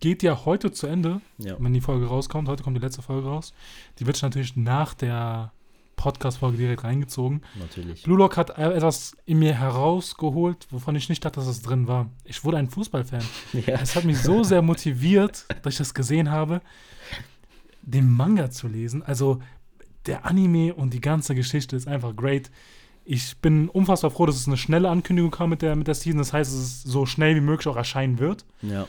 geht 0.00 0.22
ja 0.22 0.44
heute 0.44 0.70
zu 0.72 0.86
Ende, 0.86 1.20
Ja. 1.38 1.56
wenn 1.58 1.72
die 1.72 1.80
Folge 1.80 2.06
rauskommt. 2.06 2.48
Heute 2.48 2.62
kommt 2.62 2.76
die 2.76 2.80
letzte 2.80 3.02
Folge 3.02 3.28
raus. 3.28 3.52
Die 3.98 4.06
wird 4.06 4.20
natürlich 4.22 4.56
nach 4.56 4.94
der 4.94 5.52
Podcast-Folge 5.96 6.56
direkt 6.58 6.84
reingezogen. 6.84 7.42
Natürlich. 7.58 8.04
Blue 8.04 8.16
Lock 8.16 8.36
hat 8.36 8.56
äh, 8.56 8.72
etwas 8.72 9.16
in 9.26 9.40
mir 9.40 9.54
herausgeholt, 9.54 10.66
wovon 10.70 10.94
ich 10.94 11.08
nicht 11.08 11.24
dachte, 11.24 11.40
dass 11.40 11.48
es 11.48 11.60
drin 11.62 11.88
war. 11.88 12.08
Ich 12.24 12.44
wurde 12.44 12.56
ein 12.58 12.68
Fußballfan. 12.70 13.22
Ja. 13.66 13.80
Es 13.80 13.96
hat 13.96 14.04
mich 14.04 14.18
so 14.20 14.44
sehr 14.44 14.62
motiviert, 14.62 15.46
dass 15.62 15.74
ich 15.74 15.78
das 15.78 15.94
gesehen 15.94 16.30
habe, 16.30 16.60
den 17.82 18.08
Manga 18.10 18.50
zu 18.50 18.68
lesen. 18.68 19.02
Also 19.02 19.40
der 20.06 20.24
Anime 20.24 20.74
und 20.74 20.94
die 20.94 21.00
ganze 21.00 21.34
Geschichte 21.34 21.74
ist 21.76 21.88
einfach 21.88 22.14
great. 22.14 22.50
Ich 23.04 23.38
bin 23.38 23.68
unfassbar 23.68 24.10
froh, 24.10 24.26
dass 24.26 24.36
es 24.36 24.46
eine 24.46 24.56
schnelle 24.58 24.90
Ankündigung 24.90 25.30
kam 25.30 25.50
mit 25.50 25.62
der, 25.62 25.74
mit 25.76 25.86
der 25.86 25.94
Season. 25.94 26.18
Das 26.18 26.32
heißt, 26.32 26.52
dass 26.52 26.58
es 26.60 26.82
so 26.82 27.06
schnell 27.06 27.34
wie 27.36 27.40
möglich 27.40 27.66
auch 27.66 27.76
erscheinen 27.76 28.18
wird. 28.18 28.44
ja. 28.62 28.86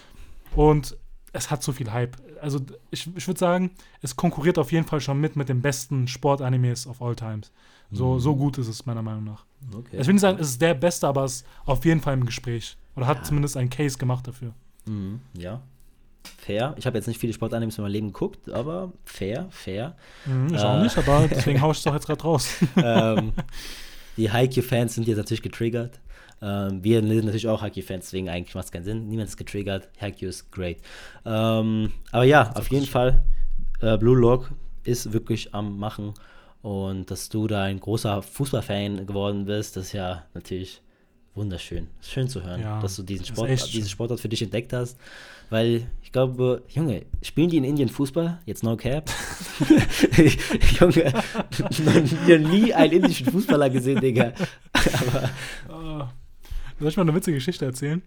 Und 0.56 0.98
es 1.34 1.52
hat 1.52 1.62
so 1.64 1.72
viel 1.72 1.92
Hype. 1.92 2.18
Also 2.42 2.60
ich, 2.92 3.10
ich 3.16 3.28
würde 3.28 3.40
sagen, 3.40 3.72
es 4.02 4.16
konkurriert 4.16 4.58
auf 4.58 4.72
jeden 4.72 4.86
Fall 4.88 5.02
schon 5.02 5.20
mit 5.20 5.36
mit 5.36 5.50
den 5.50 5.62
besten 5.62 6.08
Sportanimes 6.08 6.88
of 6.88 7.02
all 7.02 7.16
times. 7.16 7.52
So, 7.92 8.14
Mhm. 8.16 8.20
so 8.20 8.36
gut 8.36 8.58
ist 8.58 8.68
es 8.68 8.86
meiner 8.86 9.02
Meinung 9.02 9.24
nach. 9.26 9.46
Okay. 9.76 9.98
Ich 10.00 10.08
will 10.08 10.14
nicht 10.14 10.22
sagen, 10.22 10.38
es 10.40 10.50
ist 10.50 10.62
der 10.62 10.74
Beste, 10.76 11.08
aber 11.08 11.24
es 11.26 11.38
ist 11.38 11.46
auf 11.66 11.84
jeden 11.86 12.02
Fall 12.02 12.14
im 12.14 12.26
Gespräch. 12.26 12.78
Oder 12.96 13.08
hat 13.08 13.26
zumindest 13.26 13.58
einen 13.58 13.70
Case 13.70 13.98
gemacht 13.98 14.28
dafür. 14.28 14.54
Mhm. 14.86 15.22
Ja. 15.38 15.62
Fair. 16.38 16.76
Ich 16.78 16.86
habe 16.86 16.98
jetzt 16.98 17.08
nicht 17.08 17.20
viele 17.20 17.34
Sportanimes 17.34 17.78
in 17.78 17.84
meinem 17.84 17.92
Leben 17.94 18.08
geguckt, 18.08 18.50
aber 18.52 18.92
fair, 19.06 19.48
fair. 19.50 19.96
Mhm, 20.26 20.48
ich 20.54 20.62
Äh. 20.62 20.66
auch 20.66 20.82
nicht, 20.84 20.98
aber 20.98 21.28
deswegen 21.30 21.62
hau 21.62 21.72
ich 21.72 21.78
es 21.78 21.84
doch 21.84 21.94
jetzt 21.94 22.06
gerade 22.08 22.22
raus. 22.24 22.50
ähm, 22.76 23.34
die 24.18 24.32
Haikyuu-Fans 24.32 24.96
sind 24.96 25.08
jetzt 25.08 25.18
natürlich 25.18 25.42
getriggert. 25.42 26.00
Ähm, 26.42 26.84
wir 26.84 27.02
sind 27.02 27.26
natürlich 27.26 27.48
auch 27.48 27.62
Haikyuu-Fans, 27.62 28.06
deswegen 28.06 28.30
eigentlich 28.30 28.56
macht 28.56 28.66
es 28.66 28.72
keinen 28.72 28.86
Sinn. 28.86 29.08
Niemand 29.08 29.30
ist 29.30 29.38
getriggert. 29.38 29.90
Haikyuu 30.00 30.30
ist 30.30 30.52
great. 30.52 30.78
Ähm, 31.26 31.92
aber 32.12 32.24
ja, 32.24 32.52
auf 32.56 32.70
jeden 32.72 32.86
Fall, 32.86 33.24
äh, 33.82 33.98
Blue 33.98 34.18
Lock 34.18 34.52
ist 34.84 35.12
wirklich 35.14 35.54
am 35.54 35.78
Machen. 35.78 36.14
Und 36.62 37.10
dass 37.10 37.30
du 37.30 37.48
da 37.48 37.64
ein 37.64 37.80
großer 37.80 38.22
Fußballfan 38.22 39.06
geworden 39.06 39.46
bist, 39.46 39.78
das 39.78 39.88
ist 39.88 39.94
ja 39.94 40.26
natürlich 40.34 40.82
wunderschön. 41.36 41.88
Schön 42.02 42.28
zu 42.28 42.44
hören, 42.44 42.62
Ja, 42.62 42.82
dass 42.82 42.98
du 42.98 43.04
diesen 43.04 43.26
Sport, 43.26 43.74
diesen 43.74 43.90
Sportart 43.90 44.20
für 44.20 44.28
dich 44.28 44.42
entdeckt 44.42 44.74
hast. 44.74 44.98
Weil 45.50 45.88
ich 46.04 46.12
glaube, 46.12 46.64
Junge, 46.70 47.06
spielen 47.24 47.50
die 47.50 47.58
in 47.58 47.64
Indien 47.64 47.90
Fußball? 47.90 48.40
Jetzt 48.46 48.64
no 48.64 48.76
cap? 48.78 49.10
Junge, 50.80 51.14
noch 52.28 52.52
nie 52.52 52.74
einen 52.74 52.94
indischen 52.94 53.32
Fußballer 53.32 53.70
gesehen, 53.70 54.00
Digga. 54.00 54.34
Aber, 54.74 55.30
soll 56.80 56.90
ich 56.90 56.98
mal 56.98 57.04
eine 57.04 57.16
witzige 57.16 57.36
Geschichte 57.38 57.66
erzählen? 57.66 58.02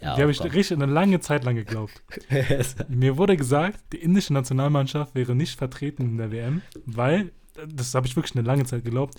ja, 0.00 0.14
die 0.14 0.22
habe 0.22 0.30
ich 0.30 0.38
komm. 0.38 0.50
richtig 0.50 0.76
eine 0.80 0.90
lange 0.92 1.20
Zeit 1.20 1.44
lang 1.44 1.56
geglaubt. 1.56 2.02
Mir 2.88 3.16
wurde 3.16 3.36
gesagt, 3.36 3.80
die 3.92 3.96
indische 3.98 4.32
Nationalmannschaft 4.32 5.14
wäre 5.14 5.34
nicht 5.34 5.58
vertreten 5.58 6.02
in 6.02 6.16
der 6.18 6.30
WM, 6.30 6.62
weil, 6.86 7.32
das 7.66 7.94
habe 7.94 8.06
ich 8.06 8.14
wirklich 8.14 8.36
eine 8.36 8.46
lange 8.46 8.64
Zeit 8.64 8.84
geglaubt, 8.84 9.16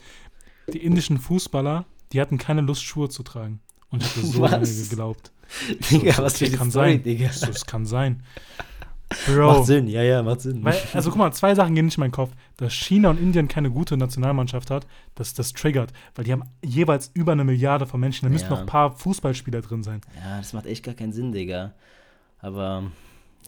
die 0.71 0.77
indischen 0.83 1.17
Fußballer, 1.17 1.85
die 2.13 2.21
hatten 2.21 2.37
keine 2.37 2.61
Lust, 2.61 2.83
Schuhe 2.83 3.09
zu 3.09 3.23
tragen. 3.23 3.59
Und 3.89 4.03
ich 4.03 4.09
habe 4.11 4.21
das 4.21 4.31
so 4.31 4.41
Was? 4.41 4.51
lange 4.51 4.65
geglaubt. 4.89 5.31
Digga, 5.91 6.13
So, 6.13 6.23
was 6.23 6.37
für 6.37 6.45
das 6.45 6.49
eine 6.51 6.57
kann 6.57 6.71
Story, 6.71 6.91
sein. 6.93 7.03
Digga. 7.03 7.31
So, 7.33 7.45
das 7.47 7.65
kann 7.65 7.85
sein. 7.85 8.23
Bro. 9.25 9.53
Macht 9.53 9.65
Sinn, 9.65 9.87
ja, 9.87 10.03
ja, 10.03 10.21
macht 10.21 10.41
Sinn. 10.41 10.63
Weil, 10.63 10.77
also 10.93 11.09
guck 11.09 11.17
mal, 11.17 11.31
zwei 11.33 11.55
Sachen 11.55 11.73
gehen 11.73 11.85
nicht 11.85 11.97
in 11.97 12.01
meinen 12.01 12.11
Kopf. 12.11 12.31
Dass 12.57 12.73
China 12.73 13.09
und 13.09 13.19
Indien 13.19 13.47
keine 13.47 13.71
gute 13.71 13.97
Nationalmannschaft 13.97 14.69
hat, 14.69 14.85
das, 15.15 15.33
das 15.33 15.53
triggert. 15.53 15.91
Weil 16.15 16.25
die 16.25 16.31
haben 16.31 16.43
jeweils 16.63 17.09
über 17.15 17.31
eine 17.31 17.43
Milliarde 17.43 17.87
von 17.87 17.99
Menschen. 17.99 18.25
Da 18.25 18.29
müssen 18.29 18.45
Ja. 18.45 18.51
noch 18.51 18.59
ein 18.59 18.65
paar 18.67 18.91
Fußballspieler 18.91 19.61
drin 19.61 19.81
sein. 19.83 20.01
ja, 20.15 20.37
das 20.37 20.53
macht 20.53 20.67
echt 20.67 20.83
gar 20.83 20.93
keinen 20.93 21.11
Sinn, 21.11 21.31
Digga. 21.31 21.73
Aber, 22.39 22.83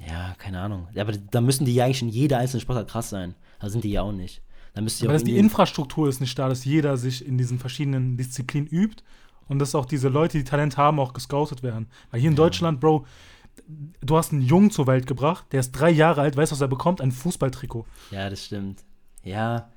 ja, 0.07 0.33
keine 0.37 0.59
Ahnung. 0.59 0.87
Ja, 0.93 1.03
aber 1.03 1.13
da 1.13 1.41
müssen 1.41 1.65
die 1.65 1.75
ja 1.75 1.85
eigentlich 1.85 2.01
in 2.01 2.09
jeder 2.09 2.39
einzelnen 2.39 2.61
Sportart 2.61 2.89
krass 2.89 3.09
sein. 3.09 3.35
Da 3.59 3.69
sind 3.69 3.83
die 3.83 3.91
ja 3.91 4.01
auch 4.01 4.11
nicht. 4.11 4.41
Da 4.73 4.81
müsste 4.81 5.05
Aber 5.05 5.13
ja 5.13 5.15
auch 5.17 5.21
dass 5.21 5.25
die 5.25 5.37
Infrastruktur 5.37 6.09
ist 6.09 6.21
nicht 6.21 6.37
da, 6.39 6.49
dass 6.49 6.65
jeder 6.65 6.97
sich 6.97 7.25
in 7.25 7.37
diesen 7.37 7.59
verschiedenen 7.59 8.17
Disziplinen 8.17 8.67
übt 8.67 9.03
und 9.47 9.59
dass 9.59 9.75
auch 9.75 9.85
diese 9.85 10.07
Leute, 10.09 10.37
die 10.37 10.43
Talent 10.43 10.77
haben, 10.77 10.99
auch 10.99 11.13
gescoutet 11.13 11.61
werden. 11.61 11.87
Weil 12.09 12.21
hier 12.21 12.29
in 12.29 12.35
Deutschland, 12.35 12.79
Bro, 12.79 13.05
du 13.67 14.17
hast 14.17 14.31
einen 14.31 14.41
Jungen 14.41 14.71
zur 14.71 14.87
Welt 14.87 15.07
gebracht, 15.07 15.45
der 15.51 15.59
ist 15.59 15.71
drei 15.71 15.89
Jahre 15.89 16.21
alt, 16.21 16.35
weißt 16.35 16.51
du, 16.51 16.55
was 16.55 16.61
er 16.61 16.67
bekommt? 16.67 17.01
Ein 17.01 17.11
Fußballtrikot. 17.11 17.85
Ja, 18.11 18.29
das 18.29 18.45
stimmt. 18.45 18.83
Ja, 19.23 19.69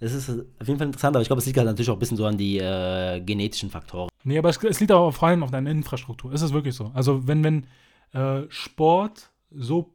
das 0.00 0.12
ist 0.12 0.30
auf 0.30 0.66
jeden 0.66 0.78
Fall 0.78 0.86
interessant, 0.86 1.16
aber 1.16 1.22
ich 1.22 1.28
glaube, 1.28 1.40
es 1.40 1.46
liegt 1.46 1.58
halt 1.58 1.66
natürlich 1.66 1.90
auch 1.90 1.96
ein 1.96 1.98
bisschen 1.98 2.16
so 2.16 2.26
an 2.26 2.38
die 2.38 2.58
äh, 2.58 3.20
genetischen 3.20 3.70
Faktoren. 3.70 4.08
Nee, 4.24 4.38
aber 4.38 4.48
es, 4.48 4.62
es 4.62 4.80
liegt 4.80 4.92
aber 4.92 5.12
vor 5.12 5.28
allem 5.28 5.42
auf 5.42 5.50
deiner 5.50 5.70
Infrastruktur. 5.70 6.32
Es 6.32 6.42
ist 6.42 6.52
wirklich 6.52 6.74
so. 6.74 6.90
Also, 6.94 7.26
wenn, 7.26 7.42
wenn 7.42 7.66
äh, 8.12 8.46
Sport 8.48 9.30
so 9.50 9.94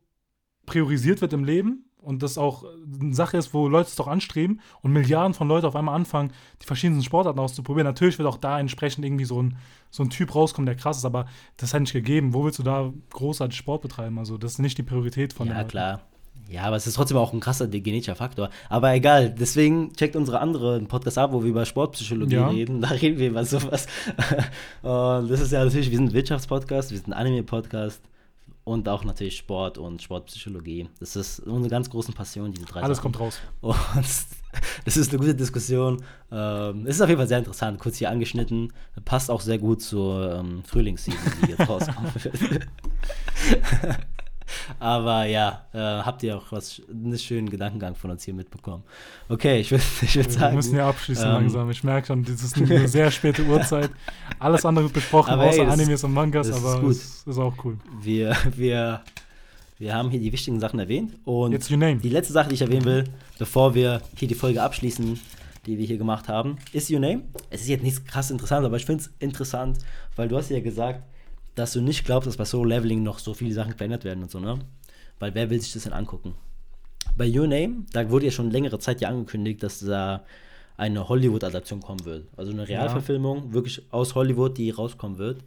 priorisiert 0.66 1.22
wird 1.22 1.34
im 1.34 1.44
Leben 1.44 1.86
und 2.04 2.22
das 2.24 2.38
auch 2.38 2.66
eine 3.02 3.14
Sache 3.14 3.38
ist, 3.38 3.54
wo 3.54 3.68
Leute 3.68 3.90
es 3.90 3.96
doch 3.96 4.08
anstreben 4.08 4.60
und 4.82 4.92
Milliarden 4.92 5.34
von 5.34 5.48
Leuten 5.48 5.66
auf 5.66 5.76
einmal 5.76 5.96
anfangen, 5.96 6.32
die 6.62 6.66
verschiedensten 6.66 7.04
Sportarten 7.04 7.40
auszuprobieren, 7.40 7.86
natürlich 7.88 8.18
wird 8.20 8.28
auch 8.28 8.38
da 8.38 8.60
entsprechend 8.60 9.06
irgendwie 9.06 9.26
so 9.26 9.42
ein, 9.42 9.58
so 9.90 10.04
ein 10.04 10.10
Typ 10.10 10.36
rauskommen, 10.36 10.66
der 10.66 10.76
krass 10.76 10.98
ist, 10.98 11.06
aber 11.06 11.26
das 11.58 11.74
halt 11.74 11.82
nicht 11.82 11.94
gegeben. 11.94 12.34
Wo 12.34 12.44
willst 12.46 12.60
du 12.60 12.64
da 12.64 12.92
großartig 13.12 13.58
Sport 13.58 13.82
betreiben? 13.82 14.20
Also, 14.20 14.38
das 14.38 14.54
ist 14.54 14.60
nicht 14.60 14.78
die 14.78 14.84
Priorität 14.84 15.34
von 15.34 15.48
Ja, 15.48 15.64
klar. 15.64 16.02
Ja, 16.50 16.64
aber 16.64 16.76
es 16.76 16.86
ist 16.86 16.96
trotzdem 16.96 17.18
auch 17.18 17.32
ein 17.34 17.40
krasser 17.40 17.68
genetischer 17.68 18.16
Faktor. 18.16 18.50
Aber 18.70 18.94
egal, 18.94 19.30
deswegen 19.30 19.94
checkt 19.94 20.16
unsere 20.16 20.40
andere 20.40 20.82
Podcast 20.82 21.18
ab, 21.18 21.32
wo 21.32 21.42
wir 21.42 21.50
über 21.50 21.66
Sportpsychologie 21.66 22.36
Ja. 22.36 22.48
reden. 22.50 22.82
Da 22.82 22.90
reden 22.90 23.18
wir 23.18 23.30
über 23.30 23.46
sowas. 23.46 23.88
und 24.82 25.30
das 25.32 25.40
ist 25.40 25.52
ja 25.52 25.64
natürlich, 25.64 25.90
wir 25.90 25.98
sind 25.98 26.10
ein 26.10 26.14
Wirtschaftspodcast, 26.14 26.92
wir 26.92 26.98
sind 26.98 27.08
ein 27.08 27.14
Anime-Podcast 27.14 28.02
und 28.64 28.88
auch 28.88 29.04
natürlich 29.04 29.38
Sport 29.38 29.78
und 29.78 30.02
Sportpsychologie. 30.02 30.90
Das 31.00 31.16
ist 31.16 31.40
unsere 31.40 31.70
ganz 31.70 31.90
großen 31.90 32.14
Passion, 32.14 32.52
diese 32.52 32.66
drei 32.66 32.82
Alles 32.82 32.98
Sachen. 32.98 33.12
kommt 33.12 33.20
raus. 33.20 33.40
Und 33.62 33.76
das 34.86 34.98
ist 34.98 35.10
eine 35.10 35.20
gute 35.20 35.36
Diskussion. 35.36 36.04
Ähm, 36.32 36.86
es 36.88 36.96
ist 36.96 37.02
auf 37.02 37.10
jeden 37.10 37.20
Fall 37.20 37.28
sehr 37.28 37.40
interessant, 37.40 37.80
kurz 37.80 37.98
hier 37.98 38.10
angeschnitten. 38.10 38.72
Passt 39.06 39.30
auch 39.30 39.42
sehr 39.42 39.58
gut 39.58 39.82
zur 39.82 40.40
ähm, 40.40 40.64
Frühlingsseason, 40.66 41.20
die 41.42 41.52
jetzt 41.52 41.68
rauskommen 41.70 42.12
wird. 42.16 42.68
Aber 44.80 45.26
ja, 45.26 45.66
äh, 45.74 45.78
habt 45.78 46.24
ihr 46.24 46.38
auch 46.38 46.52
was, 46.52 46.82
einen 46.90 47.18
schönen 47.18 47.50
Gedankengang 47.50 47.96
von 47.96 48.12
uns 48.12 48.24
hier 48.24 48.34
mitbekommen. 48.34 48.84
Okay, 49.30 49.60
ich 49.60 49.72
würde 49.72 49.84
ich 50.02 50.16
würd 50.16 50.28
Wir 50.28 50.32
sagen. 50.34 50.56
müssen 50.56 50.76
ja 50.78 50.88
abschließen 50.90 51.26
ähm, 51.26 51.32
langsam. 51.34 51.70
Ich 51.72 51.84
merke 51.84 52.08
schon, 52.08 52.24
das 52.24 52.44
ist 52.44 52.58
eine 52.58 52.88
sehr 52.88 53.12
späte 53.12 53.44
Uhrzeit. 53.48 53.90
Alles 54.40 54.66
andere 54.66 54.86
wird 54.86 54.94
besprochen, 54.94 55.32
Aber 55.34 55.44
ey, 55.44 55.50
außer 55.50 55.66
das- 55.66 55.74
Animes 55.74 56.04
und 56.04 56.14
Mangas, 56.14 56.48
das 56.48 56.58
ist 56.58 56.64
aber 56.66 56.82
gut. 56.82 56.92
es 56.92 57.24
ist 57.26 57.38
auch 57.38 57.54
cool. 57.64 57.78
Wir, 58.02 58.36
wir, 58.56 59.02
wir 59.80 59.94
haben 59.96 60.10
hier 60.10 60.20
die 60.20 60.32
wichtigen 60.32 60.60
Sachen 60.60 60.80
erwähnt. 60.80 61.14
Und 61.26 61.52
Jetzt 61.52 61.70
Your 61.72 61.78
Name. 61.78 61.98
Die 61.98 62.10
letzte 62.10 62.34
Sache, 62.34 62.50
die 62.50 62.56
ich 62.56 62.62
erwähnen 62.62 62.86
will, 62.86 63.04
bevor 63.40 63.74
wir 63.76 64.02
hier 64.18 64.28
die 64.28 64.36
Folge 64.36 64.62
abschließen, 64.62 65.20
die 65.66 65.78
wir 65.78 65.86
hier 65.86 65.98
gemacht 65.98 66.28
haben, 66.28 66.58
ist 66.74 66.92
Your 66.92 67.00
Name. 67.00 67.22
Es 67.50 67.62
ist 67.62 67.70
jetzt 67.70 67.84
nicht 67.84 68.06
krass 68.06 68.30
interessant, 68.32 68.66
aber 68.66 68.76
ich 68.78 68.86
finde 68.86 69.04
es 69.04 69.12
interessant, 69.20 69.78
weil 70.18 70.28
du 70.28 70.38
hast 70.38 70.50
ja 70.50 70.60
gesagt, 70.60 71.04
dass 71.56 71.74
du 71.74 71.82
nicht 71.82 72.06
glaubst, 72.06 72.28
dass 72.28 72.38
bei 72.38 72.46
Solo 72.46 72.66
Leveling 72.66 73.04
noch 73.04 73.20
so 73.20 73.34
viele 73.34 73.54
Sachen 73.54 73.74
verändert 73.74 74.04
werden 74.04 74.24
und 74.24 74.32
so, 74.32 74.40
ne? 74.40 74.60
Weil 75.20 75.34
wer 75.36 75.50
will 75.50 75.62
sich 75.62 75.74
das 75.74 75.84
denn 75.84 75.94
angucken? 75.94 76.36
Bei 77.16 77.30
Your 77.30 77.48
Name, 77.48 77.86
da 77.92 78.10
wurde 78.10 78.26
ja 78.26 78.32
schon 78.32 78.50
längere 78.50 78.80
Zeit 78.80 79.02
ja 79.02 79.10
angekündigt, 79.10 79.62
dass 79.62 79.80
da 79.80 80.24
eine 80.78 81.08
Hollywood-Adaption 81.08 81.82
kommen 81.82 82.04
wird. 82.06 82.28
Also 82.36 82.52
eine 82.52 82.68
Realverfilmung, 82.68 83.48
ja. 83.48 83.54
wirklich 83.54 83.84
aus 83.92 84.16
Hollywood, 84.16 84.58
die 84.58 84.72
rauskommen 84.72 85.18
wird. 85.18 85.44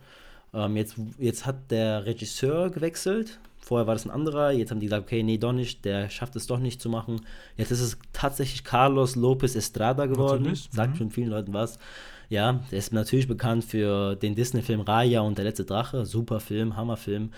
Ähm, 0.54 0.76
jetzt, 0.76 0.96
jetzt 1.18 1.46
hat 1.46 1.70
der 1.70 2.06
Regisseur 2.06 2.70
gewechselt. 2.70 3.38
Vorher 3.58 3.88
war 3.88 3.94
das 3.94 4.04
ein 4.04 4.12
anderer. 4.12 4.52
Jetzt 4.52 4.70
haben 4.70 4.78
die 4.78 4.86
gesagt, 4.86 5.06
okay, 5.06 5.24
nee, 5.24 5.38
doch 5.38 5.52
nicht. 5.52 5.84
Der 5.84 6.08
schafft 6.08 6.36
es 6.36 6.46
doch 6.46 6.60
nicht 6.60 6.80
zu 6.80 6.88
machen. 6.88 7.22
Jetzt 7.56 7.72
ist 7.72 7.80
es 7.80 7.98
tatsächlich 8.12 8.62
Carlos 8.62 9.16
Lopez 9.16 9.56
Estrada 9.56 10.06
geworden. 10.06 10.54
Sagt 10.70 10.94
mhm. 10.94 10.96
schon 10.96 11.10
vielen 11.10 11.30
Leuten 11.30 11.52
was. 11.52 11.80
Ja, 12.28 12.60
der 12.70 12.78
ist 12.78 12.92
natürlich 12.92 13.28
bekannt 13.28 13.64
für 13.64 14.16
den 14.16 14.34
Disney-Film 14.34 14.80
Raya 14.80 15.20
und 15.20 15.38
der 15.38 15.44
letzte 15.44 15.64
Drache. 15.64 16.04
Super 16.04 16.40
Film, 16.40 16.76
Hammerfilm. 16.76 17.30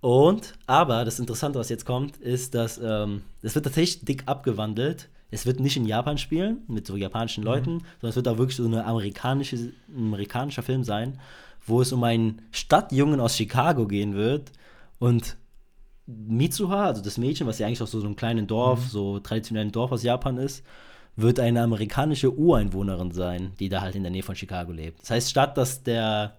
Und, 0.00 0.52
aber 0.66 1.06
das 1.06 1.18
Interessante, 1.18 1.58
was 1.58 1.70
jetzt 1.70 1.86
kommt, 1.86 2.18
ist, 2.18 2.54
dass 2.54 2.78
ähm, 2.78 3.22
es 3.40 3.54
wird 3.54 3.64
tatsächlich 3.64 4.04
dick 4.04 4.24
abgewandelt. 4.26 5.08
Es 5.30 5.46
wird 5.46 5.60
nicht 5.60 5.78
in 5.78 5.86
Japan 5.86 6.18
spielen, 6.18 6.58
mit 6.68 6.86
so 6.86 6.96
japanischen 6.96 7.40
mhm. 7.40 7.46
Leuten, 7.46 7.70
sondern 8.00 8.10
es 8.10 8.16
wird 8.16 8.28
auch 8.28 8.36
wirklich 8.36 8.56
so 8.56 8.66
eine 8.66 8.84
amerikanische, 8.84 9.56
ein 9.56 9.72
amerikanischer 9.88 10.62
Film 10.62 10.84
sein, 10.84 11.18
wo 11.66 11.80
es 11.80 11.92
um 11.92 12.04
einen 12.04 12.42
Stadtjungen 12.50 13.18
aus 13.18 13.34
Chicago 13.34 13.86
gehen 13.86 14.14
wird. 14.14 14.52
Und 14.98 15.38
Mitsuha, 16.06 16.84
also 16.84 17.02
das 17.02 17.16
Mädchen, 17.16 17.46
was 17.46 17.58
ja 17.58 17.66
eigentlich 17.66 17.80
aus 17.80 17.92
so 17.92 18.00
einem 18.00 18.14
kleinen 18.14 18.46
Dorf, 18.46 18.80
mhm. 18.80 18.88
so 18.88 19.18
traditionellen 19.20 19.72
Dorf 19.72 19.90
aus 19.90 20.02
Japan 20.02 20.36
ist, 20.36 20.62
wird 21.16 21.38
eine 21.38 21.62
amerikanische 21.62 22.32
Ureinwohnerin 22.32 23.12
sein, 23.12 23.52
die 23.58 23.68
da 23.68 23.80
halt 23.80 23.94
in 23.94 24.02
der 24.02 24.10
Nähe 24.10 24.22
von 24.22 24.34
Chicago 24.34 24.72
lebt. 24.72 25.02
Das 25.02 25.10
heißt, 25.10 25.30
statt 25.30 25.56
dass 25.56 25.82
der, 25.82 26.34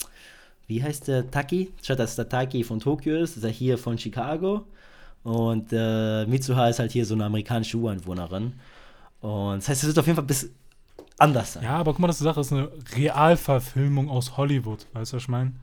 wie 0.68 0.84
heißt 0.84 1.08
der 1.08 1.30
Taki? 1.32 1.72
Statt 1.82 2.00
dass 2.00 2.16
der 2.16 2.28
Taki 2.28 2.64
von 2.64 2.80
Tokio 2.80 3.16
ist, 3.16 3.38
ist 3.38 3.44
er 3.44 3.52
hier 3.52 3.78
von 3.78 3.98
Chicago. 3.98 4.66
Und 5.24 5.70
äh, 5.72 6.26
Mitsuha 6.26 6.68
ist 6.70 6.80
halt 6.80 6.92
hier 6.92 7.06
so 7.06 7.16
eine 7.16 7.26
amerikanische 7.26 7.78
Ureinwohnerin. 7.78 8.54
Und 9.22 9.58
das 9.58 9.70
heißt, 9.70 9.84
es 9.84 9.88
wird 9.88 10.00
auf 10.00 10.06
jeden 10.06 10.16
Fall 10.16 10.24
ein 10.24 10.28
bisschen 10.28 10.54
anders 11.18 11.54
sein. 11.54 11.64
Ja, 11.64 11.78
aber 11.78 11.94
guck 11.94 12.00
mal, 12.00 12.08
das 12.08 12.18
ist 12.18 12.22
eine 12.22 12.34
Sache, 12.34 12.40
das 12.42 12.48
ist 12.48 12.54
eine 12.54 12.70
Realverfilmung 12.96 14.10
aus 14.10 14.38
Hollywood. 14.38 14.86
Weißt 14.94 15.14
du, 15.14 15.16
was 15.16 15.24
ich 15.24 15.30
meine? 15.30 15.54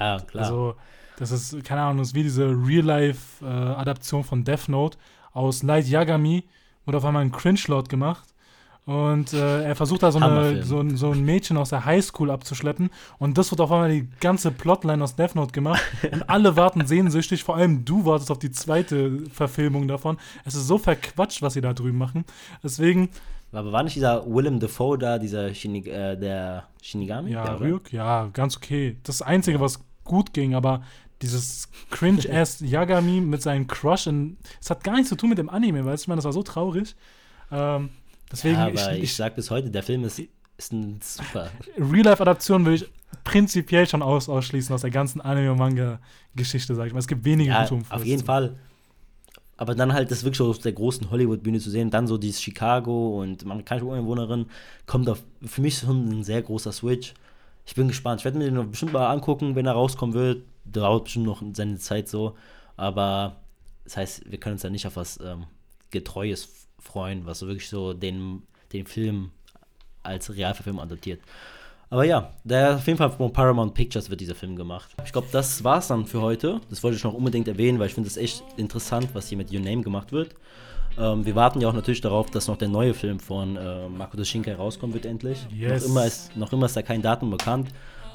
Ja, 0.00 0.18
klar. 0.18 0.44
Also, 0.44 0.74
das 1.18 1.30
ist, 1.30 1.62
keine 1.64 1.82
Ahnung, 1.82 1.98
das 1.98 2.08
ist 2.08 2.14
wie 2.14 2.24
diese 2.24 2.46
Real-Life-Adaption 2.46 4.22
äh, 4.22 4.24
von 4.24 4.44
Death 4.44 4.68
Note 4.68 4.98
aus 5.32 5.62
Light 5.62 5.86
Yagami 5.86 6.44
wurde 6.84 6.98
auf 6.98 7.04
einmal 7.04 7.22
ein 7.22 7.32
Cringe-Lord 7.32 7.88
gemacht. 7.88 8.24
Und 8.86 9.32
äh, 9.32 9.62
er 9.64 9.76
versucht 9.76 10.02
da 10.02 10.12
so, 10.12 10.18
eine, 10.18 10.62
so, 10.62 10.86
so, 10.94 11.12
ein 11.12 11.24
Mädchen 11.24 11.56
aus 11.56 11.70
der 11.70 11.86
Highschool 11.86 12.30
abzuschleppen. 12.30 12.90
Und 13.18 13.38
das 13.38 13.50
wird 13.50 13.62
auf 13.62 13.72
einmal 13.72 13.90
die 13.90 14.06
ganze 14.20 14.50
Plotline 14.50 15.02
aus 15.02 15.16
Death 15.16 15.34
Note 15.34 15.52
gemacht. 15.52 15.82
Und 16.12 16.28
alle 16.28 16.56
warten 16.56 16.86
sehnsüchtig, 16.86 17.44
vor 17.44 17.56
allem 17.56 17.86
du 17.86 18.04
wartest 18.04 18.30
auf 18.30 18.38
die 18.38 18.50
zweite 18.50 19.20
Verfilmung 19.32 19.88
davon. 19.88 20.18
Es 20.44 20.54
ist 20.54 20.66
so 20.66 20.76
verquatscht, 20.76 21.40
was 21.40 21.54
sie 21.54 21.62
da 21.62 21.72
drüben 21.72 21.96
machen. 21.96 22.26
Deswegen. 22.62 23.08
Aber 23.52 23.72
war 23.72 23.84
nicht 23.84 23.96
dieser 23.96 24.26
Willem 24.26 24.60
Dafoe 24.60 24.98
da, 24.98 25.18
dieser 25.18 25.54
Shinig 25.54 25.86
äh, 25.86 26.16
der 26.16 26.64
Shinigami? 26.82 27.30
Ja, 27.30 27.54
Ryuk, 27.54 27.90
ja, 27.92 28.28
ganz 28.32 28.56
okay. 28.56 28.96
Das 29.04 29.22
Einzige, 29.22 29.60
was 29.60 29.80
gut 30.02 30.34
ging, 30.34 30.54
aber 30.54 30.82
dieses 31.22 31.68
cringe-ass 31.90 32.60
Yagami 32.64 33.20
mit 33.20 33.42
seinem 33.42 33.66
Crush. 33.66 34.06
Und 34.06 34.36
es 34.60 34.70
hat 34.70 34.84
gar 34.84 34.94
nichts 34.94 35.08
zu 35.08 35.16
tun 35.16 35.30
mit 35.30 35.38
dem 35.38 35.48
Anime, 35.48 35.84
weißt 35.84 36.02
du, 36.02 36.04
ich 36.04 36.08
meine, 36.08 36.18
das 36.18 36.24
war 36.24 36.32
so 36.32 36.42
traurig. 36.42 36.94
Ähm, 37.50 37.90
deswegen, 38.30 38.56
ja, 38.56 38.66
aber 38.66 38.74
ich, 38.74 38.98
ich, 38.98 39.02
ich 39.04 39.16
sag 39.16 39.34
bis 39.36 39.50
heute, 39.50 39.70
der 39.70 39.82
Film 39.82 40.04
ist, 40.04 40.20
ist 40.56 40.72
ein 40.72 41.00
super. 41.02 41.50
Real-Life-Adaption 41.78 42.64
würde 42.64 42.76
ich 42.76 42.90
prinzipiell 43.22 43.86
schon 43.88 44.02
aus, 44.02 44.28
ausschließen 44.28 44.74
aus 44.74 44.80
der 44.80 44.90
ganzen 44.90 45.20
Anime- 45.20 45.52
und 45.52 45.58
Manga-Geschichte, 45.58 46.74
sag 46.74 46.86
ich 46.86 46.92
mal. 46.92 46.98
Es 46.98 47.08
gibt 47.08 47.24
wenige 47.24 47.50
ja, 47.50 47.66
gute 47.66 47.84
Auf 47.90 48.04
jeden 48.04 48.24
Fall. 48.24 48.56
Aber 49.56 49.76
dann 49.76 49.92
halt 49.92 50.10
das 50.10 50.24
wirklich 50.24 50.40
auf 50.40 50.58
der 50.58 50.72
großen 50.72 51.10
Hollywood-Bühne 51.10 51.60
zu 51.60 51.70
sehen, 51.70 51.90
dann 51.90 52.08
so 52.08 52.18
dieses 52.18 52.42
Chicago 52.42 53.20
und 53.22 53.44
amerikanische 53.44 53.86
Ureinwohnerin, 53.86 54.46
kommt 54.84 55.08
auf, 55.08 55.22
für 55.44 55.60
mich 55.60 55.78
schon 55.78 56.08
ein 56.08 56.24
sehr 56.24 56.42
großer 56.42 56.72
Switch. 56.72 57.14
Ich 57.64 57.76
bin 57.76 57.86
gespannt. 57.86 58.20
Ich 58.20 58.24
werde 58.24 58.36
mir 58.36 58.50
den 58.50 58.70
bestimmt 58.70 58.92
mal 58.92 59.10
angucken, 59.10 59.54
wenn 59.54 59.66
er 59.66 59.72
rauskommen 59.72 60.14
wird 60.14 60.42
dauert 60.64 61.04
bestimmt 61.04 61.26
noch 61.26 61.42
seine 61.52 61.78
Zeit 61.78 62.08
so. 62.08 62.36
Aber 62.76 63.36
das 63.84 63.96
heißt, 63.96 64.30
wir 64.30 64.38
können 64.38 64.54
uns 64.54 64.62
ja 64.62 64.70
nicht 64.70 64.86
auf 64.86 64.96
was 64.96 65.18
ähm, 65.20 65.44
Getreues 65.90 66.68
freuen, 66.78 67.26
was 67.26 67.38
so 67.38 67.46
wirklich 67.46 67.68
so 67.68 67.92
den, 67.92 68.42
den 68.72 68.86
Film 68.86 69.30
als 70.02 70.34
Realverfilmung 70.34 70.82
adaptiert. 70.82 71.20
Aber 71.90 72.04
ja, 72.04 72.32
der, 72.42 72.76
auf 72.76 72.86
jeden 72.86 72.98
Fall 72.98 73.10
von 73.10 73.32
Paramount 73.32 73.74
Pictures 73.74 74.10
wird 74.10 74.20
dieser 74.20 74.34
Film 74.34 74.56
gemacht. 74.56 74.90
Ich 75.04 75.12
glaube, 75.12 75.28
das 75.30 75.62
war's 75.62 75.88
dann 75.88 76.06
für 76.06 76.20
heute. 76.20 76.60
Das 76.70 76.82
wollte 76.82 76.96
ich 76.96 77.04
noch 77.04 77.14
unbedingt 77.14 77.46
erwähnen, 77.46 77.78
weil 77.78 77.86
ich 77.86 77.94
finde 77.94 78.08
es 78.08 78.16
echt 78.16 78.42
interessant, 78.56 79.08
was 79.12 79.28
hier 79.28 79.38
mit 79.38 79.52
Your 79.52 79.60
Name 79.60 79.82
gemacht 79.82 80.10
wird. 80.10 80.34
Ähm, 80.98 81.24
wir 81.24 81.34
warten 81.34 81.60
ja 81.60 81.68
auch 81.68 81.72
natürlich 81.72 82.00
darauf, 82.00 82.30
dass 82.30 82.48
noch 82.48 82.56
der 82.56 82.68
neue 82.68 82.94
Film 82.94 83.20
von 83.20 83.56
äh, 83.56 83.88
Makoto 83.88 84.24
Shinkai 84.24 84.54
rauskommen 84.54 84.94
wird 84.94 85.06
endlich. 85.06 85.46
Yes. 85.52 85.82
Noch, 85.82 85.90
immer 85.90 86.06
ist, 86.06 86.36
noch 86.36 86.52
immer 86.52 86.66
ist 86.66 86.76
da 86.76 86.82
kein 86.82 87.02
Datum 87.02 87.30
bekannt. 87.30 87.68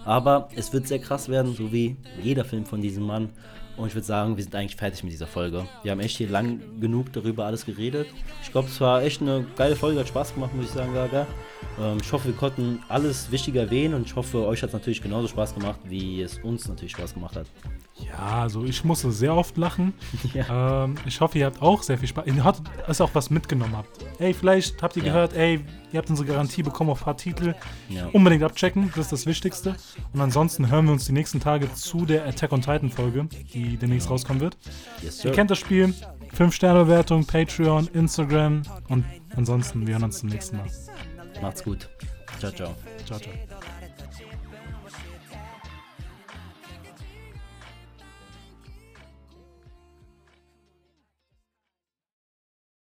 Aber 0.06 0.50
es 0.56 0.72
wird 0.74 0.88
sehr 0.88 1.00
krass 1.00 1.30
werden, 1.30 1.54
so 1.54 1.72
wie 1.72 1.98
jeder 2.22 2.46
Film 2.46 2.66
von 2.66 2.82
diesem 2.82 3.06
Mann. 3.06 3.30
Und 3.78 3.88
ich 3.88 3.96
würde 3.96 4.06
sagen, 4.06 4.36
wir 4.36 4.44
sind 4.44 4.54
eigentlich 4.56 4.76
fertig 4.76 5.04
mit 5.04 5.14
dieser 5.14 5.28
Folge. 5.28 5.66
Wir 5.84 5.92
haben 5.92 6.02
echt 6.02 6.18
hier 6.18 6.28
lang 6.28 6.60
genug 6.82 7.14
darüber 7.14 7.46
alles 7.46 7.66
geredet. 7.66 8.08
Ich 8.44 8.52
glaube, 8.52 8.68
es 8.68 8.82
war 8.82 9.02
echt 9.04 9.22
eine 9.22 9.46
geile 9.56 9.76
Folge, 9.78 10.02
hat 10.02 10.08
Spaß 10.10 10.34
gemacht, 10.34 10.54
muss 10.54 10.66
ich 10.66 10.72
sagen, 10.72 10.94
Gaga. 10.94 11.26
Ähm, 11.80 11.98
ich 12.02 12.12
hoffe, 12.12 12.28
wir 12.28 12.36
konnten 12.36 12.84
alles 12.90 13.32
Wichtige 13.32 13.60
erwähnen 13.60 13.94
und 13.94 14.06
ich 14.06 14.16
hoffe, 14.16 14.46
euch 14.46 14.62
hat 14.64 14.70
es 14.70 14.74
natürlich 14.74 15.02
genauso 15.02 15.30
Spaß 15.30 15.54
gemacht, 15.56 15.80
wie 15.86 16.22
es 16.22 16.40
uns 16.40 16.68
natürlich 16.68 16.92
Spaß 16.92 17.14
gemacht 17.14 17.38
hat. 17.38 17.46
Ja, 18.06 18.42
also 18.42 18.64
ich 18.64 18.84
musste 18.84 19.12
sehr 19.12 19.36
oft 19.36 19.58
lachen. 19.58 19.94
Ja. 20.34 20.84
Ähm, 20.84 20.96
ich 21.08 21.22
hoffe, 21.22 21.40
ihr 21.40 21.48
habt 21.48 21.62
auch 21.62 21.82
sehr 21.82 21.98
viel 21.98 22.08
Spaß. 22.08 22.28
Ihr 22.28 22.44
habt 22.44 22.62
also 22.88 23.06
auch 23.06 23.10
was 23.14 23.32
mitgenommen 23.32 23.76
habt. 23.76 23.90
Ey, 24.20 24.34
vielleicht 24.34 24.82
habt 24.84 24.96
ihr 24.96 25.04
ja. 25.04 25.12
gehört, 25.12 25.34
ey, 25.34 25.66
ihr 25.92 25.98
habt 25.98 26.10
unsere 26.10 26.28
Garantie 26.28 26.62
bekommen 26.62 26.92
auf 26.92 27.02
ein 27.02 27.06
paar 27.06 27.18
Titel. 27.18 27.56
Ja. 27.88 28.08
Unbedingt 28.14 28.44
abchecken, 28.44 28.92
das 28.96 29.06
ist 29.06 29.12
das 29.12 29.26
Wichtigste. 29.26 29.76
Und 30.14 30.22
ansonsten 30.22 30.70
hören 30.70 30.86
wir 30.86 30.92
uns 30.92 31.06
die 31.06 31.14
nächsten 31.14 31.40
Tage 31.40 31.74
zu 31.74 32.06
der 32.06 32.28
Attack 32.28 32.52
on 32.52 32.62
Titan 32.62 32.92
Folge, 32.92 33.28
die 33.54 33.78
demnächst 33.78 34.10
rauskommen 34.10 34.42
wird. 34.42 34.58
Yes, 35.02 35.26
ihr 35.26 35.32
kennt 35.32 35.50
das 35.50 35.58
Spiel. 35.58 35.94
5-Sterne-Bewertung, 36.38 37.26
Patreon, 37.26 37.88
Instagram 37.94 38.62
und 38.88 39.04
ansonsten, 39.36 39.88
wir 39.88 39.96
hören 39.96 40.04
uns 40.04 40.20
zum 40.20 40.30
nächsten 40.30 40.58
Mal. 40.58 40.68
Macht's 41.42 41.64
gut. 41.64 41.90
Ciao, 42.40 42.52
ciao. 42.52 42.76
Ciao, 43.06 43.20
ciao. 43.20 43.59